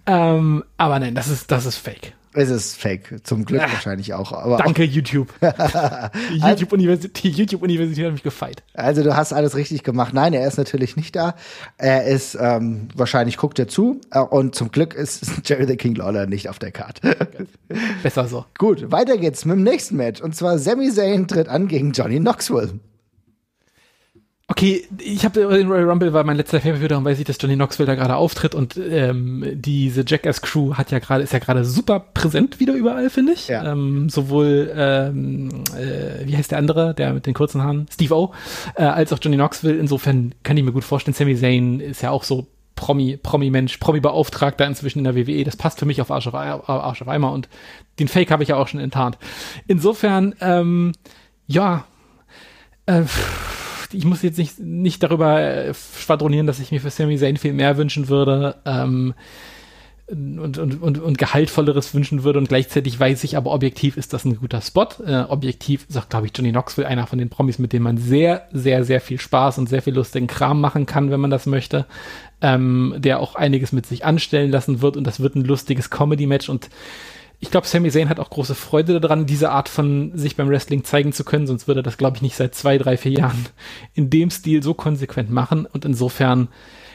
Ähm, 0.06 0.64
aber 0.76 0.98
nein, 0.98 1.14
das 1.14 1.28
ist, 1.28 1.50
das 1.50 1.66
ist 1.66 1.76
fake. 1.76 2.14
Es 2.34 2.50
ist 2.50 2.76
fake, 2.76 3.20
zum 3.24 3.44
Glück 3.44 3.62
Ach, 3.64 3.72
wahrscheinlich 3.72 4.14
auch. 4.14 4.32
Aber 4.32 4.58
danke, 4.58 4.82
auch. 4.82 4.86
YouTube. 4.86 5.32
YouTube-Universität 6.30 7.34
YouTube 7.34 7.62
hat 7.62 8.12
mich 8.12 8.22
gefeit. 8.22 8.62
Also 8.74 9.02
du 9.02 9.16
hast 9.16 9.32
alles 9.32 9.56
richtig 9.56 9.82
gemacht. 9.82 10.12
Nein, 10.14 10.34
er 10.34 10.46
ist 10.46 10.58
natürlich 10.58 10.96
nicht 10.96 11.16
da. 11.16 11.34
Er 11.78 12.04
ist, 12.04 12.36
ähm, 12.40 12.88
wahrscheinlich 12.94 13.36
guckt 13.36 13.58
er 13.58 13.68
zu. 13.68 14.00
Äh, 14.10 14.20
und 14.20 14.54
zum 14.54 14.70
Glück 14.70 14.94
ist 14.94 15.26
Jerry 15.44 15.66
the 15.66 15.76
King 15.76 15.94
Lawler 15.94 16.26
nicht 16.26 16.48
auf 16.48 16.58
der 16.58 16.72
Karte. 16.72 17.16
Besser 18.02 18.28
so. 18.28 18.44
Gut, 18.58 18.90
weiter 18.92 19.16
geht's 19.16 19.44
mit 19.44 19.56
dem 19.56 19.62
nächsten 19.62 19.96
Match. 19.96 20.20
Und 20.20 20.36
zwar 20.36 20.58
Sami 20.58 20.90
Zayn 20.90 21.28
tritt 21.28 21.48
an 21.48 21.68
gegen 21.68 21.92
Johnny 21.92 22.18
Knoxville. 22.18 22.78
Okay, 24.50 24.88
ich 24.98 25.26
habe 25.26 25.40
den 25.40 25.68
Royal 25.68 25.90
Rumble 25.90 26.14
war 26.14 26.24
mein 26.24 26.38
letzter 26.38 26.58
Favorite, 26.58 26.88
darum 26.88 27.04
weiß 27.04 27.18
ich, 27.18 27.26
dass 27.26 27.36
Johnny 27.38 27.54
Knoxville 27.54 27.86
da 27.86 27.94
gerade 27.94 28.16
auftritt 28.16 28.54
und 28.54 28.78
ähm, 28.78 29.44
diese 29.52 30.04
Jackass 30.06 30.40
Crew 30.40 30.72
hat 30.72 30.90
ja 30.90 31.00
gerade 31.00 31.22
ist 31.22 31.34
ja 31.34 31.38
gerade 31.38 31.66
super 31.66 32.00
präsent 32.00 32.58
wieder 32.58 32.72
überall, 32.72 33.10
finde 33.10 33.34
ich. 33.34 33.48
Ja. 33.48 33.70
Ähm, 33.70 34.08
sowohl 34.08 34.72
ähm, 34.74 35.64
äh, 35.76 36.26
wie 36.26 36.34
heißt 36.34 36.50
der 36.50 36.58
andere, 36.58 36.94
der 36.94 37.12
mit 37.12 37.26
den 37.26 37.34
kurzen 37.34 37.62
Haaren, 37.62 37.86
Steve 37.92 38.14
O, 38.14 38.32
äh, 38.74 38.84
als 38.84 39.12
auch 39.12 39.18
Johnny 39.20 39.36
Knoxville. 39.36 39.76
Insofern 39.76 40.34
kann 40.42 40.56
ich 40.56 40.64
mir 40.64 40.72
gut 40.72 40.84
vorstellen, 40.84 41.14
Sami 41.14 41.36
Zayn 41.36 41.80
ist 41.80 42.00
ja 42.00 42.10
auch 42.10 42.24
so 42.24 42.46
Promi, 42.74 43.18
Promi-Mensch, 43.18 43.76
Promi-Beauftragter 43.76 44.64
inzwischen 44.64 45.00
in 45.00 45.04
der 45.04 45.14
WWE. 45.14 45.44
Das 45.44 45.56
passt 45.56 45.78
für 45.78 45.84
mich 45.84 46.00
auf 46.00 46.10
Arsch 46.10 46.26
auf, 46.26 46.34
Arsch 46.34 47.02
auf 47.02 47.08
Eimer 47.08 47.32
und 47.32 47.50
den 47.98 48.08
Fake 48.08 48.30
habe 48.30 48.44
ich 48.44 48.48
ja 48.48 48.56
auch 48.56 48.68
schon 48.68 48.80
enttarnt. 48.80 49.18
Insofern, 49.66 50.34
ähm, 50.40 50.92
ja, 51.46 51.84
äh, 52.86 53.02
ich 53.92 54.04
muss 54.04 54.22
jetzt 54.22 54.38
nicht, 54.38 54.58
nicht 54.58 55.02
darüber 55.02 55.40
äh, 55.40 55.74
schwadronieren, 55.74 56.46
dass 56.46 56.60
ich 56.60 56.70
mir 56.70 56.80
für 56.80 56.90
Sami 56.90 57.16
Zayn 57.18 57.36
viel 57.36 57.52
mehr 57.52 57.76
wünschen 57.76 58.08
würde. 58.08 58.56
Ähm, 58.64 59.14
und, 60.10 60.56
und, 60.56 60.82
und, 60.82 60.98
und 60.98 61.18
gehaltvolleres 61.18 61.92
wünschen 61.92 62.24
würde 62.24 62.38
und 62.38 62.48
gleichzeitig 62.48 62.98
weiß 62.98 63.24
ich, 63.24 63.36
aber 63.36 63.52
objektiv 63.52 63.98
ist 63.98 64.14
das 64.14 64.24
ein 64.24 64.36
guter 64.36 64.62
Spot. 64.62 64.88
Äh, 65.04 65.24
objektiv 65.28 65.84
sagt, 65.88 66.10
glaube 66.10 66.26
ich, 66.26 66.32
Johnny 66.34 66.50
Knoxville 66.50 66.88
einer 66.88 67.06
von 67.06 67.18
den 67.18 67.28
Promis, 67.28 67.58
mit 67.58 67.74
dem 67.74 67.82
man 67.82 67.98
sehr, 67.98 68.48
sehr, 68.50 68.84
sehr 68.84 69.02
viel 69.02 69.20
Spaß 69.20 69.58
und 69.58 69.68
sehr 69.68 69.82
viel 69.82 69.94
lustigen 69.94 70.26
Kram 70.26 70.62
machen 70.62 70.86
kann, 70.86 71.10
wenn 71.10 71.20
man 71.20 71.30
das 71.30 71.44
möchte. 71.44 71.84
Ähm, 72.40 72.94
der 72.96 73.20
auch 73.20 73.34
einiges 73.34 73.72
mit 73.72 73.84
sich 73.84 74.04
anstellen 74.04 74.50
lassen 74.50 74.80
wird 74.80 74.96
und 74.96 75.04
das 75.04 75.20
wird 75.20 75.34
ein 75.34 75.44
lustiges 75.44 75.90
Comedy-Match 75.90 76.48
und 76.48 76.70
ich 77.40 77.50
glaube, 77.50 77.66
Sami 77.66 77.90
Zayn 77.90 78.08
hat 78.08 78.18
auch 78.18 78.30
große 78.30 78.54
Freude 78.54 79.00
daran, 79.00 79.26
diese 79.26 79.50
Art 79.50 79.68
von 79.68 80.16
sich 80.16 80.36
beim 80.36 80.48
Wrestling 80.48 80.82
zeigen 80.84 81.12
zu 81.12 81.24
können, 81.24 81.46
sonst 81.46 81.68
würde 81.68 81.80
er 81.80 81.84
das, 81.84 81.96
glaube 81.96 82.16
ich, 82.16 82.22
nicht 82.22 82.36
seit 82.36 82.54
zwei, 82.54 82.78
drei, 82.78 82.96
vier 82.96 83.12
Jahren 83.12 83.46
in 83.94 84.10
dem 84.10 84.30
Stil 84.30 84.62
so 84.62 84.74
konsequent 84.74 85.30
machen. 85.30 85.66
Und 85.66 85.84
insofern 85.84 86.48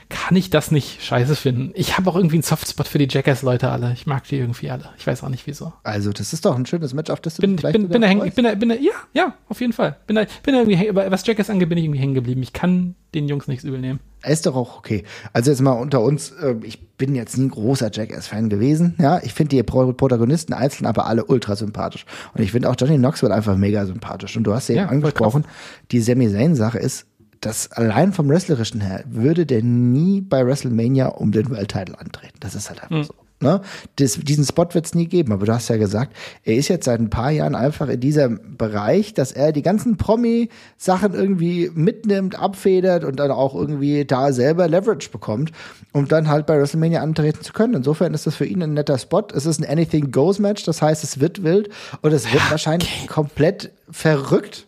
kann 0.09 0.35
ich 0.35 0.49
das 0.49 0.69
nicht 0.69 1.01
scheiße 1.01 1.35
finden. 1.35 1.71
Ich 1.75 1.97
habe 1.97 2.09
auch 2.09 2.15
irgendwie 2.15 2.35
einen 2.35 2.43
Softspot 2.43 2.87
für 2.87 2.97
die 2.97 3.07
Jackass-Leute 3.09 3.69
alle. 3.69 3.93
Ich 3.93 4.05
mag 4.05 4.25
die 4.25 4.35
irgendwie 4.35 4.69
alle. 4.69 4.89
Ich 4.97 5.07
weiß 5.07 5.23
auch 5.23 5.29
nicht 5.29 5.47
wieso. 5.47 5.73
Also, 5.83 6.11
das 6.11 6.33
ist 6.33 6.45
doch 6.45 6.55
ein 6.55 6.65
schönes 6.65 6.93
Match, 6.93 7.09
auf 7.09 7.21
das 7.21 7.35
du 7.35 7.41
bin, 7.41 7.57
vielleicht 7.57 7.73
bin, 7.73 7.87
bin, 7.87 8.01
da 8.01 8.07
hängen, 8.07 8.25
ich 8.25 8.33
bin, 8.33 8.43
da, 8.43 8.53
bin 8.53 8.69
da, 8.69 8.75
ja, 8.75 8.91
ja, 9.13 9.33
auf 9.47 9.61
jeden 9.61 9.73
Fall. 9.73 9.97
Bin 10.05 10.17
da, 10.17 10.25
bin 10.43 10.53
da 10.53 10.61
irgendwie, 10.61 10.93
was 10.93 11.25
Jackass 11.25 11.49
angeht, 11.49 11.69
bin 11.69 11.77
ich 11.77 11.85
irgendwie 11.85 11.99
hängen 11.99 12.13
geblieben. 12.13 12.43
Ich 12.43 12.51
kann 12.51 12.95
den 13.15 13.29
Jungs 13.29 13.47
nichts 13.47 13.63
übel 13.63 13.79
nehmen. 13.79 14.01
Ist 14.25 14.45
doch 14.45 14.55
auch 14.55 14.77
okay. 14.77 15.03
Also 15.33 15.51
jetzt 15.51 15.61
mal 15.61 15.73
unter 15.73 16.01
uns, 16.01 16.31
äh, 16.31 16.55
ich 16.63 16.87
bin 16.97 17.15
jetzt 17.15 17.37
nie 17.37 17.45
ein 17.45 17.49
großer 17.49 17.91
Jackass-Fan 17.91 18.49
gewesen. 18.49 18.95
Ja, 18.97 19.19
ich 19.21 19.33
finde 19.33 19.55
die 19.55 19.63
Protagonisten 19.63 20.53
einzeln 20.53 20.85
aber 20.85 21.07
alle 21.07 21.25
ultra 21.25 21.55
sympathisch. 21.55 22.05
Und 22.33 22.41
ich 22.41 22.51
finde 22.51 22.69
auch 22.69 22.75
Johnny 22.77 22.97
Knoxville 22.97 23.33
einfach 23.33 23.57
mega 23.57 23.85
sympathisch. 23.85 24.37
Und 24.37 24.43
du 24.43 24.53
hast 24.53 24.69
ja, 24.69 24.75
ja 24.75 24.85
angesprochen, 24.85 25.45
die 25.91 25.99
Sami 25.99 26.31
Zayn-Sache 26.31 26.79
ist, 26.79 27.05
dass 27.41 27.71
allein 27.71 28.13
vom 28.13 28.29
Wrestlerischen 28.29 28.79
her 28.79 29.03
würde 29.07 29.45
der 29.45 29.61
nie 29.63 30.21
bei 30.21 30.45
WrestleMania 30.45 31.07
um 31.07 31.31
den 31.31 31.49
World-Title 31.49 31.99
antreten. 31.99 32.37
Das 32.39 32.55
ist 32.55 32.69
halt 32.69 32.81
einfach 32.83 32.97
mhm. 32.97 33.03
so. 33.03 33.13
Ne? 33.43 33.61
Das, 33.97 34.13
diesen 34.13 34.45
Spot 34.45 34.67
wird 34.71 34.85
es 34.85 34.95
nie 34.95 35.07
geben, 35.07 35.33
aber 35.33 35.45
du 35.45 35.53
hast 35.53 35.69
ja 35.69 35.77
gesagt, 35.77 36.15
er 36.43 36.55
ist 36.55 36.67
jetzt 36.69 36.85
seit 36.85 36.99
ein 36.99 37.09
paar 37.09 37.31
Jahren 37.31 37.55
einfach 37.55 37.89
in 37.89 37.99
diesem 37.99 38.57
Bereich, 38.57 39.13
dass 39.13 39.31
er 39.31 39.51
die 39.51 39.61
ganzen 39.61 39.97
Promi-Sachen 39.97 41.13
irgendwie 41.13 41.71
mitnimmt, 41.73 42.39
abfedert 42.39 43.03
und 43.03 43.17
dann 43.19 43.31
auch 43.31 43.55
irgendwie 43.55 44.05
da 44.05 44.33
selber 44.33 44.67
Leverage 44.67 45.09
bekommt, 45.09 45.51
um 45.91 46.07
dann 46.07 46.29
halt 46.29 46.45
bei 46.45 46.57
WrestleMania 46.57 47.01
antreten 47.01 47.43
zu 47.43 47.53
können. 47.53 47.75
Insofern 47.75 48.13
ist 48.13 48.25
das 48.25 48.35
für 48.35 48.45
ihn 48.45 48.63
ein 48.63 48.73
netter 48.73 48.97
Spot. 48.97 49.27
Es 49.33 49.45
ist 49.45 49.59
ein 49.59 49.69
Anything 49.69 50.11
Goes 50.11 50.39
Match, 50.39 50.63
das 50.63 50.81
heißt, 50.81 51.03
es 51.03 51.19
wird 51.19 51.43
wild 51.43 51.69
und 52.01 52.11
es 52.13 52.31
wird 52.31 52.49
wahrscheinlich 52.49 52.89
okay. 52.99 53.07
komplett 53.07 53.71
verrückt. 53.89 54.65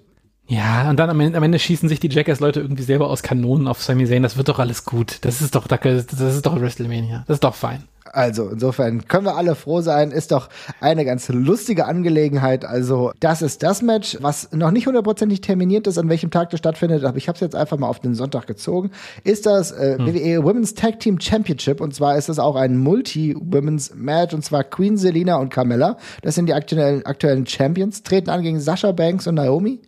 Ja, 0.48 0.90
und 0.90 0.98
dann 0.98 1.10
am 1.10 1.20
Ende, 1.20 1.38
am 1.38 1.44
Ende 1.44 1.58
schießen 1.58 1.90
sich 1.90 2.00
die 2.00 2.10
Jackass-Leute 2.10 2.60
irgendwie 2.60 2.84
selber 2.84 3.10
aus 3.10 3.24
Kanonen 3.24 3.68
auf 3.68 3.82
Sami 3.82 4.06
Zayn. 4.06 4.22
Das 4.22 4.38
wird 4.38 4.48
doch 4.48 4.60
alles 4.60 4.86
gut. 4.86 5.18
Das 5.22 5.42
ist 5.42 5.56
doch, 5.56 5.66
das 5.68 6.14
ist 6.14 6.46
doch 6.46 6.60
WrestleMania. 6.60 7.24
Das 7.28 7.38
ist 7.38 7.44
doch 7.44 7.56
fein. 7.56 7.84
Also 8.16 8.48
insofern 8.48 9.10
können 9.10 9.26
wir 9.26 9.36
alle 9.36 9.56
froh 9.56 9.82
sein. 9.82 10.12
Ist 10.12 10.32
doch 10.32 10.48
eine 10.80 11.04
ganz 11.04 11.28
lustige 11.28 11.86
Angelegenheit. 11.86 12.64
Also 12.64 13.12
das 13.20 13.42
ist 13.42 13.62
das 13.62 13.82
Match, 13.82 14.18
was 14.22 14.54
noch 14.54 14.72
nicht 14.72 14.88
hundertprozentig 14.88 15.42
terminiert 15.42 15.86
ist, 15.86 15.98
an 15.98 16.08
welchem 16.08 16.32
Tag 16.32 16.50
das 16.50 16.60
stattfindet. 16.60 17.04
Aber 17.04 17.18
ich 17.18 17.28
habe 17.28 17.36
es 17.36 17.42
jetzt 17.42 17.56
einfach 17.56 17.78
mal 17.78 17.90
auf 17.90 18.00
den 18.00 18.16
Sonntag 18.16 18.48
gezogen. 18.48 18.92
Ist 19.26 19.46
das 19.46 19.74
äh, 19.74 19.98
hm. 19.98 20.08
WWE 20.08 20.44
Women's 20.46 20.76
Tag 20.76 21.02
Team 21.02 21.20
Championship 21.20 21.82
und 21.82 21.94
zwar 21.94 22.18
ist 22.18 22.30
das 22.30 22.40
auch 22.40 22.56
ein 22.56 22.78
Multi-Women's 22.78 23.96
Match 23.96 24.34
und 24.34 24.46
zwar 24.46 24.64
Queen 24.64 24.96
Selina 24.96 25.36
und 25.36 25.50
Carmella. 25.50 25.98
Das 26.22 26.36
sind 26.36 26.46
die 26.46 26.54
aktuellen, 26.54 27.06
aktuellen 27.06 27.46
Champions. 27.46 28.02
Treten 28.04 28.30
an 28.30 28.44
gegen 28.44 28.62
Sasha 28.62 28.94
Banks 28.94 29.28
und 29.28 29.36
Naomi. 29.36 29.82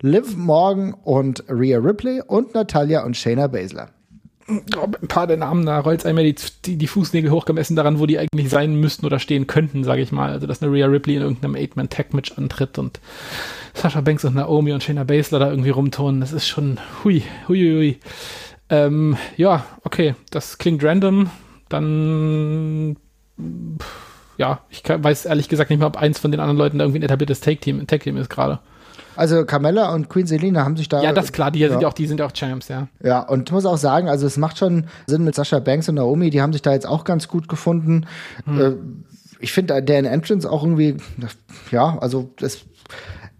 Liv 0.00 0.36
Morgan 0.36 0.94
und 1.04 1.44
Rhea 1.50 1.78
Ripley 1.78 2.22
und 2.26 2.54
Natalia 2.54 3.04
und 3.04 3.14
Shayna 3.14 3.46
Baszler. 3.46 3.90
Ein 4.46 5.08
paar 5.08 5.26
der 5.26 5.38
Namen, 5.38 5.64
da 5.64 5.80
rollt 5.80 6.04
einmal 6.04 6.24
die, 6.24 6.34
die, 6.64 6.76
die, 6.76 6.86
Fußnägel 6.86 7.30
hochgemessen 7.30 7.76
daran, 7.76 7.98
wo 7.98 8.04
die 8.04 8.18
eigentlich 8.18 8.50
sein 8.50 8.74
müssten 8.78 9.06
oder 9.06 9.18
stehen 9.18 9.46
könnten, 9.46 9.84
sage 9.84 10.02
ich 10.02 10.12
mal. 10.12 10.30
Also, 10.30 10.46
dass 10.46 10.62
eine 10.62 10.70
Rhea 10.70 10.86
Ripley 10.86 11.16
in 11.16 11.22
irgendeinem 11.22 11.54
Eight-Man-Tag-Match 11.54 12.32
antritt 12.36 12.78
und 12.78 13.00
Sasha 13.72 14.02
Banks 14.02 14.24
und 14.24 14.34
Naomi 14.34 14.72
und 14.72 14.82
Shayna 14.82 15.04
Baszler 15.04 15.38
da 15.38 15.50
irgendwie 15.50 15.70
rumtonen, 15.70 16.20
das 16.20 16.32
ist 16.32 16.46
schon 16.46 16.78
hui, 17.02 17.22
hui, 17.48 17.58
hui. 17.58 17.98
Ähm, 18.68 19.16
ja, 19.36 19.64
okay, 19.82 20.14
das 20.30 20.58
klingt 20.58 20.84
random. 20.84 21.30
Dann, 21.70 22.96
ja, 24.36 24.60
ich 24.68 24.82
kann, 24.82 25.02
weiß 25.02 25.24
ehrlich 25.24 25.48
gesagt 25.48 25.70
nicht 25.70 25.78
mehr, 25.78 25.88
ob 25.88 25.96
eins 25.96 26.18
von 26.18 26.30
den 26.30 26.40
anderen 26.40 26.58
Leuten 26.58 26.78
da 26.78 26.84
irgendwie 26.84 27.00
ein 27.00 27.04
etabliertes 27.04 27.40
Tag-Team 27.40 27.86
Tag 27.86 28.02
-Team 28.02 28.18
ist 28.18 28.28
gerade. 28.28 28.60
Also 29.16 29.44
Carmella 29.44 29.92
und 29.94 30.08
Queen 30.08 30.26
Selina 30.26 30.64
haben 30.64 30.76
sich 30.76 30.88
da. 30.88 31.02
Ja, 31.02 31.12
das 31.12 31.26
ist 31.26 31.32
klar, 31.32 31.50
die 31.50 31.60
ja. 31.60 31.68
sind 31.68 31.82
ja 31.82 31.88
auch, 31.88 31.92
die 31.92 32.06
sind 32.06 32.20
auch 32.20 32.32
Champs, 32.32 32.68
ja. 32.68 32.88
Ja, 33.02 33.20
und 33.20 33.48
ich 33.48 33.52
muss 33.52 33.66
auch 33.66 33.76
sagen, 33.76 34.08
also 34.08 34.26
es 34.26 34.36
macht 34.36 34.58
schon 34.58 34.86
Sinn 35.06 35.24
mit 35.24 35.34
Sascha 35.34 35.58
Banks 35.58 35.88
und 35.88 35.96
Naomi, 35.96 36.30
die 36.30 36.42
haben 36.42 36.52
sich 36.52 36.62
da 36.62 36.72
jetzt 36.72 36.86
auch 36.86 37.04
ganz 37.04 37.28
gut 37.28 37.48
gefunden. 37.48 38.06
Hm. 38.44 38.60
Äh, 38.60 38.72
ich 39.40 39.52
finde 39.52 39.82
deren 39.82 40.04
Entrance 40.04 40.50
auch 40.50 40.62
irgendwie, 40.62 40.96
ja, 41.70 41.98
also 42.00 42.30
das 42.38 42.64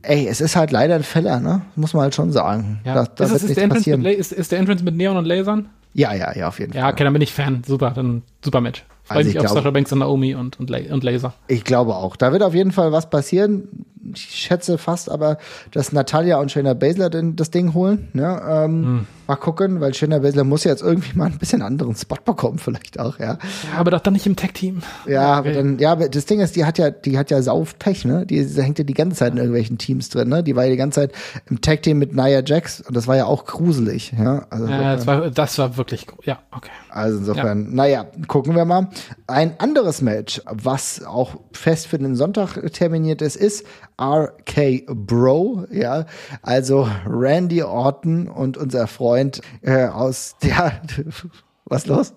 ey, 0.03 0.27
es 0.29 0.41
ist 0.41 0.57
halt 0.57 0.71
leider 0.71 0.95
ein 0.97 1.03
Feller, 1.03 1.41
ne? 1.41 1.63
Muss 1.77 1.95
man 1.95 2.03
halt 2.03 2.15
schon 2.15 2.31
sagen. 2.31 2.81
Ja. 2.85 2.95
Da, 2.95 3.05
da 3.05 3.25
ist, 3.25 3.33
wird 3.33 3.43
ist, 3.43 3.57
der 3.57 3.69
passieren. 3.69 4.03
Mit, 4.03 4.19
ist, 4.19 4.33
ist 4.33 4.53
der 4.53 4.59
Entrance 4.59 4.85
mit 4.85 4.97
Neon 4.97 5.17
und 5.17 5.25
Lasern? 5.25 5.69
Ja, 5.95 6.13
ja, 6.13 6.37
ja, 6.37 6.49
auf 6.49 6.59
jeden 6.59 6.73
ja, 6.73 6.81
Fall. 6.81 6.89
Ja, 6.89 6.93
okay, 6.93 7.05
dann 7.05 7.13
bin 7.13 7.23
ich 7.23 7.33
Fan. 7.33 7.63
Super, 7.65 7.93
dann 7.95 8.23
super 8.45 8.61
Match. 8.61 8.85
Freue 9.05 9.19
also 9.19 9.29
mich 9.29 9.39
auf 9.39 9.49
Sascha 9.49 9.71
Banks 9.71 9.93
und 9.93 10.01
Naomi 10.01 10.35
und, 10.35 10.59
und, 10.59 10.71
und 10.71 11.05
Laser. 11.05 11.35
Ich 11.47 11.65
glaube 11.65 11.95
auch. 11.95 12.17
Da 12.17 12.33
wird 12.33 12.43
auf 12.43 12.55
jeden 12.55 12.73
Fall 12.73 12.91
was 12.91 13.11
passieren 13.11 13.69
ich 14.13 14.23
schätze 14.23 14.79
fast 14.79 15.11
aber, 15.11 15.39
dass 15.71 15.93
Natalia 15.93 16.39
und 16.39 16.51
Shayna 16.51 16.75
Baszler 16.75 17.11
den, 17.11 17.37
das 17.37 17.51
Ding 17.51 17.75
holen. 17.75 18.09
Ne? 18.13 18.43
Ähm, 18.49 18.85
hm. 18.85 19.07
Mal 19.27 19.37
gucken, 19.37 19.81
weil 19.81 19.95
Shayna 19.95 20.19
Baszler 20.19 20.45
muss 20.45 20.65
ja 20.65 20.71
jetzt 20.71 20.83
irgendwie 20.83 21.17
mal 21.17 21.27
ein 21.27 21.39
bisschen 21.39 21.63
anderen 21.63 21.95
Spot 21.95 22.19
bekommen, 22.23 22.59
vielleicht 22.65 23.01
auch, 23.01 23.19
ja. 23.19 23.39
Ja, 23.73 23.79
aber 23.79 23.91
doch 23.91 24.01
dann 24.01 24.13
nicht 24.13 24.27
im 24.27 24.37
Tech-Team. 24.37 24.83
Ja, 25.07 25.39
okay. 25.39 25.49
aber 25.49 25.53
dann, 25.53 25.79
ja, 25.79 25.93
aber 25.93 26.09
das 26.09 26.27
Ding 26.27 26.41
ist, 26.41 26.57
die 26.57 26.65
hat 26.65 26.79
ja, 26.79 26.91
die 26.91 27.17
hat 27.17 27.31
ja 27.31 27.41
Saufpech, 27.41 28.05
ne? 28.05 28.27
Die, 28.27 28.45
die 28.45 28.63
hängt 28.63 28.79
ja 28.79 28.85
die 28.85 28.95
ganze 28.95 29.17
Zeit 29.17 29.33
in 29.33 29.39
irgendwelchen 29.39 29.79
Teams 29.79 30.11
drin, 30.11 30.29
ne? 30.29 30.43
Die 30.43 30.55
war 30.57 30.65
ja 30.65 30.71
die 30.71 30.77
ganze 30.77 31.01
Zeit 31.01 31.13
im 31.47 31.61
Tech-Team 31.61 31.99
mit 31.99 32.15
Nia 32.15 32.43
Jax 32.45 32.83
und 32.83 32.95
das 32.95 33.07
war 33.07 33.17
ja 33.17 33.25
auch 33.25 33.47
gruselig, 33.47 34.13
ja. 34.19 34.47
Also 34.51 34.67
ja, 34.67 34.97
das 34.97 35.07
war, 35.07 35.31
das 35.31 35.59
war 35.59 35.77
wirklich, 35.79 36.07
ja, 36.25 36.41
okay. 36.53 36.71
Also 36.91 37.19
insofern, 37.19 37.65
ja. 37.65 37.75
naja, 37.75 38.07
gucken 38.29 38.55
wir 38.55 38.65
mal. 38.65 38.89
Ein 39.27 39.59
anderes 39.59 40.03
Match, 40.03 40.43
was 40.45 41.03
auch 41.05 41.37
fest 41.53 41.87
für 41.87 41.99
den 41.99 42.15
Sonntag 42.15 42.59
terminiert 42.73 43.23
ist, 43.23 43.37
ist 43.37 43.65
RK 44.01 44.87
Bro, 44.87 45.67
ja, 45.71 46.07
also 46.43 46.89
Randy 47.07 47.63
Orton 47.63 48.29
und 48.29 48.57
unser 48.57 48.87
Freund 48.87 49.41
äh, 49.63 49.87
aus 49.87 50.37
der, 50.43 50.83
was 51.65 51.87
los? 51.87 52.15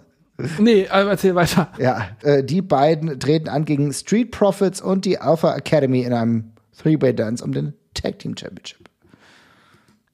Nee, 0.60 0.84
erzähl 0.84 1.34
weiter. 1.34 1.72
Ja, 1.80 2.10
äh, 2.22 2.44
die 2.44 2.62
beiden 2.62 3.20
treten 3.20 3.50
an 3.50 3.66
gegen 3.66 3.92
Street 3.92 4.32
Profits 4.32 4.82
und 4.82 5.06
die 5.06 5.20
Alpha 5.20 5.56
Academy 5.56 6.02
in 6.02 6.14
einem 6.14 6.52
Three-Way-Dance 6.78 7.44
um 7.44 7.54
den 7.54 7.74
Tag 7.96 8.20
Team 8.20 8.36
Championship. 8.38 8.88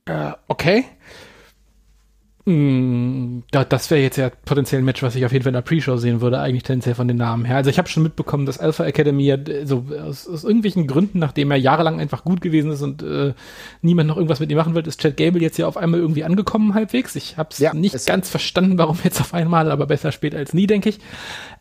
Äh, 0.05 0.31
okay. 0.47 0.85
Mm, 2.45 3.39
das 3.51 3.89
wäre 3.89 4.01
jetzt 4.01 4.17
ja 4.17 4.29
potenziell 4.29 4.81
ein 4.81 4.85
Match, 4.85 5.01
was 5.01 5.15
ich 5.15 5.25
auf 5.25 5.31
jeden 5.31 5.43
Fall 5.43 5.51
in 5.51 5.55
der 5.55 5.61
Pre-Show 5.61 5.95
sehen 5.95 6.19
würde, 6.19 6.39
eigentlich 6.39 6.63
tendenziell 6.63 6.93
von 6.93 7.07
den 7.07 7.15
Namen 7.15 7.45
her. 7.45 7.55
Also 7.55 7.69
ich 7.69 7.77
habe 7.77 7.87
schon 7.87 8.03
mitbekommen, 8.03 8.45
dass 8.45 8.59
Alpha 8.59 8.83
Academy 8.83 9.23
ja, 9.23 9.37
so 9.63 9.85
aus, 10.05 10.27
aus, 10.27 10.43
irgendwelchen 10.43 10.85
Gründen, 10.85 11.19
nachdem 11.19 11.51
er 11.51 11.57
jahrelang 11.57 12.01
einfach 12.01 12.25
gut 12.25 12.41
gewesen 12.41 12.71
ist 12.71 12.81
und 12.81 13.01
äh, 13.01 13.33
niemand 13.81 14.09
noch 14.09 14.17
irgendwas 14.17 14.41
mit 14.41 14.51
ihm 14.51 14.57
machen 14.57 14.75
wollte, 14.75 14.89
ist 14.89 14.99
Chad 14.99 15.15
Gable 15.15 15.41
jetzt 15.41 15.57
ja 15.57 15.67
auf 15.67 15.77
einmal 15.77 16.01
irgendwie 16.01 16.25
angekommen 16.25 16.73
halbwegs. 16.73 17.15
Ich 17.15 17.37
habe 17.37 17.49
ja, 17.59 17.73
nicht 17.73 18.05
ganz 18.05 18.29
verstanden, 18.29 18.77
warum 18.77 18.97
jetzt 19.05 19.21
auf 19.21 19.33
einmal, 19.33 19.71
aber 19.71 19.85
besser 19.85 20.11
spät 20.11 20.35
als 20.35 20.53
nie, 20.53 20.67
denke 20.67 20.89
ich. 20.89 20.99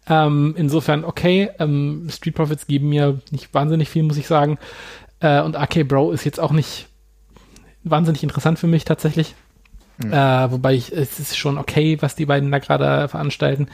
Ähm, 0.09 0.55
insofern 0.59 1.05
okay, 1.05 1.51
ähm, 1.61 2.09
Street 2.11 2.35
Profits 2.35 2.67
geben 2.67 2.89
mir 2.89 3.21
nicht 3.31 3.55
wahnsinnig 3.55 3.89
viel, 3.89 4.03
muss 4.03 4.17
ich 4.17 4.27
sagen. 4.27 4.59
Äh, 5.21 5.43
und 5.43 5.57
AK 5.57 5.87
Bro 5.87 6.11
ist 6.11 6.25
jetzt 6.25 6.41
auch 6.41 6.51
nicht 6.51 6.89
wahnsinnig 7.85 8.25
interessant 8.25 8.59
für 8.59 8.67
mich 8.67 8.85
tatsächlich. 8.85 9.37
Mhm. 9.99 10.13
Äh, 10.13 10.51
wobei 10.51 10.75
ich, 10.75 10.93
es 10.93 11.19
ist 11.19 11.37
schon 11.37 11.59
okay, 11.59 11.99
was 12.01 12.15
die 12.15 12.27
beiden 12.27 12.51
da 12.51 12.59
gerade 12.59 13.09
veranstalten. 13.09 13.69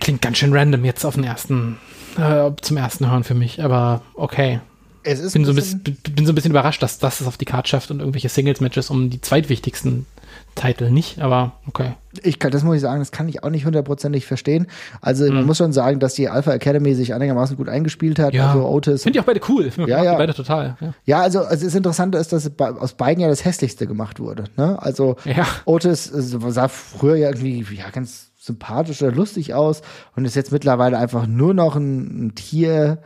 Klingt 0.00 0.22
ganz 0.22 0.38
schön 0.38 0.56
random 0.56 0.84
jetzt 0.84 1.04
auf 1.04 1.14
den 1.14 1.24
ersten, 1.24 1.78
äh, 2.16 2.50
zum 2.60 2.76
ersten 2.76 3.10
Hören 3.10 3.24
für 3.24 3.34
mich, 3.34 3.62
aber 3.62 4.02
okay. 4.14 4.60
Es 5.02 5.20
ist 5.20 5.34
bin, 5.34 5.44
so 5.44 5.52
ein 5.52 5.56
bisschen, 5.56 5.82
bin 5.82 6.24
so 6.24 6.32
ein 6.32 6.34
bisschen 6.34 6.50
überrascht, 6.50 6.82
dass 6.82 6.98
das 6.98 7.20
es 7.20 7.26
auf 7.26 7.36
die 7.36 7.44
Karte 7.44 7.68
schafft 7.68 7.90
und 7.90 8.00
irgendwelche 8.00 8.30
Singles-Matches 8.30 8.88
um 8.88 9.10
die 9.10 9.20
zweitwichtigsten 9.20 10.06
Titel 10.54 10.90
nicht, 10.90 11.20
aber 11.20 11.52
okay. 11.66 11.94
Ich 12.22 12.38
kann, 12.38 12.52
das 12.52 12.62
muss 12.62 12.76
ich 12.76 12.82
sagen, 12.82 13.00
das 13.00 13.10
kann 13.10 13.28
ich 13.28 13.42
auch 13.42 13.50
nicht 13.50 13.66
hundertprozentig 13.66 14.24
verstehen. 14.24 14.68
Also 15.00 15.24
mhm. 15.24 15.34
man 15.34 15.46
muss 15.46 15.58
schon 15.58 15.72
sagen, 15.72 15.98
dass 15.98 16.14
die 16.14 16.28
Alpha 16.28 16.52
Academy 16.52 16.94
sich 16.94 17.12
einigermaßen 17.12 17.56
gut 17.56 17.68
eingespielt 17.68 18.18
hat. 18.18 18.34
Ja. 18.34 18.48
Also 18.48 18.66
Otis. 18.68 19.02
Finde 19.02 19.18
ich 19.18 19.22
auch 19.22 19.26
beide 19.26 19.40
cool. 19.48 19.70
Ja, 19.86 20.04
ja. 20.04 20.16
Beide 20.16 20.34
total. 20.34 20.76
Ja, 20.80 20.94
ja 21.04 21.20
also, 21.20 21.40
also 21.40 21.64
das 21.64 21.74
Interessante 21.74 22.18
ist, 22.18 22.32
dass 22.32 22.50
aus 22.58 22.94
beiden 22.94 23.20
ja 23.20 23.28
das 23.28 23.44
hässlichste 23.44 23.86
gemacht 23.86 24.20
wurde. 24.20 24.44
Ne? 24.56 24.80
Also 24.80 25.16
ja. 25.24 25.46
Otis 25.64 26.04
sah 26.04 26.68
früher 26.68 27.16
ja 27.16 27.28
irgendwie 27.28 27.66
ja 27.74 27.90
ganz 27.90 28.30
sympathisch 28.38 29.02
oder 29.02 29.12
lustig 29.12 29.54
aus 29.54 29.82
und 30.14 30.24
ist 30.24 30.36
jetzt 30.36 30.52
mittlerweile 30.52 30.98
einfach 30.98 31.26
nur 31.26 31.54
noch 31.54 31.76
ein, 31.76 32.26
ein 32.26 32.34
Tier. 32.34 32.98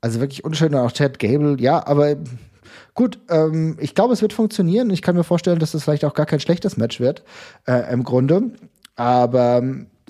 Also 0.00 0.20
wirklich 0.20 0.44
unschön. 0.44 0.74
Und 0.74 0.80
auch 0.80 0.92
Chad 0.92 1.18
Gable, 1.18 1.56
ja, 1.58 1.84
aber 1.86 2.16
Gut, 2.94 3.18
ähm, 3.28 3.76
ich 3.80 3.94
glaube, 3.94 4.12
es 4.12 4.22
wird 4.22 4.32
funktionieren. 4.32 4.90
Ich 4.90 5.02
kann 5.02 5.16
mir 5.16 5.24
vorstellen, 5.24 5.58
dass 5.58 5.72
das 5.72 5.84
vielleicht 5.84 6.04
auch 6.04 6.14
gar 6.14 6.26
kein 6.26 6.40
schlechtes 6.40 6.76
Match 6.76 7.00
wird, 7.00 7.24
äh, 7.66 7.92
im 7.92 8.04
Grunde. 8.04 8.52
Aber 8.96 9.62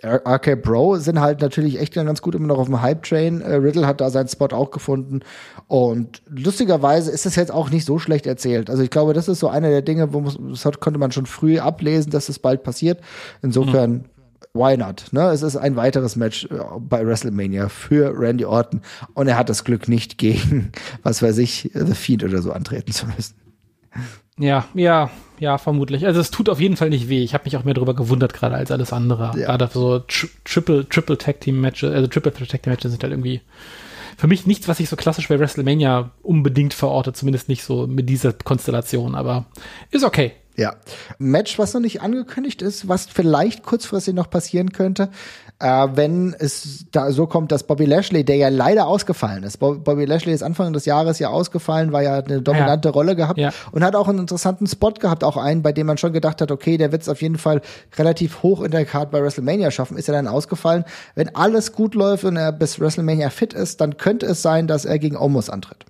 RK 0.02 0.56
Bro 0.56 0.96
sind 0.96 1.20
halt 1.20 1.40
natürlich 1.40 1.80
echt 1.80 1.94
ganz 1.94 2.20
gut 2.20 2.34
immer 2.34 2.48
noch 2.48 2.58
auf 2.58 2.66
dem 2.66 2.82
Hype-Train. 2.82 3.40
Äh, 3.40 3.54
Riddle 3.54 3.86
hat 3.86 4.00
da 4.00 4.10
seinen 4.10 4.28
Spot 4.28 4.48
auch 4.52 4.70
gefunden. 4.70 5.20
Und 5.68 6.22
lustigerweise 6.28 7.10
ist 7.10 7.26
das 7.26 7.36
jetzt 7.36 7.52
auch 7.52 7.70
nicht 7.70 7.84
so 7.86 7.98
schlecht 7.98 8.26
erzählt. 8.26 8.68
Also 8.68 8.82
ich 8.82 8.90
glaube, 8.90 9.14
das 9.14 9.28
ist 9.28 9.38
so 9.38 9.48
einer 9.48 9.70
der 9.70 9.82
Dinge, 9.82 10.12
wo 10.12 10.20
das 10.20 10.64
konnte 10.80 10.98
man 10.98 11.12
schon 11.12 11.26
früh 11.26 11.58
ablesen, 11.58 12.10
dass 12.10 12.24
es 12.24 12.36
das 12.36 12.38
bald 12.40 12.64
passiert. 12.64 13.00
Insofern, 13.40 13.92
mhm. 13.92 14.04
Why 14.54 14.76
not? 14.76 15.06
Ne? 15.12 15.28
Es 15.30 15.42
ist 15.42 15.56
ein 15.56 15.76
weiteres 15.76 16.16
Match 16.16 16.44
äh, 16.44 16.58
bei 16.78 17.04
WrestleMania 17.06 17.68
für 17.68 18.18
Randy 18.18 18.44
Orton. 18.44 18.80
Und 19.12 19.26
er 19.26 19.36
hat 19.36 19.48
das 19.48 19.64
Glück 19.64 19.88
nicht 19.88 20.16
gegen, 20.18 20.72
was 21.02 21.22
weiß 21.22 21.38
ich, 21.38 21.70
The 21.74 21.94
Fiend 21.94 22.24
oder 22.24 22.40
so 22.40 22.52
antreten 22.52 22.92
zu 22.92 23.06
müssen. 23.06 23.34
Ja, 24.38 24.64
ja, 24.74 25.10
ja, 25.38 25.58
vermutlich. 25.58 26.06
Also 26.06 26.20
es 26.20 26.30
tut 26.30 26.48
auf 26.48 26.60
jeden 26.60 26.76
Fall 26.76 26.90
nicht 26.90 27.08
weh. 27.08 27.22
Ich 27.22 27.34
habe 27.34 27.44
mich 27.44 27.56
auch 27.56 27.64
mehr 27.64 27.74
darüber 27.74 27.94
gewundert, 27.94 28.34
gerade 28.34 28.56
als 28.56 28.70
alles 28.70 28.92
andere. 28.92 29.38
Ja. 29.38 29.46
Gerade 29.46 29.68
so 29.72 30.00
Tri 30.00 30.28
Triple, 30.44 30.88
Triple 30.88 31.18
Tag 31.18 31.40
Team 31.40 31.60
Matches, 31.60 31.92
also 31.92 32.08
Triple 32.08 32.32
Tag 32.32 32.62
Team 32.62 32.72
Matches 32.72 32.90
sind 32.92 33.02
halt 33.02 33.12
irgendwie 33.12 33.42
für 34.16 34.26
mich 34.26 34.46
nichts, 34.46 34.68
was 34.68 34.80
ich 34.80 34.88
so 34.88 34.96
klassisch 34.96 35.28
bei 35.28 35.38
WrestleMania 35.38 36.10
unbedingt 36.22 36.74
verorte, 36.74 37.12
zumindest 37.12 37.48
nicht 37.48 37.62
so 37.64 37.86
mit 37.86 38.08
dieser 38.08 38.32
Konstellation, 38.32 39.14
aber 39.14 39.46
ist 39.90 40.04
okay. 40.04 40.32
Ja. 40.56 40.74
Match, 41.18 41.58
was 41.58 41.74
noch 41.74 41.80
nicht 41.80 42.00
angekündigt 42.00 42.62
ist, 42.62 42.88
was 42.88 43.06
vielleicht 43.06 43.64
kurzfristig 43.64 44.14
noch 44.14 44.30
passieren 44.30 44.70
könnte, 44.70 45.08
äh, 45.58 45.88
wenn 45.94 46.34
es 46.38 46.86
da 46.92 47.10
so 47.10 47.26
kommt, 47.26 47.50
dass 47.50 47.64
Bobby 47.64 47.86
Lashley, 47.86 48.24
der 48.24 48.36
ja 48.36 48.48
leider 48.48 48.86
ausgefallen 48.86 49.42
ist, 49.42 49.58
Bobby 49.58 50.04
Lashley 50.04 50.32
ist 50.32 50.42
Anfang 50.42 50.72
des 50.72 50.84
Jahres 50.84 51.18
ja 51.18 51.28
ausgefallen, 51.28 51.92
war 51.92 52.02
ja 52.02 52.18
eine 52.18 52.42
dominante 52.42 52.88
ja. 52.88 52.92
Rolle 52.92 53.16
gehabt 53.16 53.38
ja. 53.38 53.50
und 53.72 53.82
hat 53.82 53.96
auch 53.96 54.08
einen 54.08 54.20
interessanten 54.20 54.66
Spot 54.66 54.92
gehabt, 54.92 55.24
auch 55.24 55.36
einen, 55.36 55.62
bei 55.62 55.72
dem 55.72 55.86
man 55.86 55.98
schon 55.98 56.12
gedacht 56.12 56.40
hat, 56.40 56.50
okay, 56.50 56.76
der 56.76 56.92
wird 56.92 57.02
es 57.02 57.08
auf 57.08 57.22
jeden 57.22 57.38
Fall 57.38 57.60
relativ 57.96 58.42
hoch 58.42 58.62
in 58.62 58.70
der 58.70 58.84
Card 58.84 59.10
bei 59.10 59.22
WrestleMania 59.22 59.70
schaffen, 59.70 59.96
ist 59.96 60.08
er 60.08 60.14
dann 60.14 60.28
ausgefallen. 60.28 60.84
Wenn 61.14 61.34
alles 61.34 61.72
gut 61.72 61.94
läuft 61.94 62.24
und 62.24 62.36
er 62.36 62.52
bis 62.52 62.78
WrestleMania 62.78 63.30
fit 63.30 63.54
ist, 63.54 63.80
dann 63.80 63.96
könnte 63.96 64.26
es 64.26 64.42
sein, 64.42 64.66
dass 64.66 64.84
er 64.84 64.98
gegen 64.98 65.16
Omos 65.16 65.50
antritt. 65.50 65.84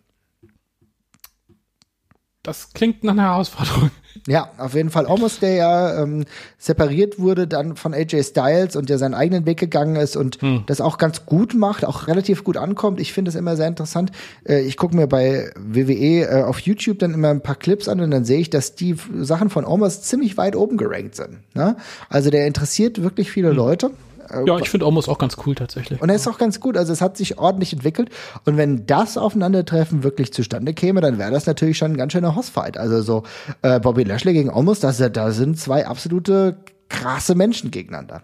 Das 2.45 2.74
klingt 2.74 3.03
nach 3.03 3.14
einer 3.14 3.22
Herausforderung. 3.22 3.90
Ja, 4.28 4.51
auf 4.59 4.74
jeden 4.74 4.90
Fall. 4.90 5.07
Omos, 5.07 5.40
der 5.40 5.55
ja 5.55 6.03
ähm, 6.03 6.24
separiert 6.57 7.18
wurde 7.18 7.49
dann 7.49 7.74
von 7.74 7.92
AJ 7.92 8.22
Styles 8.22 8.76
und 8.76 8.88
der 8.88 8.99
seinen 8.99 9.14
eigenen 9.14 9.45
Weg 9.45 9.59
gegangen 9.59 9.97
ist 9.97 10.14
und 10.16 10.40
hm. 10.40 10.62
das 10.66 10.80
auch 10.80 10.99
ganz 10.99 11.26
gut 11.26 11.55
macht, 11.55 11.84
auch 11.84 12.07
relativ 12.07 12.45
gut 12.45 12.57
ankommt. 12.57 13.01
Ich 13.01 13.12
finde 13.12 13.30
es 13.30 13.34
immer 13.34 13.57
sehr 13.57 13.66
interessant. 13.66 14.12
Äh, 14.45 14.61
ich 14.61 14.76
gucke 14.76 14.95
mir 14.95 15.07
bei 15.09 15.51
WWE 15.59 16.28
äh, 16.30 16.42
auf 16.42 16.61
YouTube 16.61 17.01
dann 17.01 17.12
immer 17.12 17.30
ein 17.30 17.40
paar 17.40 17.57
Clips 17.57 17.88
an 17.88 18.01
und 18.01 18.11
dann 18.11 18.24
sehe 18.24 18.38
ich, 18.38 18.51
dass 18.51 18.74
die 18.74 18.95
Sachen 19.20 19.51
von 19.51 19.64
Omos 19.64 20.03
ziemlich 20.03 20.36
weit 20.36 20.55
oben 20.55 20.76
gerankt 20.76 21.16
sind. 21.16 21.38
Ne? 21.55 21.76
Also 22.09 22.30
der 22.30 22.47
interessiert 22.47 23.03
wirklich 23.03 23.30
viele 23.30 23.49
hm. 23.51 23.57
Leute. 23.57 23.90
Ja, 24.47 24.59
ich 24.59 24.68
finde 24.68 24.87
Omos 24.87 25.09
auch 25.09 25.18
ganz 25.18 25.37
cool 25.47 25.55
tatsächlich. 25.55 26.01
Und 26.01 26.09
er 26.09 26.16
ist 26.16 26.27
auch 26.27 26.39
ganz 26.39 26.61
gut. 26.61 26.77
Also 26.77 26.93
es 26.93 27.01
hat 27.01 27.16
sich 27.16 27.39
ordentlich 27.39 27.72
entwickelt. 27.72 28.11
Und 28.45 28.57
wenn 28.57 28.87
das 28.87 29.16
Aufeinandertreffen 29.16 30.03
wirklich 30.03 30.33
zustande 30.33 30.75
käme, 30.75 31.01
dann 31.01 31.18
wäre 31.18 31.31
das 31.31 31.47
natürlich 31.47 31.79
schon 31.79 31.93
ein 31.93 31.97
ganz 31.97 32.12
schöner 32.12 32.35
Hossfight. 32.37 32.77
Also 32.77 33.03
so 33.03 33.22
äh, 33.62 33.81
Bobby 33.81 34.05
Lashley 34.05 34.33
gegen 34.33 34.51
Omos, 34.51 34.81
das, 34.81 34.99
da 34.99 35.31
sind 35.31 35.59
zwei 35.59 35.87
absolute 35.87 36.57
krasse 36.89 37.35
Menschen 37.35 37.70
gegeneinander. 37.70 38.22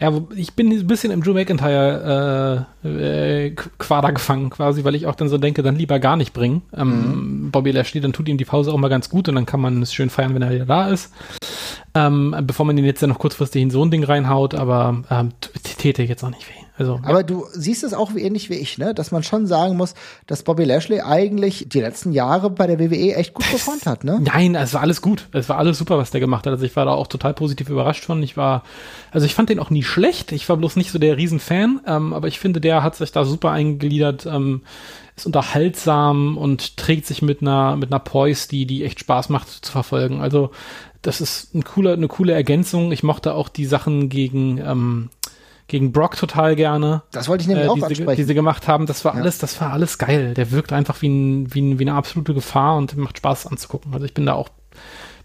Ja, 0.00 0.18
ich 0.34 0.54
bin 0.54 0.70
ein 0.72 0.86
bisschen 0.86 1.12
im 1.12 1.22
Drew 1.22 1.34
McIntyre 1.34 2.66
äh, 2.82 2.88
äh, 2.88 3.50
Quader 3.50 4.12
gefangen 4.12 4.48
quasi, 4.48 4.82
weil 4.82 4.94
ich 4.94 5.06
auch 5.06 5.14
dann 5.14 5.28
so 5.28 5.36
denke, 5.36 5.62
dann 5.62 5.76
lieber 5.76 5.98
gar 5.98 6.16
nicht 6.16 6.32
bringen. 6.32 6.62
Ähm, 6.74 6.88
mhm. 6.88 7.50
Bobby 7.50 7.70
Lashley, 7.70 8.00
dann 8.00 8.14
tut 8.14 8.26
ihm 8.26 8.38
die 8.38 8.46
Pause 8.46 8.72
auch 8.72 8.78
mal 8.78 8.88
ganz 8.88 9.10
gut 9.10 9.28
und 9.28 9.34
dann 9.34 9.44
kann 9.44 9.60
man 9.60 9.82
es 9.82 9.92
schön 9.92 10.08
feiern, 10.08 10.34
wenn 10.34 10.40
er 10.40 10.52
wieder 10.52 10.64
da 10.64 10.88
ist. 10.88 11.12
Ähm, 11.94 12.36
bevor 12.42 12.66
man 12.66 12.78
ihn 12.78 12.84
jetzt 12.84 13.02
dann 13.02 13.10
noch 13.10 13.18
kurzfristig 13.18 13.62
in 13.62 13.70
so 13.70 13.84
ein 13.84 13.90
Ding 13.90 14.04
reinhaut, 14.04 14.54
aber 14.54 15.02
ähm, 15.10 15.32
täte 15.78 16.02
jetzt 16.04 16.22
auch 16.22 16.30
nicht 16.30 16.48
weh. 16.48 16.60
Also, 16.80 16.98
Aber 17.02 17.18
ja. 17.18 17.22
du 17.24 17.44
siehst 17.52 17.84
es 17.84 17.92
auch 17.92 18.14
ähnlich 18.14 18.48
wie 18.48 18.54
ich, 18.54 18.78
ne? 18.78 18.94
Dass 18.94 19.10
man 19.10 19.22
schon 19.22 19.46
sagen 19.46 19.76
muss, 19.76 19.92
dass 20.26 20.42
Bobby 20.42 20.64
Lashley 20.64 21.02
eigentlich 21.02 21.66
die 21.68 21.80
letzten 21.80 22.10
Jahre 22.10 22.48
bei 22.48 22.66
der 22.66 22.78
WWE 22.78 23.16
echt 23.16 23.34
gut 23.34 23.46
performt 23.50 23.84
hat, 23.84 24.02
ne? 24.02 24.18
Nein, 24.22 24.54
es 24.54 24.72
war 24.72 24.80
alles 24.80 25.02
gut. 25.02 25.28
Es 25.32 25.50
war 25.50 25.58
alles 25.58 25.76
super, 25.76 25.98
was 25.98 26.10
der 26.10 26.20
gemacht 26.20 26.46
hat. 26.46 26.54
Also 26.54 26.64
ich 26.64 26.74
war 26.76 26.86
da 26.86 26.92
auch 26.92 27.06
total 27.06 27.34
positiv 27.34 27.68
überrascht 27.68 28.06
von. 28.06 28.22
Ich 28.22 28.38
war, 28.38 28.62
also 29.10 29.26
ich 29.26 29.34
fand 29.34 29.50
den 29.50 29.58
auch 29.60 29.68
nie 29.68 29.82
schlecht. 29.82 30.32
Ich 30.32 30.48
war 30.48 30.56
bloß 30.56 30.76
nicht 30.76 30.90
so 30.90 30.98
der 30.98 31.18
Riesenfan, 31.18 31.80
ähm, 31.86 32.14
aber 32.14 32.28
ich 32.28 32.40
finde, 32.40 32.62
der 32.62 32.82
hat 32.82 32.96
sich 32.96 33.12
da 33.12 33.26
super 33.26 33.50
eingegliedert, 33.50 34.24
ähm, 34.24 34.62
ist 35.20 35.26
unterhaltsam 35.26 36.36
und 36.36 36.76
trägt 36.76 37.06
sich 37.06 37.22
mit 37.22 37.42
einer, 37.42 37.76
mit 37.76 37.92
einer 37.92 38.00
Poise, 38.00 38.48
die, 38.48 38.66
die 38.66 38.84
echt 38.84 39.00
Spaß 39.00 39.28
macht 39.28 39.48
zu 39.48 39.70
verfolgen. 39.70 40.20
Also 40.20 40.50
das 41.02 41.20
ist 41.20 41.54
ein 41.54 41.64
cooler, 41.64 41.92
eine 41.92 42.08
coole 42.08 42.32
Ergänzung. 42.32 42.92
Ich 42.92 43.02
mochte 43.02 43.34
auch 43.34 43.48
die 43.48 43.64
Sachen 43.64 44.08
gegen, 44.08 44.58
ähm, 44.58 45.10
gegen 45.68 45.92
Brock 45.92 46.16
total 46.16 46.56
gerne. 46.56 47.02
Das 47.12 47.28
wollte 47.28 47.42
ich 47.42 47.48
nämlich 47.48 47.66
äh, 47.66 47.70
auch 47.70 47.82
ansprechen. 47.82 48.16
Die 48.16 48.24
sie 48.24 48.34
gemacht 48.34 48.66
haben, 48.66 48.86
das 48.86 49.04
war 49.04 49.14
ja. 49.14 49.20
alles, 49.20 49.38
das 49.38 49.60
war 49.60 49.72
alles 49.72 49.98
geil. 49.98 50.34
Der 50.34 50.50
wirkt 50.50 50.72
einfach 50.72 51.00
wie, 51.02 51.08
ein, 51.08 51.54
wie, 51.54 51.60
ein, 51.60 51.78
wie 51.78 51.84
eine 51.84 51.94
absolute 51.94 52.34
Gefahr 52.34 52.76
und 52.76 52.96
macht 52.96 53.18
Spaß 53.18 53.46
anzugucken. 53.46 53.92
Also 53.94 54.04
ich 54.04 54.14
bin 54.14 54.26
da 54.26 54.34
auch, 54.34 54.48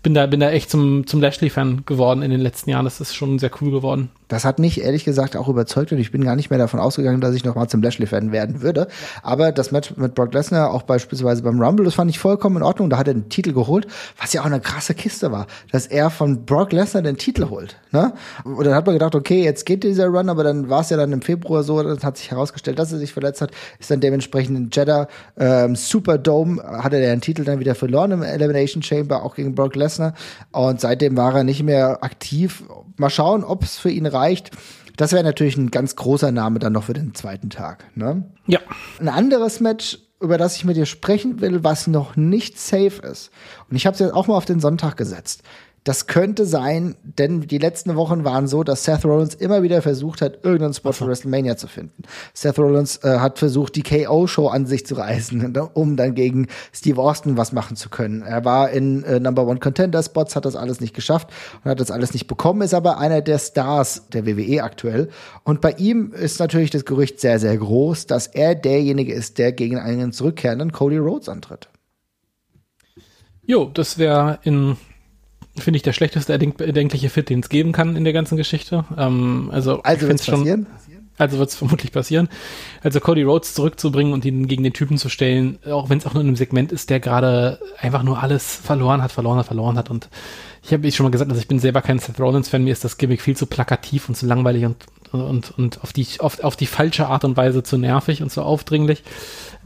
bin 0.03 0.13
da, 0.13 0.25
bin 0.27 0.39
da 0.39 0.51
echt 0.51 0.69
zum, 0.69 1.07
zum 1.07 1.21
Lashley-Fan 1.21 1.83
geworden 1.85 2.21
in 2.21 2.31
den 2.31 2.41
letzten 2.41 2.69
Jahren. 2.69 2.85
Das 2.85 3.01
ist 3.01 3.15
schon 3.15 3.39
sehr 3.39 3.51
cool 3.61 3.71
geworden. 3.71 4.11
Das 4.27 4.45
hat 4.45 4.59
mich 4.59 4.81
ehrlich 4.81 5.05
gesagt 5.05 5.35
auch 5.35 5.47
überzeugt 5.47 5.91
und 5.91 5.99
ich 5.99 6.11
bin 6.11 6.23
gar 6.23 6.35
nicht 6.35 6.49
mehr 6.49 6.59
davon 6.59 6.79
ausgegangen, 6.79 7.21
dass 7.21 7.35
ich 7.35 7.43
noch 7.43 7.55
mal 7.55 7.67
zum 7.67 7.81
Lashley-Fan 7.81 8.31
werden 8.31 8.61
würde. 8.61 8.87
Aber 9.23 9.51
das 9.51 9.71
Match 9.71 9.95
mit 9.97 10.15
Brock 10.15 10.33
Lesnar, 10.33 10.71
auch 10.71 10.83
beispielsweise 10.83 11.43
beim 11.43 11.61
Rumble, 11.61 11.85
das 11.85 11.95
fand 11.95 12.09
ich 12.09 12.19
vollkommen 12.19 12.57
in 12.57 12.63
Ordnung. 12.63 12.89
Da 12.89 12.97
hat 12.97 13.07
er 13.07 13.13
den 13.13 13.29
Titel 13.29 13.53
geholt, 13.53 13.87
was 14.19 14.33
ja 14.33 14.41
auch 14.41 14.45
eine 14.45 14.59
krasse 14.59 14.93
Kiste 14.93 15.31
war, 15.31 15.47
dass 15.71 15.87
er 15.87 16.09
von 16.09 16.45
Brock 16.45 16.71
Lesnar 16.71 17.03
den 17.03 17.17
Titel 17.17 17.49
holt. 17.49 17.77
Ne? 17.91 18.13
Und 18.43 18.65
dann 18.65 18.73
hat 18.73 18.85
man 18.85 18.95
gedacht, 18.95 19.15
okay, 19.15 19.43
jetzt 19.43 19.65
geht 19.65 19.83
dieser 19.83 20.07
Run, 20.07 20.29
aber 20.29 20.43
dann 20.43 20.69
war 20.69 20.81
es 20.81 20.89
ja 20.89 20.97
dann 20.97 21.11
im 21.11 21.21
Februar 21.21 21.63
so, 21.63 21.81
dann 21.81 22.01
hat 22.01 22.17
sich 22.17 22.31
herausgestellt, 22.31 22.79
dass 22.79 22.91
er 22.91 22.97
sich 22.97 23.13
verletzt 23.13 23.41
hat, 23.41 23.51
ist 23.79 23.91
dann 23.91 24.01
dementsprechend 24.01 24.57
in 24.57 24.69
Jeddah 24.71 25.07
ähm, 25.37 25.75
Superdome, 25.75 26.61
hat 26.63 26.93
er 26.93 26.99
den 26.99 27.21
Titel 27.21 27.43
dann 27.43 27.59
wieder 27.59 27.75
verloren 27.75 28.11
im 28.11 28.23
Elimination 28.23 28.83
Chamber, 28.83 29.23
auch 29.23 29.35
gegen 29.35 29.55
Brock 29.55 29.75
Lesnar. 29.75 30.13
Und 30.51 30.81
seitdem 30.81 31.17
war 31.17 31.35
er 31.35 31.43
nicht 31.43 31.63
mehr 31.63 32.03
aktiv. 32.03 32.63
Mal 32.97 33.09
schauen, 33.09 33.43
ob 33.43 33.63
es 33.63 33.77
für 33.77 33.89
ihn 33.89 34.05
reicht. 34.15 34.51
Das 34.97 35.11
wäre 35.11 35.23
natürlich 35.23 35.57
ein 35.57 35.71
ganz 35.71 35.95
großer 35.95 36.31
Name 36.31 36.59
dann 36.59 36.73
noch 36.73 36.85
für 36.85 36.93
den 36.93 37.13
zweiten 37.13 37.49
Tag. 37.49 37.85
Ne? 37.95 38.23
Ja. 38.47 38.59
Ein 38.99 39.09
anderes 39.09 39.59
Match, 39.59 39.99
über 40.21 40.37
das 40.37 40.55
ich 40.55 40.65
mit 40.65 40.77
dir 40.77 40.85
sprechen 40.85 41.41
will, 41.41 41.63
was 41.63 41.87
noch 41.87 42.15
nicht 42.15 42.57
safe 42.57 43.01
ist. 43.03 43.29
Und 43.69 43.75
ich 43.75 43.85
habe 43.85 43.93
es 43.93 43.99
jetzt 43.99 44.13
auch 44.13 44.27
mal 44.27 44.37
auf 44.37 44.45
den 44.45 44.59
Sonntag 44.59 44.95
gesetzt. 44.95 45.43
Das 45.85 46.07
könnte 46.07 46.47
sein, 46.47 46.95
denn 47.03 47.41
die 47.41 47.59
letzten 47.59 47.95
Wochen 47.95 48.23
waren 48.23 48.47
so, 48.47 48.63
dass 48.63 48.85
Seth 48.85 49.05
Rollins 49.05 49.35
immer 49.35 49.61
wieder 49.61 49.83
versucht 49.83 50.19
hat, 50.19 50.43
irgendeinen 50.43 50.73
Spot 50.73 50.91
für 50.93 51.05
WrestleMania 51.05 51.57
zu 51.57 51.67
finden. 51.67 52.01
Seth 52.33 52.57
Rollins 52.57 52.97
äh, 53.03 53.19
hat 53.19 53.37
versucht, 53.37 53.75
die 53.75 53.83
KO-Show 53.83 54.47
an 54.47 54.65
sich 54.65 54.87
zu 54.87 54.95
reißen, 54.95 55.55
um 55.75 55.95
dann 55.95 56.15
gegen 56.15 56.47
Steve 56.73 56.99
Austin 56.99 57.37
was 57.37 57.51
machen 57.51 57.77
zu 57.77 57.89
können. 57.89 58.23
Er 58.23 58.43
war 58.43 58.71
in 58.71 59.03
äh, 59.03 59.19
Number 59.19 59.45
One 59.45 59.59
Contender 59.59 60.01
Spots, 60.01 60.35
hat 60.35 60.45
das 60.45 60.55
alles 60.55 60.81
nicht 60.81 60.95
geschafft 60.95 61.29
und 61.63 61.69
hat 61.69 61.79
das 61.79 61.91
alles 61.91 62.13
nicht 62.13 62.25
bekommen, 62.25 62.63
ist 62.63 62.73
aber 62.73 62.97
einer 62.97 63.21
der 63.21 63.37
Stars 63.37 64.09
der 64.11 64.25
WWE 64.25 64.63
aktuell. 64.63 65.09
Und 65.43 65.61
bei 65.61 65.73
ihm 65.73 66.13
ist 66.13 66.39
natürlich 66.39 66.71
das 66.71 66.85
Gerücht 66.85 67.19
sehr, 67.19 67.37
sehr 67.37 67.55
groß, 67.55 68.07
dass 68.07 68.25
er 68.25 68.55
derjenige 68.55 69.13
ist, 69.13 69.37
der 69.37 69.51
gegen 69.51 69.77
einen 69.77 70.13
zurückkehrenden 70.13 70.71
Cody 70.71 70.97
Rhodes 70.97 71.29
antritt. 71.29 71.69
Jo, 73.43 73.69
das 73.71 73.99
wäre 73.99 74.39
in 74.41 74.77
finde 75.57 75.77
ich, 75.77 75.83
der 75.83 75.93
schlechteste 75.93 76.33
erdenkliche 76.33 77.09
Fit, 77.09 77.29
den 77.29 77.39
es 77.39 77.49
geben 77.49 77.71
kann 77.71 77.95
in 77.95 78.03
der 78.03 78.13
ganzen 78.13 78.37
Geschichte. 78.37 78.85
Ähm, 78.97 79.49
also 79.51 79.81
also 79.83 80.07
wird 80.07 80.19
es 80.19 80.25
passieren? 80.25 80.67
Also 81.17 81.39
wird 81.39 81.49
es 81.49 81.55
vermutlich 81.55 81.91
passieren. 81.93 82.27
Also 82.83 82.99
Cody 82.99 83.23
Rhodes 83.23 83.53
zurückzubringen 83.53 84.11
und 84.11 84.25
ihn 84.25 84.47
gegen 84.47 84.63
den 84.63 84.73
Typen 84.73 84.97
zu 84.97 85.07
stellen, 85.07 85.59
auch 85.65 85.89
wenn 85.89 85.97
es 85.97 86.05
auch 86.05 86.13
nur 86.13 86.21
in 86.21 86.27
einem 86.27 86.35
Segment 86.35 86.73
ist, 86.73 86.89
der 86.89 86.99
gerade 86.99 87.59
einfach 87.79 88.03
nur 88.03 88.21
alles 88.21 88.55
verloren 88.55 89.01
hat, 89.01 89.13
verloren 89.13 89.37
hat, 89.37 89.45
verloren 89.45 89.77
hat. 89.77 89.89
Und 89.89 90.09
ich 90.61 90.73
habe 90.73 90.91
schon 90.91 91.05
mal 91.05 91.11
gesagt, 91.11 91.31
also 91.31 91.39
ich 91.39 91.47
bin 91.47 91.59
selber 91.59 91.81
kein 91.81 91.99
Seth 91.99 92.19
Rollins-Fan, 92.19 92.63
mir 92.63 92.73
ist 92.73 92.83
das 92.83 92.97
Gimmick 92.97 93.21
viel 93.21 93.37
zu 93.37 93.45
plakativ 93.45 94.09
und 94.09 94.15
zu 94.15 94.25
langweilig 94.25 94.65
und, 94.65 94.75
und, 95.13 95.57
und 95.57 95.81
auf, 95.83 95.93
die, 95.93 96.05
auf, 96.19 96.43
auf 96.43 96.57
die 96.57 96.65
falsche 96.65 97.07
Art 97.07 97.23
und 97.23 97.37
Weise 97.37 97.63
zu 97.63 97.77
nervig 97.77 98.21
und 98.21 98.29
zu 98.29 98.41
aufdringlich. 98.41 99.03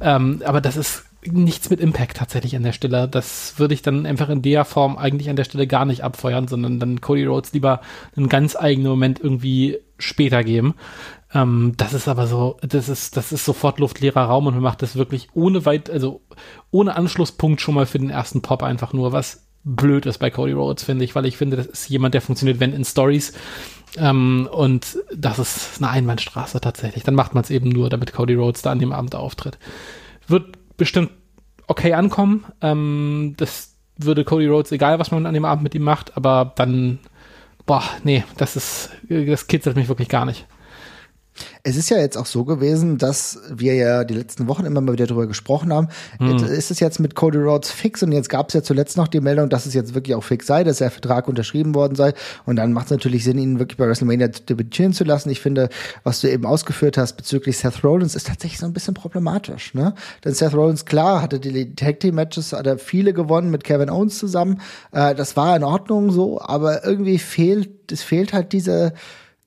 Ähm, 0.02 0.44
aber 0.46 0.62
das 0.62 0.78
ist 0.78 1.06
nichts 1.26 1.70
mit 1.70 1.80
Impact 1.80 2.18
tatsächlich 2.18 2.56
an 2.56 2.64
der 2.64 2.72
Stelle. 2.72 3.08
Das 3.08 3.56
würde 3.58 3.74
ich 3.74 3.82
dann 3.82 4.06
einfach 4.06 4.30
in 4.30 4.42
der 4.42 4.66
Form 4.66 4.98
eigentlich 4.98 5.30
an 5.30 5.36
der 5.36 5.44
Stelle 5.44 5.68
gar 5.68 5.86
nicht 5.86 6.04
abfeuern, 6.04 6.48
sondern 6.48 6.80
dann 6.80 7.02
Cody 7.02 7.26
Rhodes 7.26 7.54
lieber 7.54 7.82
einen 8.16 8.30
ganz 8.30 8.56
eigenen 8.56 8.90
Moment 8.90 9.20
irgendwie 9.20 9.80
später 9.98 10.44
geben. 10.44 10.76
Ähm, 11.34 11.74
das 11.78 11.94
ist 11.94 12.08
aber 12.08 12.28
so, 12.28 12.58
das 12.62 12.90
ist, 12.90 13.18
das 13.18 13.32
ist 13.32 13.46
sofort 13.46 13.80
luftleerer 13.80 14.24
Raum 14.24 14.48
und 14.48 14.54
man 14.56 14.64
macht 14.64 14.82
das 14.82 14.96
wirklich 14.96 15.28
ohne 15.34 15.66
weit, 15.66 15.90
also 15.90 16.22
ohne 16.72 16.96
Anschlusspunkt 16.96 17.62
schon 17.62 17.76
mal 17.76 17.86
für 17.86 18.00
den 18.00 18.10
ersten 18.10 18.42
Pop 18.42 18.64
einfach 18.64 18.94
nur, 18.94 19.12
was 19.12 19.46
blöd 19.64 20.06
ist 20.06 20.20
bei 20.20 20.30
Cody 20.30 20.54
Rhodes, 20.54 20.84
finde 20.84 21.04
ich, 21.04 21.16
weil 21.16 21.26
ich 21.26 21.38
finde, 21.38 21.58
das 21.58 21.66
ist 21.66 21.90
jemand, 21.90 22.14
der 22.14 22.22
funktioniert, 22.22 22.60
wenn 22.60 22.74
in 22.74 22.86
Stories. 22.86 23.34
Ähm, 23.98 24.48
und 24.52 24.98
das 25.16 25.40
ist 25.40 25.78
eine 25.80 25.90
Einbahnstraße 25.90 26.62
tatsächlich. 26.62 27.04
Dann 27.04 27.16
macht 27.16 27.34
man 27.34 27.44
es 27.44 27.50
eben 27.50 27.70
nur, 27.70 27.90
damit 27.90 28.14
Cody 28.14 28.36
Rhodes 28.36 28.62
da 28.62 28.72
an 28.72 28.80
dem 28.80 28.94
Abend 28.94 29.16
auftritt. 29.16 29.58
Wird 30.28 30.59
bestimmt 30.80 31.12
okay 31.68 31.94
ankommen. 31.94 32.46
Ähm, 32.62 33.36
das 33.38 33.76
würde 33.98 34.24
Cody 34.24 34.48
Rhodes, 34.48 34.72
egal 34.72 34.98
was 34.98 35.12
man 35.12 35.28
an 35.28 35.36
dem 35.36 35.46
Abend 35.46 35.64
mit 35.64 35.76
ihm 35.76 35.84
macht, 35.84 36.18
aber 36.18 36.54
dann 36.56 37.00
boah, 37.70 37.84
nee, 38.04 38.24
das 38.38 38.56
ist, 38.56 38.90
das 39.10 39.46
kitzelt 39.46 39.76
mich 39.76 39.90
wirklich 39.90 40.10
gar 40.10 40.26
nicht. 40.26 40.48
Es 41.64 41.76
ist 41.76 41.90
ja 41.90 41.98
jetzt 41.98 42.18
auch 42.18 42.26
so 42.26 42.46
gewesen, 42.46 42.98
dass 42.98 43.40
wir 43.50 43.76
ja 43.76 44.04
die 44.04 44.14
letzten 44.14 44.48
Wochen 44.48 44.66
immer 44.66 44.82
mal 44.82 44.94
wieder 44.94 45.08
darüber 45.08 45.28
gesprochen 45.28 45.74
haben. 45.74 45.90
Hm. 46.18 46.38
Ist 46.38 46.72
es 46.72 46.80
jetzt 46.80 47.00
mit 47.00 47.16
Cody 47.16 47.38
Rhodes 47.38 47.72
fix 47.72 48.04
und 48.04 48.12
jetzt 48.12 48.30
gab 48.30 48.50
es 48.50 48.54
ja 48.54 48.64
zuletzt 48.64 48.98
noch 48.98 49.08
die 49.08 49.22
Meldung, 49.22 49.50
dass 49.50 49.66
es 49.66 49.74
jetzt 49.74 49.94
wirklich 49.94 50.16
auch 50.16 50.24
fix 50.24 50.48
sei, 50.48 50.64
dass 50.64 50.78
der 50.78 50.92
Vertrag 50.92 51.28
unterschrieben 51.28 51.76
worden 51.76 51.96
sei. 51.96 52.14
Und 52.46 52.56
dann 52.56 52.74
macht 52.74 52.86
es 52.86 52.92
natürlich 52.92 53.24
Sinn, 53.24 53.38
ihn 53.38 53.60
wirklich 53.60 53.78
bei 53.78 53.88
WrestleMania 53.88 54.28
debütieren 54.28 54.94
zu 54.94 55.04
lassen. 55.04 55.30
Ich 55.30 55.42
finde, 55.42 55.70
was 56.04 56.22
du 56.22 56.30
eben 56.30 56.46
ausgeführt 56.46 56.98
hast 56.98 57.14
bezüglich 57.14 57.58
Seth 57.58 57.84
Rollins, 57.84 58.16
ist 58.16 58.28
tatsächlich 58.28 58.60
so 58.60 58.66
ein 58.66 58.74
bisschen 58.74 58.94
problematisch. 58.94 59.74
Ne? 59.74 59.94
Denn 60.24 60.34
Seth 60.34 60.54
Rollins, 60.54 60.86
klar, 60.86 61.22
hatte 61.22 61.40
die 61.40 61.76
Tag 61.76 62.00
Team 62.00 62.16
Matches, 62.16 62.54
hat 62.54 62.68
er 62.68 62.78
viele 62.78 63.14
gewonnen 63.14 63.52
mit 63.52 63.64
Kevin 63.64 63.90
Owens 63.90 64.18
zusammen. 64.18 64.62
Äh, 64.92 65.16
das 65.16 65.36
war 65.38 65.56
in 65.56 65.64
Ordnung 65.64 66.12
so, 66.12 66.42
aber 66.42 66.86
irgendwie 66.86 67.20
fehlt, 67.20 67.92
es 67.92 68.04
fehlt 68.04 68.34
halt 68.34 68.54
diese 68.54 68.94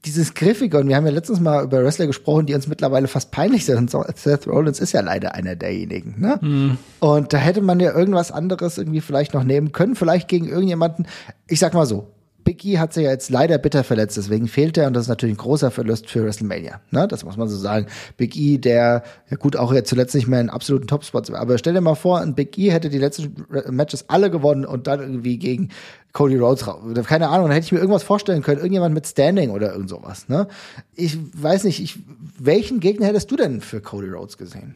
dieses 0.04 0.34
Griffige, 0.34 0.78
und 0.78 0.88
wir 0.88 0.96
haben 0.96 1.06
ja 1.06 1.12
letztens 1.12 1.38
mal 1.38 1.62
über 1.62 1.82
Wrestler 1.84 2.06
gesprochen, 2.08 2.46
die 2.46 2.54
uns 2.54 2.66
mittlerweile 2.66 3.06
fast 3.06 3.30
peinlich 3.30 3.64
sind. 3.64 3.90
Seth 4.16 4.48
Rollins 4.48 4.80
ist 4.80 4.92
ja 4.92 5.00
leider 5.00 5.34
einer 5.34 5.54
derjenigen. 5.54 6.16
Ne? 6.18 6.38
Mhm. 6.40 6.78
Und 6.98 7.32
da 7.32 7.38
hätte 7.38 7.62
man 7.62 7.78
ja 7.78 7.94
irgendwas 7.94 8.32
anderes 8.32 8.78
irgendwie 8.78 9.00
vielleicht 9.00 9.32
noch 9.32 9.44
nehmen 9.44 9.70
können, 9.70 9.94
vielleicht 9.94 10.26
gegen 10.28 10.48
irgendjemanden. 10.48 11.06
Ich 11.46 11.60
sag 11.60 11.74
mal 11.74 11.86
so, 11.86 12.11
Big 12.44 12.64
E 12.64 12.78
hat 12.78 12.92
sich 12.92 13.04
ja 13.04 13.10
jetzt 13.10 13.30
leider 13.30 13.58
bitter 13.58 13.84
verletzt, 13.84 14.16
deswegen 14.16 14.48
fehlt 14.48 14.76
er 14.76 14.86
und 14.86 14.94
das 14.94 15.04
ist 15.04 15.08
natürlich 15.08 15.34
ein 15.34 15.38
großer 15.38 15.70
Verlust 15.70 16.10
für 16.10 16.24
WrestleMania. 16.24 16.80
Ne? 16.90 17.06
Das 17.08 17.24
muss 17.24 17.36
man 17.36 17.48
so 17.48 17.56
sagen. 17.56 17.86
Big 18.16 18.36
E, 18.36 18.58
der 18.58 19.02
ja 19.30 19.36
gut 19.36 19.56
auch 19.56 19.72
jetzt 19.72 19.88
zuletzt 19.88 20.14
nicht 20.14 20.28
mehr 20.28 20.40
in 20.40 20.50
absoluten 20.50 20.86
Topspots 20.86 21.30
war. 21.30 21.40
Aber 21.40 21.58
stell 21.58 21.74
dir 21.74 21.80
mal 21.80 21.94
vor, 21.94 22.20
ein 22.20 22.34
Big 22.34 22.58
E 22.58 22.70
hätte 22.70 22.90
die 22.90 22.98
letzten 22.98 23.46
Matches 23.70 24.08
alle 24.08 24.30
gewonnen 24.30 24.64
und 24.64 24.86
dann 24.86 25.00
irgendwie 25.00 25.38
gegen 25.38 25.70
Cody 26.12 26.36
Rhodes, 26.36 26.66
keine 27.06 27.28
Ahnung, 27.28 27.48
da 27.48 27.54
hätte 27.54 27.64
ich 27.64 27.72
mir 27.72 27.78
irgendwas 27.78 28.02
vorstellen 28.02 28.42
können, 28.42 28.58
irgendjemand 28.58 28.94
mit 28.94 29.06
Standing 29.06 29.50
oder 29.50 29.72
irgend 29.72 29.88
sowas. 29.88 30.28
Ne? 30.28 30.46
Ich 30.94 31.18
weiß 31.34 31.64
nicht, 31.64 31.82
ich, 31.82 31.98
welchen 32.38 32.80
Gegner 32.80 33.06
hättest 33.06 33.30
du 33.30 33.36
denn 33.36 33.60
für 33.60 33.80
Cody 33.80 34.10
Rhodes 34.10 34.36
gesehen? 34.36 34.74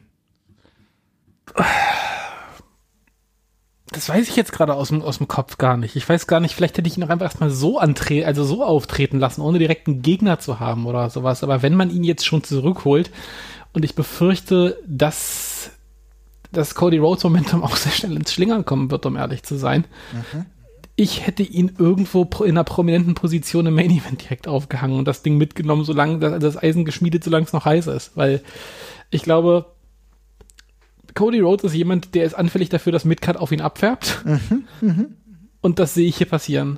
Das 3.91 4.09
weiß 4.09 4.27
ich 4.27 4.35
jetzt 4.35 4.51
gerade 4.51 4.73
aus 4.73 4.89
dem, 4.89 5.01
aus 5.01 5.17
dem 5.17 5.27
Kopf 5.27 5.57
gar 5.57 5.77
nicht. 5.77 5.95
Ich 5.95 6.07
weiß 6.07 6.27
gar 6.27 6.39
nicht, 6.41 6.55
vielleicht 6.55 6.77
hätte 6.77 6.87
ich 6.87 6.97
ihn 6.97 7.03
auch 7.03 7.09
einfach 7.09 7.25
erstmal 7.25 7.49
so 7.49 7.79
antreten, 7.79 8.27
also 8.27 8.43
so 8.43 8.63
auftreten 8.63 9.19
lassen, 9.19 9.41
ohne 9.41 9.59
direkt 9.59 9.87
einen 9.87 10.01
Gegner 10.01 10.39
zu 10.39 10.59
haben 10.59 10.85
oder 10.85 11.09
sowas. 11.09 11.43
Aber 11.43 11.61
wenn 11.61 11.73
man 11.73 11.89
ihn 11.89 12.03
jetzt 12.03 12.25
schon 12.25 12.43
zurückholt, 12.43 13.11
und 13.77 13.85
ich 13.85 13.93
befürchte, 13.93 14.81
dass 14.87 15.69
das 16.51 16.73
Cody 16.73 16.97
Rhodes 16.97 17.23
Momentum 17.23 17.63
auch 17.63 17.75
sehr 17.75 17.91
schnell 17.91 18.15
ins 18.15 18.33
Schlingern 18.33 18.65
kommen 18.65 18.89
wird, 18.89 19.05
um 19.05 19.15
ehrlich 19.15 19.43
zu 19.43 19.55
sein. 19.55 19.85
Mhm. 20.13 20.45
Ich 20.95 21.27
hätte 21.27 21.43
ihn 21.43 21.73
irgendwo 21.77 22.23
in 22.43 22.51
einer 22.51 22.63
prominenten 22.63 23.13
Position 23.13 23.67
im 23.67 23.75
Main 23.75 23.91
Event 23.91 24.23
direkt 24.23 24.47
aufgehangen 24.47 24.97
und 24.97 25.07
das 25.07 25.21
Ding 25.21 25.37
mitgenommen, 25.37 25.83
solange 25.83 26.17
das, 26.17 26.39
das 26.39 26.57
Eisen 26.57 26.85
geschmiedet, 26.85 27.23
solange 27.23 27.45
es 27.45 27.53
noch 27.53 27.65
heiß 27.65 27.85
ist. 27.85 28.17
Weil 28.17 28.41
ich 29.11 29.21
glaube, 29.21 29.67
Cody 31.17 31.39
Rhodes 31.39 31.63
ist 31.63 31.73
jemand, 31.73 32.13
der 32.13 32.25
ist 32.25 32.35
anfällig 32.35 32.69
dafür, 32.69 32.91
dass 32.91 33.03
Midcard 33.03 33.37
auf 33.37 33.51
ihn 33.51 33.59
abfärbt. 33.61 34.23
Mhm, 34.23 34.63
mh. 34.81 35.05
Und 35.61 35.79
das 35.79 35.95
sehe 35.95 36.07
ich 36.07 36.17
hier 36.17 36.27
passieren. 36.27 36.77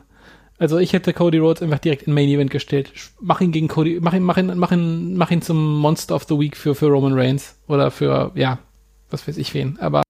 Also 0.57 0.77
ich 0.77 0.93
hätte 0.93 1.11
Cody 1.11 1.39
Rhodes 1.39 1.61
einfach 1.61 1.79
direkt 1.79 2.03
in 2.03 2.13
Main 2.13 2.29
Event 2.29 2.49
gestellt. 2.49 2.93
Mach 3.19 3.41
ihn 3.41 3.51
gegen 3.51 3.67
Cody, 3.67 3.99
mach 4.01 4.13
ihn, 4.13 4.23
mach 4.23 4.37
ihn, 4.37 4.57
mach 4.57 4.71
ihn, 4.71 5.17
mach 5.17 5.29
ihn 5.29 5.41
zum 5.41 5.79
Monster 5.79 6.15
of 6.15 6.23
the 6.23 6.39
Week 6.39 6.55
für, 6.55 6.73
für 6.73 6.87
Roman 6.87 7.13
Reigns. 7.13 7.57
Oder 7.67 7.91
für, 7.91 8.31
ja, 8.35 8.59
was 9.09 9.27
weiß 9.27 9.35
ich 9.37 9.53
wen. 9.53 9.77
Aber 9.79 10.03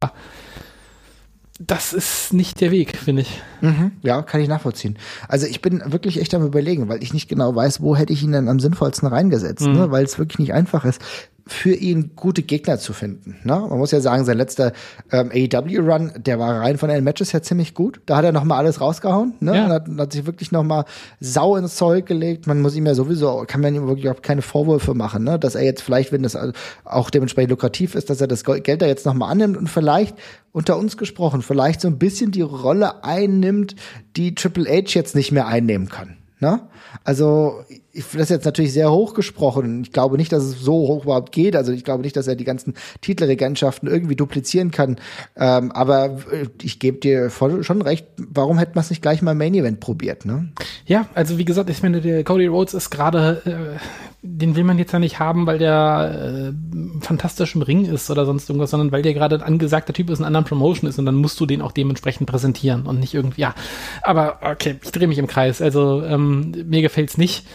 das 1.60 1.94
ist 1.94 2.32
nicht 2.32 2.62
der 2.62 2.70
Weg, 2.70 2.98
finde 2.98 3.24
ich. 3.24 3.42
Mhm, 3.62 3.94
ja, 4.04 4.22
kann 4.22 4.42
ich 4.42 4.48
nachvollziehen. 4.48 5.00
Also 5.28 5.48
ich 5.48 5.60
bin 5.62 5.82
wirklich 5.88 6.22
echt 6.22 6.36
am 6.36 6.46
überlegen, 6.46 6.88
weil 6.88 7.02
ich 7.02 7.14
nicht 7.14 7.30
genau 7.30 7.56
weiß, 7.56 7.82
wo 7.82 7.96
hätte 7.96 8.14
ich 8.14 8.22
ihn 8.22 8.32
denn 8.32 8.48
am 8.48 8.60
sinnvollsten 8.60 9.10
reingesetzt, 9.10 9.66
mhm. 9.66 9.74
ne? 9.74 9.92
weil 9.92 10.06
es 10.06 10.20
wirklich 10.20 10.38
nicht 10.38 10.54
einfach 10.54 10.86
ist 10.86 11.02
für 11.48 11.74
ihn 11.74 12.12
gute 12.16 12.44
Gegner 12.44 12.80
zu 12.80 12.94
finden. 12.94 13.38
Ne? 13.44 13.56
Man 13.70 13.78
muss 13.78 13.92
ja 13.92 14.02
sagen, 14.02 14.26
sein 14.26 14.38
letzter 14.38 14.74
ähm, 15.12 15.32
AEW-Run, 15.34 16.14
der 16.18 16.40
war 16.40 16.62
rein 16.62 16.78
von 16.78 16.90
den 16.90 17.04
Matches 17.04 17.34
her 17.34 17.42
ziemlich 17.42 17.74
gut. 17.74 18.02
Da 18.06 18.18
hat 18.18 18.26
er 18.26 18.32
noch 18.32 18.44
mal 18.44 18.58
alles 18.58 18.82
rausgehauen. 18.82 19.34
Ne? 19.40 19.56
Ja. 19.56 19.66
Und 19.66 19.72
hat, 19.72 19.88
hat, 19.98 20.14
sich 20.14 20.26
wirklich 20.26 20.52
noch 20.52 20.64
mal 20.64 20.86
Sau 21.20 21.56
ins 21.56 21.76
Zeug 21.76 22.06
gelegt. 22.06 22.48
Man 22.48 22.62
muss 22.62 22.76
ihm 22.76 22.86
ja 22.86 22.96
sowieso, 22.96 23.44
kann 23.48 23.62
man 23.62 23.76
ihm 23.76 23.88
wirklich 23.88 24.10
auch 24.10 24.22
keine 24.22 24.42
Vorwürfe 24.42 24.94
machen, 24.94 25.24
ne? 25.24 25.40
dass 25.40 25.56
er 25.56 25.64
jetzt 25.64 25.82
vielleicht, 25.82 26.12
wenn 26.12 26.24
das 26.24 26.38
auch 26.86 27.10
dementsprechend 27.10 27.52
lukrativ 27.52 27.96
ist, 27.96 28.10
dass 28.10 28.22
er 28.22 28.28
das 28.28 28.44
Geld 28.44 28.82
da 28.82 28.86
jetzt 28.86 29.06
noch 29.06 29.14
mal 29.14 29.30
annimmt 29.30 29.58
und 29.58 29.68
vielleicht 29.68 30.18
unter 30.52 30.78
uns 30.78 30.98
gesprochen, 30.98 31.42
vielleicht 31.42 31.82
so 31.82 31.88
ein 31.88 32.00
bisschen 32.00 32.32
die 32.32 32.42
Rolle 32.42 33.04
einnimmt, 33.04 33.76
die 34.16 34.36
Triple 34.36 34.66
H 34.70 34.94
jetzt 34.94 35.16
nicht 35.16 35.32
mehr 35.32 35.48
einnehmen 35.48 35.90
kann. 35.90 36.18
Ne? 36.40 36.62
Also, 37.04 37.64
ich, 37.92 38.06
das 38.12 38.24
ist 38.24 38.30
jetzt 38.30 38.46
natürlich 38.46 38.74
sehr 38.74 38.92
hoch 38.92 39.14
gesprochen. 39.14 39.82
Ich 39.84 39.92
glaube 39.92 40.18
nicht, 40.18 40.32
dass 40.32 40.44
es 40.44 40.60
so 40.60 40.74
hoch 40.74 41.04
überhaupt 41.04 41.32
geht. 41.32 41.56
Also, 41.56 41.72
ich 41.72 41.84
glaube 41.84 42.04
nicht, 42.04 42.16
dass 42.16 42.28
er 42.28 42.36
die 42.36 42.44
ganzen 42.44 42.76
Titelregentschaften 43.02 43.90
irgendwie 43.90 44.16
duplizieren 44.16 44.72
kann. 44.72 44.98
Ähm, 45.36 45.72
aber 45.72 46.18
äh, 46.32 46.48
ich 46.62 46.80
gebe 46.80 47.00
dir 47.00 47.30
voll, 47.30 47.64
schon 47.64 47.82
recht. 47.82 48.06
Warum 48.18 48.60
hätte 48.60 48.74
man 48.76 48.84
es 48.84 48.90
nicht 48.90 49.02
gleich 49.02 49.22
mal 49.22 49.32
im 49.32 49.38
Main 49.40 49.56
Event 49.56 49.80
probiert, 49.80 50.26
ne? 50.26 50.50
Ja, 50.86 51.08
also 51.16 51.38
wie 51.38 51.46
gesagt, 51.46 51.70
ich 51.70 51.82
meine, 51.82 52.02
der 52.02 52.24
Cody 52.24 52.48
Rhodes 52.48 52.74
ist 52.74 52.90
gerade, 52.90 53.42
äh, 53.46 53.80
den 54.22 54.56
will 54.56 54.64
man 54.64 54.78
jetzt 54.78 54.92
ja 54.92 55.00
nicht 55.00 55.20
haben, 55.20 55.48
weil 55.48 55.58
der 55.58 56.52
äh, 56.52 57.04
fantastisch 57.04 57.56
im 57.56 57.62
Ring 57.62 57.86
ist 57.86 58.12
oder 58.12 58.26
sonst 58.26 58.50
irgendwas, 58.50 58.72
sondern 58.72 58.92
weil 58.92 59.02
der 59.02 59.14
gerade 59.14 59.36
ein 59.36 59.42
angesagter 59.42 59.94
Typ 59.94 60.10
ist, 60.10 60.20
in 60.20 60.26
einer 60.26 60.28
anderen 60.28 60.46
Promotion 60.46 60.90
ist 60.90 61.00
und 61.00 61.06
dann 61.06 61.16
musst 61.16 61.40
du 61.40 61.46
den 61.46 61.62
auch 61.62 61.72
dementsprechend 61.72 62.30
präsentieren 62.30 62.86
und 62.86 63.00
nicht 63.00 63.14
irgendwie, 63.14 63.42
ja. 63.42 63.56
Aber 64.02 64.40
okay, 64.42 64.76
ich 64.84 64.92
drehe 64.92 65.08
mich 65.08 65.18
im 65.18 65.28
Kreis. 65.28 65.62
Also 65.62 66.04
ähm, 66.04 66.54
mir 66.66 66.82
gefällt's 66.82 67.18
nicht. 67.18 67.46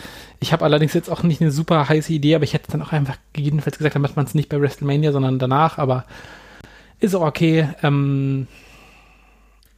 Ich 0.45 0.53
habe 0.53 0.63
allerdings 0.63 0.93
jetzt 0.93 1.09
auch 1.09 1.23
nicht 1.23 1.41
eine 1.41 1.51
super 1.51 1.89
heiße 1.89 2.13
Idee, 2.13 2.35
aber 2.35 2.45
ich 2.45 2.53
hätte 2.53 2.71
dann 2.71 2.83
auch 2.83 2.93
einfach 2.93 3.17
gegebenenfalls 3.33 3.79
gesagt, 3.79 3.95
dann 3.95 4.03
macht 4.03 4.17
man 4.17 4.27
es 4.27 4.35
nicht 4.35 4.51
bei 4.51 4.61
WrestleMania, 4.61 5.11
sondern 5.11 5.39
danach, 5.39 5.79
aber 5.79 6.05
ist 7.01 7.15
auch 7.15 7.23
okay. 7.23 7.71
Ähm, 7.83 8.47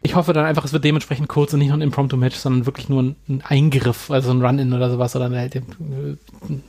ich 0.03 0.17
hoffe 0.17 0.33
dann 0.33 0.45
einfach, 0.45 0.65
es 0.65 0.73
wird 0.73 0.83
dementsprechend 0.83 1.29
kurz 1.29 1.53
und 1.53 1.61
nicht 1.61 1.69
nur 1.69 1.79
ein 1.79 1.83
Impromptu-Match, 1.83 2.35
sondern 2.35 2.67
wirklich 2.67 2.89
nur 2.89 3.01
ein, 3.01 3.17
ein 3.29 3.43
Eingriff, 3.45 4.11
also 4.11 4.33
ein 4.33 4.45
Run-In 4.45 4.73
oder 4.73 4.91
sowas, 4.91 5.15
oder 5.15 5.31
halt, 5.31 5.63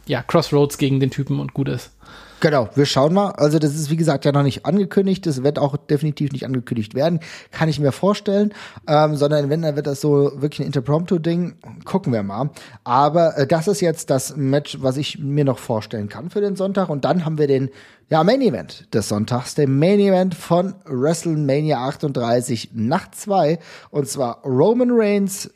ja, 0.06 0.22
Crossroads 0.22 0.78
gegen 0.78 1.00
den 1.00 1.10
Typen 1.10 1.40
und 1.40 1.56
gut 1.56 1.68
ist. 1.68 1.92
Genau, 2.40 2.70
wir 2.76 2.86
schauen 2.86 3.14
mal. 3.14 3.32
Also 3.32 3.58
das 3.58 3.74
ist 3.74 3.90
wie 3.90 3.98
gesagt 3.98 4.24
ja 4.24 4.32
noch 4.32 4.44
nicht 4.44 4.66
angekündigt. 4.66 5.26
Das 5.26 5.44
wird 5.44 5.58
auch 5.58 5.76
definitiv 5.76 6.32
nicht 6.32 6.46
angekündigt 6.46 6.94
werden, 6.94 7.20
kann 7.52 7.68
ich 7.68 7.80
mir 7.80 7.92
vorstellen. 7.92 8.54
Ähm, 8.88 9.16
sondern 9.16 9.50
wenn, 9.50 9.64
dann 9.64 9.76
wird 9.76 9.88
das 9.88 10.02
so 10.02 10.32
wirklich 10.36 10.60
ein 10.60 10.68
Interpromptu-Ding. 10.68 11.56
Gucken 11.84 12.14
wir 12.14 12.22
mal. 12.22 12.52
Aber 12.84 13.38
äh, 13.38 13.48
das 13.48 13.68
ist 13.68 13.82
jetzt 13.82 14.12
das 14.12 14.36
Match, 14.36 14.78
was 14.82 14.98
ich 14.98 15.18
mir 15.18 15.46
noch 15.46 15.58
vorstellen 15.58 16.10
kann 16.10 16.30
für 16.30 16.42
den 16.42 16.56
Sonntag. 16.56 16.90
Und 16.90 17.06
dann 17.06 17.26
haben 17.26 17.40
wir 17.40 17.48
den 17.48 17.70
ja, 18.10 18.24
Main 18.24 18.42
Event 18.42 18.94
des 18.94 19.10
Sonntags, 19.10 19.56
den 19.56 19.78
Main 19.80 20.00
Event 20.00 20.36
von 20.36 20.76
WrestleMania 20.86 21.88
38 21.88 22.70
Nacht 22.74 23.16
2. 23.16 23.58
Und 23.90 24.08
zwar 24.08 24.44
Roman 24.44 24.92
Reigns 24.92 25.50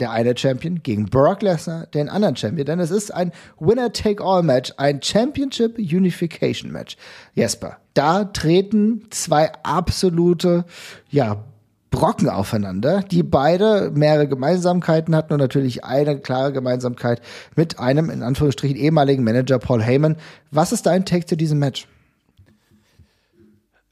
der 0.00 0.10
eine 0.10 0.36
Champion 0.36 0.82
gegen 0.82 1.06
Brock 1.06 1.42
Lesnar, 1.42 1.86
den 1.86 2.08
anderen 2.08 2.36
Champion. 2.36 2.66
Denn 2.66 2.80
es 2.80 2.90
ist 2.90 3.12
ein 3.12 3.32
Winner-Take-All-Match, 3.58 4.74
ein 4.76 5.02
Championship 5.02 5.78
Unification-Match. 5.78 6.96
Jesper, 7.34 7.78
da 7.94 8.24
treten 8.24 9.06
zwei 9.10 9.52
absolute, 9.62 10.64
ja, 11.10 11.44
Brocken 11.90 12.28
aufeinander, 12.28 13.02
die 13.02 13.22
beide 13.22 13.90
mehrere 13.94 14.28
Gemeinsamkeiten 14.28 15.16
hatten 15.16 15.32
und 15.32 15.40
natürlich 15.40 15.84
eine 15.84 16.18
klare 16.20 16.52
Gemeinsamkeit 16.52 17.22
mit 17.56 17.78
einem, 17.78 18.10
in 18.10 18.22
Anführungsstrichen, 18.22 18.76
ehemaligen 18.76 19.24
Manager 19.24 19.58
Paul 19.58 19.82
Heyman. 19.82 20.16
Was 20.50 20.72
ist 20.72 20.84
dein 20.84 21.06
Take 21.06 21.24
zu 21.24 21.36
diesem 21.36 21.58
Match? 21.58 21.88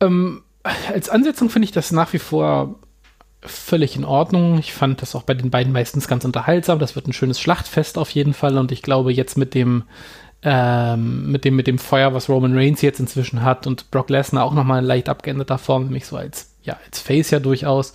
Ähm, 0.00 0.42
als 0.92 1.08
Ansetzung 1.08 1.48
finde 1.48 1.64
ich 1.64 1.72
das 1.72 1.90
nach 1.90 2.12
wie 2.12 2.18
vor 2.18 2.80
völlig 3.48 3.96
in 3.96 4.04
Ordnung. 4.04 4.58
Ich 4.58 4.72
fand 4.72 5.02
das 5.02 5.14
auch 5.14 5.22
bei 5.22 5.34
den 5.34 5.50
beiden 5.50 5.72
meistens 5.72 6.08
ganz 6.08 6.24
unterhaltsam. 6.24 6.78
Das 6.78 6.96
wird 6.96 7.06
ein 7.06 7.12
schönes 7.12 7.40
Schlachtfest 7.40 7.98
auf 7.98 8.10
jeden 8.10 8.34
Fall. 8.34 8.58
Und 8.58 8.72
ich 8.72 8.82
glaube, 8.82 9.12
jetzt 9.12 9.36
mit 9.36 9.54
dem, 9.54 9.84
ähm, 10.42 11.30
mit 11.30 11.44
dem, 11.44 11.56
mit 11.56 11.66
dem 11.66 11.78
Feuer, 11.78 12.14
was 12.14 12.28
Roman 12.28 12.56
Reigns 12.56 12.82
jetzt 12.82 13.00
inzwischen 13.00 13.42
hat 13.42 13.66
und 13.66 13.90
Brock 13.90 14.10
Lesnar 14.10 14.44
auch 14.44 14.54
nochmal 14.54 14.80
in 14.80 14.84
leicht 14.84 15.08
abgeänderter 15.08 15.58
Form, 15.58 15.84
nämlich 15.84 16.06
so 16.06 16.16
als, 16.16 16.54
ja, 16.62 16.78
als 16.86 17.00
Face 17.00 17.30
ja 17.30 17.40
durchaus, 17.40 17.94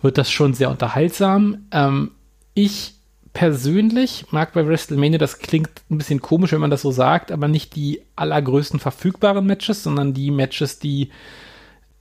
wird 0.00 0.18
das 0.18 0.30
schon 0.30 0.54
sehr 0.54 0.70
unterhaltsam. 0.70 1.66
Ähm, 1.70 2.12
ich 2.54 2.94
persönlich 3.32 4.26
mag 4.30 4.52
bei 4.52 4.66
WrestleMania, 4.66 5.18
das 5.18 5.38
klingt 5.38 5.70
ein 5.90 5.98
bisschen 5.98 6.20
komisch, 6.20 6.52
wenn 6.52 6.60
man 6.60 6.70
das 6.70 6.82
so 6.82 6.92
sagt, 6.92 7.32
aber 7.32 7.48
nicht 7.48 7.76
die 7.76 8.02
allergrößten 8.16 8.78
verfügbaren 8.78 9.46
Matches, 9.46 9.82
sondern 9.82 10.12
die 10.12 10.30
Matches, 10.30 10.78
die 10.78 11.10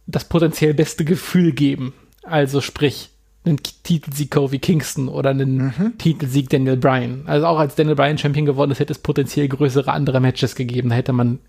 das 0.08 0.26
potenziell 0.26 0.74
beste 0.74 1.06
Gefühl 1.06 1.54
geben. 1.54 1.94
Also 2.24 2.62
sprich, 2.62 3.10
einen 3.44 3.58
Titelsieg 3.84 4.32
Kofi 4.32 4.60
Kingston 4.60 5.08
oder 5.08 5.32
einen 5.32 5.74
mhm. 5.78 5.98
Titelsieg 5.98 6.50
Daniel 6.50 6.78
Bryan. 6.78 7.24
Also 7.26 7.48
auch 7.48 7.58
als 7.58 7.76
Daniel 7.76 7.96
Bryan 7.96 8.18
Champion 8.18 8.46
geworden 8.46 8.72
ist, 8.72 8.80
hätte 8.80 8.94
es 8.94 9.00
potenziell 9.00 9.48
größere 9.48 9.92
andere 9.92 10.20
Matches 10.20 10.56
gegeben. 10.56 10.90
Da 10.90 10.96
hätte 10.96 11.14
man, 11.14 11.40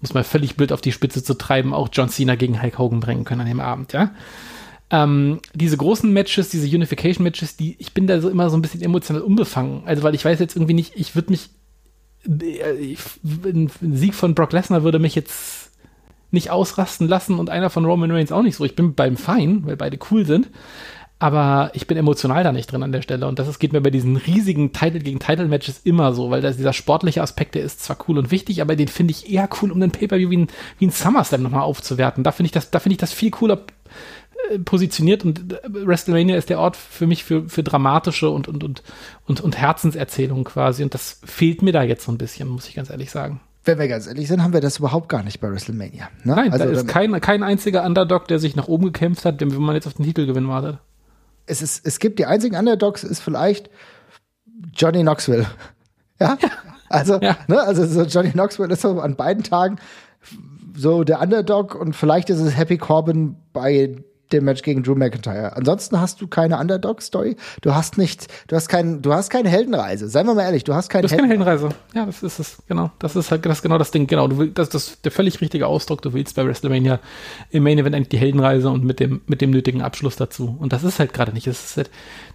muss 0.00 0.14
man 0.14 0.24
völlig 0.24 0.56
blöd 0.56 0.72
auf 0.72 0.80
die 0.80 0.92
Spitze 0.92 1.22
zu 1.22 1.34
treiben, 1.34 1.74
auch 1.74 1.88
John 1.92 2.08
Cena 2.08 2.34
gegen 2.34 2.62
Hulk 2.62 2.78
Hogan 2.78 3.00
bringen 3.00 3.24
können 3.24 3.42
an 3.42 3.46
dem 3.48 3.60
Abend, 3.60 3.92
ja. 3.92 4.12
Ähm, 4.90 5.40
diese 5.52 5.76
großen 5.76 6.10
Matches, 6.10 6.48
diese 6.48 6.66
Unification-Matches, 6.66 7.58
die, 7.58 7.76
ich 7.78 7.92
bin 7.92 8.06
da 8.06 8.22
so 8.22 8.30
immer 8.30 8.48
so 8.48 8.56
ein 8.56 8.62
bisschen 8.62 8.80
emotional 8.80 9.20
unbefangen. 9.20 9.82
Also, 9.84 10.02
weil 10.02 10.14
ich 10.14 10.24
weiß 10.24 10.38
jetzt 10.38 10.56
irgendwie 10.56 10.72
nicht, 10.72 10.94
ich 10.96 11.14
würde 11.14 11.30
mich, 11.30 11.50
äh, 12.26 12.96
ein 13.44 13.70
Sieg 13.82 14.14
von 14.14 14.34
Brock 14.34 14.52
Lesnar 14.52 14.84
würde 14.84 14.98
mich 14.98 15.14
jetzt 15.14 15.67
nicht 16.30 16.50
ausrasten 16.50 17.08
lassen 17.08 17.38
und 17.38 17.50
einer 17.50 17.70
von 17.70 17.84
Roman 17.84 18.10
Reigns 18.10 18.32
auch 18.32 18.42
nicht 18.42 18.56
so. 18.56 18.64
Ich 18.64 18.76
bin 18.76 18.94
beim 18.94 19.16
Fein, 19.16 19.62
weil 19.64 19.76
beide 19.76 19.98
cool 20.10 20.26
sind 20.26 20.50
aber 21.18 21.70
ich 21.74 21.86
bin 21.86 21.96
emotional 21.96 22.44
da 22.44 22.52
nicht 22.52 22.70
drin 22.70 22.82
an 22.82 22.92
der 22.92 23.02
Stelle. 23.02 23.26
Und 23.26 23.38
das 23.38 23.48
ist, 23.48 23.58
geht 23.58 23.72
mir 23.72 23.80
bei 23.80 23.90
diesen 23.90 24.16
riesigen 24.16 24.72
Title 24.72 25.00
gegen 25.00 25.18
Title 25.18 25.48
Matches 25.48 25.80
immer 25.82 26.12
so, 26.12 26.30
weil 26.30 26.40
das, 26.40 26.56
dieser 26.56 26.72
sportliche 26.72 27.22
Aspekt, 27.22 27.54
der 27.54 27.62
ist 27.62 27.82
zwar 27.82 27.98
cool 28.08 28.18
und 28.18 28.30
wichtig, 28.30 28.62
aber 28.62 28.76
den 28.76 28.88
finde 28.88 29.12
ich 29.12 29.30
eher 29.30 29.48
cool, 29.60 29.72
um 29.72 29.80
den 29.80 29.90
Pay-Per-View 29.90 30.30
wie 30.30 30.36
ein, 30.38 30.48
wie 30.78 30.86
ein 30.86 30.92
SummerSlam 30.92 31.42
nochmal 31.42 31.62
aufzuwerten. 31.62 32.22
Da 32.22 32.30
finde 32.30 32.46
ich 32.46 32.52
das, 32.52 32.70
da 32.70 32.78
finde 32.78 32.94
ich 32.94 32.98
das 32.98 33.12
viel 33.12 33.32
cooler 33.32 33.62
äh, 34.50 34.60
positioniert 34.60 35.24
und 35.24 35.52
äh, 35.52 35.58
WrestleMania 35.68 36.36
ist 36.36 36.50
der 36.50 36.60
Ort 36.60 36.76
für 36.76 37.08
mich 37.08 37.24
für, 37.24 37.48
für 37.48 37.64
dramatische 37.64 38.30
und, 38.30 38.46
und, 38.46 38.62
und, 38.62 38.84
und, 39.26 39.40
und 39.40 39.58
Herzenserzählungen 39.58 40.44
quasi. 40.44 40.84
Und 40.84 40.94
das 40.94 41.20
fehlt 41.24 41.62
mir 41.62 41.72
da 41.72 41.82
jetzt 41.82 42.04
so 42.04 42.12
ein 42.12 42.18
bisschen, 42.18 42.48
muss 42.48 42.68
ich 42.68 42.76
ganz 42.76 42.90
ehrlich 42.90 43.10
sagen 43.10 43.40
wenn 43.68 43.78
wir 43.78 43.86
ganz 43.86 44.08
ehrlich 44.08 44.26
sind, 44.26 44.42
haben 44.42 44.52
wir 44.52 44.60
das 44.60 44.78
überhaupt 44.78 45.08
gar 45.08 45.22
nicht 45.22 45.40
bei 45.40 45.48
WrestleMania. 45.48 46.08
Ne? 46.24 46.34
Nein, 46.34 46.52
also, 46.52 46.64
da 46.64 46.70
ist 46.72 46.88
kein, 46.88 47.20
kein 47.20 47.44
einziger 47.44 47.84
Underdog, 47.84 48.26
der 48.26 48.40
sich 48.40 48.56
nach 48.56 48.66
oben 48.66 48.86
gekämpft 48.86 49.24
hat, 49.24 49.40
wenn 49.40 49.54
man 49.62 49.76
jetzt 49.76 49.86
auf 49.86 49.94
den 49.94 50.04
Titelgewinn 50.04 50.48
wartet 50.48 50.78
es, 51.48 51.62
ist, 51.62 51.86
es 51.86 51.98
gibt 51.98 52.18
die 52.18 52.26
einzigen 52.26 52.56
Underdogs, 52.56 53.02
ist 53.02 53.20
vielleicht 53.20 53.70
Johnny 54.74 55.02
Knoxville. 55.02 55.46
Ja? 56.20 56.36
ja. 56.40 56.48
Also, 56.90 57.20
ja. 57.20 57.36
Ne, 57.48 57.60
also 57.60 57.84
so 57.84 58.04
Johnny 58.04 58.30
Knoxville 58.30 58.72
ist 58.72 58.80
so 58.80 58.98
an 58.98 59.14
beiden 59.14 59.44
Tagen 59.44 59.76
so 60.74 61.04
der 61.04 61.20
Underdog 61.20 61.74
und 61.74 61.94
vielleicht 61.94 62.30
ist 62.30 62.40
es 62.40 62.56
Happy 62.56 62.78
Corbin 62.78 63.36
bei 63.52 64.02
dem 64.32 64.44
Match 64.44 64.62
gegen 64.62 64.82
Drew 64.82 64.94
McIntyre. 64.94 65.56
Ansonsten 65.56 66.00
hast 66.00 66.20
du 66.20 66.26
keine 66.26 66.58
Underdog-Story. 66.58 67.36
Du 67.60 67.74
hast 67.74 67.98
nichts, 67.98 68.28
du 68.46 68.56
hast 68.56 68.68
kein, 68.68 69.02
du 69.02 69.12
hast 69.12 69.30
keine 69.30 69.48
Heldenreise. 69.48 70.08
Seien 70.08 70.26
wir 70.26 70.34
mal 70.34 70.42
ehrlich, 70.42 70.64
du 70.64 70.74
hast 70.74 70.88
keine, 70.88 71.02
du 71.02 71.10
hast 71.10 71.16
keine 71.16 71.28
Heldenreise. 71.28 71.70
Ja, 71.94 72.06
das 72.06 72.22
ist 72.22 72.38
es, 72.38 72.58
genau. 72.68 72.90
Das 72.98 73.16
ist 73.16 73.30
halt 73.30 73.44
das 73.46 73.62
genau 73.62 73.78
das 73.78 73.90
Ding. 73.90 74.06
Genau, 74.06 74.28
du 74.28 74.38
willst, 74.38 74.58
das, 74.58 74.68
das 74.68 74.88
ist 74.88 75.04
der 75.04 75.12
völlig 75.12 75.40
richtige 75.40 75.66
Ausdruck. 75.66 76.02
Du 76.02 76.12
willst 76.12 76.36
bei 76.36 76.44
WrestleMania 76.44 77.00
im 77.50 77.62
Main 77.62 77.78
Event 77.78 77.94
eigentlich 77.94 78.08
die 78.08 78.18
Heldenreise 78.18 78.70
und 78.70 78.84
mit 78.84 79.00
dem, 79.00 79.22
mit 79.26 79.40
dem 79.40 79.50
nötigen 79.50 79.82
Abschluss 79.82 80.16
dazu. 80.16 80.56
Und 80.58 80.72
das 80.72 80.84
ist 80.84 80.98
halt 80.98 81.12
gerade 81.12 81.32
nicht. 81.32 81.46
Das 81.46 81.64
ist 81.64 81.76
halt, 81.76 81.90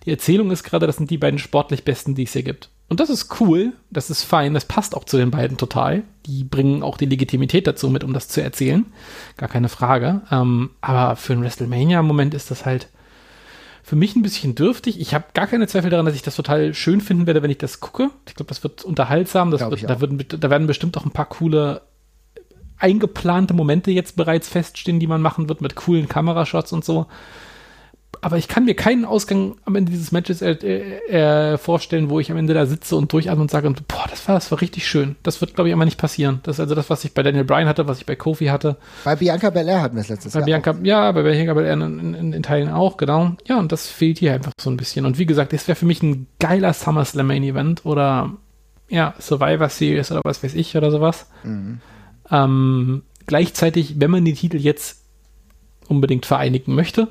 die 0.05 0.11
Erzählung 0.11 0.51
ist 0.51 0.63
gerade, 0.63 0.87
das 0.87 0.97
sind 0.97 1.09
die 1.09 1.17
beiden 1.17 1.39
sportlich 1.39 1.83
Besten, 1.83 2.15
die 2.15 2.23
es 2.23 2.33
hier 2.33 2.43
gibt. 2.43 2.69
Und 2.89 2.99
das 2.99 3.09
ist 3.09 3.39
cool, 3.39 3.73
das 3.89 4.09
ist 4.09 4.23
fein, 4.23 4.53
das 4.53 4.65
passt 4.65 4.95
auch 4.95 5.05
zu 5.05 5.17
den 5.17 5.31
beiden 5.31 5.57
total. 5.57 6.03
Die 6.25 6.43
bringen 6.43 6.83
auch 6.83 6.97
die 6.97 7.05
Legitimität 7.05 7.65
dazu 7.65 7.89
mit, 7.89 8.03
um 8.03 8.13
das 8.13 8.27
zu 8.27 8.41
erzählen. 8.41 8.85
Gar 9.37 9.49
keine 9.49 9.69
Frage. 9.69 10.21
Ähm, 10.31 10.71
aber 10.81 11.15
für 11.15 11.33
einen 11.33 11.43
WrestleMania-Moment 11.43 12.33
ist 12.33 12.51
das 12.51 12.65
halt 12.65 12.89
für 13.83 13.95
mich 13.95 14.15
ein 14.15 14.21
bisschen 14.21 14.55
dürftig. 14.55 14.99
Ich 14.99 15.13
habe 15.13 15.25
gar 15.33 15.47
keine 15.47 15.67
Zweifel 15.67 15.89
daran, 15.89 16.05
dass 16.05 16.15
ich 16.15 16.21
das 16.21 16.35
total 16.35 16.73
schön 16.73 17.01
finden 17.01 17.25
werde, 17.25 17.41
wenn 17.41 17.51
ich 17.51 17.57
das 17.57 17.79
gucke. 17.79 18.11
Ich 18.27 18.35
glaube, 18.35 18.49
das 18.49 18.63
wird 18.63 18.83
unterhaltsam. 18.83 19.51
Das 19.51 19.61
wird, 19.61 19.89
da, 19.89 19.99
wird, 19.99 20.43
da 20.43 20.49
werden 20.49 20.67
bestimmt 20.67 20.97
auch 20.97 21.05
ein 21.05 21.11
paar 21.11 21.27
coole 21.27 21.81
eingeplante 22.77 23.53
Momente 23.53 23.91
jetzt 23.91 24.15
bereits 24.15 24.49
feststehen, 24.49 24.99
die 24.99 25.07
man 25.07 25.21
machen 25.21 25.49
wird 25.49 25.61
mit 25.61 25.75
coolen 25.75 26.07
Kamerashots 26.07 26.73
und 26.73 26.83
so 26.83 27.07
aber 28.23 28.37
ich 28.37 28.47
kann 28.47 28.63
mir 28.63 28.73
keinen 28.73 29.03
Ausgang 29.03 29.55
am 29.65 29.75
Ende 29.75 29.91
dieses 29.91 30.13
Matches 30.13 30.41
äh, 30.41 30.51
äh, 30.53 31.57
vorstellen, 31.57 32.09
wo 32.09 32.21
ich 32.21 32.31
am 32.31 32.37
Ende 32.37 32.53
da 32.53 32.65
sitze 32.65 32.95
und 32.95 33.11
durchatme 33.11 33.41
und 33.41 33.51
sage, 33.51 33.69
boah, 33.69 34.05
das 34.09 34.25
war, 34.29 34.35
das 34.35 34.49
war 34.49 34.61
richtig 34.61 34.87
schön. 34.87 35.17
Das 35.23 35.41
wird, 35.41 35.55
glaube 35.55 35.67
ich, 35.67 35.73
immer 35.73 35.83
nicht 35.83 35.97
passieren. 35.97 36.39
Das 36.43 36.55
ist 36.55 36.59
also 36.61 36.73
das, 36.73 36.89
was 36.89 37.03
ich 37.03 37.13
bei 37.13 37.21
Daniel 37.21 37.43
Bryan 37.43 37.67
hatte, 37.67 37.85
was 37.85 37.97
ich 37.99 38.05
bei 38.05 38.15
Kofi 38.15 38.45
hatte. 38.45 38.77
Bei 39.03 39.17
Bianca 39.17 39.49
Belair 39.49 39.81
hatten 39.81 39.97
wir 39.97 40.01
es 40.01 40.07
letztes 40.07 40.31
bei 40.31 40.39
Jahr. 40.39 40.45
Bianca. 40.45 40.75
Ja, 40.83 41.11
bei 41.11 41.21
Bianca 41.21 41.53
Belair 41.53 41.73
in, 41.73 42.15
in, 42.15 42.33
in, 42.33 42.43
Teilen 42.43 42.69
auch, 42.69 42.95
genau. 42.95 43.35
Ja, 43.45 43.59
und 43.59 43.73
das 43.73 43.89
fehlt 43.89 44.19
hier 44.19 44.33
einfach 44.33 44.53
so 44.57 44.69
ein 44.69 44.77
bisschen. 44.77 45.05
Und 45.05 45.19
wie 45.19 45.25
gesagt, 45.25 45.51
das 45.51 45.67
wäre 45.67 45.75
für 45.75 45.85
mich 45.85 46.01
ein 46.01 46.27
geiler 46.39 46.71
SummerSlam 46.71 47.27
Main 47.27 47.43
Event 47.43 47.85
oder 47.85 48.31
ja, 48.87 49.15
Survivor 49.19 49.67
Series 49.67 50.13
oder 50.13 50.21
was 50.23 50.41
weiß 50.43 50.53
ich 50.53 50.77
oder 50.77 50.91
sowas. 50.91 51.27
Mhm. 51.43 51.81
Ähm, 52.31 53.03
gleichzeitig, 53.25 53.95
wenn 53.99 54.11
man 54.11 54.23
den 54.23 54.35
Titel 54.35 54.57
jetzt 54.57 55.01
unbedingt 55.89 56.25
vereinigen 56.25 56.73
möchte, 56.73 57.09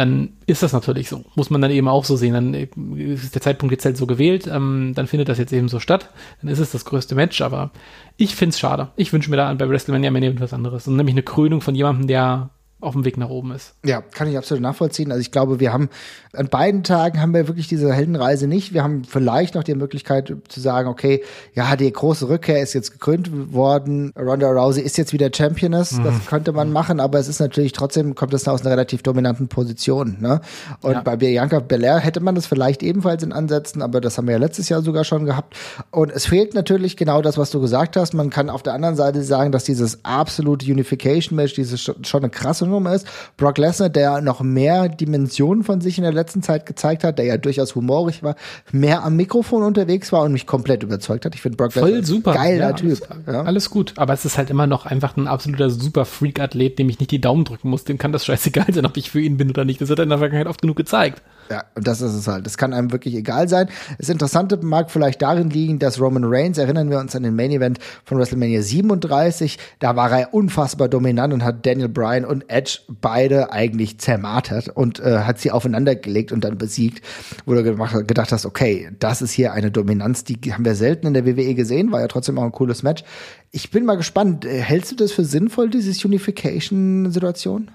dann 0.00 0.30
ist 0.46 0.62
das 0.62 0.72
natürlich 0.72 1.10
so. 1.10 1.26
Muss 1.34 1.50
man 1.50 1.60
dann 1.60 1.70
eben 1.70 1.86
auch 1.86 2.06
so 2.06 2.16
sehen. 2.16 2.32
Dann 2.32 2.54
äh, 2.54 2.68
ist 2.96 3.34
der 3.34 3.42
Zeitpunkt 3.42 3.70
jetzt 3.70 3.84
halt 3.84 3.98
so 3.98 4.06
gewählt, 4.06 4.46
ähm, 4.50 4.92
dann 4.94 5.06
findet 5.06 5.28
das 5.28 5.36
jetzt 5.36 5.52
eben 5.52 5.68
so 5.68 5.78
statt. 5.78 6.08
Dann 6.40 6.50
ist 6.50 6.58
es 6.58 6.72
das 6.72 6.86
größte 6.86 7.14
Match, 7.14 7.42
aber 7.42 7.70
ich 8.16 8.34
finde 8.34 8.54
es 8.54 8.58
schade. 8.58 8.88
Ich 8.96 9.12
wünsche 9.12 9.28
mir 9.30 9.36
da 9.36 9.52
bei 9.52 9.68
WrestleMania 9.68 10.10
mehr 10.10 10.40
was 10.40 10.54
anderes. 10.54 10.88
Und 10.88 10.96
nämlich 10.96 11.12
eine 11.12 11.22
Krönung 11.22 11.60
von 11.60 11.74
jemandem, 11.74 12.06
der 12.06 12.48
auf 12.80 12.94
dem 12.94 13.04
Weg 13.04 13.16
nach 13.16 13.28
oben 13.28 13.52
ist. 13.52 13.74
Ja, 13.84 14.00
kann 14.00 14.28
ich 14.28 14.38
absolut 14.38 14.62
nachvollziehen. 14.62 15.10
Also 15.10 15.20
ich 15.20 15.30
glaube, 15.30 15.60
wir 15.60 15.72
haben 15.72 15.90
an 16.32 16.48
beiden 16.48 16.84
Tagen 16.84 17.20
haben 17.20 17.34
wir 17.34 17.48
wirklich 17.48 17.68
diese 17.68 17.92
Heldenreise 17.92 18.46
nicht. 18.46 18.72
Wir 18.72 18.82
haben 18.82 19.04
vielleicht 19.04 19.54
noch 19.54 19.64
die 19.64 19.74
Möglichkeit 19.74 20.32
zu 20.48 20.60
sagen, 20.60 20.88
okay, 20.88 21.22
ja, 21.54 21.76
die 21.76 21.92
große 21.92 22.28
Rückkehr 22.28 22.62
ist 22.62 22.72
jetzt 22.72 22.92
gekrönt 22.92 23.52
worden. 23.52 24.12
Ronda 24.16 24.50
Rousey 24.50 24.82
ist 24.82 24.96
jetzt 24.96 25.12
wieder 25.12 25.30
Championess. 25.34 25.92
Mhm. 25.92 26.04
Das 26.04 26.26
könnte 26.26 26.52
man 26.52 26.72
machen, 26.72 27.00
aber 27.00 27.18
es 27.18 27.28
ist 27.28 27.40
natürlich 27.40 27.72
trotzdem, 27.72 28.14
kommt 28.14 28.32
das 28.32 28.46
aus 28.46 28.62
einer 28.62 28.70
relativ 28.70 29.02
dominanten 29.02 29.48
Position. 29.48 30.16
Ne? 30.20 30.40
Und 30.80 30.92
ja. 30.92 31.00
bei 31.02 31.16
Bianca 31.16 31.58
Belair 31.60 31.98
hätte 31.98 32.20
man 32.20 32.34
das 32.34 32.46
vielleicht 32.46 32.82
ebenfalls 32.82 33.22
in 33.22 33.32
Ansätzen, 33.32 33.82
aber 33.82 34.00
das 34.00 34.16
haben 34.16 34.26
wir 34.26 34.32
ja 34.32 34.38
letztes 34.38 34.68
Jahr 34.68 34.82
sogar 34.82 35.04
schon 35.04 35.26
gehabt. 35.26 35.56
Und 35.90 36.10
es 36.12 36.26
fehlt 36.26 36.54
natürlich 36.54 36.96
genau 36.96 37.22
das, 37.22 37.36
was 37.36 37.50
du 37.50 37.60
gesagt 37.60 37.96
hast. 37.96 38.14
Man 38.14 38.30
kann 38.30 38.48
auf 38.48 38.62
der 38.62 38.72
anderen 38.72 38.96
Seite 38.96 39.22
sagen, 39.22 39.52
dass 39.52 39.64
dieses 39.64 40.04
absolute 40.04 40.70
Unification-Match, 40.70 41.54
dieses 41.54 41.82
schon 41.82 41.96
eine 42.12 42.30
krasse 42.30 42.69
Nummer 42.70 42.94
ist. 42.94 43.06
Brock 43.36 43.58
Lesnar, 43.58 43.88
der 43.88 44.20
noch 44.20 44.40
mehr 44.40 44.88
Dimensionen 44.88 45.64
von 45.64 45.80
sich 45.80 45.98
in 45.98 46.04
der 46.04 46.12
letzten 46.12 46.42
Zeit 46.42 46.66
gezeigt 46.66 47.04
hat, 47.04 47.18
der 47.18 47.26
ja 47.26 47.36
durchaus 47.36 47.74
humorig 47.74 48.22
war, 48.22 48.36
mehr 48.72 49.04
am 49.04 49.16
Mikrofon 49.16 49.62
unterwegs 49.62 50.12
war 50.12 50.22
und 50.22 50.32
mich 50.32 50.46
komplett 50.46 50.82
überzeugt 50.82 51.24
hat. 51.24 51.34
Ich 51.34 51.42
finde 51.42 51.56
Brock 51.56 51.74
Lesnar 51.74 52.02
super. 52.02 52.34
geiler 52.34 52.70
ja, 52.70 52.72
Typ. 52.72 53.02
Alles, 53.10 53.24
ja. 53.26 53.42
alles, 53.42 53.70
gut, 53.70 53.94
aber 53.96 54.12
es 54.12 54.24
ist 54.24 54.38
halt 54.38 54.50
immer 54.50 54.66
noch 54.66 54.86
einfach 54.86 55.16
ein 55.16 55.26
absoluter 55.26 55.70
super 55.70 56.04
Freak-Athlet, 56.04 56.78
dem 56.78 56.88
ich 56.88 56.98
nicht 56.98 57.10
die 57.10 57.20
Daumen 57.20 57.44
drücken 57.44 57.70
muss. 57.70 57.84
Dem 57.84 57.98
kann 57.98 58.12
das 58.12 58.24
scheißegal 58.24 58.72
sein, 58.72 58.86
ob 58.86 58.96
ich 58.96 59.10
für 59.10 59.20
ihn 59.20 59.36
bin 59.36 59.50
oder 59.50 59.64
nicht. 59.64 59.80
Das 59.80 59.90
hat 59.90 59.98
er 59.98 60.04
in 60.04 60.10
der 60.10 60.18
Vergangenheit 60.18 60.48
oft 60.48 60.62
genug 60.62 60.76
gezeigt. 60.76 61.22
Ja, 61.50 61.64
das 61.74 62.00
ist 62.00 62.14
es 62.14 62.28
halt. 62.28 62.46
Das 62.46 62.56
kann 62.56 62.72
einem 62.72 62.92
wirklich 62.92 63.16
egal 63.16 63.48
sein. 63.48 63.68
Das 63.98 64.08
Interessante 64.08 64.56
mag 64.62 64.88
vielleicht 64.88 65.20
darin 65.20 65.50
liegen, 65.50 65.80
dass 65.80 66.00
Roman 66.00 66.22
Reigns, 66.24 66.58
erinnern 66.58 66.90
wir 66.90 67.00
uns 67.00 67.16
an 67.16 67.24
den 67.24 67.34
Main 67.34 67.50
Event 67.50 67.80
von 68.04 68.18
WrestleMania 68.18 68.62
37, 68.62 69.58
da 69.80 69.96
war 69.96 70.12
er 70.16 70.32
unfassbar 70.32 70.88
dominant 70.88 71.34
und 71.34 71.42
hat 71.42 71.66
Daniel 71.66 71.88
Bryan 71.88 72.24
und 72.24 72.48
Edge 72.48 72.78
beide 72.88 73.50
eigentlich 73.52 73.98
zermartert 73.98 74.68
und 74.68 75.00
äh, 75.00 75.22
hat 75.22 75.40
sie 75.40 75.50
aufeinander 75.50 75.96
gelegt 75.96 76.30
und 76.30 76.44
dann 76.44 76.56
besiegt, 76.56 77.04
wo 77.46 77.54
du 77.54 77.64
gedacht 77.64 78.30
hast, 78.30 78.46
okay, 78.46 78.88
das 79.00 79.20
ist 79.20 79.32
hier 79.32 79.52
eine 79.52 79.72
Dominanz, 79.72 80.22
die 80.22 80.38
haben 80.52 80.64
wir 80.64 80.76
selten 80.76 81.08
in 81.08 81.14
der 81.14 81.26
WWE 81.26 81.54
gesehen, 81.54 81.90
war 81.90 82.00
ja 82.00 82.06
trotzdem 82.06 82.38
auch 82.38 82.44
ein 82.44 82.52
cooles 82.52 82.84
Match. 82.84 83.02
Ich 83.50 83.72
bin 83.72 83.84
mal 83.84 83.96
gespannt, 83.96 84.46
hältst 84.46 84.92
du 84.92 84.94
das 84.94 85.10
für 85.10 85.24
sinnvoll, 85.24 85.68
dieses 85.68 86.04
Unification-Situation? 86.04 87.72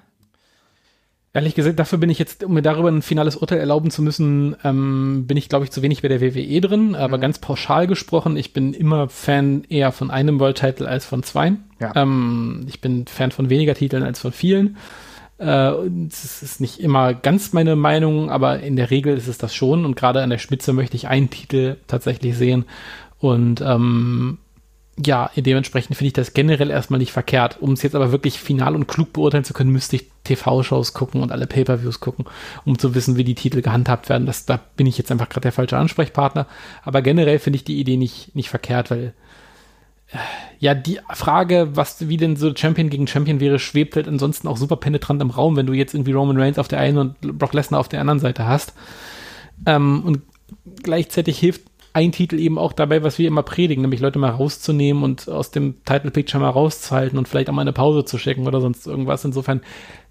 Ehrlich 1.35 1.53
gesagt, 1.53 1.77
dafür 1.79 1.97
bin 1.97 2.09
ich 2.09 2.17
jetzt, 2.17 2.45
um 2.45 2.53
mir 2.53 2.61
darüber 2.61 2.87
ein 2.87 3.01
finales 3.01 3.35
Urteil 3.35 3.59
erlauben 3.59 3.91
zu 3.91 4.01
müssen, 4.01 4.55
ähm, 4.63 5.25
bin 5.27 5.35
ich, 5.35 5.49
glaube 5.49 5.65
ich, 5.65 5.71
zu 5.71 5.81
wenig 5.81 6.01
bei 6.01 6.07
der 6.07 6.21
WWE 6.21 6.61
drin. 6.61 6.95
Aber 6.95 7.17
mhm. 7.17 7.21
ganz 7.21 7.39
pauschal 7.39 7.87
gesprochen, 7.87 8.37
ich 8.37 8.53
bin 8.53 8.73
immer 8.73 9.09
Fan 9.09 9.65
eher 9.67 9.91
von 9.91 10.11
einem 10.11 10.39
World 10.39 10.59
Title 10.59 10.87
als 10.87 11.03
von 11.03 11.23
zwei. 11.23 11.51
Ja. 11.81 11.91
Ähm, 11.93 12.63
ich 12.69 12.79
bin 12.79 13.05
Fan 13.05 13.31
von 13.31 13.49
weniger 13.49 13.73
Titeln 13.73 14.03
als 14.03 14.19
von 14.19 14.31
vielen. 14.31 14.77
Äh, 15.37 15.71
es 16.07 16.41
ist 16.41 16.61
nicht 16.61 16.79
immer 16.79 17.13
ganz 17.13 17.51
meine 17.51 17.75
Meinung, 17.75 18.29
aber 18.29 18.61
in 18.61 18.77
der 18.77 18.89
Regel 18.89 19.17
ist 19.17 19.27
es 19.27 19.37
das 19.37 19.53
schon. 19.53 19.83
Und 19.83 19.97
gerade 19.97 20.23
an 20.23 20.29
der 20.29 20.37
Spitze 20.37 20.71
möchte 20.71 20.95
ich 20.95 21.09
einen 21.09 21.29
Titel 21.29 21.75
tatsächlich 21.87 22.37
sehen. 22.37 22.63
Und 23.19 23.59
ähm, 23.59 24.37
ja, 25.03 25.29
dementsprechend 25.35 25.97
finde 25.97 26.07
ich 26.07 26.13
das 26.13 26.33
generell 26.33 26.69
erstmal 26.69 26.99
nicht 26.99 27.11
verkehrt. 27.11 27.57
Um 27.59 27.73
es 27.73 27.81
jetzt 27.81 27.95
aber 27.95 28.13
wirklich 28.13 28.39
final 28.39 28.75
und 28.75 28.87
klug 28.87 29.11
beurteilen 29.11 29.43
zu 29.43 29.53
können, 29.53 29.71
müsste 29.71 29.97
ich 29.97 30.09
TV-Shows 30.23 30.93
gucken 30.93 31.21
und 31.21 31.33
alle 31.33 31.47
Pay-per-Views 31.47 31.99
gucken, 31.99 32.25
um 32.63 32.79
zu 32.79 32.95
wissen, 32.95 33.17
wie 33.17 33.25
die 33.25 33.35
Titel 33.35 33.61
gehandhabt 33.61 34.07
werden. 34.07 34.25
Das, 34.25 34.45
da 34.45 34.59
bin 34.77 34.87
ich 34.87 34.97
jetzt 34.97 35.11
einfach 35.11 35.27
gerade 35.27 35.41
der 35.41 35.51
falsche 35.51 35.77
Ansprechpartner. 35.77 36.47
Aber 36.83 37.01
generell 37.01 37.39
finde 37.39 37.57
ich 37.57 37.65
die 37.65 37.79
Idee 37.79 37.97
nicht, 37.97 38.33
nicht 38.35 38.49
verkehrt, 38.49 38.89
weil 38.89 39.13
äh, 40.11 40.17
ja, 40.59 40.73
die 40.73 40.99
Frage, 41.13 41.69
was, 41.73 42.07
wie 42.07 42.17
denn 42.17 42.37
so 42.37 42.55
Champion 42.55 42.89
gegen 42.89 43.07
Champion 43.07 43.41
wäre, 43.41 43.59
schwebt 43.59 43.97
halt 43.97 44.07
ansonsten 44.07 44.47
auch 44.47 44.57
super 44.57 44.77
penetrant 44.77 45.21
im 45.21 45.29
Raum, 45.29 45.57
wenn 45.57 45.65
du 45.65 45.73
jetzt 45.73 45.93
irgendwie 45.93 46.13
Roman 46.13 46.39
Reigns 46.39 46.57
auf 46.57 46.69
der 46.69 46.79
einen 46.79 46.97
und 46.97 47.19
Brock 47.37 47.53
Lesnar 47.53 47.81
auf 47.81 47.89
der 47.89 47.99
anderen 47.99 48.19
Seite 48.19 48.47
hast. 48.47 48.73
Ähm, 49.65 50.03
und 50.05 50.21
gleichzeitig 50.83 51.37
hilft 51.37 51.63
ein 51.95 52.11
Titel 52.11 52.39
eben 52.39 52.57
auch 52.57 52.73
dabei, 52.73 53.03
was 53.03 53.17
wir 53.19 53.27
immer 53.27 53.41
predigen, 53.41 53.81
nämlich 53.81 54.01
Leute 54.01 54.19
mal 54.19 54.31
rauszunehmen 54.31 55.01
und 55.01 55.29
aus 55.29 55.51
dem 55.51 55.81
Title 55.85 56.11
Picture 56.11 56.41
mal 56.41 56.49
rauszuhalten 56.49 57.17
und 57.17 57.29
vielleicht 57.29 57.49
auch 57.49 57.53
mal 57.53 57.61
eine 57.61 57.71
Pause 57.71 58.03
zu 58.03 58.17
schicken 58.17 58.47
oder 58.47 58.59
sonst 58.59 58.85
irgendwas. 58.85 59.23
Insofern 59.23 59.61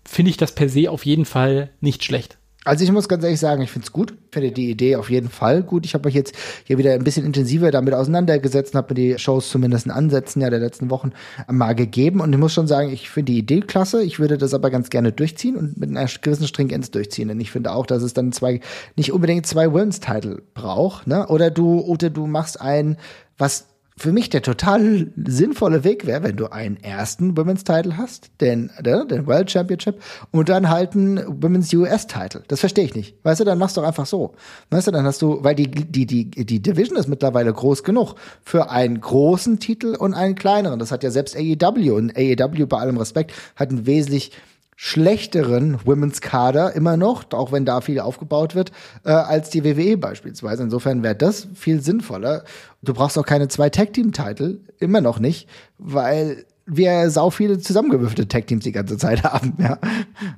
finde 0.02 0.30
ich 0.30 0.38
das 0.38 0.54
per 0.54 0.70
se 0.70 0.90
auf 0.90 1.04
jeden 1.04 1.26
Fall 1.26 1.68
nicht 1.80 2.02
schlecht. 2.02 2.38
Also 2.64 2.82
ich 2.82 2.90
muss 2.90 3.08
ganz 3.08 3.22
ehrlich 3.22 3.40
sagen, 3.40 3.62
ich 3.62 3.70
finde 3.70 3.84
es 3.84 3.92
gut, 3.92 4.14
finde 4.32 4.50
die 4.50 4.70
Idee 4.70 4.96
auf 4.96 5.10
jeden 5.10 5.28
Fall 5.28 5.62
gut. 5.62 5.84
Ich 5.84 5.92
habe 5.92 6.08
mich 6.08 6.14
jetzt 6.14 6.34
hier 6.64 6.78
wieder 6.78 6.94
ein 6.94 7.04
bisschen 7.04 7.26
intensiver 7.26 7.70
damit 7.70 7.92
auseinandergesetzt 7.92 8.74
und 8.74 8.78
habe 8.78 8.94
mir 8.94 9.00
die 9.00 9.18
Shows 9.18 9.50
zumindest 9.50 9.84
in 9.84 9.92
Ansätzen 9.92 10.40
ja 10.40 10.48
der 10.48 10.60
letzten 10.60 10.88
Wochen 10.88 11.12
mal 11.50 11.74
gegeben. 11.74 12.20
Und 12.20 12.32
ich 12.32 12.38
muss 12.38 12.54
schon 12.54 12.66
sagen, 12.66 12.90
ich 12.90 13.10
finde 13.10 13.32
die 13.32 13.38
Idee 13.38 13.60
klasse. 13.60 14.02
Ich 14.02 14.18
würde 14.18 14.38
das 14.38 14.54
aber 14.54 14.70
ganz 14.70 14.88
gerne 14.88 15.12
durchziehen 15.12 15.56
und 15.56 15.76
mit 15.76 15.90
einer 15.90 16.08
gewissen 16.22 16.46
Stringenz 16.46 16.90
durchziehen. 16.90 17.28
Denn 17.28 17.40
ich 17.40 17.50
finde 17.50 17.72
auch, 17.72 17.84
dass 17.84 18.02
es 18.02 18.14
dann 18.14 18.32
zwei, 18.32 18.60
nicht 18.96 19.12
unbedingt 19.12 19.46
zwei 19.46 19.70
Women's-Title 19.70 20.42
braucht. 20.54 21.06
Ne? 21.06 21.26
Oder 21.28 21.50
du, 21.50 21.80
oder 21.80 22.08
du 22.08 22.26
machst 22.26 22.60
ein, 22.60 22.96
was 23.36 23.73
für 23.96 24.10
mich 24.10 24.28
der 24.28 24.42
total 24.42 25.12
sinnvolle 25.16 25.84
Weg 25.84 26.04
wäre, 26.04 26.24
wenn 26.24 26.36
du 26.36 26.46
einen 26.46 26.82
ersten 26.82 27.36
Women's 27.36 27.62
Title 27.62 27.96
hast, 27.96 28.30
den, 28.40 28.70
den, 28.80 29.06
den 29.06 29.26
World 29.28 29.50
Championship, 29.50 30.02
und 30.32 30.48
dann 30.48 30.68
halt 30.68 30.94
einen 30.94 31.42
Women's 31.42 31.72
US 31.72 32.08
Title. 32.08 32.42
Das 32.48 32.58
verstehe 32.58 32.84
ich 32.84 32.94
nicht. 32.96 33.16
Weißt 33.22 33.40
du, 33.40 33.44
dann 33.44 33.58
machst 33.58 33.76
du 33.76 33.82
einfach 33.82 34.06
so. 34.06 34.34
Weißt 34.70 34.88
du, 34.88 34.90
dann 34.90 35.04
hast 35.04 35.22
du, 35.22 35.44
weil 35.44 35.54
die, 35.54 35.70
die, 35.70 36.06
die, 36.06 36.30
die 36.30 36.60
Division 36.60 36.98
ist 36.98 37.08
mittlerweile 37.08 37.52
groß 37.52 37.84
genug 37.84 38.16
für 38.42 38.70
einen 38.70 39.00
großen 39.00 39.60
Titel 39.60 39.94
und 39.94 40.12
einen 40.12 40.34
kleineren. 40.34 40.80
Das 40.80 40.90
hat 40.90 41.04
ja 41.04 41.10
selbst 41.10 41.36
AEW 41.36 41.92
und 41.94 42.16
AEW 42.16 42.66
bei 42.66 42.78
allem 42.78 42.96
Respekt 42.96 43.32
hat 43.54 43.70
einen 43.70 43.86
wesentlich 43.86 44.32
schlechteren 44.76 45.78
Women's 45.84 46.20
Kader 46.20 46.74
immer 46.74 46.96
noch, 46.96 47.24
auch 47.32 47.52
wenn 47.52 47.64
da 47.64 47.80
viel 47.80 48.00
aufgebaut 48.00 48.54
wird, 48.54 48.72
äh, 49.04 49.10
als 49.10 49.50
die 49.50 49.64
WWE 49.64 49.96
beispielsweise. 49.96 50.62
Insofern 50.62 51.02
wäre 51.02 51.14
das 51.14 51.46
viel 51.54 51.80
sinnvoller. 51.80 52.44
Du 52.84 52.94
brauchst 52.94 53.18
auch 53.18 53.26
keine 53.26 53.48
zwei 53.48 53.70
Tag 53.70 53.92
Team 53.92 54.12
Titel, 54.12 54.60
immer 54.78 55.00
noch 55.00 55.18
nicht, 55.18 55.48
weil 55.78 56.44
wir 56.66 57.10
sau 57.10 57.30
viele 57.30 57.58
zusammengewürfelte 57.58 58.28
Tag 58.28 58.46
Teams 58.46 58.64
die 58.64 58.72
ganze 58.72 58.96
Zeit 58.96 59.22
haben. 59.24 59.54
Ja, 59.58 59.78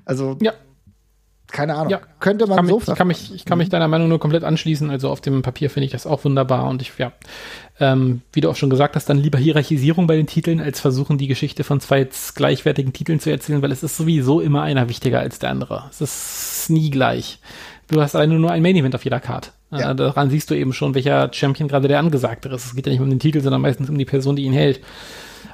also 0.05 0.37
ja. 0.41 0.53
Keine 1.49 1.77
Ahnung. 1.77 1.91
Ja, 1.91 2.01
Könnte 2.19 2.47
man 2.47 2.57
kann 2.57 2.67
so 2.67 2.77
mich, 2.77 2.89
ich 2.89 2.95
kann 2.97 3.07
mich, 3.07 3.35
ich 3.35 3.45
kann 3.45 3.59
mich 3.59 3.69
deiner 3.69 3.87
Meinung 3.87 4.09
nur 4.09 4.19
komplett 4.19 4.43
anschließen. 4.43 4.91
Also 4.91 5.11
auf 5.11 5.21
dem 5.21 5.43
Papier 5.43 5.71
finde 5.71 5.87
ich 5.87 5.93
das 5.93 6.07
auch 6.07 6.25
wunderbar 6.25 6.69
und 6.69 6.83
ich, 6.83 6.93
ja, 6.99 7.13
ähm, 7.79 8.23
wie 8.33 8.41
du 8.41 8.51
auch 8.51 8.57
schon 8.57 8.69
gesagt 8.69 8.97
hast, 8.97 9.09
dann 9.09 9.19
lieber 9.19 9.39
Hierarchisierung 9.39 10.07
bei 10.07 10.17
den 10.17 10.27
Titeln, 10.27 10.61
als 10.61 10.81
versuchen, 10.81 11.19
die 11.19 11.29
Geschichte 11.29 11.63
von 11.63 11.81
zwei 11.81 12.09
gleichwertigen 12.35 12.93
Titeln 12.93 13.21
zu 13.21 13.31
erzählen, 13.31 13.63
weil 13.63 13.71
es 13.71 13.85
ist 13.85 13.97
sowieso 13.97 14.41
immer 14.41 14.63
einer 14.63 14.89
wichtiger 14.89 15.21
als 15.21 15.39
der 15.39 15.51
andere. 15.51 15.85
Es 15.91 16.01
ist 16.01 16.67
nie 16.69 16.91
gleich. 16.91 17.39
Du 17.89 18.03
hast 18.03 18.17
alleine 18.17 18.39
nur 18.39 18.51
ein 18.51 18.63
Main 18.63 18.77
Event 18.77 18.97
auf 18.97 19.05
jeder 19.05 19.21
Karte. 19.21 19.51
Ja. 19.81 19.95
Daran 19.95 20.31
siehst 20.31 20.51
du 20.51 20.55
eben 20.55 20.73
schon, 20.73 20.95
welcher 20.95 21.31
Champion 21.33 21.69
gerade 21.69 21.89
der 21.89 21.99
angesagtere 21.99 22.55
ist. 22.55 22.67
Es 22.67 22.75
geht 22.75 22.87
ja 22.87 22.93
nicht 22.93 23.01
um 23.01 23.11
den 23.11 23.19
Titel, 23.19 23.41
sondern 23.41 23.61
meistens 23.61 23.89
um 23.89 23.99
die 23.99 24.05
Person, 24.05 24.37
die 24.37 24.45
ihn 24.45 24.53
hält. 24.53 24.81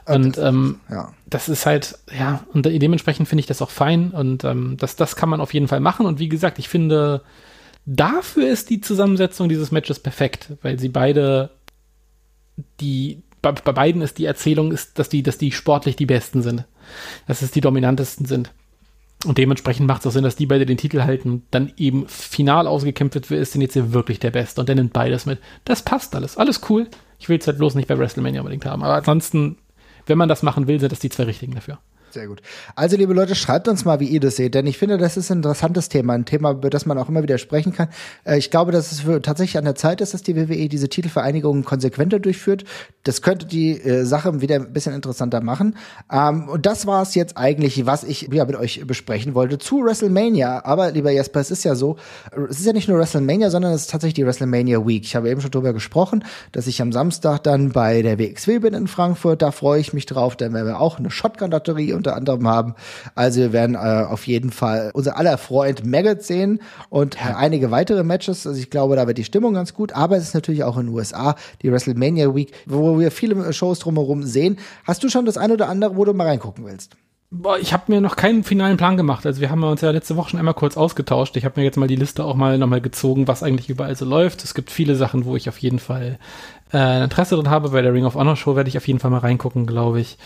Und 0.05 0.37
das, 0.37 0.49
ähm, 0.49 0.81
ja. 0.91 1.13
das 1.27 1.49
ist 1.49 1.65
halt, 1.67 1.99
ja, 2.17 2.45
und 2.53 2.67
dementsprechend 2.67 3.29
finde 3.29 3.41
ich 3.41 3.47
das 3.47 3.63
auch 3.63 3.71
fein 3.71 4.11
und 4.11 4.43
ähm, 4.43 4.77
das, 4.79 4.97
das 4.97 5.15
kann 5.15 5.29
man 5.29 5.41
auf 5.41 5.55
jeden 5.55 5.69
Fall 5.69 5.81
machen. 5.81 6.07
Und 6.07 6.19
wie 6.19 6.29
gesagt, 6.29 6.59
ich 6.59 6.69
finde, 6.69 7.23
dafür 7.87 8.49
ist 8.49 8.71
die 8.71 8.81
Zusammensetzung 8.81 9.49
dieses 9.49 9.71
Matches 9.71 10.01
perfekt, 10.01 10.55
weil 10.63 10.79
sie 10.79 10.89
beide 10.89 11.51
die 12.81 13.23
bei, 13.43 13.53
bei 13.53 13.73
beiden 13.73 14.03
ist 14.03 14.19
die 14.19 14.25
Erzählung 14.25 14.73
ist, 14.73 14.99
dass 14.99 15.09
die, 15.09 15.23
dass 15.23 15.37
die 15.37 15.53
sportlich 15.53 15.97
die 15.97 16.07
besten 16.07 16.43
sind. 16.43 16.65
Dass 17.27 17.43
es 17.43 17.51
die 17.51 17.61
dominantesten 17.61 18.25
sind. 18.25 18.53
Und 19.25 19.39
dementsprechend 19.39 19.87
macht 19.87 20.01
es 20.01 20.07
auch 20.07 20.11
Sinn, 20.11 20.25
dass 20.25 20.37
die 20.37 20.47
beide 20.47 20.67
den 20.67 20.79
Titel 20.79 21.03
halten 21.03 21.45
dann 21.51 21.73
eben 21.77 22.09
final 22.09 22.67
ausgekämpft 22.67 23.15
wird, 23.15 23.31
wer 23.31 23.39
ist 23.39 23.55
denn 23.55 23.63
jetzt 23.63 23.75
hier 23.75 23.93
wirklich 23.93 24.19
der 24.19 24.33
Beste 24.33 24.61
und 24.61 24.69
der 24.69 24.75
nimmt 24.75 24.93
beides 24.93 25.27
mit. 25.27 25.39
Das 25.65 25.83
passt 25.83 26.17
alles. 26.17 26.37
Alles 26.37 26.61
cool. 26.69 26.89
Ich 27.21 27.29
will 27.29 27.39
es 27.39 27.47
halt 27.47 27.59
bloß 27.59 27.77
nicht 27.77 27.87
bei 27.87 27.97
WrestleMania 27.97 28.41
unbedingt 28.41 28.67
haben. 28.67 28.83
Aber 28.83 28.95
ansonsten 28.95 29.59
wenn 30.07 30.19
man 30.19 30.29
das 30.29 30.43
machen 30.43 30.67
will, 30.67 30.81
sind 30.81 30.93
das 30.93 30.99
die 30.99 31.11
zwei 31.11 31.25
richtigen 31.25 31.55
dafür. 31.55 31.79
Sehr 32.13 32.27
gut. 32.27 32.43
Also, 32.77 32.99
liebe 32.99 33.15
Leute, 33.15 33.35
schreibt 33.35 33.69
uns 33.69 33.87
mal, 33.87 33.99
wie 33.99 34.07
ihr 34.07 34.21
das 34.21 34.37
seht, 34.37 34.55
denn 34.55 34.67
ich 34.67 34.77
finde, 34.77 34.99
das 34.99 35.17
ist 35.17 35.31
ein 35.31 35.39
interessantes 35.39 35.89
Thema, 35.89 36.13
ein 36.13 36.27
Thema, 36.27 36.51
über 36.51 36.69
das 36.69 36.85
man 36.85 36.99
auch 36.99 37.09
immer 37.09 37.23
wieder 37.23 37.39
sprechen 37.39 37.73
kann. 37.73 37.89
Äh, 38.25 38.37
ich 38.37 38.51
glaube, 38.51 38.71
dass 38.71 38.93
es 38.93 39.03
tatsächlich 39.23 39.57
an 39.57 39.65
der 39.65 39.77
Zeit 39.77 40.03
ist, 40.03 40.13
dass 40.13 40.23
die 40.23 40.37
WWE 40.37 40.69
diese 40.69 40.91
Titelvereinigung 40.91 41.65
konsequenter 41.65 42.19
durchführt. 42.19 42.65
Das 43.05 43.23
könnte 43.23 43.47
die 43.47 43.81
äh, 43.81 44.05
Sache 44.05 44.43
wieder 44.43 44.57
ein 44.57 44.75
bisschen 44.75 44.93
interessanter 44.93 45.41
machen. 45.41 45.77
Ähm, 46.13 46.51
und 46.51 46.67
das 46.67 46.87
war 46.87 47.03
es 47.03 47.15
jetzt 47.15 47.39
eigentlich, 47.39 47.87
was 47.87 48.05
ich 48.05 48.29
ja, 48.31 48.45
mit 48.45 48.57
euch 48.57 48.87
besprechen 48.87 49.35
wollte 49.35 49.59
zu 49.59 49.83
WrestleMania. 49.83 50.67
Aber, 50.67 50.91
lieber 50.91 51.11
Jesper, 51.13 51.41
es 51.41 51.51
ist 51.51 51.65
ja 51.65 51.75
so, 51.75 51.97
es 52.51 52.61
ist 52.61 52.67
ja 52.67 52.75
nicht 52.75 52.89
nur 52.89 52.99
WrestleMania, 52.99 53.49
sondern 53.49 53.73
es 53.73 53.83
ist 53.83 53.91
tatsächlich 53.91 54.15
die 54.15 54.27
WrestleMania 54.27 54.87
Week. 54.87 55.03
Ich 55.05 55.17
habe 55.17 55.31
eben 55.31 55.41
schon 55.41 55.51
darüber 55.51 55.73
gesprochen, 55.73 56.27
dass 56.53 56.67
ich 56.67 56.83
am 56.83 56.93
Samstag 56.93 57.43
dann 57.45 57.73
bei 57.73 58.03
der 58.03 58.19
WXW 58.19 58.59
bin 58.59 58.75
in 58.75 58.87
Frankfurt. 58.87 59.41
Da 59.41 59.51
freue 59.51 59.81
ich 59.81 59.95
mich 59.95 60.05
drauf. 60.05 60.37
Dann 60.37 60.53
werden 60.53 60.67
wir 60.67 60.79
auch 60.79 60.99
eine 60.99 61.11
Shotgun-Lotterie 61.11 61.95
unter 62.03 62.17
anderem 62.17 62.49
haben. 62.49 62.75
Also 63.15 63.41
wir 63.41 63.53
werden 63.53 63.77
äh, 63.77 63.79
auf 63.79 64.27
jeden 64.27 64.51
Fall 64.51 64.91
unser 64.95 65.17
aller 65.17 65.39
Freund 65.39 65.87
Maggot 65.87 66.23
sehen 66.23 66.61
und 66.91 67.15
ja. 67.15 67.37
einige 67.37 67.71
weitere 67.71 68.03
Matches. 68.03 68.47
Also 68.47 68.59
ich 68.59 68.71
glaube, 68.71 68.97
da 68.97 69.07
wird 69.07 69.19
die 69.19 69.25
Stimmung 69.25 69.55
ganz 69.55 69.75
gut. 69.75 69.93
Aber 69.93 70.17
es 70.17 70.25
ist 70.25 70.35
natürlich 70.35 70.65
auch 70.65 70.77
in 70.77 70.87
den 70.87 70.95
USA 70.95 71.37
die 71.63 71.71
WrestleMania 71.71 72.35
Week, 72.35 72.53
wo 72.67 72.99
wir 72.99 73.11
viele 73.11 73.53
Shows 73.53 73.79
drumherum 73.79 74.25
sehen. 74.25 74.59
Hast 74.85 75.03
du 75.05 75.09
schon 75.09 75.27
das 75.27 75.37
eine 75.37 75.55
oder 75.55 75.69
andere, 75.69 75.97
wo 75.97 76.05
du 76.05 76.13
mal 76.13 76.27
reingucken 76.27 76.65
willst? 76.65 76.97
Boah, 77.35 77.59
ich 77.59 77.73
habe 77.73 77.85
mir 77.87 78.03
noch 78.03 78.17
keinen 78.17 78.45
finalen 78.45 78.77
Plan 78.77 78.99
gemacht. 78.99 79.25
Also 79.25 79.41
wir 79.41 79.49
haben 79.49 79.65
uns 79.65 79.81
ja 79.81 79.91
letzte 79.91 80.19
Woche 80.19 80.29
schon 80.29 80.39
einmal 80.39 80.53
kurz 80.53 80.77
ausgetauscht. 80.77 81.35
Ich 81.39 81.47
habe 81.47 81.59
mir 81.59 81.65
jetzt 81.65 81.79
mal 81.79 81.89
die 81.89 81.97
Liste 81.97 82.27
auch 82.27 82.35
mal 82.35 82.59
nochmal 82.59 82.83
gezogen, 82.83 83.27
was 83.27 83.43
eigentlich 83.43 83.71
überall 83.71 83.97
so 83.97 84.05
läuft. 84.05 84.45
Es 84.45 84.53
gibt 84.53 84.71
viele 84.71 84.97
Sachen, 84.97 85.25
wo 85.25 85.35
ich 85.35 85.49
auf 85.49 85.57
jeden 85.57 85.79
Fall 85.79 86.19
äh, 86.75 87.05
Interesse 87.05 87.37
drin 87.37 87.49
habe. 87.49 87.71
Bei 87.71 87.81
der 87.81 87.95
Ring 87.95 88.05
of 88.05 88.17
Honor 88.17 88.37
Show 88.37 88.55
werde 88.55 88.69
ich 88.69 88.77
auf 88.77 88.87
jeden 88.87 88.99
Fall 88.99 89.11
mal 89.11 89.21
reingucken, 89.21 89.67
glaube 89.67 90.01
ich. 90.01 90.19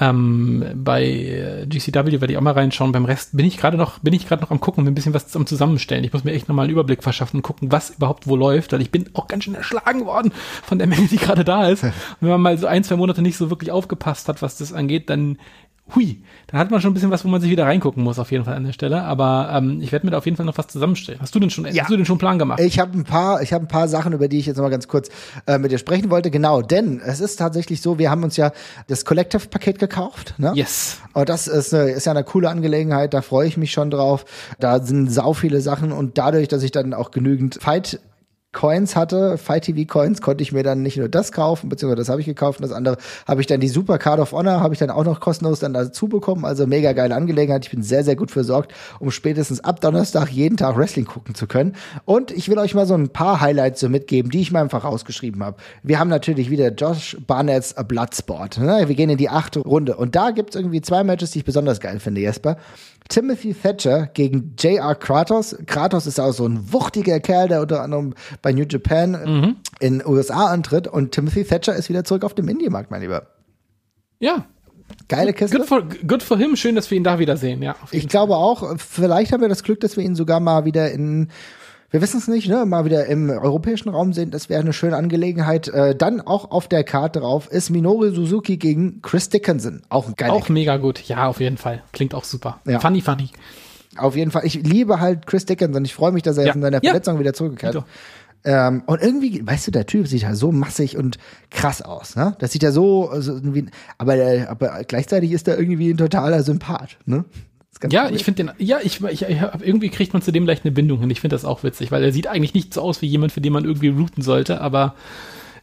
Ähm, 0.00 0.64
bei 0.74 1.04
äh, 1.04 1.66
GCW 1.66 2.20
werde 2.22 2.32
ich 2.32 2.38
auch 2.38 2.42
mal 2.42 2.52
reinschauen. 2.52 2.92
Beim 2.92 3.04
Rest 3.04 3.36
bin 3.36 3.44
ich 3.44 3.58
gerade 3.58 3.76
noch, 3.76 3.98
bin 3.98 4.14
ich 4.14 4.26
gerade 4.26 4.42
noch 4.42 4.50
am 4.50 4.60
gucken, 4.60 4.86
ein 4.86 4.94
bisschen 4.94 5.12
was 5.12 5.36
am 5.36 5.46
Zusammenstellen. 5.46 6.04
Ich 6.04 6.14
muss 6.14 6.24
mir 6.24 6.32
echt 6.32 6.48
nochmal 6.48 6.64
einen 6.64 6.72
Überblick 6.72 7.02
verschaffen 7.02 7.38
und 7.38 7.42
gucken, 7.42 7.72
was 7.72 7.90
überhaupt 7.90 8.26
wo 8.26 8.36
läuft, 8.36 8.72
weil 8.72 8.80
ich 8.80 8.90
bin 8.90 9.10
auch 9.12 9.28
ganz 9.28 9.44
schön 9.44 9.54
erschlagen 9.54 10.06
worden 10.06 10.32
von 10.62 10.78
der 10.78 10.86
Menge, 10.86 11.08
die 11.08 11.18
gerade 11.18 11.44
da 11.44 11.68
ist. 11.68 11.84
Und 11.84 11.92
wenn 12.20 12.30
man 12.30 12.40
mal 12.40 12.58
so 12.58 12.66
ein, 12.66 12.84
zwei 12.84 12.96
Monate 12.96 13.22
nicht 13.22 13.36
so 13.36 13.50
wirklich 13.50 13.70
aufgepasst 13.70 14.28
hat, 14.28 14.40
was 14.40 14.56
das 14.56 14.72
angeht, 14.72 15.10
dann 15.10 15.36
hui, 15.94 16.22
dann 16.46 16.58
hat 16.58 16.70
man 16.70 16.80
schon 16.80 16.92
ein 16.92 16.94
bisschen 16.94 17.10
was, 17.10 17.24
wo 17.24 17.28
man 17.28 17.40
sich 17.40 17.50
wieder 17.50 17.66
reingucken 17.66 18.02
muss, 18.02 18.18
auf 18.18 18.32
jeden 18.32 18.44
Fall 18.44 18.54
an 18.54 18.64
der 18.64 18.72
Stelle. 18.72 19.02
Aber 19.02 19.50
ähm, 19.52 19.80
ich 19.82 19.92
werde 19.92 20.06
mir 20.06 20.12
da 20.12 20.18
auf 20.18 20.24
jeden 20.24 20.36
Fall 20.36 20.46
noch 20.46 20.56
was 20.56 20.66
zusammenstellen. 20.68 21.20
Hast 21.20 21.34
du 21.34 21.40
denn 21.40 21.50
schon, 21.50 21.66
ja. 21.66 21.82
hast 21.82 21.90
du 21.90 21.96
denn 21.96 22.06
schon 22.06 22.14
einen 22.14 22.20
Plan 22.20 22.38
gemacht? 22.38 22.60
Ich 22.60 22.78
habe 22.78 22.96
ein 22.96 23.04
paar, 23.04 23.42
ich 23.42 23.52
habe 23.52 23.64
ein 23.66 23.68
paar 23.68 23.86
Sachen, 23.86 24.14
über 24.14 24.28
die 24.28 24.38
ich 24.38 24.46
jetzt 24.46 24.56
noch 24.56 24.64
mal 24.64 24.70
ganz 24.70 24.88
kurz 24.88 25.10
äh, 25.46 25.58
mit 25.58 25.72
dir 25.72 25.78
sprechen 25.78 26.10
wollte. 26.10 26.30
Genau, 26.30 26.62
denn 26.62 27.00
es 27.04 27.20
ist 27.20 27.36
tatsächlich 27.36 27.82
so, 27.82 27.98
wir 27.98 28.10
haben 28.10 28.24
uns 28.24 28.36
ja 28.36 28.52
das 28.86 29.04
Collective-Paket 29.04 29.78
gekauft. 29.78 30.34
Ne? 30.38 30.52
Yes. 30.54 31.00
Und 31.12 31.28
das 31.28 31.48
ist, 31.48 31.74
eine, 31.74 31.90
ist 31.90 32.06
ja 32.06 32.12
eine 32.12 32.24
coole 32.24 32.48
Angelegenheit. 32.48 33.12
Da 33.12 33.20
freue 33.20 33.46
ich 33.46 33.56
mich 33.58 33.72
schon 33.72 33.90
drauf. 33.90 34.24
Da 34.58 34.80
sind 34.80 35.12
sau 35.12 35.34
viele 35.34 35.60
Sachen 35.60 35.92
und 35.92 36.16
dadurch, 36.16 36.48
dass 36.48 36.62
ich 36.62 36.70
dann 36.70 36.94
auch 36.94 37.10
genügend 37.10 37.58
Fight 37.60 38.00
Coins 38.54 38.96
hatte, 38.96 39.36
Fight 39.36 39.64
TV 39.64 39.86
Coins, 39.86 40.22
konnte 40.22 40.42
ich 40.42 40.52
mir 40.52 40.62
dann 40.62 40.82
nicht 40.82 40.96
nur 40.96 41.08
das 41.08 41.32
kaufen, 41.32 41.68
beziehungsweise 41.68 42.00
das 42.00 42.08
habe 42.08 42.20
ich 42.20 42.26
gekauft 42.26 42.60
und 42.60 42.62
das 42.62 42.74
andere 42.74 42.96
habe 43.26 43.42
ich 43.42 43.46
dann 43.46 43.60
die 43.60 43.68
Super 43.68 43.98
Card 43.98 44.20
of 44.20 44.32
Honor, 44.32 44.60
habe 44.60 44.72
ich 44.72 44.80
dann 44.80 44.90
auch 44.90 45.04
noch 45.04 45.20
kostenlos 45.20 45.60
dann 45.60 45.74
dazu 45.74 46.08
bekommen. 46.08 46.44
Also 46.44 46.66
mega 46.66 46.92
geile 46.92 47.14
Angelegenheit. 47.14 47.64
Ich 47.64 47.70
bin 47.70 47.82
sehr, 47.82 48.04
sehr 48.04 48.16
gut 48.16 48.30
versorgt, 48.30 48.72
um 48.98 49.10
spätestens 49.10 49.60
ab 49.60 49.80
Donnerstag 49.80 50.30
jeden 50.30 50.56
Tag 50.56 50.76
Wrestling 50.78 51.04
gucken 51.04 51.34
zu 51.34 51.46
können. 51.46 51.74
Und 52.04 52.30
ich 52.30 52.48
will 52.48 52.58
euch 52.58 52.74
mal 52.74 52.86
so 52.86 52.94
ein 52.94 53.10
paar 53.10 53.40
Highlights 53.40 53.80
so 53.80 53.88
mitgeben, 53.88 54.30
die 54.30 54.40
ich 54.40 54.52
mir 54.52 54.60
einfach 54.60 54.84
rausgeschrieben 54.84 55.44
habe. 55.44 55.56
Wir 55.82 55.98
haben 55.98 56.08
natürlich 56.08 56.50
wieder 56.50 56.72
Josh 56.72 57.16
Barnett's 57.26 57.74
Bloodsport. 57.86 58.58
Ne? 58.58 58.84
Wir 58.86 58.94
gehen 58.94 59.10
in 59.10 59.18
die 59.18 59.28
achte 59.28 59.60
Runde 59.60 59.96
und 59.96 60.14
da 60.14 60.30
gibt 60.30 60.50
es 60.50 60.56
irgendwie 60.56 60.80
zwei 60.80 61.04
Matches, 61.04 61.32
die 61.32 61.40
ich 61.40 61.44
besonders 61.44 61.80
geil 61.80 62.00
finde, 62.00 62.20
Jesper. 62.20 62.56
Timothy 63.08 63.54
Thatcher 63.54 64.06
gegen 64.06 64.54
J.R. 64.58 64.94
Kratos. 64.94 65.56
Kratos 65.66 66.06
ist 66.06 66.18
auch 66.18 66.32
so 66.32 66.46
ein 66.46 66.72
wuchtiger 66.72 67.20
Kerl, 67.20 67.48
der 67.48 67.60
unter 67.60 67.82
anderem 67.82 68.14
bei 68.40 68.52
New 68.52 68.64
Japan 68.68 69.10
mhm. 69.10 69.56
in 69.78 70.04
USA 70.04 70.46
antritt. 70.46 70.88
Und 70.88 71.12
Timothy 71.12 71.44
Thatcher 71.44 71.74
ist 71.76 71.88
wieder 71.88 72.04
zurück 72.04 72.24
auf 72.24 72.34
dem 72.34 72.48
Indie-Markt, 72.48 72.90
mein 72.90 73.02
Lieber. 73.02 73.26
Ja. 74.20 74.46
Geile 75.08 75.32
Kiste. 75.32 75.58
Good 75.58 75.66
for, 75.66 75.82
good 76.06 76.22
for 76.22 76.38
him. 76.38 76.56
Schön, 76.56 76.74
dass 76.74 76.90
wir 76.90 76.96
ihn 76.96 77.04
da 77.04 77.18
wiedersehen. 77.18 77.62
Ja, 77.62 77.76
ich 77.90 78.02
Fall. 78.02 78.08
glaube 78.08 78.36
auch, 78.36 78.78
vielleicht 78.78 79.32
haben 79.32 79.40
wir 79.40 79.48
das 79.48 79.62
Glück, 79.62 79.80
dass 79.80 79.96
wir 79.96 80.04
ihn 80.04 80.14
sogar 80.14 80.40
mal 80.40 80.64
wieder 80.64 80.90
in 80.90 81.28
wir 81.90 82.02
wissen 82.02 82.18
es 82.18 82.28
nicht, 82.28 82.48
ne, 82.48 82.64
mal 82.66 82.84
wieder 82.84 83.06
im 83.06 83.30
europäischen 83.30 83.88
Raum 83.88 84.12
sehen, 84.12 84.30
das 84.30 84.48
wäre 84.48 84.60
eine 84.60 84.72
schöne 84.72 84.96
Angelegenheit. 84.96 85.68
Äh, 85.68 85.94
dann 85.94 86.20
auch 86.20 86.50
auf 86.50 86.68
der 86.68 86.84
Karte 86.84 87.20
drauf 87.20 87.48
ist 87.50 87.70
Minori 87.70 88.10
Suzuki 88.14 88.56
gegen 88.56 89.00
Chris 89.02 89.28
Dickinson. 89.28 89.82
Auch 89.88 90.08
ein 90.08 90.14
geiler. 90.16 90.32
Auch 90.32 90.48
mega 90.48 90.76
gut, 90.76 91.00
ja, 91.02 91.26
auf 91.26 91.40
jeden 91.40 91.56
Fall. 91.56 91.82
Klingt 91.92 92.14
auch 92.14 92.24
super. 92.24 92.60
Ja. 92.66 92.80
Funny, 92.80 93.00
funny. 93.00 93.30
Auf 93.96 94.16
jeden 94.16 94.30
Fall. 94.30 94.44
Ich 94.44 94.54
liebe 94.54 95.00
halt 95.00 95.26
Chris 95.26 95.44
Dickinson. 95.44 95.84
Ich 95.84 95.94
freue 95.94 96.12
mich, 96.12 96.22
dass 96.22 96.36
er 96.36 96.46
ja. 96.46 96.52
von 96.52 96.62
seiner 96.62 96.80
Verletzung 96.80 97.14
ja. 97.14 97.20
wieder 97.20 97.32
zurückgekehrt 97.32 97.76
ist. 97.76 97.84
Ähm, 98.46 98.82
und 98.86 99.00
irgendwie, 99.00 99.46
weißt 99.46 99.66
du, 99.66 99.70
der 99.70 99.86
Typ 99.86 100.06
sieht 100.06 100.22
ja 100.22 100.34
so 100.34 100.52
massig 100.52 100.98
und 100.98 101.18
krass 101.50 101.80
aus, 101.80 102.14
ne? 102.14 102.36
Das 102.40 102.52
sieht 102.52 102.62
ja 102.62 102.72
so, 102.72 103.10
so 103.20 103.54
wie, 103.54 103.66
aber, 103.96 104.16
aber 104.48 104.84
gleichzeitig 104.84 105.32
ist 105.32 105.48
er 105.48 105.58
irgendwie 105.58 105.90
ein 105.90 105.96
totaler 105.96 106.42
Sympath, 106.42 106.98
ne? 107.06 107.24
Ja, 107.90 108.08
ich 108.08 108.24
finde 108.24 108.44
den, 108.44 108.52
ja, 108.58 108.78
ich, 108.82 109.02
ich, 109.02 109.22
ich 109.22 109.38
irgendwie 109.60 109.88
kriegt 109.88 110.12
man 110.12 110.22
zu 110.22 110.32
dem 110.32 110.46
leicht 110.46 110.64
eine 110.64 110.72
Bindung 110.72 111.00
hin. 111.00 111.10
Ich 111.10 111.20
finde 111.20 111.34
das 111.34 111.44
auch 111.44 111.62
witzig, 111.64 111.90
weil 111.90 112.02
er 112.02 112.12
sieht 112.12 112.26
eigentlich 112.26 112.54
nicht 112.54 112.72
so 112.74 112.80
aus 112.80 113.02
wie 113.02 113.06
jemand, 113.06 113.32
für 113.32 113.40
den 113.40 113.52
man 113.52 113.64
irgendwie 113.64 113.88
routen 113.88 114.22
sollte, 114.22 114.60
aber 114.60 114.94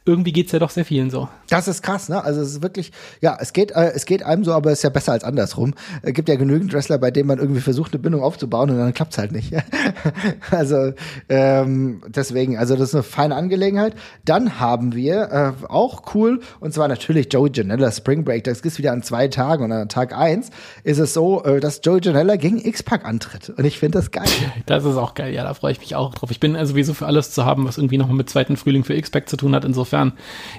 irgendwie 0.04 0.32
geht's 0.32 0.52
ja 0.52 0.58
doch 0.58 0.72
sehr 0.72 0.84
vielen 0.84 1.12
so. 1.12 1.30
Das 1.48 1.68
ist 1.68 1.84
krass, 1.84 2.10
ne? 2.10 2.24
Also 2.24 2.42
es 2.42 2.54
ist 2.54 2.64
wirklich, 2.64 2.92
ja, 3.22 3.38
es 3.40 3.54
geht, 3.54 3.72
äh, 3.72 3.92
es 3.94 4.06
geht 4.06 4.24
einem 4.24 4.44
so, 4.44 4.52
aber 4.52 4.72
es 4.72 4.80
ist 4.80 4.84
ja 4.84 4.90
besser 4.90 5.12
als 5.12 5.24
andersrum. 5.24 5.76
Es 6.02 6.14
gibt 6.14 6.28
ja 6.28 6.36
genügend 6.38 6.74
Wrestler, 6.74 6.98
bei 6.98 7.12
denen 7.12 7.28
man 7.28 7.38
irgendwie 7.38 7.62
versucht, 7.62 7.94
eine 7.94 8.02
Bindung 8.02 8.24
aufzubauen 8.24 8.72
und 8.72 8.78
dann 8.80 8.96
klappt's 8.96 9.20
halt 9.20 9.32
nicht. 9.32 9.54
also 10.52 10.94
ähm, 11.30 12.02
deswegen, 12.08 12.58
also 12.58 12.76
das 12.76 12.90
ist 12.90 12.96
eine 12.96 13.04
feine 13.04 13.36
Angelegenheit. 13.36 13.94
Dann 14.26 14.60
haben 14.60 14.96
wir 14.96 15.56
äh, 15.62 15.66
auch 15.68 16.16
cool, 16.16 16.42
und 16.60 16.74
zwar 16.74 16.88
natürlich 16.88 17.32
Joey 17.32 17.52
Janella 17.54 17.92
Spring 17.92 18.24
Break. 18.24 18.46
Das 18.46 18.62
ist 18.62 18.80
wieder 18.80 18.94
an 18.94 19.04
zwei 19.04 19.28
Tagen 19.28 19.64
und 19.64 19.72
an 19.72 19.88
Tag 19.88 20.18
eins 20.18 20.50
ist 20.84 20.98
es 20.98 21.14
so, 21.14 21.44
äh, 21.44 21.60
dass 21.60 21.80
Joey 21.84 22.00
Janella 22.02 22.38
gegen 22.38 22.58
X-Pac 22.58 23.06
antritt. 23.06 23.50
Und 23.50 23.66
ich 23.66 23.78
finde 23.78 24.00
das 24.00 24.10
geil. 24.10 24.26
Das 24.66 24.86
ist 24.86 24.96
auch 24.96 25.16
geil, 25.16 25.34
ja, 25.34 25.44
da 25.44 25.54
freue 25.54 25.74
ich 25.74 25.80
mich 25.80 25.96
auch 25.96 26.14
drauf. 26.14 26.32
Ich 26.32 26.40
bin 26.40 26.56
also 26.56 26.72
sowieso 26.72 26.94
für 26.94 27.06
alles 27.06 27.32
zu 27.32 27.46
haben, 27.46 27.66
was 27.66 27.78
irgendwie 27.78 27.98
nochmal 27.98 28.16
mit 28.16 28.30
zweiten 28.30 28.58
Frühling 28.58 28.84
für 28.84 28.94
X-Pac 28.94 29.28
zu 29.28 29.36
tun 29.36 29.54
hat. 29.54 29.66
Insofern 29.66 29.91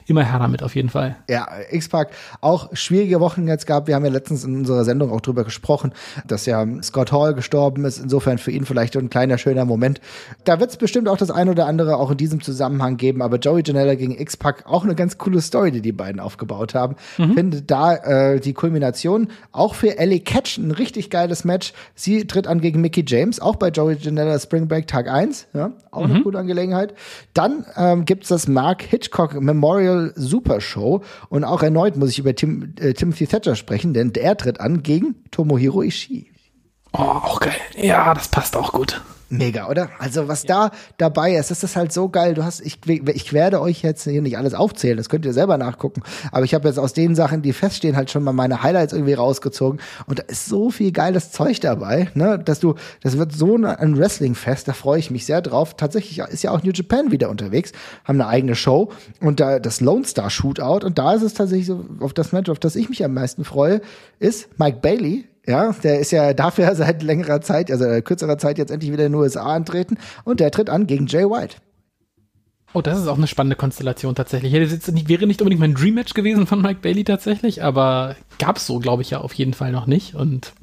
immer 0.06 0.24
her 0.24 0.38
damit 0.38 0.62
auf 0.62 0.74
jeden 0.74 0.88
Fall. 0.88 1.16
Ja, 1.28 1.48
X-Pac 1.70 2.10
auch 2.40 2.70
schwierige 2.74 3.20
Wochen 3.20 3.46
jetzt 3.48 3.66
gab. 3.66 3.86
Wir 3.86 3.94
haben 3.94 4.04
ja 4.04 4.10
letztens 4.10 4.44
in 4.44 4.56
unserer 4.56 4.84
Sendung 4.84 5.10
auch 5.10 5.20
drüber 5.20 5.44
gesprochen, 5.44 5.92
dass 6.26 6.46
ja 6.46 6.66
Scott 6.82 7.12
Hall 7.12 7.34
gestorben 7.34 7.84
ist. 7.84 7.98
Insofern 7.98 8.38
für 8.38 8.50
ihn 8.50 8.64
vielleicht 8.64 8.96
ein 8.96 9.10
kleiner 9.10 9.38
schöner 9.38 9.64
Moment. 9.64 10.00
Da 10.44 10.60
wird 10.60 10.70
es 10.70 10.76
bestimmt 10.76 11.08
auch 11.08 11.16
das 11.16 11.30
ein 11.30 11.48
oder 11.48 11.66
andere 11.66 11.96
auch 11.96 12.10
in 12.10 12.16
diesem 12.16 12.40
Zusammenhang 12.40 12.96
geben. 12.96 13.22
Aber 13.22 13.38
Joey 13.38 13.62
Janella 13.64 13.94
gegen 13.94 14.18
X-Pac 14.18 14.64
auch 14.66 14.84
eine 14.84 14.94
ganz 14.94 15.18
coole 15.18 15.40
Story, 15.40 15.70
die 15.70 15.82
die 15.82 15.92
beiden 15.92 16.20
aufgebaut 16.20 16.74
haben. 16.74 16.96
Mhm. 17.18 17.34
Finde 17.34 17.62
da 17.62 17.94
äh, 17.94 18.40
die 18.40 18.52
Kulmination 18.52 19.28
auch 19.52 19.74
für 19.74 19.98
Ellie 19.98 20.20
Catch 20.20 20.58
ein 20.58 20.70
richtig 20.70 21.10
geiles 21.10 21.44
Match. 21.44 21.72
Sie 21.94 22.26
tritt 22.26 22.46
an 22.46 22.60
gegen 22.60 22.80
Mickey 22.80 23.04
James, 23.06 23.40
auch 23.40 23.56
bei 23.56 23.68
Joey 23.68 23.96
Janella 23.98 24.38
Spring 24.38 24.68
Break 24.68 24.86
Tag 24.86 25.08
1. 25.08 25.46
Ja, 25.54 25.72
auch 25.90 26.06
mhm. 26.06 26.14
eine 26.14 26.22
gute 26.22 26.38
Angelegenheit. 26.38 26.94
Dann 27.34 27.64
ähm, 27.76 28.04
gibt 28.04 28.24
es 28.24 28.28
das 28.28 28.48
Mark 28.48 28.82
Hitchcock 28.82 29.21
Memorial 29.32 30.12
Super 30.16 30.60
Show. 30.60 31.02
Und 31.28 31.44
auch 31.44 31.62
erneut 31.62 31.96
muss 31.96 32.10
ich 32.10 32.18
über 32.18 32.34
Tim, 32.34 32.74
äh, 32.78 32.94
Timothy 32.94 33.26
Thatcher 33.26 33.56
sprechen, 33.56 33.94
denn 33.94 34.12
der 34.12 34.36
tritt 34.36 34.60
an 34.60 34.82
gegen 34.82 35.16
Tomohiro 35.30 35.82
Ishii. 35.82 36.30
Oh, 36.92 36.98
auch 36.98 37.40
geil. 37.40 37.54
Ja, 37.76 38.12
das 38.14 38.28
passt 38.28 38.56
auch 38.56 38.72
gut. 38.72 39.00
Mega, 39.32 39.66
oder? 39.66 39.88
Also 39.98 40.28
was 40.28 40.42
ja. 40.42 40.68
da 40.68 40.76
dabei 40.98 41.36
ist, 41.36 41.50
das 41.50 41.64
ist 41.64 41.74
halt 41.74 41.90
so 41.90 42.10
geil. 42.10 42.34
Du 42.34 42.44
hast, 42.44 42.60
ich, 42.60 42.78
ich 42.86 43.32
werde 43.32 43.62
euch 43.62 43.80
jetzt 43.80 44.04
hier 44.04 44.20
nicht 44.20 44.36
alles 44.36 44.52
aufzählen, 44.52 44.98
das 44.98 45.08
könnt 45.08 45.24
ihr 45.24 45.32
selber 45.32 45.56
nachgucken. 45.56 46.02
Aber 46.32 46.44
ich 46.44 46.52
habe 46.52 46.68
jetzt 46.68 46.78
aus 46.78 46.92
den 46.92 47.14
Sachen, 47.14 47.40
die 47.40 47.54
feststehen, 47.54 47.96
halt 47.96 48.10
schon 48.10 48.24
mal 48.24 48.34
meine 48.34 48.62
Highlights 48.62 48.92
irgendwie 48.92 49.14
rausgezogen. 49.14 49.80
Und 50.06 50.18
da 50.18 50.24
ist 50.24 50.44
so 50.46 50.68
viel 50.68 50.92
geiles 50.92 51.30
Zeug 51.30 51.60
dabei, 51.60 52.10
ne, 52.12 52.38
dass 52.38 52.60
du, 52.60 52.74
das 53.02 53.16
wird 53.16 53.32
so 53.32 53.56
ein 53.56 53.96
Wrestling-Fest, 53.96 54.68
da 54.68 54.74
freue 54.74 54.98
ich 54.98 55.10
mich 55.10 55.24
sehr 55.24 55.40
drauf. 55.40 55.76
Tatsächlich 55.78 56.18
ist 56.18 56.42
ja 56.42 56.50
auch 56.50 56.62
New 56.62 56.72
Japan 56.72 57.10
wieder 57.10 57.30
unterwegs, 57.30 57.72
haben 58.04 58.20
eine 58.20 58.28
eigene 58.28 58.54
Show 58.54 58.92
und 59.22 59.40
da 59.40 59.60
das 59.60 59.80
Lone 59.80 60.04
Star 60.04 60.28
Shootout 60.28 60.84
und 60.84 60.98
da 60.98 61.14
ist 61.14 61.22
es 61.22 61.32
tatsächlich 61.32 61.68
so, 61.68 61.86
auf 62.00 62.12
das 62.12 62.32
Match, 62.32 62.50
auf 62.50 62.58
das 62.58 62.76
ich 62.76 62.90
mich 62.90 63.02
am 63.02 63.14
meisten 63.14 63.44
freue, 63.44 63.80
ist 64.18 64.58
Mike 64.58 64.80
Bailey 64.82 65.24
ja, 65.46 65.72
der 65.72 66.00
ist 66.00 66.12
ja 66.12 66.34
dafür 66.34 66.74
seit 66.74 67.02
längerer 67.02 67.40
Zeit, 67.40 67.70
also 67.70 67.84
kürzerer 68.02 68.38
Zeit 68.38 68.58
jetzt 68.58 68.70
endlich 68.70 68.92
wieder 68.92 69.06
in 69.06 69.12
den 69.12 69.20
USA 69.20 69.54
antreten 69.54 69.98
und 70.24 70.40
der 70.40 70.50
tritt 70.50 70.70
an 70.70 70.86
gegen 70.86 71.06
Jay 71.06 71.24
White. 71.24 71.56
Oh, 72.74 72.80
das 72.80 72.98
ist 72.98 73.06
auch 73.06 73.18
eine 73.18 73.26
spannende 73.26 73.56
Konstellation 73.56 74.14
tatsächlich. 74.14 74.52
Nicht, 74.52 75.08
wäre 75.08 75.26
nicht 75.26 75.42
unbedingt 75.42 75.60
mein 75.60 75.74
Dream 75.74 75.94
Match 75.94 76.14
gewesen 76.14 76.46
von 76.46 76.62
Mike 76.62 76.80
Bailey 76.80 77.04
tatsächlich, 77.04 77.62
aber 77.62 78.16
gab 78.38 78.56
es 78.56 78.66
so, 78.66 78.78
glaube 78.78 79.02
ich, 79.02 79.10
ja 79.10 79.20
auf 79.20 79.34
jeden 79.34 79.52
Fall 79.52 79.72
noch 79.72 79.86
nicht. 79.86 80.14
Und 80.14 80.54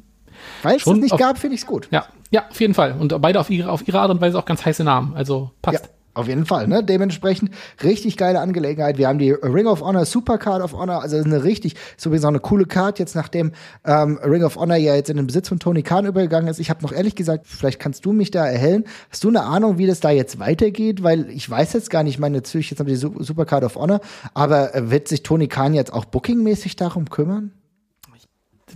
weil 0.64 0.78
es 0.78 0.86
nicht 0.88 1.12
auf, 1.14 1.20
gab, 1.20 1.38
finde 1.38 1.56
ich 1.56 1.62
es 1.62 1.68
gut. 1.68 1.88
Ja, 1.92 2.08
ja, 2.32 2.48
auf 2.50 2.60
jeden 2.60 2.74
Fall. 2.74 2.96
Und 3.00 3.14
beide 3.22 3.40
auf 3.40 3.50
ihre, 3.52 3.70
auf 3.70 3.88
ihre 3.88 4.00
Art 4.00 4.10
und 4.10 4.22
Weise 4.22 4.40
auch 4.40 4.46
ganz 4.46 4.66
heiße 4.66 4.84
Namen. 4.84 5.14
Also 5.14 5.52
passt. 5.62 5.86
Ja. 5.86 5.90
Auf 6.20 6.28
jeden 6.28 6.46
Fall, 6.46 6.68
ne? 6.68 6.84
Dementsprechend 6.84 7.50
richtig 7.82 8.18
geile 8.18 8.42
Angelegenheit. 8.42 8.98
Wir 8.98 9.08
haben 9.08 9.20
die 9.20 9.32
Ring 9.32 9.68
of 9.68 9.80
Honor 9.80 10.04
Supercard 10.04 10.62
of 10.62 10.74
Honor, 10.74 11.02
also 11.02 11.16
eine 11.16 11.46
richtig, 11.46 11.76
sowieso 11.96 12.28
eine 12.28 12.42
coole 12.42 12.66
Card, 12.66 13.00
jetzt 13.00 13.16
nachdem 13.16 13.54
ähm, 13.86 14.20
Ring 14.22 14.44
of 14.44 14.58
Honor 14.58 14.76
ja 14.76 14.96
jetzt 14.96 15.10
in 15.10 15.16
den 15.16 15.28
Besitz 15.28 15.48
von 15.48 15.60
Tony 15.60 15.82
Khan 15.82 16.06
übergegangen 16.06 16.50
ist. 16.50 16.60
Ich 16.60 16.70
habe 16.70 16.84
noch 16.84 16.92
ehrlich 16.92 17.16
gesagt, 17.16 17.48
vielleicht 17.48 17.80
kannst 17.80 18.06
du 18.06 18.12
mich 18.12 18.32
da 18.32 18.46
erhellen. 18.46 18.84
Hast 19.10 19.24
du 19.24 19.30
eine 19.30 19.44
Ahnung, 19.44 19.78
wie 19.78 19.88
das 19.88 20.02
da 20.02 20.10
jetzt 20.10 20.40
weitergeht? 20.40 21.04
Weil 21.04 21.30
ich 21.30 21.50
weiß 21.50 21.72
jetzt 21.72 21.90
gar 21.90 22.04
nicht, 22.04 22.16
ich 22.16 22.20
meine, 22.20 22.36
natürlich 22.36 22.70
jetzt 22.70 22.82
haben 22.82 22.88
wir 22.88 22.98
die 22.98 23.24
Supercard 23.24 23.64
of 23.64 23.78
Honor, 23.78 24.02
aber 24.34 24.76
äh, 24.76 24.92
wird 24.92 25.08
sich 25.08 25.24
Tony 25.24 25.48
Khan 25.48 25.74
jetzt 25.74 25.94
auch 25.94 26.04
bookingmäßig 26.04 26.76
darum 26.76 27.10
kümmern? 27.10 27.54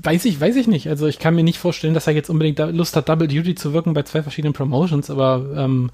Weiß 0.02 0.26
ich, 0.26 0.40
weiß 0.40 0.56
ich 0.56 0.68
nicht. 0.68 0.90
Also 0.90 1.08
ich 1.08 1.20
kann 1.20 1.36
mir 1.36 1.44
nicht 1.44 1.60
vorstellen, 1.60 1.94
dass 1.94 2.08
er 2.08 2.14
jetzt 2.14 2.30
unbedingt 2.30 2.60
Lust 2.60 2.96
hat, 2.96 3.10
Double 3.10 3.28
Duty 3.28 3.56
zu 3.56 3.74
wirken 3.74 3.94
bei 3.94 4.04
zwei 4.04 4.24
verschiedenen 4.24 4.54
Promotions, 4.54 5.10
aber 5.10 5.46
ähm, 5.56 5.92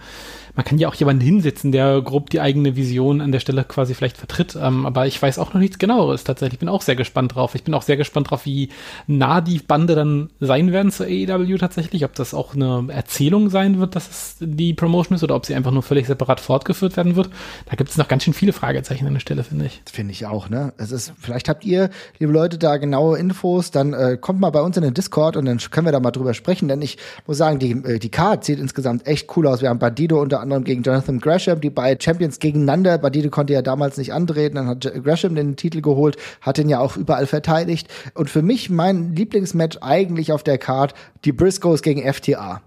man 0.55 0.65
kann 0.65 0.77
ja 0.77 0.87
auch 0.87 0.95
jemanden 0.95 1.21
hinsetzen, 1.21 1.71
der 1.71 2.01
grob 2.01 2.29
die 2.29 2.41
eigene 2.41 2.75
Vision 2.75 3.21
an 3.21 3.31
der 3.31 3.39
Stelle 3.39 3.63
quasi 3.63 3.93
vielleicht 3.93 4.17
vertritt. 4.17 4.57
Ähm, 4.61 4.85
aber 4.85 5.07
ich 5.07 5.21
weiß 5.21 5.39
auch 5.39 5.53
noch 5.53 5.61
nichts 5.61 5.79
genaueres 5.79 6.23
tatsächlich. 6.23 6.55
Ich 6.55 6.59
bin 6.59 6.69
auch 6.69 6.81
sehr 6.81 6.95
gespannt 6.95 7.35
drauf. 7.35 7.55
Ich 7.55 7.63
bin 7.63 7.73
auch 7.73 7.81
sehr 7.81 7.97
gespannt 7.97 8.29
drauf, 8.29 8.45
wie 8.45 8.69
nah 9.07 9.41
die 9.41 9.59
Bande 9.59 9.95
dann 9.95 10.29
sein 10.41 10.71
werden 10.71 10.91
zur 10.91 11.05
AEW 11.05 11.57
tatsächlich. 11.57 12.03
Ob 12.03 12.13
das 12.15 12.33
auch 12.33 12.55
eine 12.55 12.87
Erzählung 12.89 13.49
sein 13.49 13.79
wird, 13.79 13.95
dass 13.95 14.09
es 14.09 14.35
die 14.39 14.73
Promotion 14.73 15.15
ist 15.15 15.23
oder 15.23 15.35
ob 15.35 15.45
sie 15.45 15.55
einfach 15.55 15.71
nur 15.71 15.83
völlig 15.83 16.07
separat 16.07 16.39
fortgeführt 16.39 16.97
werden 16.97 17.15
wird. 17.15 17.29
Da 17.69 17.75
gibt 17.75 17.89
es 17.89 17.97
noch 17.97 18.07
ganz 18.07 18.23
schön 18.23 18.33
viele 18.33 18.53
Fragezeichen 18.53 19.07
an 19.07 19.13
der 19.13 19.21
Stelle, 19.21 19.43
finde 19.43 19.65
ich. 19.65 19.81
Finde 19.89 20.11
ich 20.11 20.25
auch, 20.25 20.49
ne? 20.49 20.73
Es 20.77 20.91
ist, 20.91 21.13
vielleicht 21.19 21.47
habt 21.47 21.63
ihr, 21.63 21.89
liebe 22.19 22.33
Leute, 22.33 22.57
da 22.57 22.77
genaue 22.77 23.17
Infos, 23.17 23.71
dann 23.71 23.88
äh, 23.93 24.17
kommt 24.19 24.39
mal 24.39 24.49
bei 24.49 24.61
uns 24.61 24.77
in 24.77 24.83
den 24.83 24.93
Discord 24.93 25.37
und 25.37 25.45
dann 25.45 25.57
können 25.57 25.87
wir 25.87 25.91
da 25.91 25.99
mal 25.99 26.11
drüber 26.11 26.33
sprechen, 26.33 26.67
denn 26.67 26.81
ich 26.81 26.97
muss 27.27 27.37
sagen, 27.37 27.59
die, 27.59 27.71
äh, 27.71 27.99
die 27.99 28.09
Card 28.09 28.43
sieht 28.43 28.59
insgesamt 28.59 29.07
echt 29.07 29.35
cool 29.35 29.47
aus. 29.47 29.61
Wir 29.61 29.69
haben 29.69 29.79
Bandido 29.79 30.21
unter 30.21 30.41
anderem 30.41 30.63
gegen 30.63 30.83
Jonathan 30.83 31.19
Gresham, 31.19 31.61
die 31.61 31.69
beiden 31.69 32.01
Champions 32.01 32.39
gegeneinander. 32.39 32.97
Bandido 32.97 33.29
konnte 33.29 33.53
ja 33.53 33.61
damals 33.61 33.97
nicht 33.97 34.13
antreten, 34.13 34.55
dann 34.55 34.67
hat 34.67 34.91
Gresham 35.03 35.35
den 35.35 35.55
Titel 35.55 35.81
geholt, 35.81 36.17
hat 36.41 36.57
den 36.57 36.69
ja 36.69 36.79
auch 36.79 36.97
überall 36.97 37.27
verteidigt. 37.27 37.87
Und 38.13 38.29
für 38.29 38.41
mich 38.41 38.69
mein 38.69 39.15
Lieblingsmatch 39.15 39.79
eigentlich 39.81 40.31
auf 40.31 40.43
der 40.43 40.57
Card, 40.57 40.93
die 41.25 41.31
Briscoes 41.31 41.81
gegen 41.81 42.01
FTA 42.11 42.61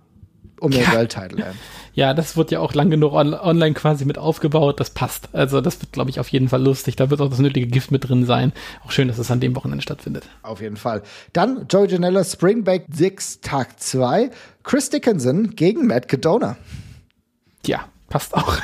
um 0.61 0.70
den 0.70 0.82
ja. 0.82 0.93
World 0.93 1.11
Title. 1.11 1.44
Ja, 1.94 2.14
das 2.14 2.36
wird 2.36 2.51
ja 2.51 2.60
auch 2.60 2.73
lang 2.74 2.90
genug 2.90 3.12
on 3.12 3.35
online 3.35 3.74
quasi 3.74 4.05
mit 4.05 4.16
aufgebaut. 4.16 4.81
Das 4.81 4.90
passt. 4.90 5.28
Also 5.32 5.60
das 5.60 5.81
wird, 5.81 5.93
glaube 5.93 6.10
ich, 6.10 6.19
auf 6.20 6.28
jeden 6.28 6.48
Fall 6.48 6.62
lustig. 6.62 6.97
Da 6.97 7.10
wird 7.10 7.20
auch 7.20 7.28
das 7.28 7.39
nötige 7.39 7.66
Gift 7.66 7.90
mit 7.90 8.09
drin 8.09 8.24
sein. 8.24 8.52
Auch 8.85 8.90
schön, 8.90 9.09
dass 9.09 9.19
es 9.19 9.31
an 9.31 9.40
dem 9.40 9.55
Wochenende 9.56 9.82
stattfindet. 9.82 10.24
Auf 10.43 10.60
jeden 10.60 10.77
Fall. 10.77 11.02
Dann 11.32 11.66
Joey 11.69 11.89
Janela 11.89 12.24
Springback 12.24 12.86
6 12.90 13.43
Tag 13.43 13.78
2. 13.78 14.31
Chris 14.62 14.89
Dickinson 14.90 15.55
gegen 15.55 15.86
Matt 15.86 16.09
Cadona. 16.09 16.56
Ja, 17.66 17.85
passt 18.09 18.35
auch. 18.35 18.56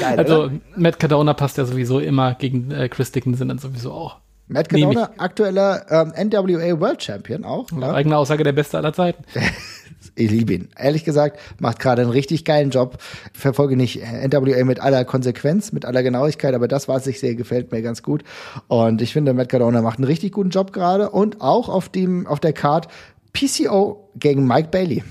Geil, 0.00 0.18
also 0.18 0.44
oder? 0.44 0.52
Matt 0.76 0.98
Cadona 0.98 1.34
passt 1.34 1.58
ja 1.58 1.66
sowieso 1.66 2.00
immer 2.00 2.34
gegen 2.34 2.70
äh, 2.70 2.88
Chris 2.88 3.12
Dickinson 3.12 3.48
dann 3.48 3.58
sowieso 3.58 3.92
auch. 3.92 4.16
Matt 4.48 4.68
Cadona, 4.68 5.10
aktueller 5.18 5.86
ähm, 5.90 6.28
NWA 6.28 6.80
World 6.80 7.02
Champion 7.02 7.44
auch. 7.44 7.70
Ja. 7.70 7.92
Eigene 7.92 8.16
Aussage 8.16 8.42
der 8.42 8.52
Beste 8.52 8.78
aller 8.78 8.92
Zeiten. 8.92 9.22
ich 10.20 10.30
liebe 10.30 10.52
ihn. 10.52 10.68
Ehrlich 10.78 11.04
gesagt, 11.04 11.40
macht 11.58 11.78
gerade 11.78 12.02
einen 12.02 12.10
richtig 12.10 12.44
geilen 12.44 12.70
Job. 12.70 12.98
Verfolge 13.32 13.76
nicht 13.76 14.02
NWA 14.02 14.64
mit 14.64 14.80
aller 14.80 15.04
Konsequenz, 15.04 15.72
mit 15.72 15.84
aller 15.84 16.02
Genauigkeit, 16.02 16.54
aber 16.54 16.68
das, 16.68 16.88
was 16.88 17.06
ich 17.06 17.20
sehe, 17.20 17.34
gefällt 17.34 17.72
mir 17.72 17.82
ganz 17.82 18.02
gut. 18.02 18.22
Und 18.68 19.00
ich 19.02 19.12
finde, 19.12 19.32
Matt 19.32 19.48
Cardona 19.48 19.82
macht 19.82 19.98
einen 19.98 20.06
richtig 20.06 20.32
guten 20.32 20.50
Job 20.50 20.72
gerade 20.72 21.10
und 21.10 21.40
auch 21.40 21.68
auf 21.68 21.88
dem, 21.88 22.26
auf 22.26 22.40
der 22.40 22.52
Card 22.52 22.88
PCO 23.32 24.10
gegen 24.16 24.46
Mike 24.46 24.68
Bailey. 24.70 25.02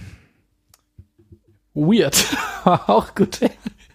Weird. 1.73 2.25
auch 2.65 3.15
gut. 3.15 3.39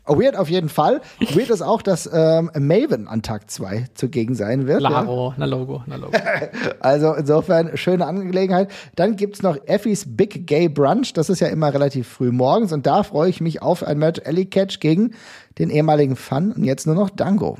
Weird 0.06 0.36
auf 0.36 0.51
jeden 0.51 0.68
Fall. 0.68 1.01
Weird 1.18 1.51
ist 1.51 1.62
auch, 1.62 1.81
dass 1.81 2.09
ähm, 2.12 2.51
Maven 2.59 3.09
an 3.09 3.22
Tag 3.22 3.51
2 3.51 3.86
zugegen 3.94 4.35
sein 4.35 4.66
wird. 4.66 4.82
Laro, 4.82 5.31
ja. 5.31 5.35
na 5.39 5.44
Logo, 5.47 5.82
na 5.86 5.97
Logo. 5.97 6.12
also 6.81 7.14
insofern 7.14 7.76
schöne 7.76 8.06
Angelegenheit. 8.06 8.70
Dann 8.97 9.16
gibt's 9.16 9.43
noch 9.43 9.56
Effie's 9.66 10.05
Big 10.06 10.47
Gay 10.47 10.68
Brunch. 10.68 11.14
Das 11.14 11.31
ist 11.31 11.40
ja 11.40 11.48
immer 11.48 11.72
relativ 11.72 12.06
früh 12.09 12.32
morgens 12.32 12.72
und 12.72 12.86
da 12.86 13.02
freue 13.02 13.31
ich 13.31 13.40
mich 13.40 13.62
auf 13.62 13.82
ein 13.82 13.98
Match 13.98 14.20
Ellie 14.24 14.47
Catch 14.47 14.81
gegen 14.81 15.14
den 15.59 15.70
ehemaligen 15.70 16.16
Fun 16.16 16.52
und 16.52 16.64
jetzt 16.64 16.86
nur 16.86 16.97
noch 16.97 17.09
Dango. 17.09 17.59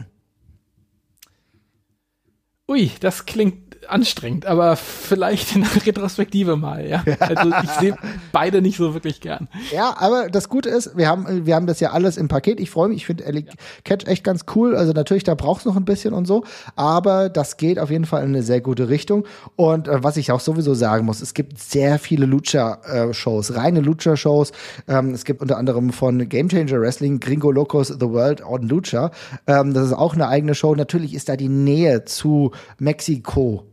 Ui, 2.67 2.91
das 3.01 3.27
klingt 3.27 3.64
anstrengend, 3.91 4.47
aber 4.47 4.77
vielleicht 4.77 5.55
in 5.57 5.63
der 5.63 5.87
Retrospektive 5.87 6.57
mal, 6.57 6.87
ja. 6.87 7.05
Also 7.21 7.51
ich 7.63 7.71
sehe 7.71 7.97
beide 8.33 8.63
nicht 8.63 8.77
so 8.77 8.95
wirklich 8.95 9.21
gern. 9.21 9.49
Ja, 9.73 9.95
aber 9.99 10.29
das 10.29 10.49
Gute 10.49 10.69
ist, 10.69 10.97
wir 10.97 11.09
haben, 11.09 11.47
wir 11.47 11.55
haben 11.55 11.67
das 11.67 11.81
ja 11.81 11.93
alles 11.93 12.17
im 12.17 12.29
Paket. 12.29 12.61
Ich 12.61 12.71
freue 12.71 12.89
mich, 12.89 12.99
ich 12.99 13.07
finde 13.07 13.25
Ellie 13.25 13.47
Catch 13.85 14.07
echt 14.07 14.25
ganz 14.25 14.45
cool. 14.55 14.77
Also 14.77 14.93
natürlich, 14.93 15.25
da 15.25 15.35
braucht 15.35 15.61
es 15.61 15.67
noch 15.67 15.77
ein 15.77 15.85
bisschen 15.85 16.15
und 16.15 16.27
so, 16.27 16.45
aber 16.77 17.29
das 17.29 17.57
geht 17.57 17.79
auf 17.79 17.91
jeden 17.91 18.05
Fall 18.05 18.23
in 18.23 18.31
eine 18.31 18.43
sehr 18.43 18.61
gute 18.61 18.89
Richtung. 18.89 19.27
Und 19.57 19.89
äh, 19.89 20.03
was 20.03 20.17
ich 20.17 20.33
auch 20.33 20.41
sowieso 20.41 20.75
sagen 20.75 21.07
muss, 21.07 21.21
es 21.21 21.35
gibt 21.35 21.59
sehr 21.59 21.99
viele 21.99 22.27
Lucha-Shows, 22.27 23.51
äh, 23.51 23.55
reine 23.55 23.81
Lucha-Shows. 23.81 24.53
Ähm, 24.89 25.11
es 25.11 25.25
gibt 25.25 25.43
unter 25.43 25.59
anderem 25.59 25.93
von 25.93 26.29
Game 26.29 26.49
Changer 26.49 26.81
Wrestling, 26.81 27.21
Gringo 27.21 27.51
Locos, 27.51 27.89
The 27.89 28.09
World 28.09 28.45
on 28.45 28.63
Lucha. 28.63 29.11
Ähm, 29.47 29.75
das 29.75 29.87
ist 29.87 29.93
auch 29.93 30.15
eine 30.15 30.29
eigene 30.29 30.55
Show. 30.55 30.75
Natürlich 30.75 31.15
ist 31.15 31.29
da 31.29 31.37
die 31.37 31.49
Nähe 31.49 32.05
zu 32.05 32.53
Mexiko 32.79 33.65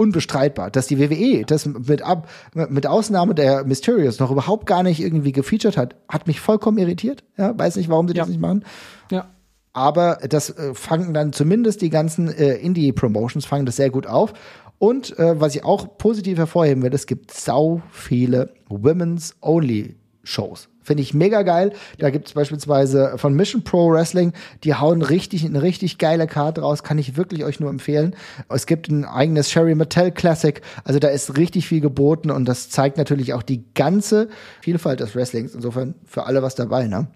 unbestreitbar, 0.00 0.70
dass 0.70 0.86
die 0.86 0.98
WWE 0.98 1.44
das 1.44 1.66
mit 1.66 2.00
ab, 2.00 2.26
mit 2.54 2.86
Ausnahme 2.86 3.34
der 3.34 3.64
Mysterios 3.64 4.18
noch 4.18 4.30
überhaupt 4.30 4.64
gar 4.64 4.82
nicht 4.82 4.98
irgendwie 4.98 5.32
gefeatured 5.32 5.76
hat, 5.76 5.94
hat 6.08 6.26
mich 6.26 6.40
vollkommen 6.40 6.78
irritiert. 6.78 7.22
Ja, 7.36 7.56
weiß 7.56 7.76
nicht, 7.76 7.90
warum 7.90 8.08
sie 8.08 8.14
ja. 8.14 8.22
das 8.22 8.30
nicht 8.30 8.40
machen. 8.40 8.64
Ja. 9.10 9.28
aber 9.74 10.18
das 10.28 10.50
äh, 10.50 10.72
fangen 10.72 11.12
dann 11.12 11.34
zumindest 11.34 11.82
die 11.82 11.90
ganzen 11.90 12.28
äh, 12.28 12.54
Indie-Promotions 12.54 13.44
fangen 13.44 13.66
das 13.66 13.76
sehr 13.76 13.90
gut 13.90 14.06
auf. 14.06 14.32
Und 14.78 15.18
äh, 15.18 15.38
was 15.38 15.54
ich 15.54 15.64
auch 15.64 15.98
positiv 15.98 16.38
hervorheben 16.38 16.82
will, 16.82 16.94
es 16.94 17.06
gibt 17.06 17.30
sau 17.32 17.82
viele 17.90 18.54
Women's 18.70 19.36
Only 19.42 19.96
Shows. 20.22 20.70
Finde 20.82 21.02
ich 21.02 21.14
mega 21.14 21.42
geil. 21.42 21.72
Da 21.98 22.10
gibt 22.10 22.28
es 22.28 22.34
beispielsweise 22.34 23.14
von 23.16 23.34
Mission 23.34 23.62
Pro 23.62 23.90
Wrestling, 23.90 24.32
die 24.64 24.74
hauen 24.74 25.02
richtig 25.02 25.44
eine 25.44 25.62
richtig 25.62 25.98
geile 25.98 26.26
Karte 26.26 26.62
raus, 26.62 26.82
kann 26.82 26.98
ich 26.98 27.16
wirklich 27.16 27.44
euch 27.44 27.60
nur 27.60 27.70
empfehlen. 27.70 28.16
Es 28.48 28.66
gibt 28.66 28.88
ein 28.88 29.04
eigenes 29.04 29.50
Sherry 29.50 29.74
Mattel 29.74 30.10
Classic, 30.10 30.60
also 30.84 30.98
da 30.98 31.08
ist 31.08 31.36
richtig 31.36 31.68
viel 31.68 31.80
geboten 31.80 32.30
und 32.30 32.46
das 32.46 32.70
zeigt 32.70 32.96
natürlich 32.96 33.34
auch 33.34 33.42
die 33.42 33.64
ganze 33.74 34.28
Vielfalt 34.62 35.00
des 35.00 35.14
Wrestlings. 35.14 35.54
Insofern 35.54 35.94
für 36.04 36.24
alle 36.24 36.42
was 36.42 36.54
dabei, 36.54 36.86
ne? 36.86 37.08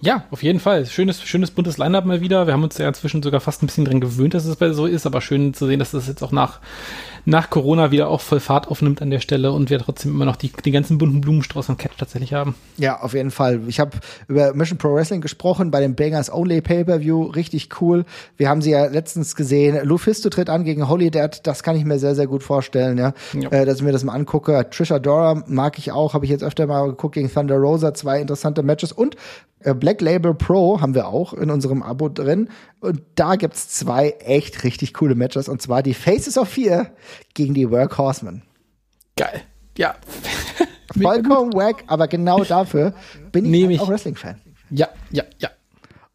Ja, 0.00 0.24
auf 0.30 0.42
jeden 0.42 0.60
Fall. 0.60 0.84
Schönes, 0.84 1.22
schönes 1.22 1.50
buntes 1.50 1.78
Line-Up 1.78 2.04
mal 2.04 2.20
wieder. 2.20 2.46
Wir 2.46 2.52
haben 2.52 2.62
uns 2.62 2.76
ja 2.76 2.86
inzwischen 2.86 3.22
sogar 3.22 3.40
fast 3.40 3.62
ein 3.62 3.66
bisschen 3.66 3.86
dran 3.86 4.00
gewöhnt, 4.00 4.34
dass 4.34 4.44
es 4.44 4.58
so 4.76 4.84
ist, 4.84 5.06
aber 5.06 5.22
schön 5.22 5.54
zu 5.54 5.66
sehen, 5.66 5.78
dass 5.78 5.92
das 5.92 6.06
jetzt 6.06 6.22
auch 6.22 6.32
nach, 6.32 6.60
nach 7.24 7.48
Corona 7.48 7.90
wieder 7.92 8.08
auch 8.08 8.20
voll 8.20 8.40
Fahrt 8.40 8.68
aufnimmt 8.68 9.00
an 9.00 9.08
der 9.08 9.20
Stelle 9.20 9.52
und 9.52 9.70
wir 9.70 9.78
trotzdem 9.78 10.10
immer 10.10 10.26
noch 10.26 10.36
die, 10.36 10.52
die 10.52 10.70
ganzen 10.70 10.98
bunten 10.98 11.22
Blumenstrauß 11.22 11.70
und 11.70 11.78
Catch 11.78 11.96
tatsächlich 11.96 12.34
haben. 12.34 12.56
Ja, 12.76 13.00
auf 13.00 13.14
jeden 13.14 13.30
Fall. 13.30 13.62
Ich 13.68 13.80
habe 13.80 13.92
über 14.28 14.52
Mission 14.52 14.76
Pro 14.76 14.94
Wrestling 14.94 15.22
gesprochen 15.22 15.70
bei 15.70 15.80
dem 15.80 15.94
Bangers 15.94 16.30
Only 16.30 16.60
Pay-Per-View. 16.60 17.22
Richtig 17.28 17.80
cool. 17.80 18.04
Wir 18.36 18.50
haben 18.50 18.60
sie 18.60 18.72
ja 18.72 18.84
letztens 18.84 19.34
gesehen. 19.34 19.82
Lufisto 19.82 20.28
tritt 20.28 20.50
an 20.50 20.64
gegen 20.64 20.90
Holy 20.90 21.10
Dead. 21.10 21.40
Das 21.44 21.62
kann 21.62 21.74
ich 21.74 21.86
mir 21.86 21.98
sehr, 21.98 22.14
sehr 22.14 22.26
gut 22.26 22.42
vorstellen, 22.42 22.98
ja. 22.98 23.14
ja. 23.32 23.48
Äh, 23.50 23.64
dass 23.64 23.78
ich 23.78 23.82
mir 23.82 23.92
das 23.92 24.04
mal 24.04 24.12
angucke. 24.12 24.68
Trisha 24.70 24.98
Dora 24.98 25.42
mag 25.46 25.78
ich 25.78 25.90
auch. 25.90 26.12
Habe 26.12 26.26
ich 26.26 26.30
jetzt 26.30 26.44
öfter 26.44 26.66
mal 26.66 26.86
geguckt 26.88 27.14
gegen 27.14 27.32
Thunder 27.32 27.56
Rosa. 27.56 27.94
Zwei 27.94 28.20
interessante 28.20 28.62
Matches 28.62 28.92
und 28.92 29.16
Black 29.74 30.00
Label 30.00 30.34
Pro 30.34 30.80
haben 30.80 30.94
wir 30.94 31.08
auch 31.08 31.32
in 31.32 31.50
unserem 31.50 31.82
Abo 31.82 32.08
drin. 32.08 32.48
Und 32.80 33.02
da 33.14 33.36
gibt's 33.36 33.68
zwei 33.68 34.10
echt 34.20 34.64
richtig 34.64 34.94
coole 34.94 35.14
Matches. 35.14 35.48
Und 35.48 35.62
zwar 35.62 35.82
die 35.82 35.94
Faces 35.94 36.38
of 36.38 36.48
Fear 36.48 36.90
gegen 37.34 37.54
die 37.54 37.70
Workhorsemen. 37.70 38.42
Geil. 39.16 39.42
Ja. 39.76 39.94
Vollkommen 41.00 41.52
wack, 41.52 41.84
aber 41.86 42.08
genau 42.08 42.44
dafür 42.44 42.94
bin 43.32 43.44
ich 43.44 43.50
Nehm 43.50 43.80
auch 43.80 43.88
Wrestling-Fan. 43.88 44.40
Ja, 44.70 44.88
ja, 45.10 45.24
ja. 45.38 45.50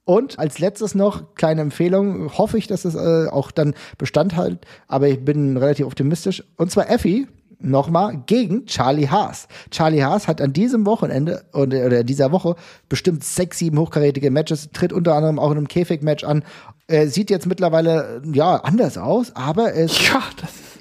Und 0.03 0.39
als 0.39 0.59
letztes 0.59 0.95
noch, 0.95 1.35
kleine 1.35 1.61
Empfehlung, 1.61 2.37
hoffe 2.37 2.57
ich, 2.57 2.67
dass 2.67 2.85
es 2.85 2.95
äh, 2.95 3.29
auch 3.29 3.51
dann 3.51 3.75
Bestand 3.97 4.35
hat, 4.35 4.65
aber 4.87 5.07
ich 5.07 5.23
bin 5.23 5.57
relativ 5.57 5.85
optimistisch. 5.85 6.43
Und 6.57 6.71
zwar 6.71 6.89
Effie, 6.89 7.27
nochmal 7.63 8.23
gegen 8.25 8.65
Charlie 8.65 9.07
Haas. 9.07 9.47
Charlie 9.69 10.03
Haas 10.03 10.27
hat 10.27 10.41
an 10.41 10.53
diesem 10.53 10.85
Wochenende 10.85 11.43
oder 11.53 12.03
dieser 12.03 12.31
Woche 12.31 12.55
bestimmt 12.89 13.23
sechs, 13.23 13.59
sieben 13.59 13.79
hochkarätige 13.79 14.31
Matches, 14.31 14.69
tritt 14.73 14.93
unter 14.93 15.15
anderem 15.15 15.39
auch 15.39 15.51
in 15.51 15.57
einem 15.57 15.67
Käfig-Match 15.67 16.23
an. 16.23 16.43
Er 16.87 17.07
sieht 17.07 17.29
jetzt 17.29 17.45
mittlerweile 17.45 18.21
ja 18.33 18.57
anders 18.57 18.97
aus, 18.97 19.35
aber 19.35 19.73
es 19.75 19.97
ja, 20.11 20.21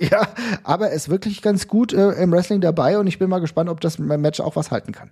ja, 0.10 0.28
aber 0.64 0.88
er 0.88 0.94
ist 0.94 1.08
wirklich 1.08 1.42
ganz 1.42 1.68
gut 1.68 1.92
äh, 1.92 2.12
im 2.12 2.32
Wrestling 2.32 2.60
dabei 2.60 2.98
und 2.98 3.06
ich 3.06 3.18
bin 3.18 3.30
mal 3.30 3.40
gespannt, 3.40 3.70
ob 3.70 3.80
das 3.80 3.98
Match 3.98 4.40
auch 4.40 4.56
was 4.56 4.70
halten 4.70 4.92
kann. 4.92 5.10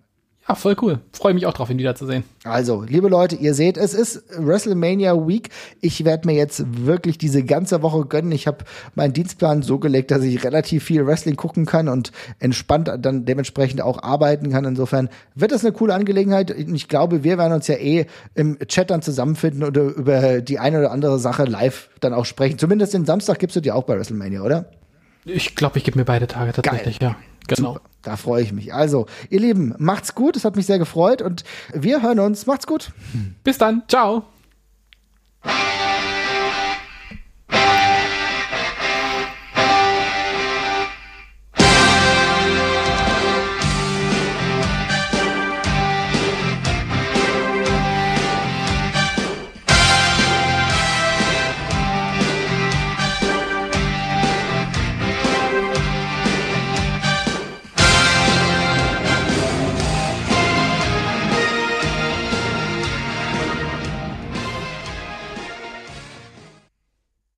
Ja, 0.49 0.55
voll 0.55 0.77
cool. 0.81 1.01
Freue 1.13 1.35
mich 1.35 1.45
auch 1.45 1.53
drauf, 1.53 1.69
ihn 1.69 1.77
wiederzusehen. 1.77 2.25
Also, 2.45 2.83
liebe 2.83 3.09
Leute, 3.09 3.37
ihr 3.37 3.53
seht, 3.53 3.77
es 3.77 3.93
ist 3.93 4.25
WrestleMania 4.35 5.29
Week. 5.29 5.51
Ich 5.83 6.07
werde 6.07 6.27
mir 6.27 6.35
jetzt 6.35 6.65
wirklich 6.87 7.19
diese 7.19 7.45
ganze 7.45 7.83
Woche 7.83 8.07
gönnen. 8.07 8.33
Ich 8.33 8.47
habe 8.47 8.65
meinen 8.95 9.13
Dienstplan 9.13 9.61
so 9.61 9.79
gelegt, 9.79 10.11
dass 10.11 10.23
ich 10.23 10.43
relativ 10.43 10.85
viel 10.85 11.07
Wrestling 11.07 11.37
gucken 11.37 11.67
kann 11.67 11.89
und 11.89 12.13
entspannt 12.39 12.91
dann 13.01 13.27
dementsprechend 13.27 13.83
auch 13.83 14.03
arbeiten 14.03 14.51
kann. 14.51 14.65
Insofern 14.65 15.11
wird 15.35 15.53
das 15.53 15.67
eine 15.67 15.75
coole 15.75 15.93
Angelegenheit. 15.93 16.51
Ich 16.51 16.89
glaube, 16.89 17.25
wir 17.25 17.37
werden 17.37 17.53
uns 17.53 17.67
ja 17.67 17.75
eh 17.75 18.07
im 18.35 18.59
Chat 18.69 18.91
dann 18.91 19.03
zusammenfinden 19.03 19.65
oder 19.65 19.83
über 19.83 20.41
die 20.41 20.59
eine 20.59 20.79
oder 20.79 20.93
andere 20.93 21.19
Sache 21.19 21.45
live 21.45 21.91
dann 22.01 22.15
auch 22.15 22.25
sprechen. 22.25 22.59
Zumindest 22.59 22.95
den 22.95 23.05
Samstag 23.05 23.39
gibst 23.39 23.55
du 23.55 23.61
dir 23.61 23.77
auch 23.77 23.85
bei 23.85 23.99
WrestleMania, 23.99 24.41
oder? 24.41 24.71
Ich 25.27 25.55
glaube, 25.57 25.77
ich 25.77 25.85
gebe 25.85 25.99
mir 25.99 26.07
beide 26.07 26.27
Tage 26.27 26.53
tatsächlich, 26.53 27.01
Geil. 27.01 27.11
ja. 27.11 27.17
Genau. 27.49 27.75
Super. 27.75 27.85
Da 28.03 28.17
freue 28.17 28.43
ich 28.43 28.53
mich. 28.53 28.73
Also, 28.73 29.07
ihr 29.29 29.41
Lieben, 29.41 29.75
macht's 29.79 30.15
gut. 30.15 30.37
Es 30.37 30.45
hat 30.45 30.57
mich 30.57 30.67
sehr 30.67 30.79
gefreut 30.79 31.21
und 31.21 31.45
wir 31.75 32.03
hören 32.03 32.21
uns. 32.21 32.47
Macht's 32.47 32.67
gut. 32.67 32.93
Bis 33.43 33.59
dann. 33.59 33.83
Ciao. 33.89 34.25